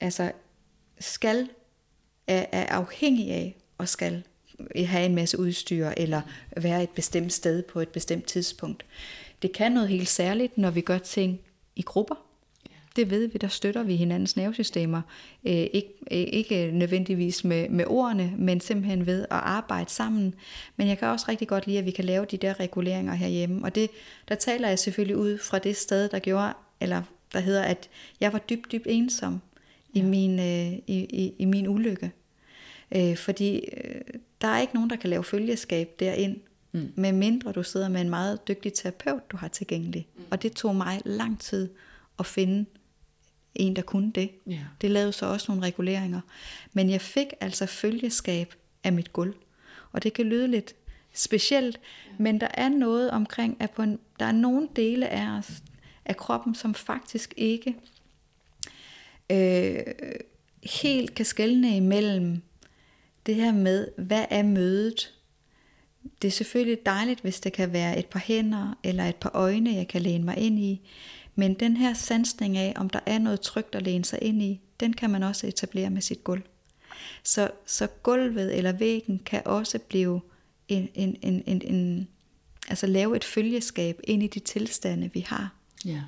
altså 0.00 0.32
skal 1.00 1.48
er, 2.26 2.46
er 2.52 2.66
afhængig 2.66 3.30
af 3.30 3.56
og 3.78 3.88
skal 3.88 4.22
have 4.76 5.06
en 5.06 5.14
masse 5.14 5.38
udstyr 5.38 5.88
eller 5.96 6.20
være 6.56 6.82
et 6.82 6.90
bestemt 6.90 7.32
sted 7.32 7.62
på 7.62 7.80
et 7.80 7.88
bestemt 7.88 8.24
tidspunkt. 8.24 8.84
Det 9.46 9.54
kan 9.54 9.72
noget 9.72 9.88
helt 9.88 10.08
særligt, 10.08 10.58
når 10.58 10.70
vi 10.70 10.80
gør 10.80 10.98
ting 10.98 11.40
i 11.76 11.82
grupper. 11.82 12.14
Det 12.96 13.10
ved 13.10 13.26
vi, 13.26 13.38
der 13.38 13.48
støtter 13.48 13.82
vi 13.82 13.96
hinandens 13.96 14.36
nervesystemer. 14.36 15.02
Øh, 15.44 15.52
ikke, 15.52 15.92
øh, 16.10 16.18
ikke 16.18 16.70
nødvendigvis 16.72 17.44
med, 17.44 17.68
med 17.68 17.84
ordene, 17.88 18.34
men 18.38 18.60
simpelthen 18.60 19.06
ved 19.06 19.22
at 19.22 19.26
arbejde 19.30 19.90
sammen. 19.90 20.34
Men 20.76 20.88
jeg 20.88 20.98
kan 20.98 21.08
også 21.08 21.26
rigtig 21.28 21.48
godt 21.48 21.66
lide, 21.66 21.78
at 21.78 21.84
vi 21.84 21.90
kan 21.90 22.04
lave 22.04 22.24
de 22.24 22.36
der 22.36 22.60
reguleringer 22.60 23.14
herhjemme. 23.14 23.64
Og 23.64 23.74
det, 23.74 23.90
der 24.28 24.34
taler 24.34 24.68
jeg 24.68 24.78
selvfølgelig 24.78 25.16
ud 25.16 25.38
fra 25.38 25.58
det 25.58 25.76
sted, 25.76 26.08
der 26.08 26.18
gjorde, 26.18 26.52
eller 26.80 27.02
der 27.32 27.40
hedder, 27.40 27.62
at 27.62 27.88
jeg 28.20 28.32
var 28.32 28.38
dybt, 28.38 28.72
dybt 28.72 28.86
ensom 28.86 29.40
i, 29.92 30.02
min, 30.02 30.38
øh, 30.38 30.72
i, 30.72 31.06
i, 31.10 31.34
i 31.38 31.44
min 31.44 31.68
ulykke. 31.68 32.12
Øh, 32.96 33.16
fordi 33.16 33.58
øh, 33.58 34.00
der 34.40 34.48
er 34.48 34.60
ikke 34.60 34.74
nogen, 34.74 34.90
der 34.90 34.96
kan 34.96 35.10
lave 35.10 35.24
følgeskab 35.24 35.90
derind, 36.00 36.36
Mm. 36.72 36.92
Med 36.94 37.12
mindre 37.12 37.52
du 37.52 37.62
sidder 37.62 37.88
med 37.88 38.00
en 38.00 38.10
meget 38.10 38.48
dygtig 38.48 38.72
terapeut, 38.72 39.30
du 39.30 39.36
har 39.36 39.48
tilgængelig. 39.48 40.08
Mm. 40.16 40.24
Og 40.30 40.42
det 40.42 40.52
tog 40.52 40.76
mig 40.76 41.00
lang 41.04 41.40
tid 41.40 41.70
at 42.18 42.26
finde 42.26 42.66
en, 43.54 43.76
der 43.76 43.82
kunne 43.82 44.12
det. 44.12 44.30
Yeah. 44.48 44.60
Det 44.80 44.90
lavede 44.90 45.12
så 45.12 45.26
også 45.26 45.46
nogle 45.48 45.66
reguleringer. 45.66 46.20
Men 46.72 46.90
jeg 46.90 47.00
fik 47.00 47.26
altså 47.40 47.66
følgeskab 47.66 48.54
af 48.84 48.92
mit 48.92 49.12
gulv. 49.12 49.34
Og 49.92 50.02
det 50.02 50.12
kan 50.12 50.26
lyde 50.26 50.48
lidt 50.48 50.74
specielt, 51.14 51.80
yeah. 52.08 52.20
men 52.22 52.40
der 52.40 52.48
er 52.54 52.68
noget 52.68 53.10
omkring, 53.10 53.56
at 53.60 53.70
på 53.70 53.82
en, 53.82 53.98
der 54.18 54.26
er 54.26 54.32
nogle 54.32 54.68
dele 54.76 55.08
af 55.08 55.38
os, 55.38 55.62
af 56.04 56.16
kroppen, 56.16 56.54
som 56.54 56.74
faktisk 56.74 57.34
ikke 57.36 57.76
øh, 59.30 59.76
helt 60.62 61.14
kan 61.14 61.24
skelne 61.24 61.76
imellem 61.76 62.42
det 63.26 63.34
her 63.34 63.52
med, 63.52 63.88
hvad 63.98 64.24
er 64.30 64.42
mødet 64.42 65.15
det 66.22 66.28
er 66.28 66.32
selvfølgelig 66.32 66.86
dejligt, 66.86 67.20
hvis 67.20 67.40
det 67.40 67.52
kan 67.52 67.72
være 67.72 67.98
et 67.98 68.06
par 68.06 68.18
hænder 68.18 68.78
eller 68.82 69.04
et 69.04 69.16
par 69.16 69.30
øjne, 69.34 69.74
jeg 69.74 69.88
kan 69.88 70.02
læne 70.02 70.24
mig 70.24 70.38
ind 70.38 70.58
i. 70.58 70.80
Men 71.34 71.54
den 71.54 71.76
her 71.76 71.94
sansning 71.94 72.56
af, 72.56 72.72
om 72.76 72.90
der 72.90 73.00
er 73.06 73.18
noget 73.18 73.40
trygt 73.40 73.74
at 73.74 73.82
læne 73.82 74.04
sig 74.04 74.18
ind 74.22 74.42
i, 74.42 74.60
den 74.80 74.92
kan 74.92 75.10
man 75.10 75.22
også 75.22 75.46
etablere 75.46 75.90
med 75.90 76.02
sit 76.02 76.24
gulv. 76.24 76.42
Så, 77.22 77.50
så 77.66 77.86
gulvet 77.86 78.56
eller 78.56 78.72
væggen 78.72 79.18
kan 79.26 79.42
også 79.44 79.78
blive 79.78 80.20
en, 80.68 80.88
en, 80.94 81.16
en, 81.22 81.42
en, 81.46 81.62
en, 81.64 82.08
altså 82.68 82.86
lave 82.86 83.16
et 83.16 83.24
følgeskab 83.24 84.00
ind 84.04 84.22
i 84.22 84.26
de 84.26 84.40
tilstande, 84.40 85.10
vi 85.14 85.20
har. 85.20 85.54
Ja. 85.84 86.02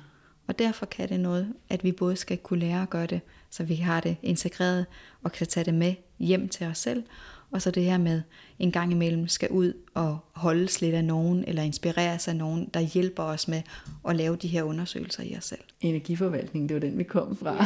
Og 0.47 0.59
derfor 0.59 0.85
kan 0.85 1.09
det 1.09 1.19
noget, 1.19 1.53
at 1.69 1.83
vi 1.83 1.91
både 1.91 2.15
skal 2.15 2.37
kunne 2.37 2.59
lære 2.59 2.81
at 2.81 2.89
gøre 2.89 3.05
det, 3.05 3.21
så 3.49 3.63
vi 3.63 3.75
har 3.75 3.99
det 3.99 4.17
integreret 4.21 4.85
og 5.23 5.31
kan 5.31 5.47
tage 5.47 5.63
det 5.63 5.73
med 5.73 5.93
hjem 6.19 6.49
til 6.49 6.67
os 6.67 6.77
selv, 6.77 7.03
og 7.51 7.61
så 7.61 7.71
det 7.71 7.83
her 7.83 7.97
med 7.97 8.21
en 8.59 8.71
gang 8.71 8.91
imellem 8.91 9.27
skal 9.27 9.49
ud 9.49 9.73
og 9.93 10.17
holdes 10.31 10.81
lidt 10.81 10.95
af 10.95 11.03
nogen, 11.03 11.43
eller 11.47 11.63
inspireres 11.63 12.27
af 12.27 12.35
nogen, 12.35 12.69
der 12.73 12.79
hjælper 12.79 13.23
os 13.23 13.47
med 13.47 13.61
at 14.09 14.15
lave 14.15 14.35
de 14.35 14.47
her 14.47 14.63
undersøgelser 14.63 15.23
i 15.23 15.35
os 15.37 15.45
selv. 15.45 15.59
Energiforvaltning, 15.81 16.69
det 16.69 16.75
var 16.75 16.81
den, 16.81 16.97
vi 16.97 17.03
kom 17.03 17.37
fra. 17.37 17.65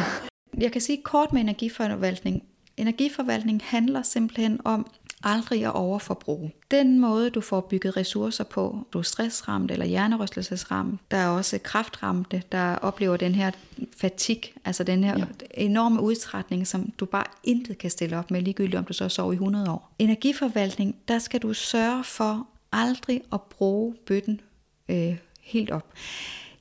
Jeg 0.57 0.71
kan 0.71 0.81
sige 0.81 1.01
kort 1.03 1.33
med 1.33 1.41
energiforvaltning. 1.41 2.43
Energiforvaltning 2.77 3.61
handler 3.63 4.01
simpelthen 4.01 4.59
om 4.65 4.87
aldrig 5.23 5.65
at 5.65 5.73
overforbruge. 5.73 6.51
Den 6.71 6.99
måde, 6.99 7.29
du 7.29 7.41
får 7.41 7.61
bygget 7.61 7.97
ressourcer 7.97 8.43
på, 8.43 8.87
du 8.93 8.99
er 8.99 9.03
stressramt 9.03 9.71
eller 9.71 9.85
hjernerystelsesramt, 9.85 11.01
der 11.11 11.17
er 11.17 11.27
også 11.27 11.59
kraftramte, 11.63 12.43
der 12.51 12.75
oplever 12.75 13.17
den 13.17 13.35
her 13.35 13.51
fatig, 13.97 14.53
altså 14.65 14.83
den 14.83 15.03
her 15.03 15.17
ja. 15.17 15.25
enorme 15.51 16.01
udtrætning, 16.01 16.67
som 16.67 16.91
du 16.99 17.05
bare 17.05 17.25
intet 17.43 17.77
kan 17.77 17.89
stille 17.89 18.17
op 18.17 18.31
med, 18.31 18.41
ligegyldigt 18.41 18.75
om 18.75 18.85
du 18.85 18.93
så 18.93 19.09
sover 19.09 19.31
i 19.31 19.35
100 19.35 19.71
år. 19.71 19.93
Energiforvaltning, 19.99 20.95
der 21.07 21.19
skal 21.19 21.41
du 21.41 21.53
sørge 21.53 22.03
for 22.03 22.47
aldrig 22.71 23.21
at 23.33 23.41
bruge 23.41 23.95
bøtten 24.05 24.41
øh, 24.89 25.17
helt 25.41 25.71
op. 25.71 25.93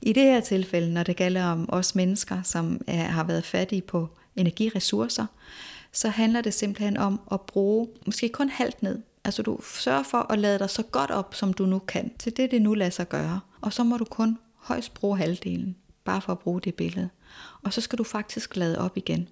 I 0.01 0.13
det 0.13 0.23
her 0.23 0.39
tilfælde, 0.39 0.93
når 0.93 1.03
det 1.03 1.15
gælder 1.15 1.45
om 1.45 1.65
os 1.69 1.95
mennesker, 1.95 2.41
som 2.43 2.81
er, 2.87 3.03
har 3.03 3.23
været 3.23 3.45
fattige 3.45 3.81
på 3.81 4.09
energiressourcer, 4.35 5.25
så 5.93 6.09
handler 6.09 6.41
det 6.41 6.53
simpelthen 6.53 6.97
om 6.97 7.19
at 7.31 7.41
bruge 7.41 7.87
måske 8.05 8.29
kun 8.29 8.49
halvt 8.49 8.83
ned. 8.83 9.01
Altså 9.25 9.41
du 9.41 9.59
sørger 9.63 10.03
for 10.03 10.31
at 10.31 10.39
lade 10.39 10.59
dig 10.59 10.69
så 10.69 10.83
godt 10.83 11.11
op, 11.11 11.35
som 11.35 11.53
du 11.53 11.65
nu 11.65 11.79
kan, 11.79 12.11
til 12.19 12.37
det, 12.37 12.51
det 12.51 12.61
nu 12.61 12.73
lader 12.73 12.91
sig 12.91 13.09
gøre. 13.09 13.39
Og 13.61 13.73
så 13.73 13.83
må 13.83 13.97
du 13.97 14.05
kun 14.05 14.37
højst 14.55 14.93
bruge 14.93 15.17
halvdelen, 15.17 15.75
bare 16.03 16.21
for 16.21 16.31
at 16.31 16.39
bruge 16.39 16.61
det 16.61 16.75
billede. 16.75 17.09
Og 17.63 17.73
så 17.73 17.81
skal 17.81 17.97
du 17.97 18.03
faktisk 18.03 18.55
lade 18.55 18.79
op 18.79 18.97
igen. 18.97 19.29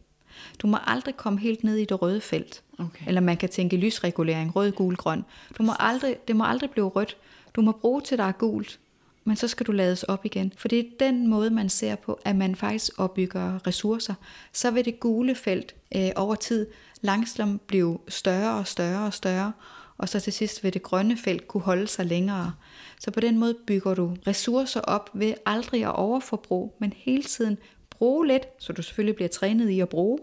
Du 0.60 0.68
må 0.68 0.78
aldrig 0.88 1.18
komme 1.18 1.40
helt 1.40 1.64
ned 1.64 1.76
i 1.76 1.86
det 1.86 2.02
røde 2.02 2.22
felt. 2.22 2.64
Okay. 2.80 3.08
Eller 3.08 3.22
man 3.22 3.38
kan 3.38 3.50
tænke 3.50 3.78
lysregulering, 3.78 4.56
rød, 4.56 4.72
gul, 4.72 4.96
grøn. 4.96 5.26
Du 5.58 5.64
må 5.64 5.74
aldrig, 5.80 6.18
det 6.28 6.36
må 6.36 6.44
aldrig 6.44 6.70
blive 6.70 6.88
rødt. 6.88 7.18
Du 7.56 7.62
må 7.62 7.72
bruge 7.72 8.02
til, 8.02 8.18
der 8.18 8.24
er 8.24 8.32
gult 8.32 8.80
men 9.24 9.36
så 9.36 9.48
skal 9.48 9.66
du 9.66 9.72
lades 9.72 10.04
op 10.04 10.26
igen. 10.26 10.54
For 10.58 10.68
det 10.68 10.80
er 10.80 10.84
den 11.00 11.28
måde, 11.28 11.50
man 11.50 11.70
ser 11.70 11.96
på, 11.96 12.20
at 12.26 12.36
man 12.36 12.56
faktisk 12.56 12.92
opbygger 12.98 13.68
ressourcer. 13.68 14.14
Så 14.54 14.72
vil 14.72 14.86
det 14.86 15.00
gule 15.00 15.36
felt 15.36 15.76
øh, 15.96 16.10
over 16.16 16.36
tid 16.36 16.68
langsomt 17.02 17.68
blive 17.68 18.00
større 18.08 18.60
og 18.60 18.68
større 18.68 19.06
og 19.06 19.14
større, 19.14 19.54
og 19.98 20.10
så 20.10 20.20
til 20.20 20.34
sidst 20.34 20.64
vil 20.64 20.74
det 20.74 20.84
grønne 20.84 21.18
felt 21.18 21.48
kunne 21.48 21.64
holde 21.64 21.88
sig 21.88 22.06
længere. 22.06 22.54
Så 23.00 23.12
på 23.12 23.20
den 23.20 23.40
måde 23.40 23.58
bygger 23.68 23.94
du 23.94 24.16
ressourcer 24.28 24.82
op 24.82 25.10
ved 25.14 25.34
aldrig 25.46 25.84
at 25.84 25.96
overforbruge, 25.96 26.72
men 26.80 26.94
hele 26.98 27.24
tiden 27.24 27.58
bruge 27.90 28.28
lidt, 28.28 28.48
så 28.60 28.74
du 28.74 28.82
selvfølgelig 28.82 29.16
bliver 29.16 29.30
trænet 29.30 29.70
i 29.70 29.80
at 29.80 29.90
bruge, 29.90 30.20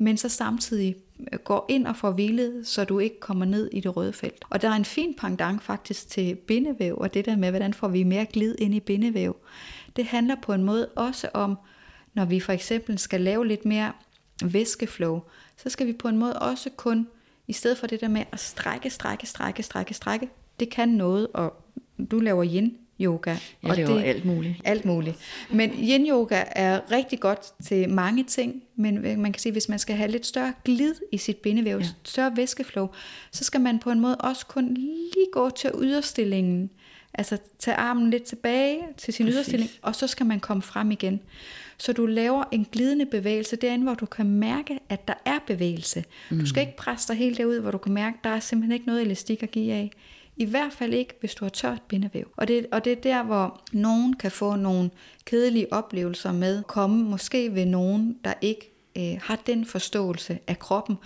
men 0.00 0.16
så 0.16 0.28
samtidig 0.28 0.96
øh, 1.32 1.38
går 1.38 1.66
ind 1.68 1.86
og 1.86 1.96
får 1.96 2.10
hvilet, 2.10 2.66
så 2.66 2.84
du 2.84 2.98
ikke 2.98 3.20
kommer 3.20 3.44
ned 3.44 3.70
i 3.72 3.80
det 3.80 3.96
røde 3.96 4.12
felt. 4.12 4.44
Og 4.50 4.62
der 4.62 4.68
er 4.68 4.72
en 4.74 4.84
fin 4.84 5.14
pendant 5.18 5.62
faktisk 5.62 6.08
til 6.08 6.34
bindevæv, 6.34 6.96
og 6.98 7.14
det 7.14 7.24
der 7.24 7.36
med, 7.36 7.50
hvordan 7.50 7.74
får 7.74 7.88
vi 7.88 8.02
mere 8.02 8.26
glid 8.26 8.54
ind 8.58 8.74
i 8.74 8.80
bindevæv. 8.80 9.36
Det 9.96 10.04
handler 10.04 10.36
på 10.42 10.52
en 10.52 10.64
måde 10.64 10.88
også 10.88 11.28
om, 11.34 11.58
når 12.14 12.24
vi 12.24 12.40
for 12.40 12.52
eksempel 12.52 12.98
skal 12.98 13.20
lave 13.20 13.46
lidt 13.46 13.64
mere 13.64 13.92
væskeflow, 14.44 15.20
så 15.56 15.70
skal 15.70 15.86
vi 15.86 15.92
på 15.92 16.08
en 16.08 16.18
måde 16.18 16.38
også 16.38 16.70
kun, 16.76 17.08
i 17.48 17.52
stedet 17.52 17.78
for 17.78 17.86
det 17.86 18.00
der 18.00 18.08
med 18.08 18.24
at 18.32 18.40
strække, 18.40 18.90
strække, 18.90 19.26
strække, 19.26 19.62
strække, 19.62 19.94
strække, 19.94 20.28
det 20.60 20.70
kan 20.70 20.88
noget, 20.88 21.26
og 21.34 21.64
du 22.10 22.20
laver 22.20 22.44
yin 22.44 22.76
yoga. 23.00 23.36
Jeg 23.62 23.70
og 23.70 23.76
det, 23.76 24.02
alt 24.04 24.24
muligt. 24.24 24.54
Alt 24.64 24.84
muligt. 24.84 25.16
Men 25.50 25.70
yin 25.70 26.08
yoga 26.10 26.42
er 26.52 26.80
rigtig 26.92 27.20
godt 27.20 27.40
til 27.64 27.88
mange 27.88 28.24
ting, 28.24 28.62
men 28.76 29.02
man 29.02 29.32
kan 29.32 29.40
sige, 29.40 29.52
hvis 29.52 29.68
man 29.68 29.78
skal 29.78 29.96
have 29.96 30.10
lidt 30.10 30.26
større 30.26 30.52
glid 30.64 30.94
i 31.12 31.18
sit 31.18 31.36
bindevæv, 31.36 31.78
ja. 31.78 31.86
større 32.04 32.36
væskeflow, 32.36 32.88
så 33.32 33.44
skal 33.44 33.60
man 33.60 33.78
på 33.78 33.90
en 33.90 34.00
måde 34.00 34.16
også 34.16 34.46
kun 34.46 34.74
lige 34.74 35.26
gå 35.32 35.50
til 35.50 35.70
yderstillingen. 35.82 36.70
Altså 37.14 37.38
tage 37.58 37.76
armen 37.76 38.10
lidt 38.10 38.22
tilbage 38.22 38.78
til 38.96 39.14
sin 39.14 39.26
Præcis. 39.26 39.36
yderstilling, 39.36 39.70
og 39.82 39.96
så 39.96 40.06
skal 40.06 40.26
man 40.26 40.40
komme 40.40 40.62
frem 40.62 40.90
igen. 40.90 41.20
Så 41.78 41.92
du 41.92 42.06
laver 42.06 42.44
en 42.52 42.66
glidende 42.72 43.06
bevægelse 43.06 43.56
derinde, 43.56 43.84
hvor 43.84 43.94
du 43.94 44.06
kan 44.06 44.26
mærke, 44.26 44.78
at 44.88 45.08
der 45.08 45.14
er 45.24 45.38
bevægelse. 45.46 46.04
Mm. 46.30 46.38
Du 46.38 46.46
skal 46.46 46.60
ikke 46.60 46.76
presse 46.76 47.08
dig 47.08 47.16
helt 47.16 47.38
derud, 47.38 47.60
hvor 47.60 47.70
du 47.70 47.78
kan 47.78 47.92
mærke, 47.92 48.16
at 48.18 48.24
der 48.24 48.30
er 48.30 48.40
simpelthen 48.40 48.72
ikke 48.72 48.86
noget 48.86 49.02
elastik 49.02 49.42
at 49.42 49.50
give 49.50 49.72
af. 49.72 49.90
I 50.40 50.44
hvert 50.44 50.72
fald 50.72 50.94
ikke, 50.94 51.14
hvis 51.20 51.34
du 51.34 51.44
har 51.44 51.50
tørt 51.50 51.82
bindevæv. 51.88 52.32
Og 52.36 52.48
det, 52.48 52.66
og 52.72 52.84
det 52.84 52.92
er 52.92 53.00
der, 53.00 53.22
hvor 53.22 53.60
nogen 53.72 54.16
kan 54.16 54.30
få 54.30 54.56
nogle 54.56 54.90
kedelige 55.24 55.72
oplevelser 55.72 56.32
med 56.32 56.58
at 56.58 56.66
komme 56.66 57.04
måske 57.04 57.54
ved 57.54 57.66
nogen, 57.66 58.18
der 58.24 58.34
ikke 58.40 58.72
øh, 58.96 59.20
har 59.22 59.36
den 59.46 59.64
forståelse 59.64 60.38
af 60.46 60.58
kroppen, 60.58 60.96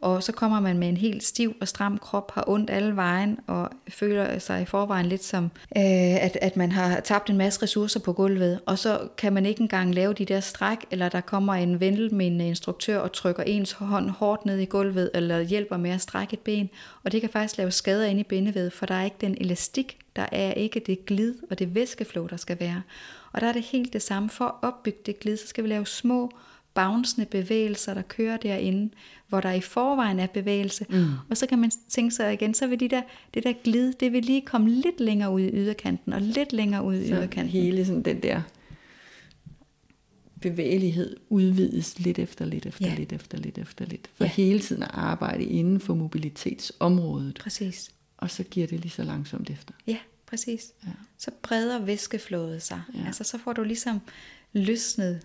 og 0.00 0.22
så 0.22 0.32
kommer 0.32 0.60
man 0.60 0.78
med 0.78 0.88
en 0.88 0.96
helt 0.96 1.24
stiv 1.24 1.56
og 1.60 1.68
stram 1.68 1.98
krop, 1.98 2.32
har 2.34 2.44
ondt 2.46 2.70
alle 2.70 2.96
vejen, 2.96 3.38
og 3.46 3.70
føler 3.88 4.38
sig 4.38 4.62
i 4.62 4.64
forvejen 4.64 5.06
lidt 5.06 5.24
som, 5.24 5.44
øh, 5.76 6.24
at, 6.24 6.38
at 6.42 6.56
man 6.56 6.72
har 6.72 7.00
tabt 7.00 7.30
en 7.30 7.36
masse 7.36 7.62
ressourcer 7.62 8.00
på 8.00 8.12
gulvet, 8.12 8.60
og 8.66 8.78
så 8.78 9.08
kan 9.16 9.32
man 9.32 9.46
ikke 9.46 9.60
engang 9.60 9.94
lave 9.94 10.12
de 10.12 10.24
der 10.24 10.40
stræk, 10.40 10.78
eller 10.90 11.08
der 11.08 11.20
kommer 11.20 11.54
en 11.54 11.80
vendel 11.80 12.14
med 12.14 12.26
en 12.26 12.40
instruktør 12.40 12.98
og 12.98 13.12
trykker 13.12 13.42
ens 13.42 13.72
hånd 13.72 14.10
hårdt 14.10 14.46
ned 14.46 14.58
i 14.58 14.64
gulvet, 14.64 15.10
eller 15.14 15.40
hjælper 15.40 15.76
med 15.76 15.90
at 15.90 16.00
strække 16.00 16.34
et 16.34 16.40
ben, 16.40 16.70
og 17.04 17.12
det 17.12 17.20
kan 17.20 17.30
faktisk 17.30 17.58
lave 17.58 17.70
skader 17.70 18.06
ind 18.06 18.20
i 18.20 18.24
bindevedet, 18.24 18.72
for 18.72 18.86
der 18.86 18.94
er 18.94 19.04
ikke 19.04 19.16
den 19.20 19.36
elastik, 19.40 19.98
der 20.16 20.26
er 20.32 20.52
ikke 20.52 20.80
det 20.86 21.06
glid 21.06 21.34
og 21.50 21.58
det 21.58 21.74
væskeflow, 21.74 22.26
der 22.26 22.36
skal 22.36 22.60
være. 22.60 22.82
Og 23.32 23.40
der 23.40 23.46
er 23.48 23.52
det 23.52 23.62
helt 23.62 23.92
det 23.92 24.02
samme. 24.02 24.30
For 24.30 24.44
at 24.44 24.54
opbygge 24.62 24.98
det 25.06 25.20
glid, 25.20 25.36
så 25.36 25.46
skal 25.46 25.64
vi 25.64 25.68
lave 25.68 25.86
små 25.86 26.30
bouncende 26.74 27.26
bevægelser, 27.26 27.94
der 27.94 28.02
kører 28.02 28.36
derinde, 28.36 28.90
hvor 29.28 29.40
der 29.40 29.52
i 29.52 29.60
forvejen 29.60 30.18
er 30.18 30.26
bevægelse. 30.26 30.86
Mm. 30.90 31.06
Og 31.30 31.36
så 31.36 31.46
kan 31.46 31.58
man 31.58 31.70
tænke 31.88 32.14
sig 32.14 32.32
igen, 32.32 32.54
så 32.54 32.66
vil 32.66 32.80
de 32.80 32.88
der, 32.88 33.02
det 33.34 33.44
der 33.44 33.52
glid, 33.64 33.92
det 33.92 34.12
vil 34.12 34.24
lige 34.24 34.40
komme 34.40 34.70
lidt 34.70 35.00
længere 35.00 35.30
ud 35.30 35.40
i 35.40 35.50
yderkanten, 35.52 36.12
og 36.12 36.20
lidt 36.20 36.52
længere 36.52 36.84
ud 36.84 36.94
i 36.94 37.08
så 37.08 37.14
yderkanten. 37.14 37.48
hele 37.48 37.86
sådan 37.86 38.02
den 38.02 38.22
der 38.22 38.42
bevægelighed 40.40 41.16
udvides 41.28 41.98
lidt 41.98 42.18
efter 42.18 42.44
lidt 42.44 42.66
efter 42.66 42.88
ja. 42.88 42.94
lidt 42.94 43.12
efter 43.12 43.38
lidt 43.38 43.58
efter 43.58 43.84
lidt. 43.84 44.10
For 44.14 44.24
ja. 44.24 44.30
hele 44.30 44.60
tiden 44.60 44.82
at 44.82 44.90
arbejde 44.92 45.44
inden 45.44 45.80
for 45.80 45.94
mobilitetsområdet. 45.94 47.38
Præcis. 47.42 47.90
Og 48.16 48.30
så 48.30 48.42
giver 48.42 48.66
det 48.66 48.80
lige 48.80 48.90
så 48.90 49.02
langsomt 49.02 49.50
efter. 49.50 49.74
Ja, 49.86 49.98
præcis. 50.26 50.72
Ja. 50.86 50.90
Så 51.18 51.30
breder 51.42 51.84
væskeflådet 51.84 52.62
sig. 52.62 52.82
Ja. 52.94 53.06
Altså 53.06 53.24
så 53.24 53.38
får 53.38 53.52
du 53.52 53.62
ligesom 53.62 54.00
løsnet 54.52 55.20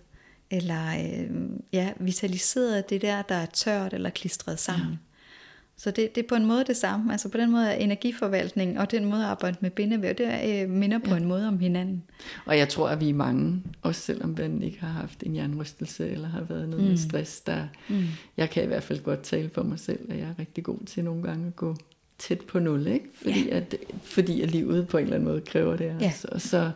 eller 0.54 0.88
øh, 0.88 1.30
ja, 1.74 1.89
vitaliseret 1.99 2.89
det 2.89 3.01
der, 3.01 3.22
der 3.22 3.36
er 3.36 3.45
tørt 3.45 3.93
eller 3.93 4.10
klistret 4.10 4.60
sammen. 4.60 4.89
Ja. 4.89 4.97
Så 5.78 5.91
det, 5.91 6.16
det 6.16 6.24
er 6.24 6.28
på 6.28 6.36
en 6.36 6.45
måde 6.45 6.64
det 6.64 6.78
samme. 6.78 7.12
Altså 7.12 7.30
på 7.30 7.38
den 7.38 7.51
måde 7.51 7.68
er 7.68 7.74
energiforvaltning 7.74 8.80
og 8.80 8.91
den 8.91 9.06
måde 9.06 9.22
at 9.22 9.28
arbejde 9.28 9.58
med 9.62 9.70
bindevæv, 9.70 10.14
det 10.14 10.26
er, 10.28 10.64
øh, 10.64 10.70
minder 10.70 10.99
på 10.99 11.10
ja. 11.10 11.18
en 11.18 11.26
måde 11.26 11.47
om 11.47 11.60
hinanden. 11.60 12.04
Og 12.45 12.58
jeg 12.58 12.70
tror, 12.70 12.89
at 12.89 12.99
vi 12.99 13.10
er 13.10 13.14
mange, 13.14 13.64
også 13.82 14.01
selvom 14.01 14.36
man 14.38 14.62
ikke 14.62 14.80
har 14.80 14.88
haft 14.88 15.24
en 15.24 15.36
jernrystelse 15.36 16.10
eller 16.10 16.28
har 16.28 16.41
været 16.41 16.70
noget 16.70 16.84
mm. 16.84 16.89
med 16.89 16.97
stress, 16.97 17.41
der 17.41 17.68
mm. 17.89 18.04
jeg 18.38 18.49
kan 18.49 18.64
i 18.64 18.68
hvert 18.68 18.84
fald 18.84 19.04
godt 19.04 19.22
tale 19.22 19.49
for 19.54 19.64
mig 19.64 19.80
selv, 19.80 19.99
at 20.10 20.18
jeg 20.18 20.28
er 20.28 20.39
rigtig 20.39 20.64
god 20.64 20.80
til 20.86 21.04
nogle 21.04 21.24
gange 21.24 21.47
at 21.47 21.56
gå 21.56 21.76
tæt 22.18 22.41
på 22.41 22.60
nul, 22.60 22.88
ikke? 22.88 23.06
Fordi, 23.14 23.47
ja. 23.47 23.58
at, 23.58 23.76
fordi 24.04 24.41
at 24.41 24.51
livet 24.51 24.88
på 24.88 24.97
en 24.97 25.04
eller 25.04 25.16
anden 25.16 25.30
måde 25.30 25.41
kræver 25.41 25.76
det. 25.76 25.95
Ja. 25.99 26.06
Altså. 26.06 26.28
Og 26.32 26.41
så 26.41 26.72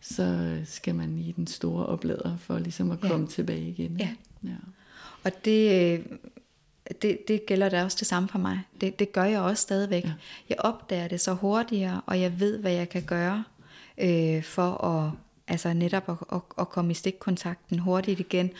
så 0.00 0.58
skal 0.64 0.94
man 0.94 1.18
i 1.18 1.32
den 1.32 1.46
store 1.46 1.86
oplader 1.86 2.36
for 2.36 2.58
ligesom 2.58 2.90
at 2.90 3.00
komme 3.00 3.24
ja. 3.24 3.30
tilbage 3.30 3.68
igen. 3.68 3.96
Ja. 3.96 4.08
ja. 4.44 4.56
Og 5.24 5.44
det, 5.44 6.04
det, 7.02 7.28
det 7.28 7.46
gælder 7.46 7.68
da 7.68 7.84
også 7.84 7.96
det 8.00 8.06
samme 8.06 8.28
for 8.28 8.38
mig. 8.38 8.60
Det, 8.80 8.98
det 8.98 9.12
gør 9.12 9.24
jeg 9.24 9.40
også 9.40 9.62
stadigvæk. 9.62 10.04
Ja. 10.04 10.12
Jeg 10.48 10.56
opdager 10.58 11.08
det 11.08 11.20
så 11.20 11.32
hurtigere, 11.32 12.00
og 12.06 12.20
jeg 12.20 12.40
ved, 12.40 12.58
hvad 12.58 12.72
jeg 12.72 12.88
kan 12.88 13.02
gøre 13.02 13.44
øh, 13.98 14.42
for 14.42 14.84
at 14.84 15.12
altså 15.48 15.72
netop 15.72 16.08
at, 16.08 16.16
at, 16.32 16.40
at 16.58 16.68
komme 16.68 16.90
i 16.90 16.94
stikkontakten 16.94 17.78
hurtigt 17.78 18.20
igen. 18.20 18.50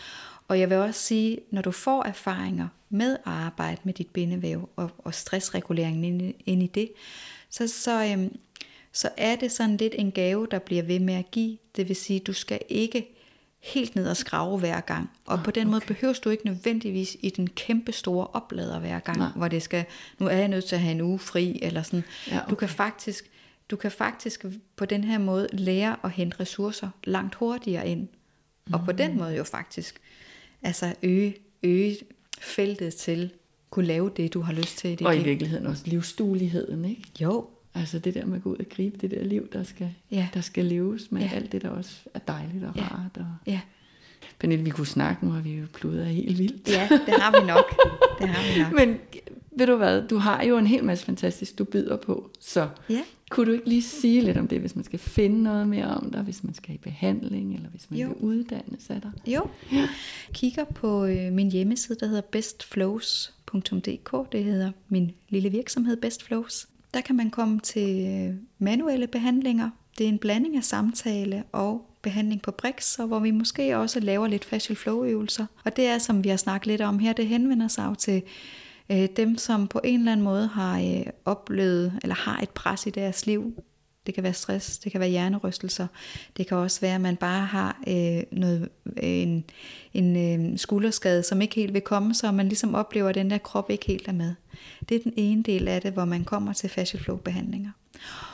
Og 0.47 0.59
jeg 0.59 0.69
vil 0.69 0.77
også 0.77 0.99
sige, 0.99 1.39
når 1.51 1.61
du 1.61 1.71
får 1.71 2.03
erfaringer 2.03 2.67
med 2.89 3.13
at 3.13 3.31
arbejde 3.31 3.81
med 3.83 3.93
dit 3.93 4.07
bindevæv 4.07 4.69
og, 4.75 4.91
og 4.97 5.13
stressreguleringen 5.13 6.03
ind, 6.03 6.33
ind 6.45 6.63
i 6.63 6.67
det, 6.67 6.91
så, 7.49 7.67
så, 7.67 8.05
øhm, 8.05 8.37
så 8.93 9.09
er 9.17 9.35
det 9.35 9.51
sådan 9.51 9.77
lidt 9.77 9.95
en 9.97 10.11
gave, 10.11 10.47
der 10.51 10.59
bliver 10.59 10.83
ved 10.83 10.99
med 10.99 11.13
at 11.13 11.31
give. 11.31 11.57
Det 11.75 11.87
vil 11.87 11.95
sige, 11.95 12.19
du 12.19 12.33
skal 12.33 12.59
ikke 12.69 13.17
helt 13.59 13.95
ned 13.95 14.07
og 14.07 14.17
skrave 14.17 14.59
hver 14.59 14.79
gang. 14.79 15.09
Og 15.25 15.39
på 15.43 15.51
den 15.51 15.67
okay. 15.67 15.71
måde 15.71 15.85
behøver 15.87 16.13
du 16.23 16.29
ikke 16.29 16.45
nødvendigvis 16.45 17.17
i 17.19 17.29
den 17.29 17.47
kæmpe 17.47 17.91
store 17.91 18.27
oplader 18.27 18.79
hver 18.79 18.99
gang, 18.99 19.17
Nej. 19.17 19.29
hvor 19.35 19.47
det 19.47 19.63
skal, 19.63 19.85
nu 20.19 20.27
er 20.27 20.35
jeg 20.35 20.47
nødt 20.47 20.65
til 20.65 20.75
at 20.75 20.81
have 20.81 20.91
en 20.91 21.01
uge 21.01 21.19
fri, 21.19 21.59
eller 21.61 21.81
sådan. 21.83 22.03
Ja, 22.27 22.37
okay. 22.37 22.49
Du 22.49 22.55
kan 22.55 22.69
faktisk 22.69 23.31
du 23.71 23.75
kan 23.75 23.91
faktisk 23.91 24.45
på 24.75 24.85
den 24.85 25.03
her 25.03 25.17
måde 25.17 25.47
lære 25.53 25.95
at 26.03 26.11
hente 26.11 26.39
ressourcer 26.39 26.89
langt 27.03 27.35
hurtigere 27.35 27.87
ind. 27.87 28.07
Og 28.73 28.79
mm. 28.79 28.85
på 28.85 28.91
den 28.91 29.11
mm. 29.11 29.17
måde 29.17 29.35
jo 29.35 29.43
faktisk 29.43 30.01
altså 30.61 30.95
øge, 31.03 31.35
øge 31.63 31.97
feltet 32.39 32.95
til 32.95 33.31
kunne 33.69 33.85
lave 33.85 34.11
det, 34.17 34.33
du 34.33 34.41
har 34.41 34.53
lyst 34.53 34.77
til 34.77 35.01
i 35.01 35.05
Og 35.05 35.17
i 35.17 35.23
virkeligheden 35.23 35.67
også 35.67 35.83
livsdueligheden, 35.85 36.85
ikke? 36.85 37.03
Jo, 37.21 37.49
Altså 37.73 37.99
det 37.99 38.13
der 38.13 38.25
med 38.25 38.37
at 38.37 38.43
gå 38.43 38.49
ud 38.49 38.57
og 38.57 38.65
gribe 38.69 38.97
det 38.97 39.11
der 39.11 39.23
liv, 39.23 39.49
der 39.53 39.63
skal, 39.63 39.89
ja. 40.11 40.27
der 40.33 40.41
skal 40.41 40.65
leves 40.65 41.11
med 41.11 41.21
ja. 41.21 41.29
alt 41.33 41.51
det, 41.51 41.61
der 41.61 41.69
også 41.69 41.99
er 42.13 42.19
dejligt 42.19 42.63
og 42.63 42.75
ja. 42.75 42.81
rart. 42.81 43.17
Og... 43.17 43.25
Ja. 43.45 43.59
Pernille, 44.39 44.65
vi 44.65 44.69
kunne 44.69 44.87
snakke, 44.87 45.25
nu 45.25 45.31
har 45.31 45.41
vi 45.41 45.53
jo 45.53 45.65
pludret 45.73 46.05
helt 46.05 46.37
vildt. 46.37 46.69
Ja, 46.69 46.89
det 47.05 47.13
har 47.13 47.41
vi 47.41 47.47
nok. 47.47 47.75
Det 48.19 48.29
har 48.29 48.53
vi 48.53 48.63
nok. 48.63 48.73
Men 48.79 48.97
ved 49.57 49.67
du 49.67 49.75
hvad, 49.75 50.07
du 50.07 50.17
har 50.17 50.43
jo 50.43 50.57
en 50.57 50.67
hel 50.67 50.83
masse 50.83 51.05
fantastisk, 51.05 51.57
du 51.57 51.63
byder 51.63 51.97
på. 51.97 52.31
Så 52.39 52.69
ja. 52.89 53.01
kunne 53.29 53.45
du 53.45 53.51
ikke 53.51 53.69
lige 53.69 53.81
sige 53.81 54.21
lidt 54.21 54.37
om 54.37 54.47
det, 54.47 54.59
hvis 54.59 54.75
man 54.75 54.85
skal 54.85 54.99
finde 54.99 55.43
noget 55.43 55.67
mere 55.67 55.87
om 55.87 56.11
dig, 56.11 56.21
hvis 56.21 56.43
man 56.43 56.53
skal 56.53 56.75
i 56.75 56.77
behandling, 56.77 57.55
eller 57.55 57.69
hvis 57.69 57.91
man 57.91 57.99
jo. 57.99 58.07
vil 58.07 58.17
uddanne 58.17 58.77
sig 58.79 59.01
dig? 59.03 59.33
Jo, 59.33 59.47
ja. 59.71 59.87
kigger 60.33 60.63
på 60.63 61.05
øh, 61.05 61.33
min 61.33 61.51
hjemmeside, 61.51 61.99
der 61.99 62.05
hedder 62.05 62.21
bestflows.dk. 62.21 64.31
Det 64.31 64.43
hedder 64.43 64.71
min 64.89 65.11
lille 65.29 65.49
virksomhed 65.49 65.97
Bestflows. 65.97 66.67
Der 66.93 67.01
kan 67.01 67.15
man 67.15 67.29
komme 67.29 67.59
til 67.59 68.39
manuelle 68.59 69.07
behandlinger. 69.07 69.69
Det 69.97 70.03
er 70.03 70.09
en 70.09 70.19
blanding 70.19 70.57
af 70.57 70.63
samtale 70.63 71.43
og 71.51 71.85
behandling 72.01 72.41
på 72.41 72.51
Brix, 72.51 72.99
og 72.99 73.07
hvor 73.07 73.19
vi 73.19 73.31
måske 73.31 73.77
også 73.77 73.99
laver 73.99 74.27
lidt 74.27 74.45
facial 74.45 74.75
flow 74.75 75.03
øvelser. 75.03 75.45
Og 75.65 75.75
det 75.75 75.87
er, 75.87 75.97
som 75.97 76.23
vi 76.23 76.29
har 76.29 76.37
snakket 76.37 76.67
lidt 76.67 76.81
om 76.81 76.99
her, 76.99 77.13
det 77.13 77.27
henvender 77.27 77.67
sig 77.67 77.85
jo 77.89 77.95
til 77.95 78.23
øh, 78.91 79.07
dem, 79.17 79.37
som 79.37 79.67
på 79.67 79.81
en 79.83 79.99
eller 79.99 80.11
anden 80.11 80.23
måde 80.23 80.47
har 80.47 80.79
øh, 80.79 81.05
oplevet 81.25 81.99
eller 82.01 82.15
har 82.15 82.39
et 82.41 82.49
pres 82.49 82.85
i 82.85 82.89
deres 82.89 83.25
liv. 83.25 83.53
Det 84.05 84.13
kan 84.13 84.23
være 84.23 84.33
stress, 84.33 84.77
det 84.77 84.91
kan 84.91 85.01
være 85.01 85.09
hjernerystelser, 85.09 85.87
det 86.37 86.47
kan 86.47 86.57
også 86.57 86.81
være, 86.81 86.95
at 86.95 87.01
man 87.01 87.15
bare 87.15 87.45
har 87.45 87.81
øh, 87.87 88.23
noget, 88.31 88.69
øh, 88.85 89.09
en, 89.09 89.43
en 89.93 90.51
øh, 90.51 90.57
skulderskade, 90.57 91.23
som 91.23 91.41
ikke 91.41 91.55
helt 91.55 91.73
vil 91.73 91.81
komme, 91.81 92.13
så 92.13 92.31
man 92.31 92.47
ligesom 92.47 92.75
oplever, 92.75 93.09
at 93.09 93.15
den 93.15 93.29
der 93.29 93.37
krop 93.37 93.69
ikke 93.69 93.85
helt 93.85 94.07
er 94.07 94.11
med. 94.11 94.35
Det 94.89 94.95
er 94.95 95.03
den 95.03 95.13
ene 95.15 95.43
del 95.43 95.67
af 95.67 95.81
det, 95.81 95.93
hvor 95.93 96.05
man 96.05 96.23
kommer 96.23 96.53
til 96.53 96.69
fascial 96.69 97.03
flow 97.03 97.17
behandlinger. 97.17 97.71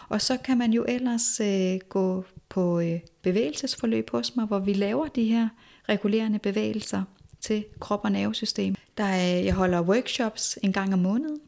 Og 0.10 0.22
så 0.22 0.38
kan 0.38 0.58
man 0.58 0.74
jo 0.74 0.86
ellers 0.88 1.40
øh, 1.40 1.80
gå 1.90 2.26
på 2.50 2.80
øh, 2.80 3.00
bevægelsesforløb 3.22 4.10
hos 4.10 4.36
mig, 4.36 4.46
hvor 4.46 4.60
vi 4.60 4.74
laver 4.74 5.08
de 5.08 5.26
her 5.26 5.50
regulerende 5.90 6.40
bevægelser 6.40 7.04
til 7.42 7.66
krop- 7.80 8.04
og 8.04 8.12
nervesystem. 8.12 8.76
Der 8.98 9.04
er, 9.04 9.40
jeg 9.40 9.54
holder 9.54 9.82
workshops 9.82 10.58
en 10.64 10.74
gang 10.74 10.94
om 10.94 11.00
måneden, 11.00 11.40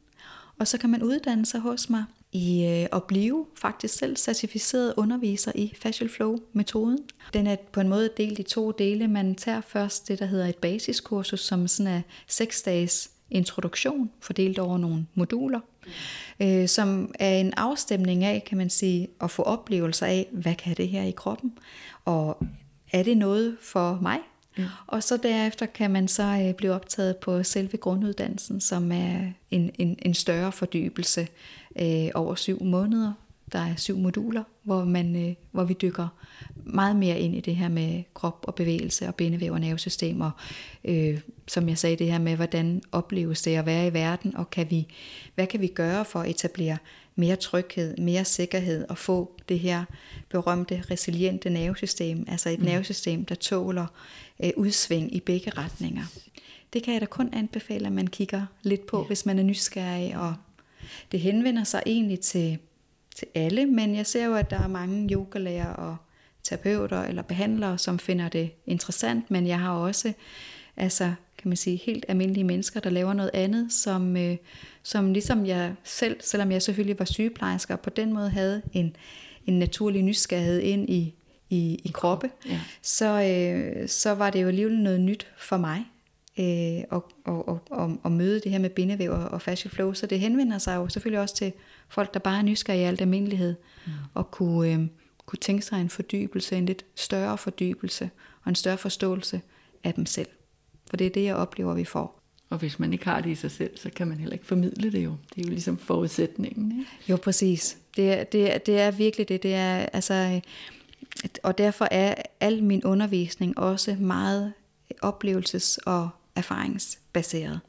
og 0.60 0.68
så 0.68 0.78
kan 0.78 0.90
man 0.90 1.04
uddanne 1.04 1.46
sig 1.46 1.60
hos 1.60 1.90
mig 1.90 2.04
i 2.32 2.66
øh, 2.66 2.98
at 2.98 3.04
blive 3.04 3.46
faktisk 3.56 3.94
selv 3.94 4.18
certificeret 4.18 4.94
underviser 4.98 5.52
i 5.56 5.74
Facial 5.82 6.10
Flow-metoden. 6.10 7.00
Den 7.34 7.48
er 7.48 7.56
på 7.72 7.80
en 7.80 7.90
måde 7.90 8.10
delt 8.18 8.40
i 8.40 8.44
to 8.44 8.72
dele. 8.72 9.08
Man 9.08 9.36
tager 9.36 9.62
først 9.62 10.08
det, 10.08 10.20
der 10.20 10.26
hedder 10.26 10.46
et 10.46 10.56
basiskursus, 10.56 11.40
som 11.40 11.68
sådan 11.68 11.94
er 11.94 12.02
seks 12.28 12.62
dages 12.62 13.12
introduktion, 13.32 14.12
fordelt 14.22 14.60
over 14.60 14.78
nogle 14.78 15.06
moduler, 15.14 15.60
øh, 16.40 16.68
som 16.68 17.14
er 17.20 17.36
en 17.36 17.54
afstemning 17.58 18.24
af, 18.24 18.44
kan 18.44 18.58
man 18.58 18.70
sige, 18.70 19.08
at 19.22 19.32
få 19.32 19.42
oplevelser 19.42 20.06
af, 20.06 20.28
hvad 20.32 20.56
kan 20.56 20.78
det 20.78 20.88
her 20.88 21.04
i 21.04 21.12
kroppen, 21.12 21.58
og 22.06 22.44
er 22.92 23.04
det 23.04 23.18
noget 23.18 23.58
for 23.62 24.00
mig? 24.02 24.20
Mm. 24.58 24.64
Og 24.88 25.04
så 25.04 25.18
derefter 25.18 25.66
kan 25.66 25.92
man 25.92 26.08
så 26.08 26.24
øh, 26.48 26.54
blive 26.54 26.74
optaget 26.74 27.18
på 27.18 27.44
selve 27.44 27.78
grunduddannelsen, 27.78 28.62
som 28.62 28.92
er 28.92 29.32
en, 29.52 29.72
en, 29.78 30.00
en 30.02 30.14
større 30.14 30.52
fordybelse 30.52 31.28
øh, 31.82 32.10
over 32.14 32.36
syv 32.36 32.64
måneder. 32.64 33.14
Der 33.52 33.60
er 33.60 33.76
syv 33.76 33.98
moduler, 33.98 34.44
hvor, 34.64 34.84
man, 34.84 35.16
øh, 35.16 35.36
hvor 35.52 35.64
vi 35.64 35.74
dykker 35.82 36.08
meget 36.56 36.96
mere 36.96 37.20
ind 37.20 37.36
i 37.36 37.40
det 37.40 37.56
her 37.56 37.70
med 37.70 38.04
krop 38.14 38.46
og 38.48 38.56
bevægelse 38.56 39.08
og 39.08 39.16
bindevæv 39.16 39.54
og 39.54 39.60
nervesystem, 39.60 40.22
og 40.22 40.32
øh, 40.86 41.20
som 41.48 41.70
jeg 41.70 41.78
sagde, 41.78 41.96
det 41.96 42.12
her 42.12 42.20
med, 42.20 42.36
hvordan 42.36 42.82
opleves 42.92 43.42
det 43.42 43.56
at 43.56 43.66
være 43.66 43.88
i 43.88 43.94
verden, 43.94 44.36
og 44.36 44.50
kan 44.50 44.68
vi, 44.70 44.88
hvad 45.36 45.48
kan 45.48 45.62
vi 45.62 45.68
gøre 45.68 46.06
for 46.06 46.20
at 46.20 46.30
etablere 46.30 46.78
mere 47.20 47.36
tryghed, 47.36 47.98
mere 47.98 48.26
sikkerhed 48.26 48.86
og 48.90 48.98
få 48.98 49.32
det 49.50 49.60
her 49.60 49.84
berømte 50.30 50.84
resiliente 50.92 51.50
nervesystem, 51.50 52.26
altså 52.28 52.50
et 52.50 52.60
mm. 52.60 52.66
nervesystem, 52.66 53.26
der 53.26 53.36
tåler 53.36 53.86
øh, 54.44 54.52
udsving 54.58 55.16
i 55.16 55.20
begge 55.20 55.52
retninger. 55.52 56.04
Det 56.74 56.84
kan 56.84 56.94
jeg 56.94 57.02
da 57.02 57.06
kun 57.06 57.30
anbefale, 57.34 57.86
at 57.86 57.94
man 57.94 58.08
kigger 58.08 58.46
lidt 58.64 58.86
på, 58.86 59.00
ja. 59.00 59.08
hvis 59.08 59.26
man 59.26 59.40
er 59.40 59.44
nysgerrig, 59.44 60.18
og 60.18 60.36
det 61.12 61.20
henvender 61.20 61.64
sig 61.64 61.84
egentlig 61.86 62.20
til, 62.20 62.58
til 63.16 63.28
alle, 63.36 63.66
men 63.66 63.96
jeg 63.96 64.06
ser 64.06 64.26
jo, 64.26 64.36
at 64.36 64.50
der 64.50 64.60
er 64.60 64.68
mange 64.68 65.14
yogalærer 65.14 65.74
og 65.74 65.98
terapeuter 66.44 67.04
eller 67.04 67.22
behandlere, 67.22 67.78
som 67.78 68.00
finder 68.00 68.30
det 68.30 68.52
interessant, 68.66 69.32
men 69.32 69.48
jeg 69.48 69.60
har 69.60 69.72
også 69.72 70.14
altså 70.78 71.14
kan 71.42 71.50
man 71.50 71.58
sige, 71.58 71.78
helt 71.78 72.06
almindelige 72.08 72.44
mennesker, 72.44 72.80
der 72.80 72.90
laver 72.90 73.14
noget 73.14 73.32
andet, 73.34 73.74
som, 73.74 74.18
øh, 74.18 74.38
som 74.84 75.14
ligesom 75.14 75.46
jeg 75.46 75.74
selv, 75.84 76.18
selvom 76.22 76.52
jeg 76.52 76.62
selvfølgelig 76.62 77.00
var 77.00 77.06
sygeplejersker, 77.06 77.76
på 77.76 77.90
den 77.90 78.14
måde 78.14 78.30
havde 78.30 78.62
en, 78.74 78.96
en 79.48 79.60
naturlig 79.60 80.04
nysgerrighed 80.04 80.60
ind 80.60 80.90
i, 80.90 81.14
i, 81.50 81.82
i 81.84 81.92
kroppe, 81.94 82.30
ja. 82.50 82.60
så, 82.82 83.22
øh, 83.24 83.90
så 83.90 84.12
var 84.12 84.30
det 84.30 84.42
jo 84.42 84.48
alligevel 84.48 84.80
noget 84.80 85.02
nyt 85.02 85.28
for 85.38 85.58
mig 85.58 85.86
øh, 86.40 86.46
at, 86.92 87.02
at, 87.26 87.34
at, 87.48 87.80
at, 87.80 87.90
at 88.06 88.12
møde 88.12 88.40
det 88.40 88.52
her 88.52 88.60
med 88.60 88.70
bindevæv 88.70 89.12
og, 89.12 89.24
og 89.24 89.42
fascia 89.42 89.72
flow. 89.74 89.94
Så 89.94 90.06
det 90.08 90.20
henvender 90.20 90.58
sig 90.58 90.76
jo 90.76 90.90
selvfølgelig 90.90 91.20
også 91.20 91.36
til 91.36 91.54
folk, 91.90 92.14
der 92.14 92.20
bare 92.20 92.38
er 92.38 92.44
nysgerrige 92.44 92.82
i 92.82 92.86
alt 92.86 93.02
almindelighed, 93.02 93.56
mm. 93.86 93.92
og 94.14 94.32
kunne, 94.32 94.74
øh, 94.74 94.80
kunne 95.26 95.40
tænke 95.40 95.66
sig 95.66 95.82
en 95.82 95.90
fordybelse, 95.90 96.58
en 96.58 96.66
lidt 96.66 96.86
større 96.96 97.38
fordybelse 97.38 98.10
og 98.44 98.50
en 98.50 98.56
større 98.56 98.78
forståelse 98.78 99.42
af 99.84 99.94
dem 99.94 100.06
selv. 100.06 100.28
For 100.90 100.98
det 100.98 101.08
er 101.08 101.12
det, 101.12 101.24
jeg 101.24 101.36
oplever, 101.36 101.74
vi 101.74 101.86
får. 101.86 102.20
Og 102.50 102.58
hvis 102.58 102.80
man 102.80 102.94
ikke 102.94 103.06
har 103.06 103.22
det 103.22 103.30
i 103.30 103.36
sig 103.36 103.52
selv, 103.52 103.78
så 103.78 103.90
kan 103.96 104.08
man 104.08 104.18
heller 104.18 104.34
ikke 104.34 104.46
formidle 104.46 104.92
det 104.92 105.04
jo. 105.04 105.16
Det 105.36 105.42
er 105.42 105.46
jo 105.48 105.50
ligesom 105.50 105.78
forudsætningen. 105.78 106.72
Ikke? 106.72 106.92
Jo, 107.10 107.18
præcis. 107.18 107.78
Det 107.96 108.12
er, 108.14 108.24
det, 108.24 108.54
er, 108.54 108.58
det 108.58 108.80
er 108.80 108.92
virkelig 108.92 109.30
det. 109.30 109.44
det 109.44 109.54
er, 109.54 109.76
altså, 109.76 110.42
og 111.44 111.58
derfor 111.58 111.88
er 111.92 112.16
al 112.40 112.64
min 112.64 112.84
undervisning 112.84 113.58
også 113.58 113.96
meget 114.00 114.54
oplevelses- 115.06 115.78
og 115.86 116.10
erfaringsbaseret. 116.36 117.60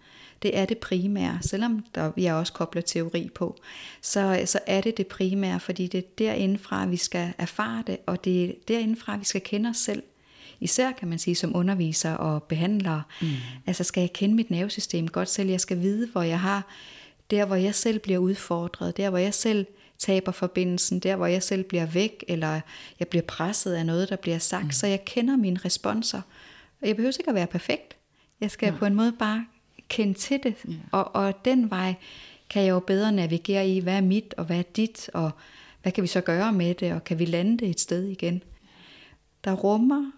Det 0.42 0.58
er 0.58 0.64
det 0.64 0.78
primære, 0.78 1.38
selvom 1.42 1.84
der, 1.94 2.12
vi 2.16 2.26
er 2.26 2.34
også 2.34 2.52
koblet 2.52 2.84
teori 2.84 3.30
på, 3.34 3.56
så, 4.02 4.42
så 4.46 4.58
er 4.66 4.80
det 4.80 4.96
det 4.96 5.06
primære, 5.06 5.60
fordi 5.60 5.86
det 5.86 5.98
er 5.98 6.08
derindefra, 6.18 6.86
vi 6.86 6.96
skal 6.96 7.32
erfare 7.38 7.82
det, 7.86 7.96
og 8.06 8.24
det 8.24 8.44
er 8.44 8.52
derindefra, 8.68 9.16
vi 9.16 9.24
skal 9.24 9.40
kende 9.40 9.70
os 9.70 9.76
selv 9.76 10.02
især 10.60 10.92
kan 10.92 11.08
man 11.08 11.18
sige 11.18 11.34
som 11.34 11.56
underviser 11.56 12.14
og 12.14 12.42
behandler. 12.42 13.02
Mm. 13.22 13.28
Altså 13.66 13.84
skal 13.84 14.00
jeg 14.00 14.12
kende 14.12 14.34
mit 14.34 14.50
nervesystem 14.50 15.08
godt 15.08 15.28
selv, 15.28 15.48
jeg 15.48 15.60
skal 15.60 15.80
vide, 15.80 16.08
hvor 16.12 16.22
jeg 16.22 16.40
har, 16.40 16.66
der 17.30 17.44
hvor 17.44 17.56
jeg 17.56 17.74
selv 17.74 17.98
bliver 17.98 18.18
udfordret, 18.18 18.96
der 18.96 19.10
hvor 19.10 19.18
jeg 19.18 19.34
selv 19.34 19.66
taber 19.98 20.32
forbindelsen, 20.32 20.98
der 20.98 21.16
hvor 21.16 21.26
jeg 21.26 21.42
selv 21.42 21.64
bliver 21.64 21.86
væk, 21.86 22.24
eller 22.28 22.60
jeg 22.98 23.08
bliver 23.08 23.22
presset 23.22 23.74
af 23.74 23.86
noget, 23.86 24.08
der 24.08 24.16
bliver 24.16 24.38
sagt, 24.38 24.64
mm. 24.64 24.70
så 24.70 24.86
jeg 24.86 25.04
kender 25.04 25.36
mine 25.36 25.60
responser. 25.64 26.20
Og 26.82 26.88
jeg 26.88 26.96
behøver 26.96 27.16
ikke 27.18 27.28
at 27.28 27.34
være 27.34 27.46
perfekt. 27.46 27.96
Jeg 28.40 28.50
skal 28.50 28.66
ja. 28.72 28.78
på 28.78 28.86
en 28.86 28.94
måde 28.94 29.12
bare 29.12 29.46
kende 29.88 30.14
til 30.14 30.40
det, 30.42 30.54
ja. 30.68 30.74
og, 30.92 31.16
og 31.16 31.44
den 31.44 31.70
vej 31.70 31.94
kan 32.50 32.62
jeg 32.62 32.70
jo 32.70 32.80
bedre 32.80 33.12
navigere 33.12 33.68
i, 33.68 33.80
hvad 33.80 33.96
er 33.96 34.00
mit, 34.00 34.34
og 34.36 34.44
hvad 34.44 34.58
er 34.58 34.62
dit, 34.62 35.10
og 35.14 35.30
hvad 35.82 35.92
kan 35.92 36.02
vi 36.02 36.08
så 36.08 36.20
gøre 36.20 36.52
med 36.52 36.74
det, 36.74 36.92
og 36.92 37.04
kan 37.04 37.18
vi 37.18 37.24
lande 37.24 37.58
det 37.58 37.70
et 37.70 37.80
sted 37.80 38.04
igen. 38.04 38.42
Der 39.44 39.52
rummer 39.52 40.10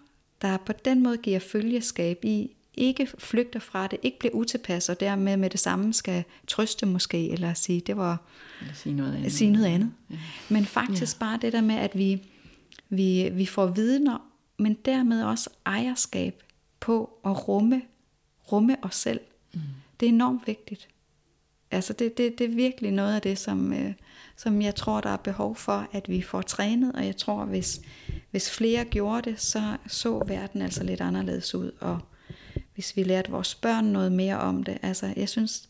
der 0.43 0.57
på 0.57 0.73
den 0.73 1.03
måde 1.03 1.17
giver 1.17 1.39
følgeskab 1.39 2.25
i, 2.25 2.51
ikke 2.73 3.07
flygter 3.17 3.59
fra 3.59 3.87
det, 3.87 3.99
ikke 4.01 4.19
bliver 4.19 4.33
utilpas, 4.33 4.89
og 4.89 4.99
dermed 4.99 5.37
med 5.37 5.49
det 5.49 5.59
samme 5.59 5.93
skal 5.93 6.23
trøste 6.47 6.85
måske, 6.85 7.29
eller 7.29 7.53
sige, 7.53 7.79
det 7.79 7.97
var 7.97 8.21
eller 8.61 8.73
sige 8.73 8.95
noget 8.95 9.15
andet. 9.15 9.31
Sige 9.31 9.51
noget 9.51 9.65
andet. 9.65 9.91
Ja. 10.09 10.15
Men 10.49 10.65
faktisk 10.65 11.15
ja. 11.15 11.25
bare 11.25 11.39
det 11.41 11.53
der 11.53 11.61
med, 11.61 11.75
at 11.75 11.97
vi, 11.97 12.21
vi, 12.89 13.29
vi 13.33 13.45
får 13.45 13.65
vidner, 13.65 14.17
men 14.57 14.73
dermed 14.85 15.23
også 15.23 15.49
ejerskab 15.65 16.43
på 16.79 17.19
at 17.25 17.47
rumme, 17.47 17.81
rumme 18.51 18.77
os 18.81 18.95
selv. 18.95 19.19
Mm. 19.53 19.59
Det 19.99 20.05
er 20.05 20.09
enormt 20.09 20.47
vigtigt. 20.47 20.87
Altså 21.71 21.93
det, 21.93 22.17
det, 22.17 22.39
det 22.39 22.45
er 22.45 22.55
virkelig 22.55 22.91
noget 22.91 23.15
af 23.15 23.21
det, 23.21 23.37
som, 23.37 23.73
øh, 23.73 23.93
som 24.37 24.61
jeg 24.61 24.75
tror, 24.75 25.01
der 25.01 25.09
er 25.09 25.17
behov 25.17 25.55
for, 25.55 25.87
at 25.91 26.09
vi 26.09 26.21
får 26.21 26.41
trænet, 26.41 26.91
og 26.95 27.05
jeg 27.05 27.17
tror, 27.17 27.45
hvis, 27.45 27.81
hvis 28.31 28.51
flere 28.51 28.85
gjorde 28.85 29.29
det, 29.29 29.41
så 29.41 29.77
så 29.87 30.23
verden 30.27 30.61
altså 30.61 30.83
lidt 30.83 31.01
anderledes 31.01 31.55
ud, 31.55 31.71
og 31.79 31.99
hvis 32.73 32.95
vi 32.95 33.03
lærte 33.03 33.31
vores 33.31 33.55
børn 33.55 33.85
noget 33.85 34.11
mere 34.11 34.39
om 34.39 34.63
det, 34.63 34.77
altså 34.81 35.13
jeg 35.15 35.29
synes, 35.29 35.69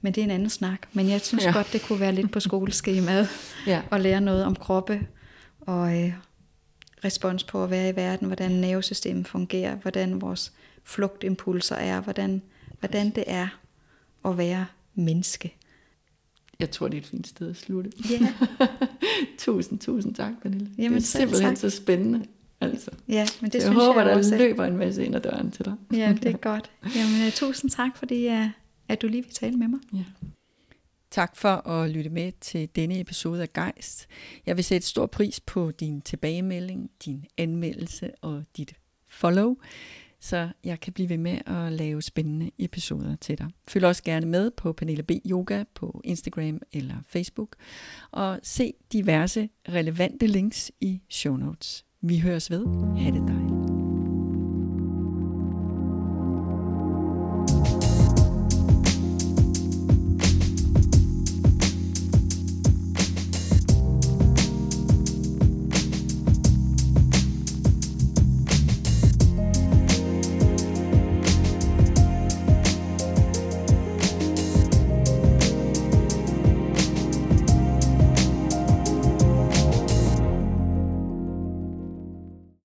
men 0.00 0.14
det 0.14 0.20
er 0.20 0.24
en 0.24 0.30
anden 0.30 0.50
snak, 0.50 0.86
men 0.92 1.08
jeg 1.08 1.20
synes 1.20 1.44
ja. 1.44 1.52
godt, 1.52 1.72
det 1.72 1.82
kunne 1.82 2.00
være 2.00 2.12
lidt 2.12 2.32
på 2.32 2.40
skoleskemaet, 2.40 3.28
ja. 3.66 3.82
at 3.92 4.00
lære 4.00 4.20
noget 4.20 4.44
om 4.44 4.56
kroppe, 4.56 5.06
og 5.60 6.02
øh, 6.02 6.12
respons 7.04 7.44
på 7.44 7.64
at 7.64 7.70
være 7.70 7.88
i 7.88 7.96
verden, 7.96 8.26
hvordan 8.26 8.50
nervesystemet 8.50 9.28
fungerer, 9.28 9.74
hvordan 9.74 10.20
vores 10.20 10.52
flugtimpulser 10.84 11.76
er, 11.76 12.00
hvordan, 12.00 12.42
hvordan 12.80 13.10
det 13.10 13.24
er 13.26 13.48
at 14.24 14.38
være 14.38 14.66
menneske. 14.94 15.54
Jeg 16.60 16.70
tror, 16.70 16.88
det 16.88 16.96
er 16.96 17.00
et 17.00 17.06
fint 17.06 17.26
sted 17.26 17.50
at 17.50 17.56
slutte. 17.56 17.90
Ja. 18.10 18.34
tusind, 19.38 19.78
tusind 19.78 20.14
tak, 20.14 20.32
Pernille. 20.42 20.70
Jamen, 20.78 20.92
det 20.92 21.02
er 21.02 21.06
simpelthen 21.06 21.50
tak. 21.50 21.56
så 21.56 21.70
spændende. 21.70 22.26
Altså. 22.60 22.90
Ja, 23.08 23.26
men 23.40 23.50
det 23.50 23.54
jeg 23.54 23.62
synes 23.62 23.76
håber, 23.76 24.02
jeg 24.02 24.24
der 24.24 24.38
løber 24.38 24.64
en 24.64 24.76
masse 24.76 25.04
ind 25.04 25.14
ad 25.14 25.20
døren 25.20 25.50
til 25.50 25.64
dig. 25.64 25.74
ja, 25.92 26.16
det 26.22 26.34
er 26.34 26.36
godt. 26.36 26.70
Jamen, 26.96 27.26
uh, 27.26 27.32
tusind 27.32 27.70
tak, 27.70 27.96
fordi 27.96 28.28
uh, 28.28 28.46
at 28.88 29.02
du 29.02 29.08
lige 29.08 29.22
vil 29.22 29.32
tale 29.32 29.56
med 29.56 29.68
mig. 29.68 29.80
Ja. 29.94 30.04
Tak 31.10 31.36
for 31.36 31.68
at 31.68 31.90
lytte 31.90 32.10
med 32.10 32.32
til 32.40 32.68
denne 32.76 33.00
episode 33.00 33.42
af 33.42 33.52
Geist. 33.52 34.06
Jeg 34.46 34.56
vil 34.56 34.64
sætte 34.64 34.86
stor 34.86 35.06
pris 35.06 35.40
på 35.40 35.70
din 35.70 36.00
tilbagemelding, 36.00 36.90
din 37.04 37.24
anmeldelse 37.38 38.10
og 38.20 38.44
dit 38.56 38.74
follow 39.08 39.56
så 40.20 40.48
jeg 40.64 40.80
kan 40.80 40.92
blive 40.92 41.08
ved 41.08 41.18
med 41.18 41.38
at 41.46 41.72
lave 41.72 42.02
spændende 42.02 42.50
episoder 42.58 43.16
til 43.16 43.38
dig. 43.38 43.46
Følg 43.68 43.84
også 43.84 44.02
gerne 44.02 44.26
med 44.26 44.50
på 44.50 44.72
Pernille 44.72 45.02
B. 45.02 45.10
Yoga 45.26 45.64
på 45.74 46.00
Instagram 46.04 46.60
eller 46.72 46.96
Facebook, 47.06 47.56
og 48.10 48.40
se 48.42 48.72
diverse 48.92 49.48
relevante 49.68 50.26
links 50.26 50.72
i 50.80 51.02
show 51.10 51.36
notes. 51.36 51.84
Vi 52.00 52.18
høres 52.18 52.50
ved. 52.50 52.66
Ha' 52.98 53.10
det 53.10 53.28
dejligt. 53.28 53.67